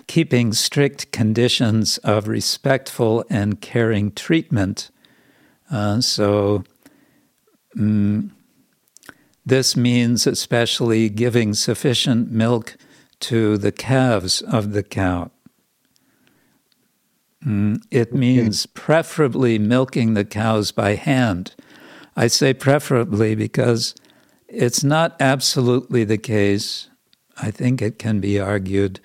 keeping 0.06 0.52
strict 0.52 1.12
conditions 1.12 1.98
of 1.98 2.28
respectful 2.28 3.24
and 3.30 3.60
caring 3.60 4.12
treatment. 4.12 4.90
Uh, 5.70 6.00
so, 6.00 6.64
mm, 7.76 8.30
this 9.44 9.76
means 9.76 10.26
especially 10.26 11.08
giving 11.08 11.54
sufficient 11.54 12.30
milk 12.30 12.76
to 13.20 13.56
the 13.56 13.72
calves 13.72 14.42
of 14.42 14.72
the 14.72 14.82
cow. 14.82 15.30
Mm, 17.44 17.82
it 17.90 18.14
means 18.14 18.66
preferably 18.66 19.58
milking 19.58 20.14
the 20.14 20.24
cows 20.24 20.70
by 20.70 20.94
hand. 20.94 21.54
I 22.16 22.28
say 22.28 22.54
preferably 22.54 23.34
because 23.34 23.94
it's 24.46 24.84
not 24.84 25.16
absolutely 25.18 26.04
the 26.04 26.18
case. 26.18 26.88
I 27.40 27.50
think 27.50 27.82
it 27.82 27.98
can 27.98 28.20
be 28.20 28.38
argued 28.38 29.00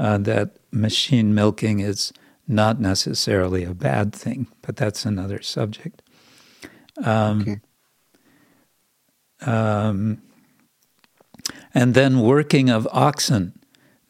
uh, 0.00 0.16
that 0.18 0.56
machine 0.72 1.34
milking 1.34 1.80
is 1.80 2.12
not 2.48 2.80
necessarily 2.80 3.64
a 3.64 3.74
bad 3.74 4.14
thing, 4.14 4.46
but 4.62 4.76
that's 4.76 5.04
another 5.04 5.42
subject. 5.42 6.02
Um, 7.04 7.40
Okay. 7.42 7.60
um, 9.42 10.22
and 11.74 11.94
then 11.94 12.20
working 12.20 12.70
of 12.70 12.88
oxen, 12.90 13.52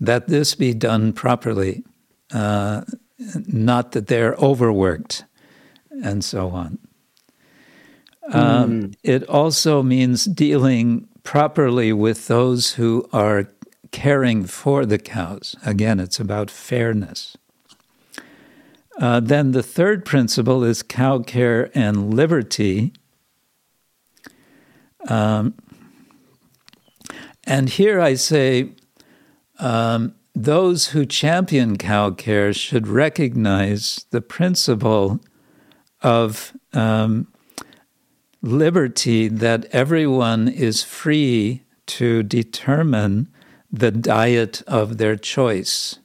that 0.01 0.29
this 0.29 0.55
be 0.55 0.73
done 0.75 1.13
properly, 1.13 1.85
uh, 2.33 2.83
not 3.49 3.93
that 3.93 4.07
they're 4.07 4.35
overworked, 4.37 5.25
and 6.03 6.25
so 6.25 6.51
on. 6.51 6.79
Um, 8.33 8.93
It 9.03 9.29
also 9.29 9.83
means 9.83 10.25
dealing 10.25 11.09
properly 11.23 11.93
with 11.93 12.29
those 12.29 12.75
who 12.75 13.09
are 13.13 13.49
caring 13.91 14.45
for 14.45 14.87
the 14.87 14.99
cows. 14.99 15.57
Again, 15.65 16.01
it's 16.01 16.21
about 16.21 16.51
fairness. 16.51 17.37
Uh, 19.01 19.21
then 19.21 19.53
the 19.53 19.63
third 19.63 20.05
principle 20.05 20.63
is 20.63 20.83
cow 20.83 21.21
care 21.21 21.71
and 21.75 22.13
liberty. 22.13 22.93
Um, 25.09 25.55
and 27.45 27.69
here 27.71 28.01
I 28.01 28.15
say 28.15 28.73
um, 29.59 30.15
those 30.35 30.89
who 30.89 31.07
champion 31.07 31.79
cow 31.79 32.11
care 32.11 32.53
should 32.53 32.87
recognize 32.87 34.05
the 34.11 34.21
principle 34.21 35.21
of 36.03 36.53
um, 36.73 37.27
liberty 38.43 39.29
that 39.29 39.67
everyone 39.73 40.49
is 40.49 40.83
free 40.83 41.63
to 41.87 42.23
determine 42.23 43.29
the 43.73 43.91
diet 43.91 44.63
of 44.67 44.99
their 44.99 45.17
choice. 45.17 45.99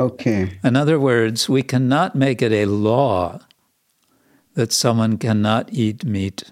Okay. 0.00 0.58
In 0.62 0.76
other 0.76 0.98
words, 1.00 1.48
we 1.48 1.62
cannot 1.62 2.14
make 2.14 2.40
it 2.40 2.52
a 2.52 2.66
law 2.66 3.40
that 4.54 4.72
someone 4.72 5.18
cannot 5.18 5.72
eat 5.72 6.04
meat. 6.04 6.44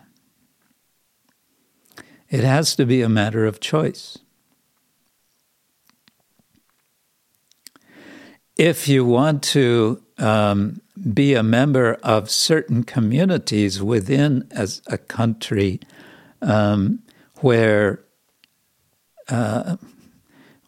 It 2.29 2.45
has 2.45 2.75
to 2.77 2.85
be 2.85 3.03
a 3.03 3.09
matter 3.09 3.47
of 3.47 3.61
choice. 3.61 4.19
If 8.57 8.89
you 8.89 9.05
want 9.05 9.43
to 9.55 10.03
um, 10.19 10.81
be 11.13 11.35
a 11.35 11.43
member 11.43 11.95
of 12.03 12.31
certain 12.31 12.85
communities 12.85 13.83
within 13.83 14.49
as 14.51 14.83
a 14.87 14.99
country 14.99 15.81
um, 16.43 17.03
where 17.41 18.01
uh, 19.29 19.77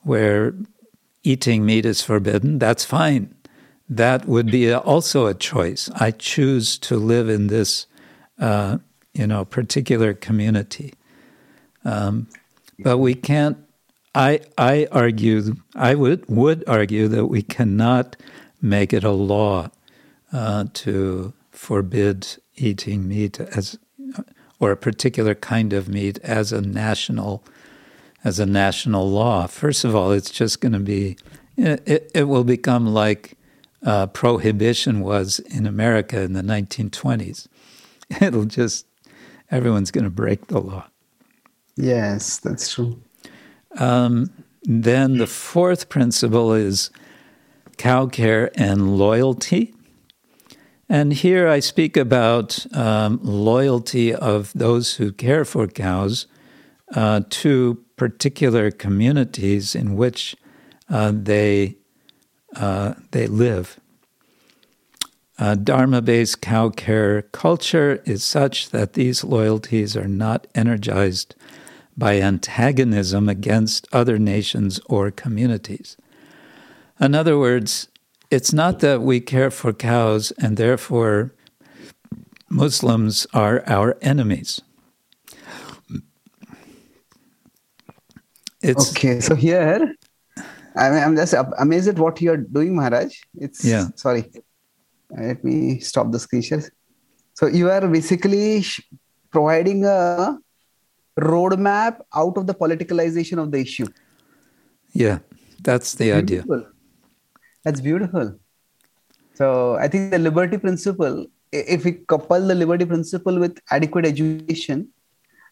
where 0.02 0.55
eating 1.22 1.64
meat 1.64 1.85
is 1.85 2.02
forbidden, 2.02 2.59
that's 2.59 2.85
fine. 2.85 3.35
That 3.89 4.26
would 4.26 4.51
be 4.51 4.72
also 4.72 5.26
a 5.26 5.35
choice. 5.35 5.90
I 5.94 6.10
choose 6.10 6.78
to 6.78 6.97
live 6.97 7.28
in 7.28 7.47
this, 7.47 7.86
uh, 8.39 8.78
you 9.14 9.26
know, 9.26 9.44
particular 9.44 10.12
community. 10.12 10.94
Um, 11.85 12.28
but 12.78 12.98
we 12.98 13.14
can't. 13.14 13.56
I 14.14 14.40
I 14.59 14.89
argue. 14.93 15.56
I 15.74 15.94
would 15.94 16.28
would 16.28 16.64
argue 16.68 17.09
that 17.09 17.26
we 17.26 17.43
cannot 17.43 18.16
make 18.60 18.93
it 18.93 19.05
a 19.05 19.10
law 19.10 19.70
uh, 20.32 20.64
to 20.74 21.32
forbid 21.51 22.36
eating 22.56 23.09
meat 23.09 23.40
as 23.40 23.78
or 24.60 24.70
a 24.70 24.76
particular 24.76 25.35
kind 25.35 25.72
of 25.72 25.89
meat 25.89 26.18
as 26.18 26.52
a 26.52 26.60
national 26.60 27.43
as 28.29 28.39
a 28.39 28.47
national 28.47 29.11
law. 29.11 29.47
First 29.47 29.85
of 29.85 29.97
all, 29.97 30.13
it's 30.13 30.31
just 30.31 30.61
going 30.61 30.75
to 30.75 30.79
be 30.79 31.17
it, 31.57 32.11
it 32.15 32.25
will 32.29 32.45
become 32.45 32.87
like 32.87 33.37
uh, 33.85 34.07
prohibition 34.07 35.01
was 35.01 35.41
in 35.41 35.67
America 35.67 36.21
in 36.21 36.35
the 36.35 36.43
1920s. 36.43 37.49
It'll 38.21 38.45
just 38.45 38.87
everyone's 39.51 39.91
going 39.91 40.05
to 40.05 40.11
break 40.11 40.47
the 40.47 40.61
law. 40.61 40.87
Yes, 41.77 42.39
that's 42.39 42.73
true. 42.73 43.01
Um, 43.79 44.31
then 44.63 45.19
the 45.19 45.27
fourth 45.27 45.89
principle 45.89 46.53
is 46.53 46.91
cow 47.79 48.07
care 48.07 48.51
and 48.55 48.99
loyalty. 48.99 49.75
And 50.89 51.13
here 51.13 51.49
I 51.49 51.61
speak 51.61 51.97
about 51.97 52.67
um, 52.75 53.21
loyalty 53.23 54.15
of 54.15 54.53
those 54.55 54.97
who 54.97 55.13
care 55.13 55.45
for 55.45 55.67
cows 55.67 56.27
uh, 56.94 57.23
to 57.31 57.85
particular 57.97 58.70
communities 58.70 59.74
in 59.74 59.97
which 59.97 60.36
uh, 60.89 61.12
they 61.15 61.77
uh, 62.56 62.94
they 63.10 63.27
live. 63.27 63.78
Uh, 65.39 65.55
Dharma 65.55 66.02
based 66.02 66.40
cow 66.40 66.70
care 66.70 67.23
culture 67.23 68.02
is 68.05 68.24
such 68.24 68.70
that 68.70 68.94
these 68.94 69.23
loyalties 69.23 69.97
are 69.97 70.09
not 70.09 70.47
energized 70.55 71.35
by 71.97 72.20
antagonism 72.20 73.28
against 73.28 73.86
other 73.93 74.19
nations 74.19 74.81
or 74.86 75.10
communities. 75.10 75.97
In 77.01 77.15
other 77.15 77.39
words, 77.39 77.89
it's 78.31 78.52
not 78.52 78.81
that 78.81 79.02
we 79.02 79.20
care 79.20 79.51
for 79.51 79.73
cows 79.73 80.32
and 80.32 80.56
therefore 80.56 81.32
Muslims 82.48 83.27
are 83.32 83.62
our 83.66 83.97
enemies. 84.01 84.60
It's 88.62 88.90
okay. 88.90 89.20
So 89.20 89.35
here, 89.35 89.94
I 90.76 90.90
mean, 90.90 91.02
I'm 91.02 91.16
just 91.16 91.35
amazed 91.59 91.89
at 91.89 91.98
what 91.98 92.20
you're 92.20 92.36
doing, 92.36 92.74
Maharaj. 92.74 93.14
It's 93.36 93.64
yeah. 93.64 93.89
Sorry, 93.94 94.30
let 95.10 95.44
me 95.44 95.80
stop 95.80 96.10
the 96.10 96.18
screen 96.18 96.43
share. 96.43 96.62
So 97.35 97.47
you 97.47 97.70
are 97.70 97.86
basically 97.86 98.64
providing 99.30 99.85
a 99.85 100.39
roadmap 101.20 102.01
out 102.14 102.36
of 102.36 102.47
the 102.47 102.55
politicalization 102.55 103.39
of 103.39 103.52
the 103.52 103.59
issue. 103.59 103.86
Yeah, 104.93 105.18
that's 105.62 105.94
the 105.94 106.22
beautiful. 106.22 106.56
idea. 106.56 106.66
That's 107.64 107.80
beautiful. 107.80 108.39
So 109.35 109.76
I 109.76 109.86
think 109.86 110.10
the 110.10 110.18
liberty 110.18 110.59
principle, 110.59 111.26
if 111.52 111.85
we 111.85 111.93
couple 111.93 112.47
the 112.47 112.55
liberty 112.55 112.85
principle 112.85 113.39
with 113.39 113.59
adequate 113.70 114.05
education 114.05 114.89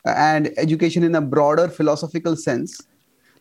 uh, 0.04 0.14
and 0.16 0.52
education 0.56 1.04
in 1.04 1.14
a 1.14 1.20
broader 1.20 1.68
philosophical 1.68 2.36
sense, 2.36 2.80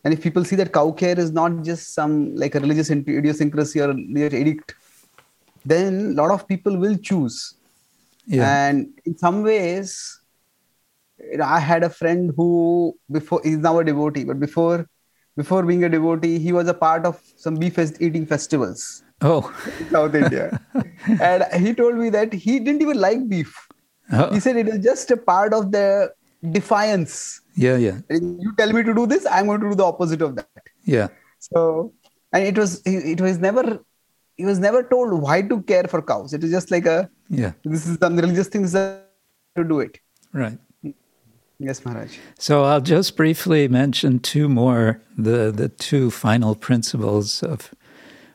and 0.06 0.14
if 0.14 0.22
people 0.22 0.46
see 0.46 0.56
that 0.56 0.72
cow 0.72 0.92
care 0.92 1.20
is 1.20 1.32
not 1.32 1.64
just 1.64 1.96
some 1.96 2.36
like 2.36 2.54
a 2.54 2.60
religious 2.60 2.92
idiosyncrasy 2.92 3.82
or 3.82 3.88
religious 3.88 4.40
edict, 4.40 4.76
then 5.66 6.12
a 6.12 6.22
lot 6.22 6.30
of 6.30 6.48
people 6.48 6.78
will 6.78 6.96
choose. 6.96 7.56
Yeah. 8.28 8.68
And 8.68 8.90
in 9.06 9.18
some 9.18 9.42
ways, 9.42 10.22
I 11.44 11.60
had 11.60 11.84
a 11.84 11.90
friend 11.90 12.32
who 12.38 12.96
before 13.12 13.42
he's 13.44 13.58
now 13.58 13.80
a 13.80 13.84
devotee, 13.84 14.26
but 14.26 14.40
before 14.40 14.88
before 15.36 15.64
being 15.64 15.84
a 15.84 15.90
devotee, 15.90 16.38
he 16.38 16.54
was 16.54 16.68
a 16.68 16.74
part 16.74 17.06
of 17.06 17.20
some 17.36 17.56
beef 17.56 17.80
eating 18.00 18.28
festivals. 18.28 19.04
Oh, 19.22 19.52
South 19.92 20.14
India, 20.14 20.62
and 21.22 21.66
he 21.66 21.74
told 21.74 21.96
me 21.96 22.10
that 22.12 22.32
he 22.32 22.60
didn't 22.60 22.82
even 22.84 23.00
like 23.00 23.28
beef. 23.28 23.68
Oh. 24.12 24.32
He 24.32 24.40
said 24.40 24.56
it 24.56 24.68
is 24.68 24.84
just 24.84 25.10
a 25.10 25.18
part 25.18 25.52
of 25.52 25.72
the 25.72 26.14
defiance. 26.52 27.42
Yeah, 27.56 27.78
yeah. 27.78 28.00
You 28.10 28.54
tell 28.58 28.72
me 28.74 28.84
to 28.84 28.94
do 28.94 29.08
this, 29.08 29.26
I'm 29.26 29.48
going 29.48 29.62
to 29.62 29.70
do 29.70 29.76
the 29.76 29.86
opposite 29.86 30.22
of 30.22 30.36
that. 30.36 30.64
Yeah. 30.84 31.08
So, 31.40 31.94
and 32.34 32.44
it 32.44 32.58
was 32.58 32.82
it 32.86 33.22
was 33.22 33.38
never 33.40 33.80
he 34.38 34.46
was 34.46 34.60
never 34.60 34.84
told 34.84 35.14
why 35.22 35.42
to 35.42 35.62
care 35.64 35.86
for 35.86 36.02
cows. 36.02 36.34
It 36.34 36.44
is 36.44 36.52
just 36.52 36.72
like 36.72 36.86
a 36.86 37.10
yeah. 37.30 37.54
This 37.64 37.88
is 37.88 37.98
some 37.98 38.18
religious 38.18 38.48
thing 38.48 38.68
to 38.70 39.64
do 39.64 39.80
it. 39.80 40.00
Right. 40.34 40.60
Yes, 41.58 41.86
Maharaj. 41.86 42.18
So 42.38 42.66
I'll 42.66 42.82
just 42.82 43.16
briefly 43.16 43.68
mention 43.68 44.20
two 44.20 44.50
more 44.50 45.02
the 45.18 45.52
the 45.52 45.70
two 45.70 46.12
final 46.12 46.56
principles 46.56 47.42
of 47.42 47.74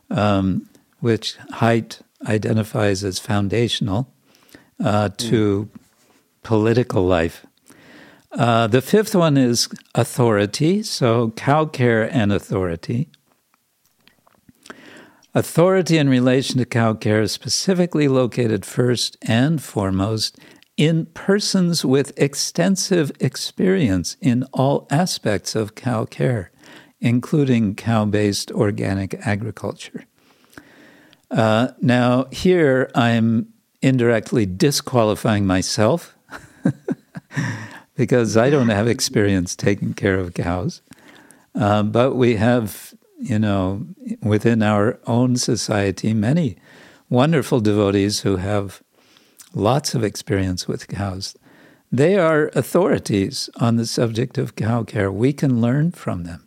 um, 0.09 0.69
which 1.01 1.37
Haidt 1.55 2.01
identifies 2.27 3.05
as 3.05 3.19
foundational 3.19 4.13
uh, 4.83 5.11
to 5.17 5.67
mm. 5.67 5.81
political 6.43 7.05
life. 7.05 7.47
Uh, 8.33 8.67
the 8.69 8.81
fifth 8.81 9.15
one 9.15 9.37
is 9.37 9.69
authority, 9.95 10.83
so 10.83 11.31
cow 11.31 11.65
care 11.65 12.03
and 12.15 12.33
authority. 12.33 13.09
Authority 15.35 15.99
in 15.99 16.09
relation 16.09 16.59
to 16.59 16.65
cow 16.65 16.95
care 16.95 17.23
is 17.23 17.33
specifically 17.33 18.09
located 18.09 18.65
first 18.65 19.17
and 19.23 19.63
foremost 19.63 20.39
in 20.77 21.07
persons 21.07 21.85
with 21.85 22.13
extensive 22.17 23.13
experience 23.21 24.17
in 24.21 24.45
all 24.53 24.87
aspects 24.91 25.55
of 25.55 25.75
cow 25.75 26.05
care, 26.05 26.51
including 27.01 27.75
cow 27.75 28.05
based 28.05 28.51
organic 28.53 29.15
agriculture. 29.27 30.05
Uh, 31.31 31.69
now, 31.81 32.27
here 32.33 32.91
I'm 32.95 33.53
indirectly 33.83 34.47
disqualifying 34.47 35.47
myself 35.47 36.17
because 37.97 38.37
I 38.37 38.51
don't 38.51 38.69
have 38.69 38.89
experience 38.89 39.55
taking 39.55 39.95
care 39.95 40.19
of 40.19 40.35
cows. 40.35 40.83
Uh, 41.55 41.83
but 41.83 42.15
we 42.15 42.37
have, 42.37 42.95
you 43.19 43.39
know, 43.39 43.87
within 44.23 44.63
our 44.63 44.99
own 45.07 45.37
society, 45.37 46.15
many 46.15 46.57
wonderful 47.09 47.61
devotees 47.61 48.21
who 48.21 48.37
have 48.37 48.83
lots 49.53 49.95
of 49.95 50.05
experience 50.05 50.69
with 50.69 50.89
cows. 50.89 51.37
They 51.93 52.17
are 52.17 52.51
authorities 52.55 53.51
on 53.57 53.77
the 53.77 53.87
subject 53.87 54.39
of 54.39 54.55
cow 54.55 54.85
care. 54.85 55.11
We 55.11 55.33
can 55.33 55.61
learn 55.61 55.91
from 55.91 56.25
them. 56.25 56.47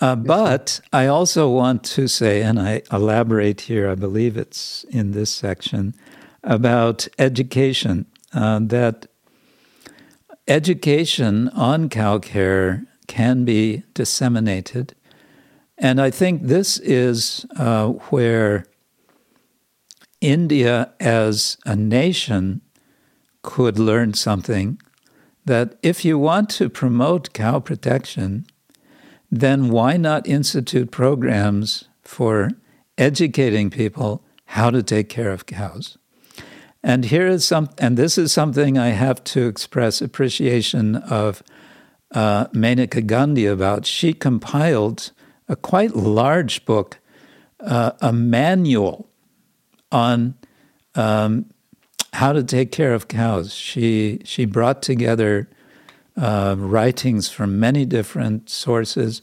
Uh, 0.00 0.16
but 0.16 0.80
I 0.92 1.06
also 1.06 1.48
want 1.48 1.82
to 1.84 2.06
say, 2.06 2.42
and 2.42 2.60
I 2.60 2.82
elaborate 2.92 3.62
here, 3.62 3.90
I 3.90 3.94
believe 3.94 4.36
it's 4.36 4.84
in 4.90 5.12
this 5.12 5.30
section, 5.30 5.94
about 6.42 7.08
education 7.18 8.06
uh, 8.36 8.60
that 8.62 9.06
education 10.46 11.48
on 11.48 11.88
cow 11.88 12.18
care 12.18 12.84
can 13.08 13.44
be 13.44 13.82
disseminated. 13.94 14.94
And 15.78 16.00
I 16.00 16.10
think 16.10 16.42
this 16.42 16.78
is 16.78 17.46
uh, 17.56 17.88
where 18.10 18.66
India 20.20 20.92
as 21.00 21.56
a 21.64 21.74
nation 21.74 22.60
could 23.42 23.78
learn 23.78 24.12
something 24.14 24.80
that 25.46 25.76
if 25.82 26.04
you 26.04 26.18
want 26.18 26.50
to 26.50 26.68
promote 26.68 27.32
cow 27.32 27.58
protection, 27.60 28.46
then 29.30 29.68
why 29.68 29.96
not 29.96 30.26
institute 30.26 30.90
programs 30.90 31.84
for 32.02 32.50
educating 32.98 33.70
people 33.70 34.22
how 34.46 34.70
to 34.70 34.82
take 34.82 35.08
care 35.08 35.30
of 35.30 35.46
cows? 35.46 35.96
And 36.86 37.06
here 37.06 37.26
is 37.26 37.44
some, 37.44 37.68
and 37.78 37.96
this 37.96 38.16
is 38.16 38.32
something 38.32 38.78
I 38.78 38.90
have 38.90 39.24
to 39.24 39.48
express 39.48 40.00
appreciation 40.00 40.94
of 40.94 41.42
uh, 42.12 42.46
Maneka 42.54 43.04
Gandhi 43.04 43.44
about. 43.44 43.86
She 43.86 44.12
compiled 44.12 45.10
a 45.48 45.56
quite 45.56 45.96
large 45.96 46.64
book, 46.64 47.00
uh, 47.58 47.90
a 48.00 48.12
manual 48.12 49.08
on 49.90 50.36
um, 50.94 51.46
how 52.12 52.32
to 52.32 52.44
take 52.44 52.70
care 52.70 52.94
of 52.94 53.08
cows. 53.08 53.52
She 53.52 54.20
she 54.24 54.44
brought 54.44 54.80
together 54.80 55.48
uh, 56.16 56.54
writings 56.56 57.28
from 57.28 57.58
many 57.58 57.84
different 57.84 58.48
sources, 58.48 59.22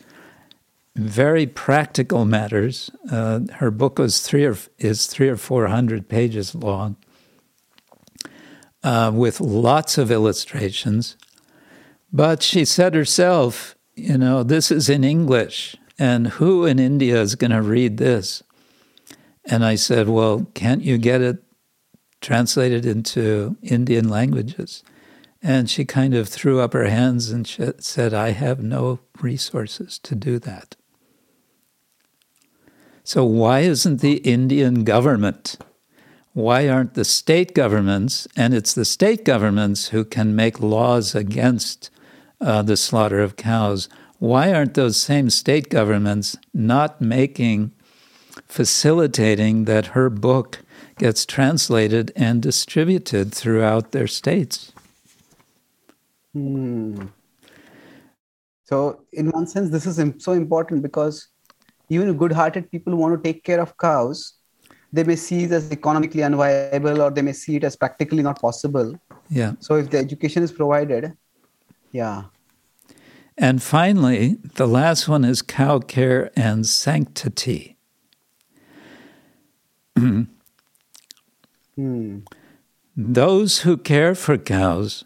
very 0.97 1.47
practical 1.47 2.25
matters. 2.25 2.91
Uh, 3.09 3.39
her 3.53 3.71
book 3.71 3.99
was 3.99 4.19
three 4.19 4.43
or 4.43 4.57
is 4.79 5.07
three 5.07 5.29
or 5.29 5.37
four 5.37 5.67
hundred 5.67 6.09
pages 6.09 6.53
long, 6.53 6.97
uh, 8.83 9.11
with 9.13 9.39
lots 9.39 9.97
of 9.97 10.11
illustrations. 10.11 11.15
But 12.11 12.43
she 12.43 12.65
said 12.65 12.93
herself, 12.93 13.75
you 13.95 14.17
know, 14.17 14.43
this 14.43 14.71
is 14.71 14.89
in 14.89 15.03
English, 15.03 15.75
and 15.97 16.27
who 16.27 16.65
in 16.65 16.79
India 16.79 17.21
is 17.21 17.35
going 17.35 17.51
to 17.51 17.61
read 17.61 17.97
this? 17.97 18.43
And 19.45 19.63
I 19.65 19.75
said, 19.75 20.09
well, 20.09 20.47
can't 20.53 20.83
you 20.83 20.97
get 20.97 21.21
it 21.21 21.43
translated 22.21 22.85
into 22.85 23.57
Indian 23.61 24.09
languages? 24.09 24.83
And 25.41 25.69
she 25.69 25.83
kind 25.83 26.13
of 26.13 26.29
threw 26.29 26.61
up 26.61 26.73
her 26.73 26.85
hands 26.85 27.29
and 27.29 27.45
said, 27.79 28.13
I 28.13 28.29
have 28.29 28.63
no 28.63 28.99
resources 29.19 29.99
to 29.99 30.15
do 30.15 30.39
that. 30.39 30.75
So, 33.03 33.25
why 33.25 33.59
isn't 33.59 33.99
the 33.99 34.17
Indian 34.19 34.85
government 34.85 35.57
why 36.33 36.67
aren't 36.67 36.95
the 36.95 37.05
state 37.05 37.53
governments, 37.53 38.27
and 38.35 38.53
it's 38.53 38.73
the 38.73 38.85
state 38.85 39.23
governments 39.23 39.89
who 39.89 40.03
can 40.03 40.35
make 40.35 40.59
laws 40.59 41.13
against 41.13 41.91
uh, 42.41 42.61
the 42.63 42.75
slaughter 42.75 43.21
of 43.21 43.35
cows, 43.35 43.87
why 44.17 44.51
aren't 44.51 44.73
those 44.73 44.99
same 44.99 45.29
state 45.29 45.69
governments 45.69 46.35
not 46.53 46.99
making, 46.99 47.71
facilitating 48.47 49.65
that 49.65 49.87
her 49.87 50.09
book 50.09 50.59
gets 50.97 51.25
translated 51.25 52.11
and 52.15 52.41
distributed 52.41 53.31
throughout 53.33 53.91
their 53.91 54.07
states? 54.07 54.71
Hmm. 56.33 57.05
So, 58.63 59.01
in 59.11 59.29
one 59.29 59.45
sense, 59.45 59.69
this 59.69 59.85
is 59.85 60.01
so 60.17 60.31
important 60.31 60.81
because 60.81 61.27
even 61.89 62.17
good 62.17 62.31
hearted 62.31 62.71
people 62.71 62.95
want 62.95 63.15
to 63.15 63.21
take 63.21 63.43
care 63.43 63.59
of 63.59 63.77
cows 63.77 64.33
they 64.93 65.03
may 65.03 65.15
see 65.15 65.43
it 65.45 65.51
as 65.51 65.71
economically 65.71 66.21
unviable 66.21 67.01
or 67.03 67.09
they 67.09 67.23
may 67.23 67.33
see 67.33 67.55
it 67.55 67.63
as 67.63 67.75
practically 67.75 68.21
not 68.21 68.39
possible. 68.39 68.95
Yeah. 69.29 69.53
So 69.59 69.75
if 69.75 69.89
the 69.89 69.97
education 69.97 70.43
is 70.43 70.51
provided, 70.51 71.17
yeah. 71.91 72.25
And 73.35 73.63
finally, 73.63 74.37
the 74.55 74.67
last 74.67 75.09
one 75.09 75.25
is 75.25 75.41
cow 75.41 75.79
care 75.79 76.31
and 76.35 76.65
sanctity. 76.65 77.75
Hmm. 81.75 82.19
Those 82.95 83.61
who 83.61 83.77
care 83.77 84.13
for 84.13 84.37
cows 84.37 85.03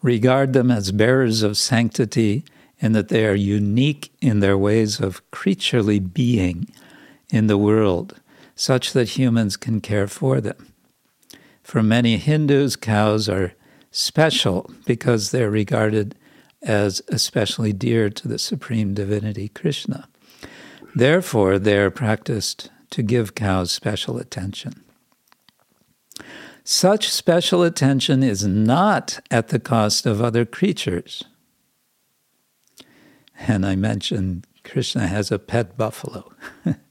regard 0.00 0.52
them 0.52 0.70
as 0.70 0.92
bearers 0.92 1.42
of 1.42 1.58
sanctity 1.58 2.44
in 2.78 2.92
that 2.92 3.08
they 3.08 3.26
are 3.26 3.34
unique 3.34 4.12
in 4.20 4.38
their 4.38 4.56
ways 4.56 5.00
of 5.00 5.28
creaturely 5.32 5.98
being 5.98 6.68
in 7.32 7.48
the 7.48 7.58
world, 7.58 8.20
such 8.56 8.92
that 8.94 9.10
humans 9.10 9.56
can 9.56 9.80
care 9.80 10.08
for 10.08 10.40
them. 10.40 10.72
For 11.62 11.82
many 11.82 12.16
Hindus, 12.16 12.74
cows 12.74 13.28
are 13.28 13.52
special 13.90 14.70
because 14.86 15.30
they're 15.30 15.50
regarded 15.50 16.16
as 16.62 17.02
especially 17.08 17.72
dear 17.72 18.10
to 18.10 18.26
the 18.26 18.38
supreme 18.38 18.94
divinity 18.94 19.48
Krishna. 19.48 20.08
Therefore, 20.94 21.58
they 21.58 21.76
are 21.78 21.90
practiced 21.90 22.70
to 22.90 23.02
give 23.02 23.34
cows 23.34 23.70
special 23.70 24.16
attention. 24.16 24.82
Such 26.64 27.10
special 27.10 27.62
attention 27.62 28.22
is 28.22 28.46
not 28.46 29.20
at 29.30 29.48
the 29.48 29.60
cost 29.60 30.06
of 30.06 30.20
other 30.20 30.44
creatures. 30.44 31.22
And 33.38 33.66
I 33.66 33.76
mentioned 33.76 34.46
Krishna 34.64 35.06
has 35.06 35.30
a 35.30 35.38
pet 35.38 35.76
buffalo. 35.76 36.32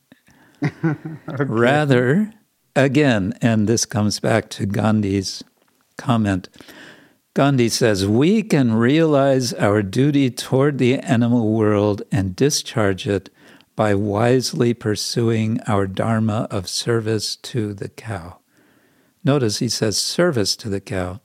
Rather, 1.40 2.34
again, 2.76 3.34
and 3.42 3.68
this 3.68 3.86
comes 3.86 4.20
back 4.20 4.50
to 4.52 4.66
Gandhi's 4.66 5.44
comment. 5.98 6.50
Gandhi 7.34 7.70
says, 7.70 8.08
We 8.08 8.44
can 8.44 8.74
realize 8.74 9.54
our 9.54 9.84
duty 9.84 10.32
toward 10.32 10.78
the 10.78 11.00
animal 11.00 11.52
world 11.52 12.02
and 12.12 12.36
discharge 12.36 13.08
it 13.08 13.30
by 13.76 13.94
wisely 13.94 14.74
pursuing 14.74 15.60
our 15.68 15.86
dharma 15.86 16.48
of 16.50 16.70
service 16.70 17.36
to 17.36 17.74
the 17.74 17.90
cow. 17.90 18.40
Notice 19.24 19.60
he 19.60 19.68
says 19.68 19.98
service 19.98 20.56
to 20.56 20.70
the 20.70 20.80
cow. 20.80 21.20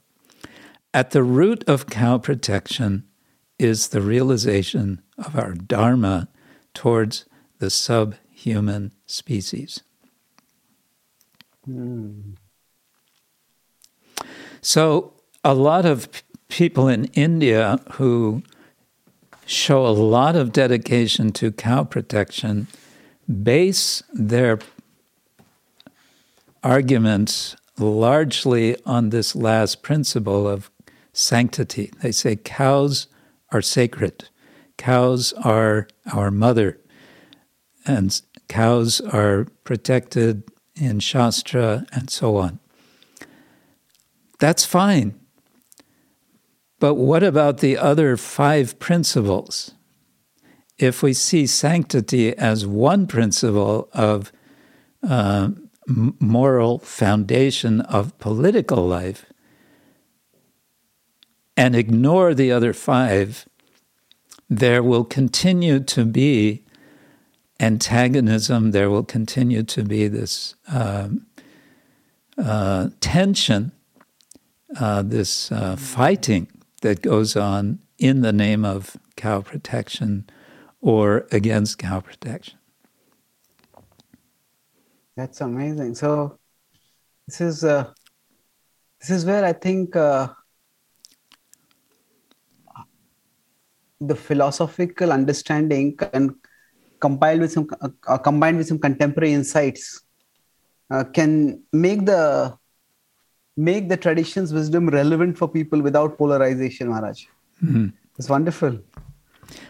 At 0.93 1.13
the 1.13 1.23
root 1.23 1.63
of 1.69 1.87
cow 1.87 2.19
protection 2.19 3.05
is 3.59 3.89
the 3.89 4.01
realization 4.01 5.03
of 5.17 5.37
our 5.37 5.53
dharma 5.53 6.29
towards 6.75 7.27
the 7.59 7.71
subhuman 8.41 8.93
species. 9.07 9.83
Hmm. 11.65 12.33
So, 14.63 15.13
a 15.45 15.55
lot 15.55 15.85
of 15.87 16.09
people 16.49 16.89
in 16.89 17.07
India 17.15 17.79
who 17.93 18.43
show 19.47 19.87
a 19.87 19.89
lot 19.89 20.37
of 20.37 20.53
dedication 20.53 21.33
to 21.33 21.53
cow 21.53 21.85
protection 21.85 22.67
base 23.43 24.03
their 24.13 24.59
arguments 26.63 27.57
largely 27.79 28.77
on 28.85 29.11
this 29.11 29.35
last 29.35 29.83
principle 29.83 30.47
of 30.47 30.71
sanctity. 31.13 31.91
They 32.03 32.13
say 32.13 32.37
cows 32.37 33.07
are 33.51 33.63
sacred, 33.63 34.29
cows 34.77 35.33
are 35.33 35.89
our 36.13 36.31
mother, 36.31 36.79
and 37.87 38.21
cows 38.51 39.01
are 39.01 39.47
protected 39.65 40.43
in 40.75 40.99
Shastra 40.99 41.87
and 41.93 42.11
so 42.11 42.37
on. 42.37 42.59
That's 44.41 44.67
fine. 44.67 45.19
But 46.81 46.95
what 46.95 47.23
about 47.23 47.59
the 47.59 47.79
other 47.79 48.17
five 48.17 48.79
principles? 48.79 49.73
If 50.79 51.03
we 51.03 51.13
see 51.13 51.47
sanctity 51.47 52.37
as 52.37 52.67
one 52.67 53.07
principle 53.07 53.89
of 53.93 54.33
uh, 55.07 55.51
moral 55.87 56.79
foundation 56.81 57.83
of 57.83 58.19
political 58.19 58.87
life 58.87 59.27
and 61.57 61.77
ignore 61.77 62.35
the 62.35 62.51
other 62.51 62.73
five, 62.73 63.47
there 64.49 64.83
will 64.83 65.05
continue 65.05 65.81
to 65.81 66.05
be 66.05 66.65
antagonism, 67.61 68.71
there 68.71 68.91
will 68.91 69.05
continue 69.05 69.63
to 69.63 69.83
be 69.83 70.09
this 70.09 70.55
um, 70.69 71.27
uh, 72.39 72.89
tension, 73.01 73.73
uh, 74.79 75.03
this 75.03 75.53
uh, 75.53 75.77
fighting 75.77 76.49
that 76.83 77.03
goes 77.03 77.37
on 77.37 77.79
in 77.99 78.23
the 78.23 78.33
name 78.33 78.65
of 78.65 78.97
cow 79.17 79.43
protection 79.43 80.29
or 80.81 81.27
against 81.31 81.79
cow 81.79 82.01
protection. 82.01 82.59
That's 85.17 85.43
amazing. 85.43 85.95
So 85.97 86.39
this 87.27 87.41
is 87.43 87.65
uh, 87.65 87.93
this 89.01 89.11
is 89.11 89.27
where 89.27 89.45
I 89.45 89.53
think 89.53 89.95
uh, 89.95 90.29
the 94.01 94.15
philosophical 94.15 95.13
understanding 95.13 95.97
can 95.97 96.37
compiled 97.01 97.41
with 97.41 97.53
some 97.53 97.67
uh, 97.81 98.19
combined 98.19 98.57
with 98.59 98.69
some 98.69 98.79
contemporary 98.79 99.33
insights 99.33 100.03
uh, 100.91 101.05
can 101.19 101.63
make 101.73 102.05
the 102.07 102.23
make 103.57 103.89
the 103.89 103.97
tradition's 103.97 104.53
wisdom 104.53 104.89
relevant 104.89 105.37
for 105.39 105.49
people 105.49 105.81
without 105.89 106.17
polarization 106.19 106.89
maharaj 106.89 107.25
Mm-hmm. 107.65 107.89
it's 108.19 108.29
wonderful 108.37 108.79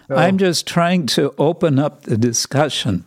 So- 0.08 0.16
I'm 0.22 0.38
just 0.38 0.66
trying 0.66 1.06
to 1.16 1.32
open 1.38 1.78
up 1.78 2.02
the 2.02 2.16
discussion 2.16 3.04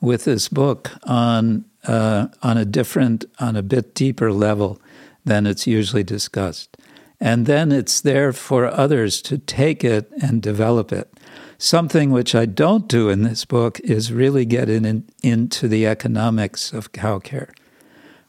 with 0.00 0.24
this 0.24 0.48
book 0.48 0.90
on 1.04 1.64
uh, 1.86 2.28
on 2.42 2.58
a 2.58 2.64
different, 2.66 3.24
on 3.38 3.56
a 3.56 3.62
bit 3.62 3.94
deeper 3.94 4.30
level 4.32 4.78
than 5.24 5.46
it's 5.46 5.66
usually 5.66 6.04
discussed, 6.04 6.76
and 7.18 7.46
then 7.46 7.72
it's 7.72 8.00
there 8.02 8.32
for 8.34 8.66
others 8.66 9.22
to 9.22 9.38
take 9.38 9.82
it 9.82 10.10
and 10.22 10.42
develop 10.42 10.92
it. 10.92 11.08
Something 11.58 12.10
which 12.10 12.34
I 12.34 12.46
don't 12.46 12.88
do 12.88 13.08
in 13.08 13.22
this 13.22 13.44
book 13.44 13.80
is 13.80 14.12
really 14.12 14.44
get 14.44 14.68
in, 14.68 15.04
into 15.22 15.68
the 15.68 15.86
economics 15.86 16.72
of 16.72 16.92
cow 16.92 17.18
care. 17.18 17.52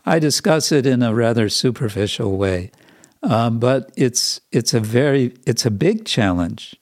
I 0.06 0.20
discuss 0.20 0.72
it 0.72 0.86
in 0.86 1.04
a 1.04 1.14
rather 1.14 1.48
superficial 1.48 2.38
way, 2.38 2.72
um, 3.24 3.60
but 3.60 3.92
it's 3.96 4.42
it's 4.52 4.74
a 4.74 4.80
very 4.80 5.36
it's 5.46 5.66
a 5.66 5.72
big 5.72 6.06
challenge 6.06 6.76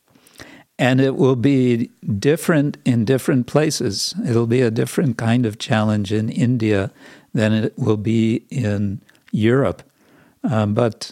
and 0.79 1.01
it 1.01 1.17
will 1.17 1.35
be 1.35 1.91
different 2.17 2.77
in 2.85 3.03
different 3.03 3.45
places. 3.45 4.15
It'll 4.25 4.47
be 4.47 4.61
a 4.61 4.71
different 4.71 5.17
kind 5.17 5.45
of 5.45 5.59
challenge 5.59 6.13
in 6.13 6.29
India 6.29 6.91
than 7.33 7.51
it 7.51 7.77
will 7.77 7.97
be 7.97 8.45
in 8.49 9.01
Europe. 9.31 9.83
Um, 10.43 10.73
but 10.73 11.11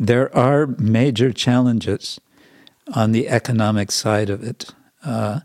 there 0.00 0.36
are 0.36 0.66
major 0.78 1.32
challenges 1.32 2.20
on 2.92 3.12
the 3.12 3.28
economic 3.28 3.90
side 3.90 4.30
of 4.30 4.42
it. 4.42 4.72
Uh, 5.04 5.40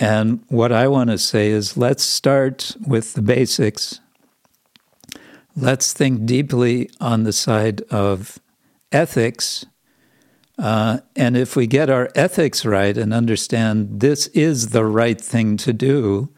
and 0.00 0.44
what 0.48 0.72
I 0.72 0.88
want 0.88 1.10
to 1.10 1.18
say 1.18 1.50
is 1.50 1.76
let's 1.76 2.02
start 2.02 2.76
with 2.86 3.14
the 3.14 3.22
basics. 3.22 4.00
Let's 5.56 5.92
think 5.92 6.26
deeply 6.26 6.90
on 7.00 7.22
the 7.22 7.32
side 7.32 7.82
of 7.82 8.40
ethics 8.90 9.66
uh, 10.58 10.98
and 11.16 11.36
if 11.36 11.56
we 11.56 11.66
get 11.66 11.90
our 11.90 12.10
ethics 12.14 12.64
right 12.64 12.96
and 12.96 13.12
understand 13.12 14.00
this 14.00 14.28
is 14.28 14.68
the 14.68 14.84
right 14.84 15.20
thing 15.20 15.56
to 15.58 15.72
do, 15.72 16.28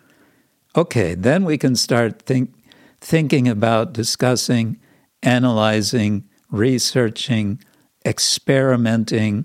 okay, 0.75 1.15
then 1.15 1.45
we 1.45 1.59
can 1.59 1.77
start 1.77 2.23
think, 2.23 2.55
thinking 3.01 3.47
about 3.47 3.93
discussing, 3.93 4.79
analyzing, 5.23 6.25
researching, 6.51 7.61
experimenting, 8.07 9.45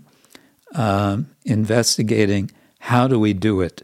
um, 0.76 1.30
investigating. 1.46 2.52
How 2.80 3.08
do 3.08 3.20
we 3.20 3.34
do 3.34 3.62
it? 3.62 3.84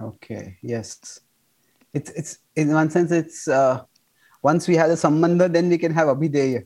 Okay. 0.00 0.58
Yes. 0.62 1.20
It's 1.92 2.10
it's 2.10 2.38
in 2.56 2.72
one 2.72 2.90
sense 2.90 3.12
it's 3.12 3.46
uh, 3.46 3.82
once 4.42 4.66
we 4.66 4.76
have 4.76 4.88
the 4.88 4.96
sambandha, 4.96 5.52
then 5.52 5.68
we 5.68 5.78
can 5.78 5.92
have 5.94 6.08
abhidheya. 6.08 6.64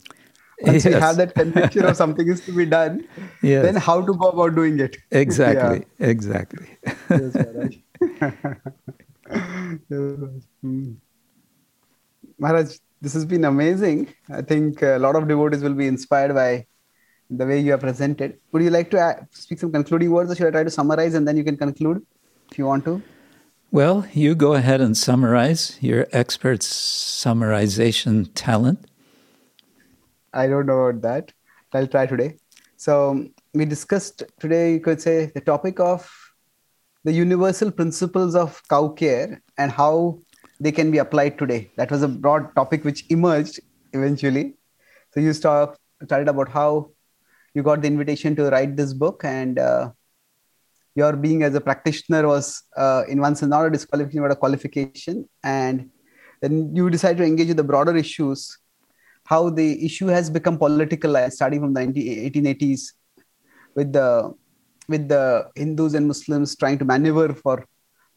Once 0.61 0.83
we 0.85 0.91
have 0.91 1.15
that 1.17 1.35
conviction 1.35 1.85
of 1.85 1.95
something 1.95 2.27
is 2.27 2.41
to 2.41 2.51
be 2.51 2.65
done, 2.65 3.07
Yes. 3.41 3.63
then 3.63 3.75
how 3.75 4.01
to 4.05 4.13
go 4.13 4.29
about 4.29 4.55
doing 4.55 4.79
it. 4.79 4.97
Exactly, 5.11 5.85
exactly. 5.99 6.67
Yes, 7.09 7.35
Maharaj. 7.35 7.75
Yes. 9.89 10.43
Hmm. 10.61 10.93
Maharaj, 12.39 12.77
this 13.01 13.13
has 13.13 13.25
been 13.25 13.45
amazing. 13.45 14.13
I 14.29 14.41
think 14.41 14.81
a 14.81 14.97
lot 14.97 15.15
of 15.15 15.27
devotees 15.27 15.61
will 15.61 15.73
be 15.73 15.87
inspired 15.87 16.33
by 16.33 16.65
the 17.29 17.45
way 17.45 17.59
you 17.59 17.71
have 17.71 17.81
presented. 17.81 18.39
Would 18.51 18.63
you 18.63 18.69
like 18.69 18.89
to 18.91 18.99
uh, 18.99 19.13
speak 19.31 19.59
some 19.59 19.71
concluding 19.71 20.11
words, 20.11 20.31
or 20.31 20.35
should 20.35 20.47
I 20.47 20.51
try 20.51 20.63
to 20.63 20.69
summarize 20.69 21.13
and 21.13 21.27
then 21.27 21.37
you 21.37 21.43
can 21.43 21.57
conclude 21.57 22.05
if 22.51 22.57
you 22.57 22.65
want 22.65 22.85
to? 22.85 23.01
Well, 23.71 24.07
you 24.13 24.33
go 24.33 24.53
ahead 24.55 24.81
and 24.81 24.97
summarize 24.97 25.77
your 25.79 26.07
expert 26.11 26.61
summarization 26.61 28.31
talent. 28.33 28.85
I 30.33 30.47
don't 30.47 30.65
know 30.65 30.87
about 30.87 31.01
that. 31.03 31.33
I'll 31.73 31.87
try 31.87 32.07
today. 32.07 32.37
So 32.77 33.27
we 33.53 33.65
discussed 33.65 34.23
today, 34.39 34.73
you 34.73 34.79
could 34.79 35.01
say, 35.01 35.27
the 35.27 35.41
topic 35.41 35.79
of 35.79 36.11
the 37.03 37.11
universal 37.11 37.69
principles 37.71 38.35
of 38.35 38.61
cow 38.69 38.89
care 38.89 39.41
and 39.57 39.71
how 39.71 40.19
they 40.59 40.71
can 40.71 40.89
be 40.89 40.97
applied 40.97 41.37
today. 41.37 41.69
That 41.77 41.91
was 41.91 42.01
a 42.01 42.07
broad 42.07 42.55
topic 42.55 42.83
which 42.83 43.05
emerged 43.09 43.59
eventually. 43.93 44.55
So 45.13 45.19
you 45.19 45.33
start, 45.33 45.77
started 46.03 46.27
about 46.27 46.49
how 46.49 46.91
you 47.53 47.63
got 47.63 47.81
the 47.81 47.87
invitation 47.87 48.35
to 48.35 48.49
write 48.49 48.75
this 48.75 48.93
book 48.93 49.23
and 49.23 49.59
uh, 49.59 49.91
your 50.95 51.15
being 51.15 51.43
as 51.43 51.55
a 51.55 51.61
practitioner 51.61 52.27
was 52.27 52.63
uh, 52.77 53.03
in 53.07 53.19
one 53.19 53.35
sense 53.35 53.49
not 53.49 53.65
a 53.65 53.69
disqualification 53.69 54.21
but 54.21 54.31
a 54.31 54.35
qualification. 54.35 55.27
And 55.43 55.89
then 56.41 56.75
you 56.75 56.89
decided 56.89 57.17
to 57.19 57.25
engage 57.25 57.47
with 57.47 57.57
the 57.57 57.63
broader 57.63 57.95
issues 57.95 58.57
how 59.25 59.49
the 59.49 59.85
issue 59.85 60.07
has 60.07 60.29
become 60.29 60.57
political 60.57 61.15
starting 61.29 61.61
from 61.61 61.73
the 61.73 62.29
1880s 62.29 62.93
with 63.75 63.93
the 63.93 64.33
with 64.87 65.07
the 65.07 65.47
hindus 65.55 65.93
and 65.93 66.07
muslims 66.07 66.55
trying 66.55 66.79
to 66.79 66.85
maneuver 66.85 67.33
for 67.33 67.65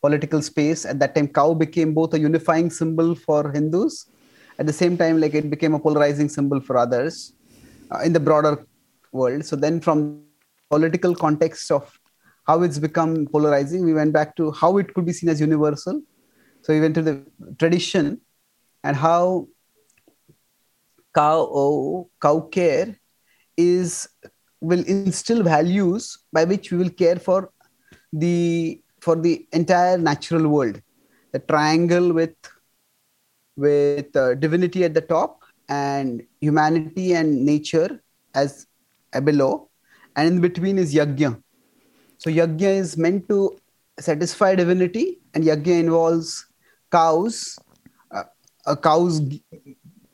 political 0.00 0.40
space. 0.40 0.86
At 0.86 0.98
that 1.00 1.14
time 1.14 1.28
cow 1.28 1.52
became 1.54 1.92
both 1.92 2.14
a 2.14 2.18
unifying 2.18 2.70
symbol 2.70 3.14
for 3.14 3.52
hindus 3.52 4.08
at 4.58 4.66
the 4.66 4.72
same 4.72 4.96
time 4.96 5.20
like 5.20 5.34
it 5.34 5.50
became 5.50 5.74
a 5.74 5.78
polarizing 5.78 6.28
symbol 6.28 6.60
for 6.60 6.76
others 6.76 7.34
uh, 7.90 8.00
in 8.00 8.12
the 8.12 8.20
broader 8.20 8.66
world. 9.12 9.44
So 9.44 9.56
then 9.56 9.80
from 9.80 10.24
political 10.70 11.14
context 11.14 11.70
of 11.70 11.98
how 12.46 12.62
it's 12.62 12.78
become 12.78 13.26
polarizing 13.26 13.84
we 13.84 13.94
went 13.94 14.12
back 14.12 14.34
to 14.36 14.50
how 14.50 14.78
it 14.78 14.92
could 14.94 15.04
be 15.04 15.12
seen 15.12 15.28
as 15.28 15.40
universal. 15.40 16.00
So 16.62 16.72
we 16.72 16.80
went 16.80 16.94
to 16.96 17.02
the 17.02 17.24
tradition 17.58 18.20
and 18.82 18.96
how 18.96 19.48
cow 21.14 22.08
cow 22.20 22.40
care 22.40 22.96
is 23.56 24.08
will 24.60 24.84
instill 24.86 25.42
values 25.42 26.18
by 26.32 26.44
which 26.44 26.70
we 26.70 26.78
will 26.78 26.90
care 26.90 27.16
for 27.16 27.50
the 28.12 28.80
for 29.00 29.16
the 29.16 29.46
entire 29.52 29.98
natural 29.98 30.48
world. 30.48 30.80
The 31.32 31.40
triangle 31.40 32.12
with 32.12 32.36
with 33.56 34.16
uh, 34.16 34.34
divinity 34.34 34.84
at 34.84 34.94
the 34.94 35.00
top 35.00 35.42
and 35.68 36.22
humanity 36.40 37.14
and 37.14 37.44
nature 37.44 38.02
as 38.34 38.66
below 39.20 39.68
and 40.16 40.28
in 40.28 40.40
between 40.40 40.78
is 40.78 40.94
yajna 40.94 41.40
so 42.18 42.30
yajna 42.30 42.76
is 42.76 42.96
meant 42.96 43.28
to 43.28 43.58
satisfy 43.98 44.54
divinity, 44.54 45.18
and 45.34 45.44
yajna 45.44 45.80
involves 45.80 46.46
cows, 46.90 47.58
uh, 48.10 48.24
a 48.66 48.76
cow's 48.76 49.20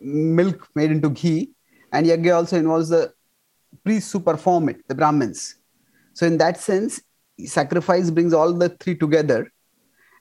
milk 0.00 0.68
made 0.74 0.90
into 0.90 1.10
ghee, 1.10 1.50
and 1.92 2.06
yajna 2.06 2.36
also 2.36 2.56
involves 2.56 2.88
the 2.88 3.12
priests 3.84 4.10
who 4.12 4.20
perform 4.20 4.68
it, 4.68 4.86
the 4.88 4.94
Brahmins. 4.94 5.56
So 6.14 6.26
in 6.26 6.38
that 6.38 6.58
sense, 6.58 7.00
sacrifice 7.44 8.10
brings 8.10 8.32
all 8.32 8.52
the 8.52 8.70
three 8.70 8.96
together, 8.96 9.52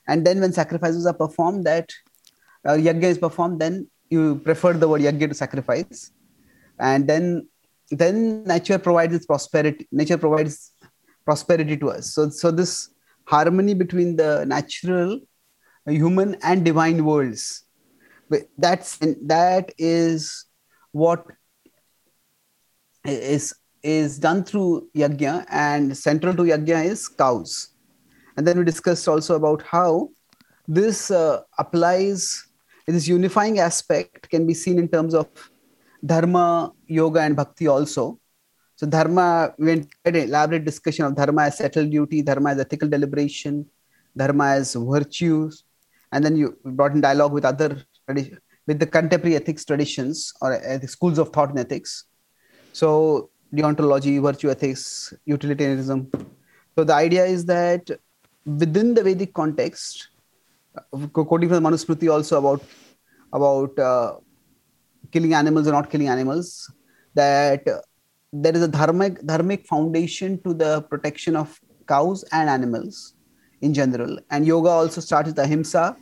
and 0.06 0.26
then 0.26 0.40
when 0.40 0.52
sacrifices 0.52 1.06
are 1.06 1.14
performed, 1.14 1.64
that 1.66 1.90
uh, 2.66 2.72
yajna 2.72 3.04
is 3.04 3.18
performed, 3.18 3.60
then 3.60 3.88
you 4.10 4.36
prefer 4.36 4.72
the 4.72 4.88
word 4.88 5.00
yajna 5.00 5.28
to 5.28 5.34
sacrifice, 5.34 6.12
and 6.78 7.08
then 7.08 7.48
then 7.90 8.44
nature 8.44 8.78
provides 8.78 9.26
prosperity. 9.26 9.88
Nature 9.90 10.18
provides 10.18 10.72
prosperity 11.24 11.76
to 11.76 11.90
us. 11.90 12.14
So, 12.14 12.30
so 12.30 12.50
this 12.50 12.90
harmony 13.26 13.74
between 13.74 14.16
the 14.16 14.44
natural, 14.46 15.20
human, 15.86 16.36
and 16.42 16.64
divine 16.64 17.04
worlds. 17.04 17.64
That's 18.58 18.98
that 18.98 19.72
is 19.78 20.44
what 20.92 21.24
is 23.04 23.54
is 23.82 24.18
done 24.18 24.44
through 24.44 24.88
yajna, 24.94 25.46
and 25.48 25.96
central 25.96 26.34
to 26.34 26.42
yajna 26.42 26.84
is 26.84 27.08
cows. 27.08 27.68
And 28.36 28.46
then 28.46 28.58
we 28.58 28.64
discussed 28.64 29.08
also 29.08 29.34
about 29.34 29.62
how 29.62 30.10
this 30.66 31.10
uh, 31.10 31.42
applies. 31.58 32.44
This 32.86 33.06
unifying 33.06 33.58
aspect 33.58 34.30
can 34.30 34.46
be 34.46 34.54
seen 34.54 34.78
in 34.78 34.88
terms 34.88 35.14
of 35.14 35.26
dharma, 36.04 36.72
yoga, 36.86 37.20
and 37.20 37.36
bhakti 37.36 37.66
also 37.66 38.18
so 38.78 38.86
dharma, 38.86 39.52
we 39.58 39.70
had 39.70 39.88
an 40.04 40.14
elaborate 40.28 40.64
discussion 40.64 41.04
of 41.04 41.16
dharma 41.16 41.42
as 41.42 41.56
settled 41.56 41.90
duty, 41.90 42.22
dharma 42.22 42.50
as 42.50 42.60
ethical 42.60 42.88
deliberation, 42.88 43.66
dharma 44.16 44.50
as 44.50 44.76
virtues, 44.76 45.64
and 46.12 46.24
then 46.24 46.36
you 46.36 46.56
brought 46.64 46.92
in 46.92 47.00
dialogue 47.00 47.32
with 47.32 47.44
other 47.44 47.84
with 48.06 48.78
the 48.78 48.86
contemporary 48.86 49.34
ethics 49.34 49.64
traditions 49.64 50.32
or 50.40 50.52
uh, 50.52 50.78
schools 50.86 51.18
of 51.18 51.30
thought 51.30 51.50
in 51.50 51.58
ethics. 51.58 52.04
So 52.72 53.30
deontology, 53.52 54.22
virtue 54.22 54.48
ethics, 54.48 55.12
utilitarianism. 55.24 56.12
So 56.76 56.84
the 56.84 56.94
idea 56.94 57.24
is 57.24 57.46
that 57.46 57.90
within 58.46 58.94
the 58.94 59.02
Vedic 59.02 59.34
context, 59.34 60.10
uh, 60.76 61.06
quoting 61.08 61.48
from 61.48 61.64
the 61.64 61.68
Manusmriti 61.68 62.12
also 62.12 62.38
about 62.38 62.62
about 63.32 63.76
uh, 63.76 64.18
killing 65.12 65.34
animals 65.34 65.66
or 65.68 65.72
not 65.72 65.90
killing 65.90 66.08
animals, 66.08 66.70
that 67.14 67.66
uh, 67.66 67.80
there 68.32 68.54
is 68.54 68.62
a 68.62 68.68
dharmic 68.68 69.22
dharmic 69.24 69.66
foundation 69.66 70.40
to 70.42 70.52
the 70.54 70.82
protection 70.82 71.36
of 71.36 71.58
cows 71.86 72.24
and 72.32 72.48
animals 72.48 73.14
in 73.62 73.72
general. 73.74 74.18
And 74.30 74.46
yoga 74.46 74.68
also 74.68 75.00
starts 75.00 75.28
with 75.28 75.38
ahimsa 75.38 75.96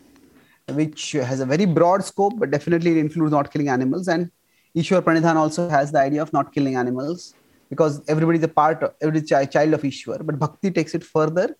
which 0.72 1.12
has 1.12 1.38
a 1.40 1.46
very 1.46 1.64
broad 1.64 2.04
scope 2.04 2.34
but 2.38 2.50
definitely 2.50 2.92
it 2.92 2.98
includes 2.98 3.32
not 3.32 3.52
killing 3.52 3.68
animals. 3.68 4.08
And 4.08 4.30
Ishwar 4.76 5.00
Pranidhan 5.02 5.36
also 5.36 5.68
has 5.68 5.92
the 5.92 6.00
idea 6.00 6.20
of 6.22 6.32
not 6.32 6.52
killing 6.52 6.76
animals 6.76 7.34
because 7.70 8.02
everybody 8.08 8.38
is 8.38 8.44
a 8.44 8.48
part 8.48 8.82
of 8.82 8.94
every 9.00 9.22
child 9.22 9.74
of 9.74 9.82
Ishwar. 9.82 10.24
But 10.26 10.38
bhakti 10.38 10.70
takes 10.70 10.94
it 10.94 11.04
further 11.04 11.56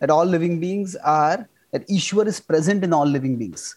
that 0.00 0.10
all 0.10 0.24
living 0.24 0.60
beings 0.60 0.96
are 0.96 1.48
that 1.72 1.86
Ishwar 1.88 2.26
is 2.26 2.40
present 2.40 2.82
in 2.82 2.92
all 2.92 3.06
living 3.06 3.36
beings. 3.36 3.76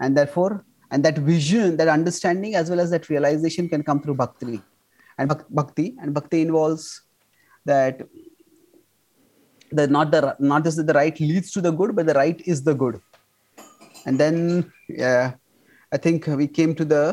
And 0.00 0.16
therefore 0.16 0.64
and 0.94 1.04
that 1.04 1.18
vision 1.18 1.76
that 1.78 1.88
understanding 1.88 2.54
as 2.54 2.70
well 2.70 2.80
as 2.82 2.90
that 2.94 3.08
realization 3.08 3.68
can 3.68 3.82
come 3.82 4.00
through 4.00 4.14
bhakti. 4.14 4.60
And 5.18 5.32
bhakti. 5.50 5.96
And 6.00 6.14
bhakti 6.14 6.40
involves 6.42 7.02
that 7.64 8.02
the 9.72 9.88
not 9.88 10.12
the 10.12 10.36
not 10.38 10.62
just 10.62 10.76
that 10.76 10.86
the 10.86 10.94
right 10.94 11.18
leads 11.18 11.50
to 11.52 11.60
the 11.60 11.72
good 11.72 11.96
but 11.96 12.06
the 12.06 12.14
right 12.14 12.40
is 12.52 12.62
the 12.62 12.74
good. 12.74 13.00
And 14.06 14.20
then 14.22 14.72
yeah 14.88 15.34
i 15.96 15.98
think 16.04 16.26
we 16.40 16.46
came 16.58 16.74
to 16.80 16.84
the 16.84 17.04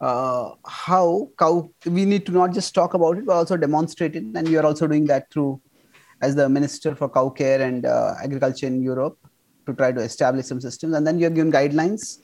uh, 0.00 0.44
how 0.64 1.28
cow 1.38 1.70
we 1.84 2.04
need 2.12 2.24
to 2.26 2.32
not 2.32 2.52
just 2.58 2.74
talk 2.74 2.94
about 2.94 3.18
it 3.18 3.26
but 3.26 3.34
also 3.34 3.56
demonstrate 3.56 4.16
it. 4.16 4.24
And 4.34 4.48
we 4.48 4.56
are 4.56 4.66
also 4.70 4.88
doing 4.88 5.06
that 5.12 5.30
through 5.32 5.60
as 6.22 6.34
the 6.34 6.48
minister 6.48 6.94
for 6.96 7.08
cow 7.08 7.28
care 7.28 7.60
and 7.68 7.86
uh, 7.86 8.14
agriculture 8.24 8.66
in 8.66 8.82
europe 8.82 9.18
to 9.66 9.74
try 9.74 9.92
to 9.92 10.00
establish 10.00 10.46
some 10.46 10.60
systems. 10.60 10.94
And 10.96 11.06
then 11.06 11.18
you 11.18 11.24
have 11.26 11.34
given 11.34 11.52
guidelines 11.52 12.18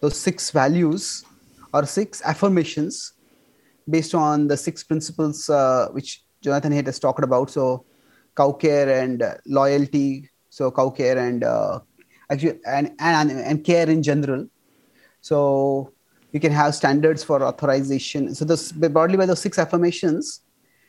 those 0.00 0.16
six 0.16 0.50
values 0.50 1.24
or 1.72 1.84
six 1.86 2.22
affirmations 2.24 3.12
based 3.88 4.14
on 4.14 4.48
the 4.48 4.56
six 4.56 4.84
principles 4.84 5.48
uh, 5.48 5.88
which 5.92 6.22
Jonathan 6.40 6.72
Haidt 6.72 6.86
has 6.86 6.98
talked 6.98 7.24
about. 7.24 7.50
So, 7.50 7.84
cow 8.36 8.52
care 8.52 9.02
and 9.02 9.22
uh, 9.22 9.34
loyalty. 9.46 10.30
So, 10.50 10.70
cow 10.70 10.90
care 10.90 11.18
and 11.18 11.44
uh, 11.44 11.80
actually 12.30 12.60
and, 12.66 12.92
and 13.00 13.30
and 13.30 13.64
care 13.64 13.88
in 13.88 14.02
general. 14.02 14.46
So, 15.20 15.92
you 16.32 16.40
can 16.40 16.52
have 16.52 16.74
standards 16.74 17.24
for 17.24 17.42
authorization. 17.42 18.34
So, 18.34 18.44
this 18.44 18.72
broadly 18.72 19.16
by 19.16 19.26
those 19.26 19.40
six 19.40 19.58
affirmations, 19.58 20.42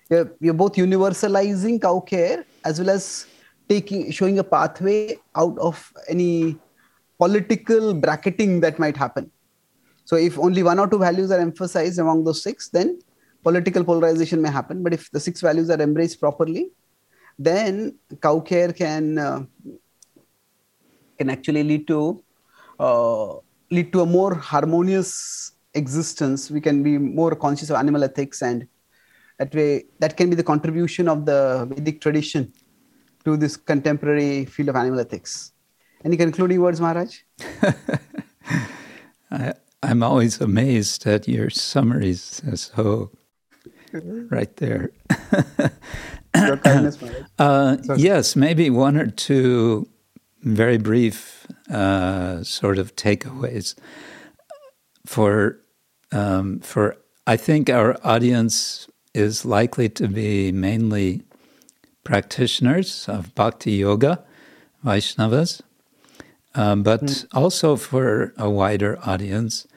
you're, 0.09 0.35
you're 0.39 0.53
both 0.53 0.73
universalizing 0.73 1.81
cow 1.81 1.99
care 2.01 2.45
as 2.65 2.79
well 2.79 2.89
as 2.91 3.25
taking 3.67 4.11
showing 4.11 4.39
a 4.39 4.43
pathway 4.43 5.17
out 5.35 5.57
of 5.59 5.93
any 6.07 6.57
political 7.23 7.93
bracketing 7.93 8.59
that 8.61 8.79
might 8.79 8.97
happen 8.97 9.29
so 10.09 10.15
if 10.15 10.39
only 10.39 10.63
one 10.63 10.79
or 10.79 10.87
two 10.87 10.97
values 10.97 11.29
are 11.29 11.39
emphasized 11.39 11.99
among 11.99 12.23
those 12.23 12.41
six, 12.41 12.69
then 12.69 12.99
political 13.43 13.83
polarization 13.83 14.41
may 14.41 14.49
happen. 14.49 14.81
But 14.81 14.91
if 14.91 15.11
the 15.11 15.19
six 15.19 15.39
values 15.39 15.69
are 15.69 15.79
embraced 15.79 16.19
properly, 16.19 16.71
then 17.37 17.93
cow 18.19 18.39
care 18.39 18.73
can 18.73 19.19
uh, 19.19 19.43
can 21.19 21.29
actually 21.29 21.61
lead 21.61 21.85
to 21.89 22.23
uh, 22.79 23.35
lead 23.69 23.93
to 23.93 24.01
a 24.01 24.07
more 24.07 24.33
harmonious 24.33 25.51
existence. 25.75 26.49
We 26.49 26.59
can 26.59 26.81
be 26.81 26.97
more 26.97 27.35
conscious 27.35 27.69
of 27.69 27.75
animal 27.75 28.03
ethics, 28.03 28.41
and 28.41 28.67
that 29.37 29.53
way, 29.53 29.85
that 29.99 30.17
can 30.17 30.31
be 30.31 30.35
the 30.35 30.47
contribution 30.51 31.07
of 31.07 31.27
the 31.27 31.67
Vedic 31.69 32.01
tradition 32.01 32.51
to 33.25 33.37
this 33.37 33.55
contemporary 33.55 34.45
field 34.45 34.69
of 34.69 34.75
animal 34.75 34.99
ethics. 34.99 35.51
Any 36.03 36.17
concluding 36.17 36.61
words, 36.61 36.79
Maharaj? 36.79 37.19
I, 39.31 39.53
I'm 39.83 40.03
always 40.03 40.39
amazed 40.39 41.05
at 41.05 41.27
your 41.27 41.49
summaries. 41.49 42.41
So, 42.55 43.11
right 44.29 44.55
there. 44.57 44.91
your 46.35 46.57
kindness, 46.57 46.97
uh, 47.37 47.77
yes, 47.97 48.35
maybe 48.35 48.69
one 48.69 48.97
or 48.97 49.07
two 49.07 49.87
very 50.41 50.77
brief 50.77 51.47
uh, 51.69 52.43
sort 52.43 52.77
of 52.77 52.95
takeaways 52.95 53.75
for 55.05 55.59
um, 56.11 56.59
for 56.59 56.97
I 57.27 57.37
think 57.37 57.69
our 57.69 57.97
audience 58.03 58.87
is 59.13 59.45
likely 59.45 59.89
to 59.89 60.07
be 60.07 60.51
mainly 60.51 61.23
practitioners 62.03 63.07
of 63.07 63.35
bhakti 63.35 63.73
yoga, 63.73 64.23
Vaishnavas, 64.83 65.61
um, 66.55 66.83
but 66.83 67.01
mm. 67.01 67.27
also 67.33 67.75
for 67.75 68.33
a 68.37 68.49
wider 68.49 68.99
audience. 69.05 69.67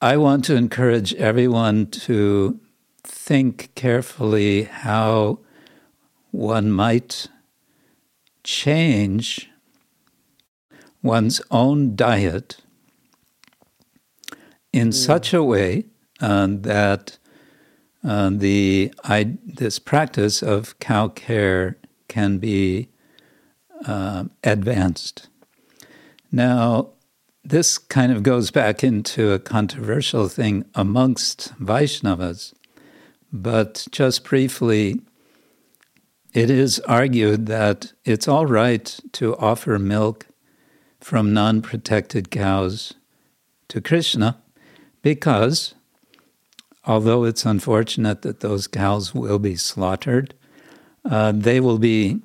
I 0.00 0.16
want 0.16 0.44
to 0.46 0.56
encourage 0.56 1.12
everyone 1.14 1.86
to 2.06 2.58
think 3.02 3.74
carefully 3.74 4.64
how 4.64 5.40
one 6.30 6.70
might 6.70 7.28
change 8.42 9.50
one's 11.02 11.40
own 11.50 11.96
diet 11.96 12.58
in 14.72 14.88
mm. 14.88 14.94
such 14.94 15.34
a 15.34 15.42
way 15.42 15.84
uh, 16.20 16.48
that 16.50 17.18
uh, 18.04 18.30
the 18.32 18.92
I, 19.04 19.36
this 19.44 19.78
practice 19.78 20.42
of 20.42 20.78
cow 20.78 21.08
care 21.08 21.76
can 22.08 22.38
be 22.38 22.88
uh, 23.86 24.24
advanced. 24.44 25.28
Now, 26.32 26.90
this 27.44 27.78
kind 27.78 28.12
of 28.12 28.22
goes 28.22 28.50
back 28.50 28.84
into 28.84 29.32
a 29.32 29.38
controversial 29.38 30.28
thing 30.28 30.64
amongst 30.74 31.52
Vaishnavas, 31.58 32.52
but 33.32 33.86
just 33.90 34.24
briefly, 34.24 35.00
it 36.32 36.50
is 36.50 36.78
argued 36.80 37.46
that 37.46 37.92
it's 38.04 38.28
all 38.28 38.46
right 38.46 38.98
to 39.12 39.36
offer 39.38 39.78
milk 39.78 40.26
from 41.00 41.32
non 41.32 41.62
protected 41.62 42.30
cows 42.30 42.94
to 43.68 43.80
Krishna 43.80 44.40
because, 45.02 45.74
although 46.84 47.24
it's 47.24 47.44
unfortunate 47.44 48.22
that 48.22 48.40
those 48.40 48.66
cows 48.66 49.14
will 49.14 49.38
be 49.38 49.56
slaughtered, 49.56 50.34
uh, 51.04 51.32
they 51.34 51.58
will 51.58 51.78
be 51.78 52.20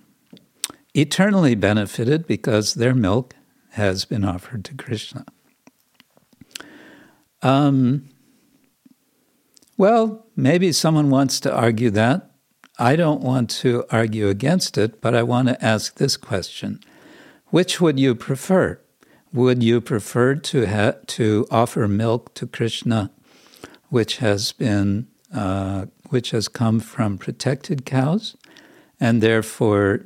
eternally 0.94 1.56
benefited 1.56 2.27
because 2.27 2.76
their 2.76 2.94
milk 2.94 3.34
has 3.76 4.06
been 4.06 4.26
offered 4.26 4.65
to 4.65 4.73
Krishna. 4.73 5.26
Um, 7.41 8.10
well, 9.77 10.26
maybe 10.35 10.72
someone 10.72 11.10
wants 11.10 11.39
to 11.41 11.53
argue 11.53 11.91
that. 11.91 12.31
I 12.80 12.95
don't 12.95 13.22
want 13.22 13.49
to 13.61 13.85
argue 13.91 14.27
against 14.27 14.77
it, 14.77 15.02
but 15.02 15.15
I 15.15 15.23
want 15.23 15.47
to 15.49 15.64
ask 15.64 15.95
this 15.95 16.18
question 16.18 16.80
Which 17.47 17.80
would 17.80 17.99
you 17.99 18.15
prefer? 18.15 18.80
Would 19.34 19.61
you 19.64 19.81
prefer 19.81 20.35
to, 20.35 20.65
ha- 20.65 20.95
to 21.07 21.45
offer 21.52 21.88
milk 21.88 22.34
to 22.35 22.47
Krishna, 22.47 23.11
which 23.89 24.18
has 24.18 24.53
been 24.53 25.07
uh, 25.34 25.88
which 26.10 26.31
has 26.31 26.47
come 26.47 26.80
from 26.80 27.18
protected 27.18 27.85
cows, 27.85 28.38
and 28.99 29.22
therefore 29.22 30.06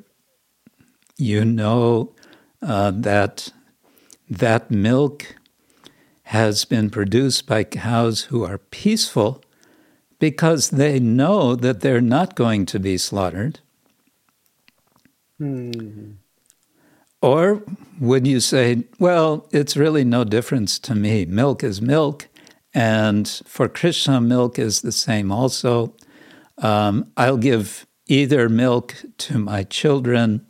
you 1.18 1.46
know 1.46 2.16
uh, 2.62 2.91
that 2.91 3.52
that 4.30 4.70
milk 4.70 5.36
has 6.24 6.64
been 6.66 6.90
produced 6.90 7.48
by 7.48 7.64
cows 7.64 8.24
who 8.24 8.44
are 8.44 8.58
peaceful 8.58 9.44
because 10.20 10.70
they 10.70 11.00
know 11.00 11.56
that 11.56 11.82
they're 11.82 12.02
not 12.02 12.36
going 12.36 12.66
to 12.68 12.80
be 12.80 12.98
slaughtered? 12.98 13.60
Mm-hmm. 15.42 16.12
Or 17.22 17.64
would 18.00 18.28
you 18.28 18.40
say, 18.40 18.84
well, 18.98 19.48
it's 19.52 19.76
really 19.76 20.04
no 20.04 20.24
difference 20.24 20.80
to 20.80 20.96
me? 20.96 21.26
Milk 21.26 21.64
is 21.64 21.82
milk, 21.82 22.28
and 22.74 23.28
for 23.46 23.68
Krishna, 23.68 24.22
milk 24.22 24.58
is 24.60 24.82
the 24.82 24.92
same 24.92 25.32
also. 25.32 25.94
Um, 26.60 27.12
I'll 27.18 27.38
give 27.38 27.88
either 28.08 28.48
milk 28.48 28.96
to 29.18 29.38
my 29.38 29.64
children. 29.64 30.46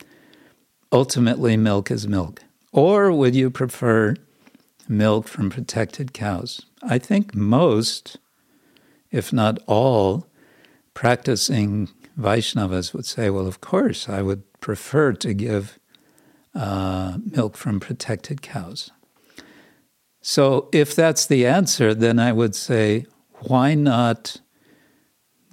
Ultimately, 0.92 1.58
milk 1.58 1.90
is 1.90 2.08
milk. 2.08 2.44
Or 2.72 3.12
would 3.12 3.36
you 3.36 3.50
prefer 3.50 4.16
milk 4.88 5.28
from 5.28 5.50
protected 5.50 6.14
cows? 6.14 6.66
I 6.82 6.98
think 6.98 7.36
most, 7.36 8.18
if 9.12 9.34
not 9.34 9.60
all, 9.66 10.28
practicing 10.94 11.90
Vaishnavas 12.18 12.94
would 12.94 13.06
say, 13.06 13.30
well, 13.30 13.48
of 13.48 13.62
course, 13.62 14.08
I 14.08 14.22
would 14.22 14.44
prefer 14.60 15.14
to 15.14 15.34
give 15.34 15.80
uh, 16.54 17.18
milk 17.32 17.58
from 17.58 17.80
protected 17.80 18.42
cows. 18.42 18.92
So, 20.22 20.68
if 20.74 20.94
that's 20.94 21.26
the 21.26 21.46
answer, 21.46 21.94
then 21.94 22.20
I 22.20 22.34
would 22.34 22.54
say, 22.54 23.06
why 23.36 23.74
not 23.74 24.42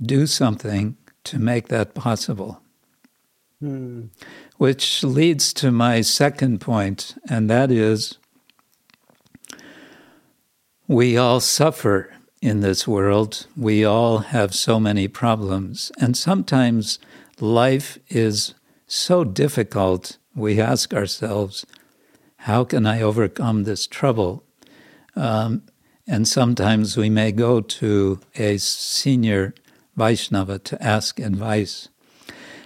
do 0.03 0.27
something 0.27 0.97
to 1.25 1.39
make 1.39 1.69
that 1.69 1.95
possible? 1.95 2.61
Hmm 3.61 4.07
which 4.59 5.05
leads 5.05 5.53
to 5.55 5.71
my 5.71 6.01
second 6.01 6.61
point, 6.61 7.15
and 7.29 7.51
that 7.51 7.71
is 7.71 8.19
we 10.87 11.17
all 11.17 11.41
suffer 11.41 12.13
in 12.41 12.61
this 12.61 12.87
world. 12.87 13.47
We 13.57 13.85
all 13.85 14.19
have 14.19 14.55
so 14.55 14.79
many 14.79 15.09
problems, 15.09 15.91
and 15.99 16.17
sometimes 16.17 16.99
life 17.41 17.99
is 18.09 18.55
so 18.87 19.25
difficult, 19.25 20.19
we 20.35 20.61
ask 20.61 20.95
ourselves, 20.95 21.67
how 22.41 22.65
can 22.65 22.87
I 22.87 23.03
overcome 23.03 23.65
this 23.65 23.87
trouble? 23.87 24.45
Um, 25.17 25.63
and 26.07 26.29
sometimes 26.29 26.97
we 26.97 27.11
may 27.11 27.33
go 27.33 27.61
to 27.61 28.21
a 28.37 28.59
senior 28.59 29.55
Vaishnava 29.97 30.61
to 30.61 30.81
ask 30.83 31.19
advice. 31.19 31.89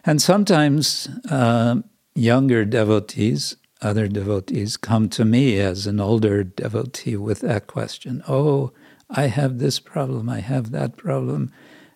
And 0.04 0.20
sometimes 0.20 1.08
uh, 1.30 1.76
younger 2.14 2.64
devotees, 2.64 3.56
other 3.82 4.08
devotees, 4.08 4.76
come 4.76 5.08
to 5.10 5.24
me 5.24 5.58
as 5.58 5.86
an 5.86 6.00
older 6.00 6.42
devotee 6.44 7.16
with 7.16 7.40
that 7.40 7.66
question 7.66 8.22
Oh, 8.28 8.72
I 9.08 9.26
have 9.26 9.58
this 9.58 9.80
problem, 9.80 10.28
I 10.28 10.40
have 10.40 10.70
that 10.70 10.96
problem, 10.96 11.52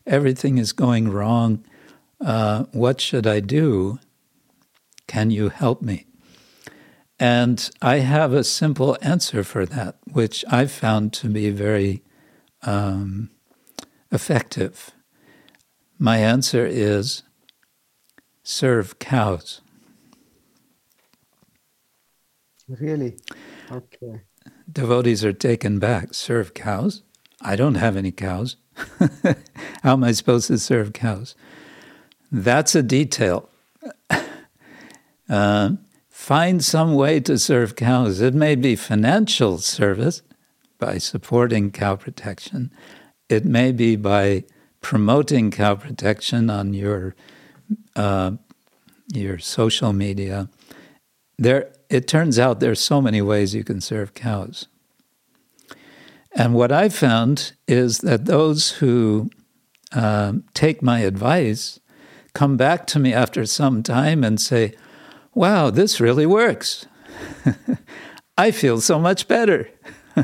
everything 0.07 0.59
is 0.59 0.73
going 0.73 1.11
wrong. 1.11 1.65
Uh, 2.21 2.65
what 2.73 3.01
should 3.01 3.27
I 3.27 3.41
do? 3.41 3.99
Can 5.07 5.31
you 5.31 5.51
help 5.51 5.83
me? 5.83 6.07
And 7.19 7.71
I 7.81 7.99
have 7.99 8.33
a 8.33 8.45
simple 8.45 8.97
answer 9.01 9.45
for 9.45 9.65
that, 9.67 9.99
which 10.11 10.45
I've 10.49 10.73
found 10.73 11.13
to 11.15 11.29
be 11.29 11.51
very 11.51 12.03
um, 12.63 13.31
effective. 14.11 14.91
My 15.99 16.19
answer 16.19 16.67
is 16.67 17.23
serve 18.45 18.99
cows. 18.99 19.63
Really? 22.69 23.17
Okay. 23.71 24.21
Devotees 24.71 25.25
are 25.25 25.33
taken 25.33 25.79
back. 25.79 26.15
Serve 26.15 26.55
cows? 26.55 27.03
I 27.41 27.57
don't 27.57 27.75
have 27.75 27.97
any 27.97 28.13
cows. 28.13 28.57
How 29.83 29.93
am 29.93 30.05
I 30.05 30.13
supposed 30.13 30.47
to 30.49 30.59
serve 30.59 30.93
cows? 30.93 31.35
That's 32.31 32.77
a 32.77 32.83
detail. 32.83 33.49
Uh, 35.27 35.71
find 36.11 36.63
some 36.63 36.95
way 36.95 37.19
to 37.19 37.39
serve 37.39 37.77
cows. 37.77 38.21
It 38.21 38.35
may 38.35 38.55
be 38.55 38.77
financial 38.77 39.57
service 39.57 40.21
by 40.79 40.99
supporting 40.99 41.71
cow 41.71 41.97
protection. 41.97 42.71
It 43.31 43.47
may 43.47 43.73
be 43.73 43.97
by 43.97 44.45
promoting 44.83 45.51
cow 45.51 45.77
protection 45.77 46.51
on 46.51 46.75
your 46.75 47.17
uh, 47.97 48.33
your 49.13 49.39
social 49.39 49.93
media. 49.93 50.49
There, 51.39 51.73
it 51.91 52.07
turns 52.07 52.39
out 52.39 52.61
there's 52.61 52.81
so 52.81 53.01
many 53.01 53.21
ways 53.21 53.55
you 53.55 53.65
can 53.65 53.81
serve 53.81 54.15
cows. 54.15 54.69
And 56.33 56.55
what 56.55 56.73
I 56.73 56.89
found 56.89 57.53
is 57.69 57.99
that 57.99 58.25
those 58.25 58.73
who 58.73 59.31
uh, 59.93 60.33
take 60.53 60.83
my 60.83 61.01
advice 61.01 61.79
come 62.33 62.57
back 62.57 62.87
to 62.89 62.99
me 62.99 63.13
after 63.13 63.47
some 63.47 63.83
time 63.83 64.25
and 64.25 64.41
say, 64.41 64.75
Wow, 65.35 65.71
this 65.71 66.01
really 66.01 66.27
works. 66.27 66.87
I 68.39 68.51
feel 68.51 68.81
so 68.81 68.99
much 68.99 69.29
better. 69.29 69.69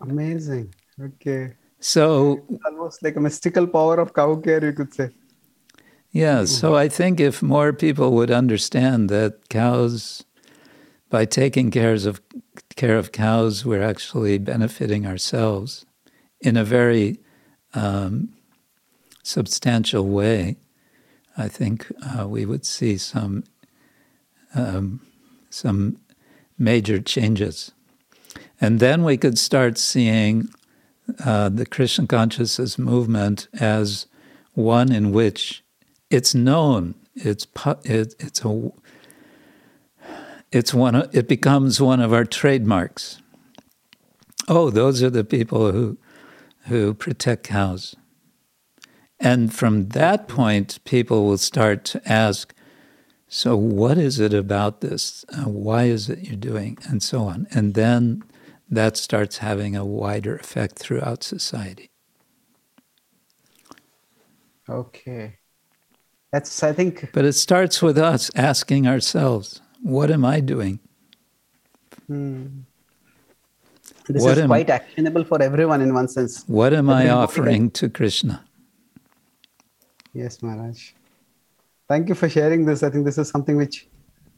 Amazing. 0.00 0.74
Okay. 1.00 1.54
So 1.80 2.44
almost 2.64 3.02
like 3.02 3.16
a 3.16 3.20
mystical 3.20 3.66
power 3.66 4.00
of 4.00 4.12
cow 4.12 4.36
care, 4.36 4.64
you 4.64 4.72
could 4.72 4.92
say. 4.92 5.10
Yeah, 6.10 6.46
so 6.46 6.74
I 6.74 6.88
think 6.88 7.20
if 7.20 7.42
more 7.42 7.72
people 7.72 8.12
would 8.12 8.30
understand 8.30 9.10
that 9.10 9.48
cows, 9.50 10.24
by 11.10 11.24
taking 11.24 11.70
cares 11.70 12.06
of 12.06 12.20
care 12.76 12.96
of 12.96 13.12
cows, 13.12 13.64
we're 13.64 13.82
actually 13.82 14.38
benefiting 14.38 15.06
ourselves 15.06 15.84
in 16.40 16.56
a 16.56 16.64
very 16.64 17.18
um, 17.74 18.30
substantial 19.22 20.06
way. 20.06 20.56
I 21.36 21.48
think 21.48 21.86
uh, 22.02 22.26
we 22.26 22.46
would 22.46 22.64
see 22.64 22.96
some 22.98 23.44
um, 24.54 25.00
some 25.50 25.98
major 26.58 27.00
changes. 27.00 27.72
And 28.60 28.80
then 28.80 29.04
we 29.04 29.16
could 29.16 29.38
start 29.38 29.78
seeing 29.78 30.48
uh, 31.24 31.48
the 31.48 31.66
Krishna 31.66 32.06
consciousness 32.06 32.78
movement 32.78 33.48
as 33.60 34.06
one 34.54 34.92
in 34.92 35.12
which 35.12 35.62
it's 36.10 36.34
known, 36.34 36.94
it's 37.14 37.46
it, 37.84 38.14
it's 38.18 38.44
a 38.44 38.70
it's 40.50 40.72
one 40.72 40.94
of, 40.94 41.14
it 41.14 41.28
becomes 41.28 41.80
one 41.80 42.00
of 42.00 42.12
our 42.12 42.24
trademarks. 42.24 43.20
Oh, 44.48 44.70
those 44.70 45.02
are 45.02 45.10
the 45.10 45.24
people 45.24 45.72
who 45.72 45.98
who 46.66 46.94
protect 46.94 47.44
cows. 47.44 47.94
And 49.20 49.52
from 49.52 49.88
that 49.88 50.28
point, 50.28 50.78
people 50.84 51.26
will 51.26 51.38
start 51.38 51.84
to 51.86 52.00
ask, 52.10 52.54
so 53.26 53.56
what 53.56 53.98
is 53.98 54.20
it 54.20 54.32
about 54.32 54.80
this? 54.80 55.24
Uh, 55.36 55.48
why 55.48 55.84
is 55.84 56.08
it 56.08 56.20
you're 56.20 56.36
doing? 56.36 56.78
And 56.88 57.02
so 57.02 57.24
on. 57.24 57.46
And 57.50 57.74
then 57.74 58.22
that 58.70 58.96
starts 58.96 59.38
having 59.38 59.76
a 59.76 59.84
wider 59.84 60.36
effect 60.36 60.78
throughout 60.78 61.22
society. 61.22 61.90
Okay. 64.68 65.38
That's, 66.32 66.62
I 66.62 66.72
think. 66.72 67.10
But 67.12 67.24
it 67.24 67.32
starts 67.32 67.80
with 67.80 67.96
us 67.96 68.30
asking 68.34 68.86
ourselves, 68.86 69.62
what 69.82 70.10
am 70.10 70.24
I 70.24 70.40
doing? 70.40 70.80
Hmm. 72.06 72.46
This 74.08 74.22
what 74.22 74.38
is 74.38 74.46
quite 74.46 74.70
actionable 74.70 75.24
for 75.24 75.40
everyone 75.42 75.82
in 75.82 75.92
one 75.92 76.08
sense. 76.08 76.44
What 76.46 76.72
am 76.72 76.88
I 76.88 77.10
offering 77.10 77.70
to 77.72 77.90
Krishna? 77.90 78.44
Yes, 80.14 80.42
Maharaj. 80.42 80.92
Thank 81.88 82.08
you 82.08 82.14
for 82.14 82.28
sharing 82.28 82.64
this. 82.64 82.82
I 82.82 82.90
think 82.90 83.04
this 83.04 83.18
is 83.18 83.28
something 83.28 83.56
which 83.56 83.86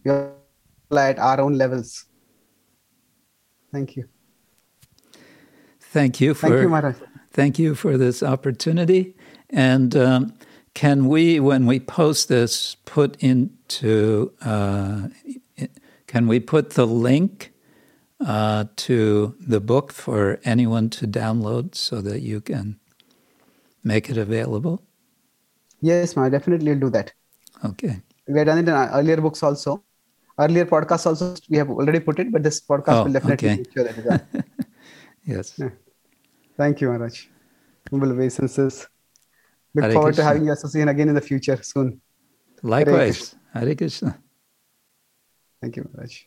we 0.04 0.10
apply 0.10 1.10
at 1.10 1.18
our 1.18 1.40
own 1.40 1.54
levels. 1.54 2.06
Thank 3.72 3.96
you. 3.96 4.08
Thank 5.90 6.20
you 6.20 6.34
for 6.34 6.48
thank 6.48 6.62
you, 6.62 6.68
Maharaj. 6.68 6.96
Thank 7.32 7.58
you 7.58 7.74
for 7.74 7.98
this 7.98 8.22
opportunity. 8.22 9.16
And 9.50 9.96
um, 9.96 10.34
can 10.74 11.08
we, 11.08 11.40
when 11.40 11.66
we 11.66 11.80
post 11.80 12.28
this, 12.28 12.76
put 12.84 13.16
into 13.20 14.32
uh, 14.40 15.08
can 16.06 16.28
we 16.28 16.38
put 16.38 16.70
the 16.70 16.86
link 16.86 17.52
uh, 18.24 18.66
to 18.76 19.34
the 19.40 19.60
book 19.60 19.92
for 19.92 20.38
anyone 20.44 20.90
to 20.90 21.06
download 21.08 21.74
so 21.74 22.00
that 22.00 22.20
you 22.20 22.40
can 22.40 22.78
make 23.82 24.10
it 24.10 24.16
available? 24.16 24.82
Yes, 25.80 26.16
I 26.16 26.28
definitely 26.28 26.74
do 26.76 26.90
that. 26.90 27.12
Okay. 27.64 28.00
We 28.28 28.38
have 28.38 28.46
done 28.46 28.58
it 28.58 28.68
in 28.68 28.74
earlier 28.74 29.20
books 29.20 29.42
also. 29.42 29.82
Earlier 30.38 30.66
podcasts 30.66 31.06
also, 31.06 31.34
we 31.48 31.58
have 31.58 31.68
already 31.68 32.00
put 32.00 32.18
it, 32.20 32.30
but 32.30 32.42
this 32.42 32.60
podcast 32.60 33.00
oh, 33.00 33.04
will 33.04 33.12
definitely 33.12 33.48
okay. 33.48 33.56
make 33.58 33.72
sure 33.72 33.84
that 33.84 33.98
is 33.98 34.64
Yes. 35.24 35.54
Yeah. 35.58 35.70
Thank 36.56 36.80
you, 36.80 36.88
Maharaj. 36.88 37.26
Humble 37.90 38.12
obeisances. 38.12 38.88
Look 39.74 39.84
Hare 39.84 39.92
forward 39.92 40.08
Krishna. 40.08 40.22
to 40.22 40.28
having 40.28 40.44
you 40.46 40.52
associate 40.52 40.88
again 40.88 41.08
in 41.08 41.14
the 41.14 41.20
future 41.20 41.58
soon. 41.62 42.00
Likewise. 42.62 43.34
Hare 43.52 43.74
Krishna. 43.74 44.18
Thank 45.60 45.76
you, 45.76 45.88
Maharaj. 45.92 46.22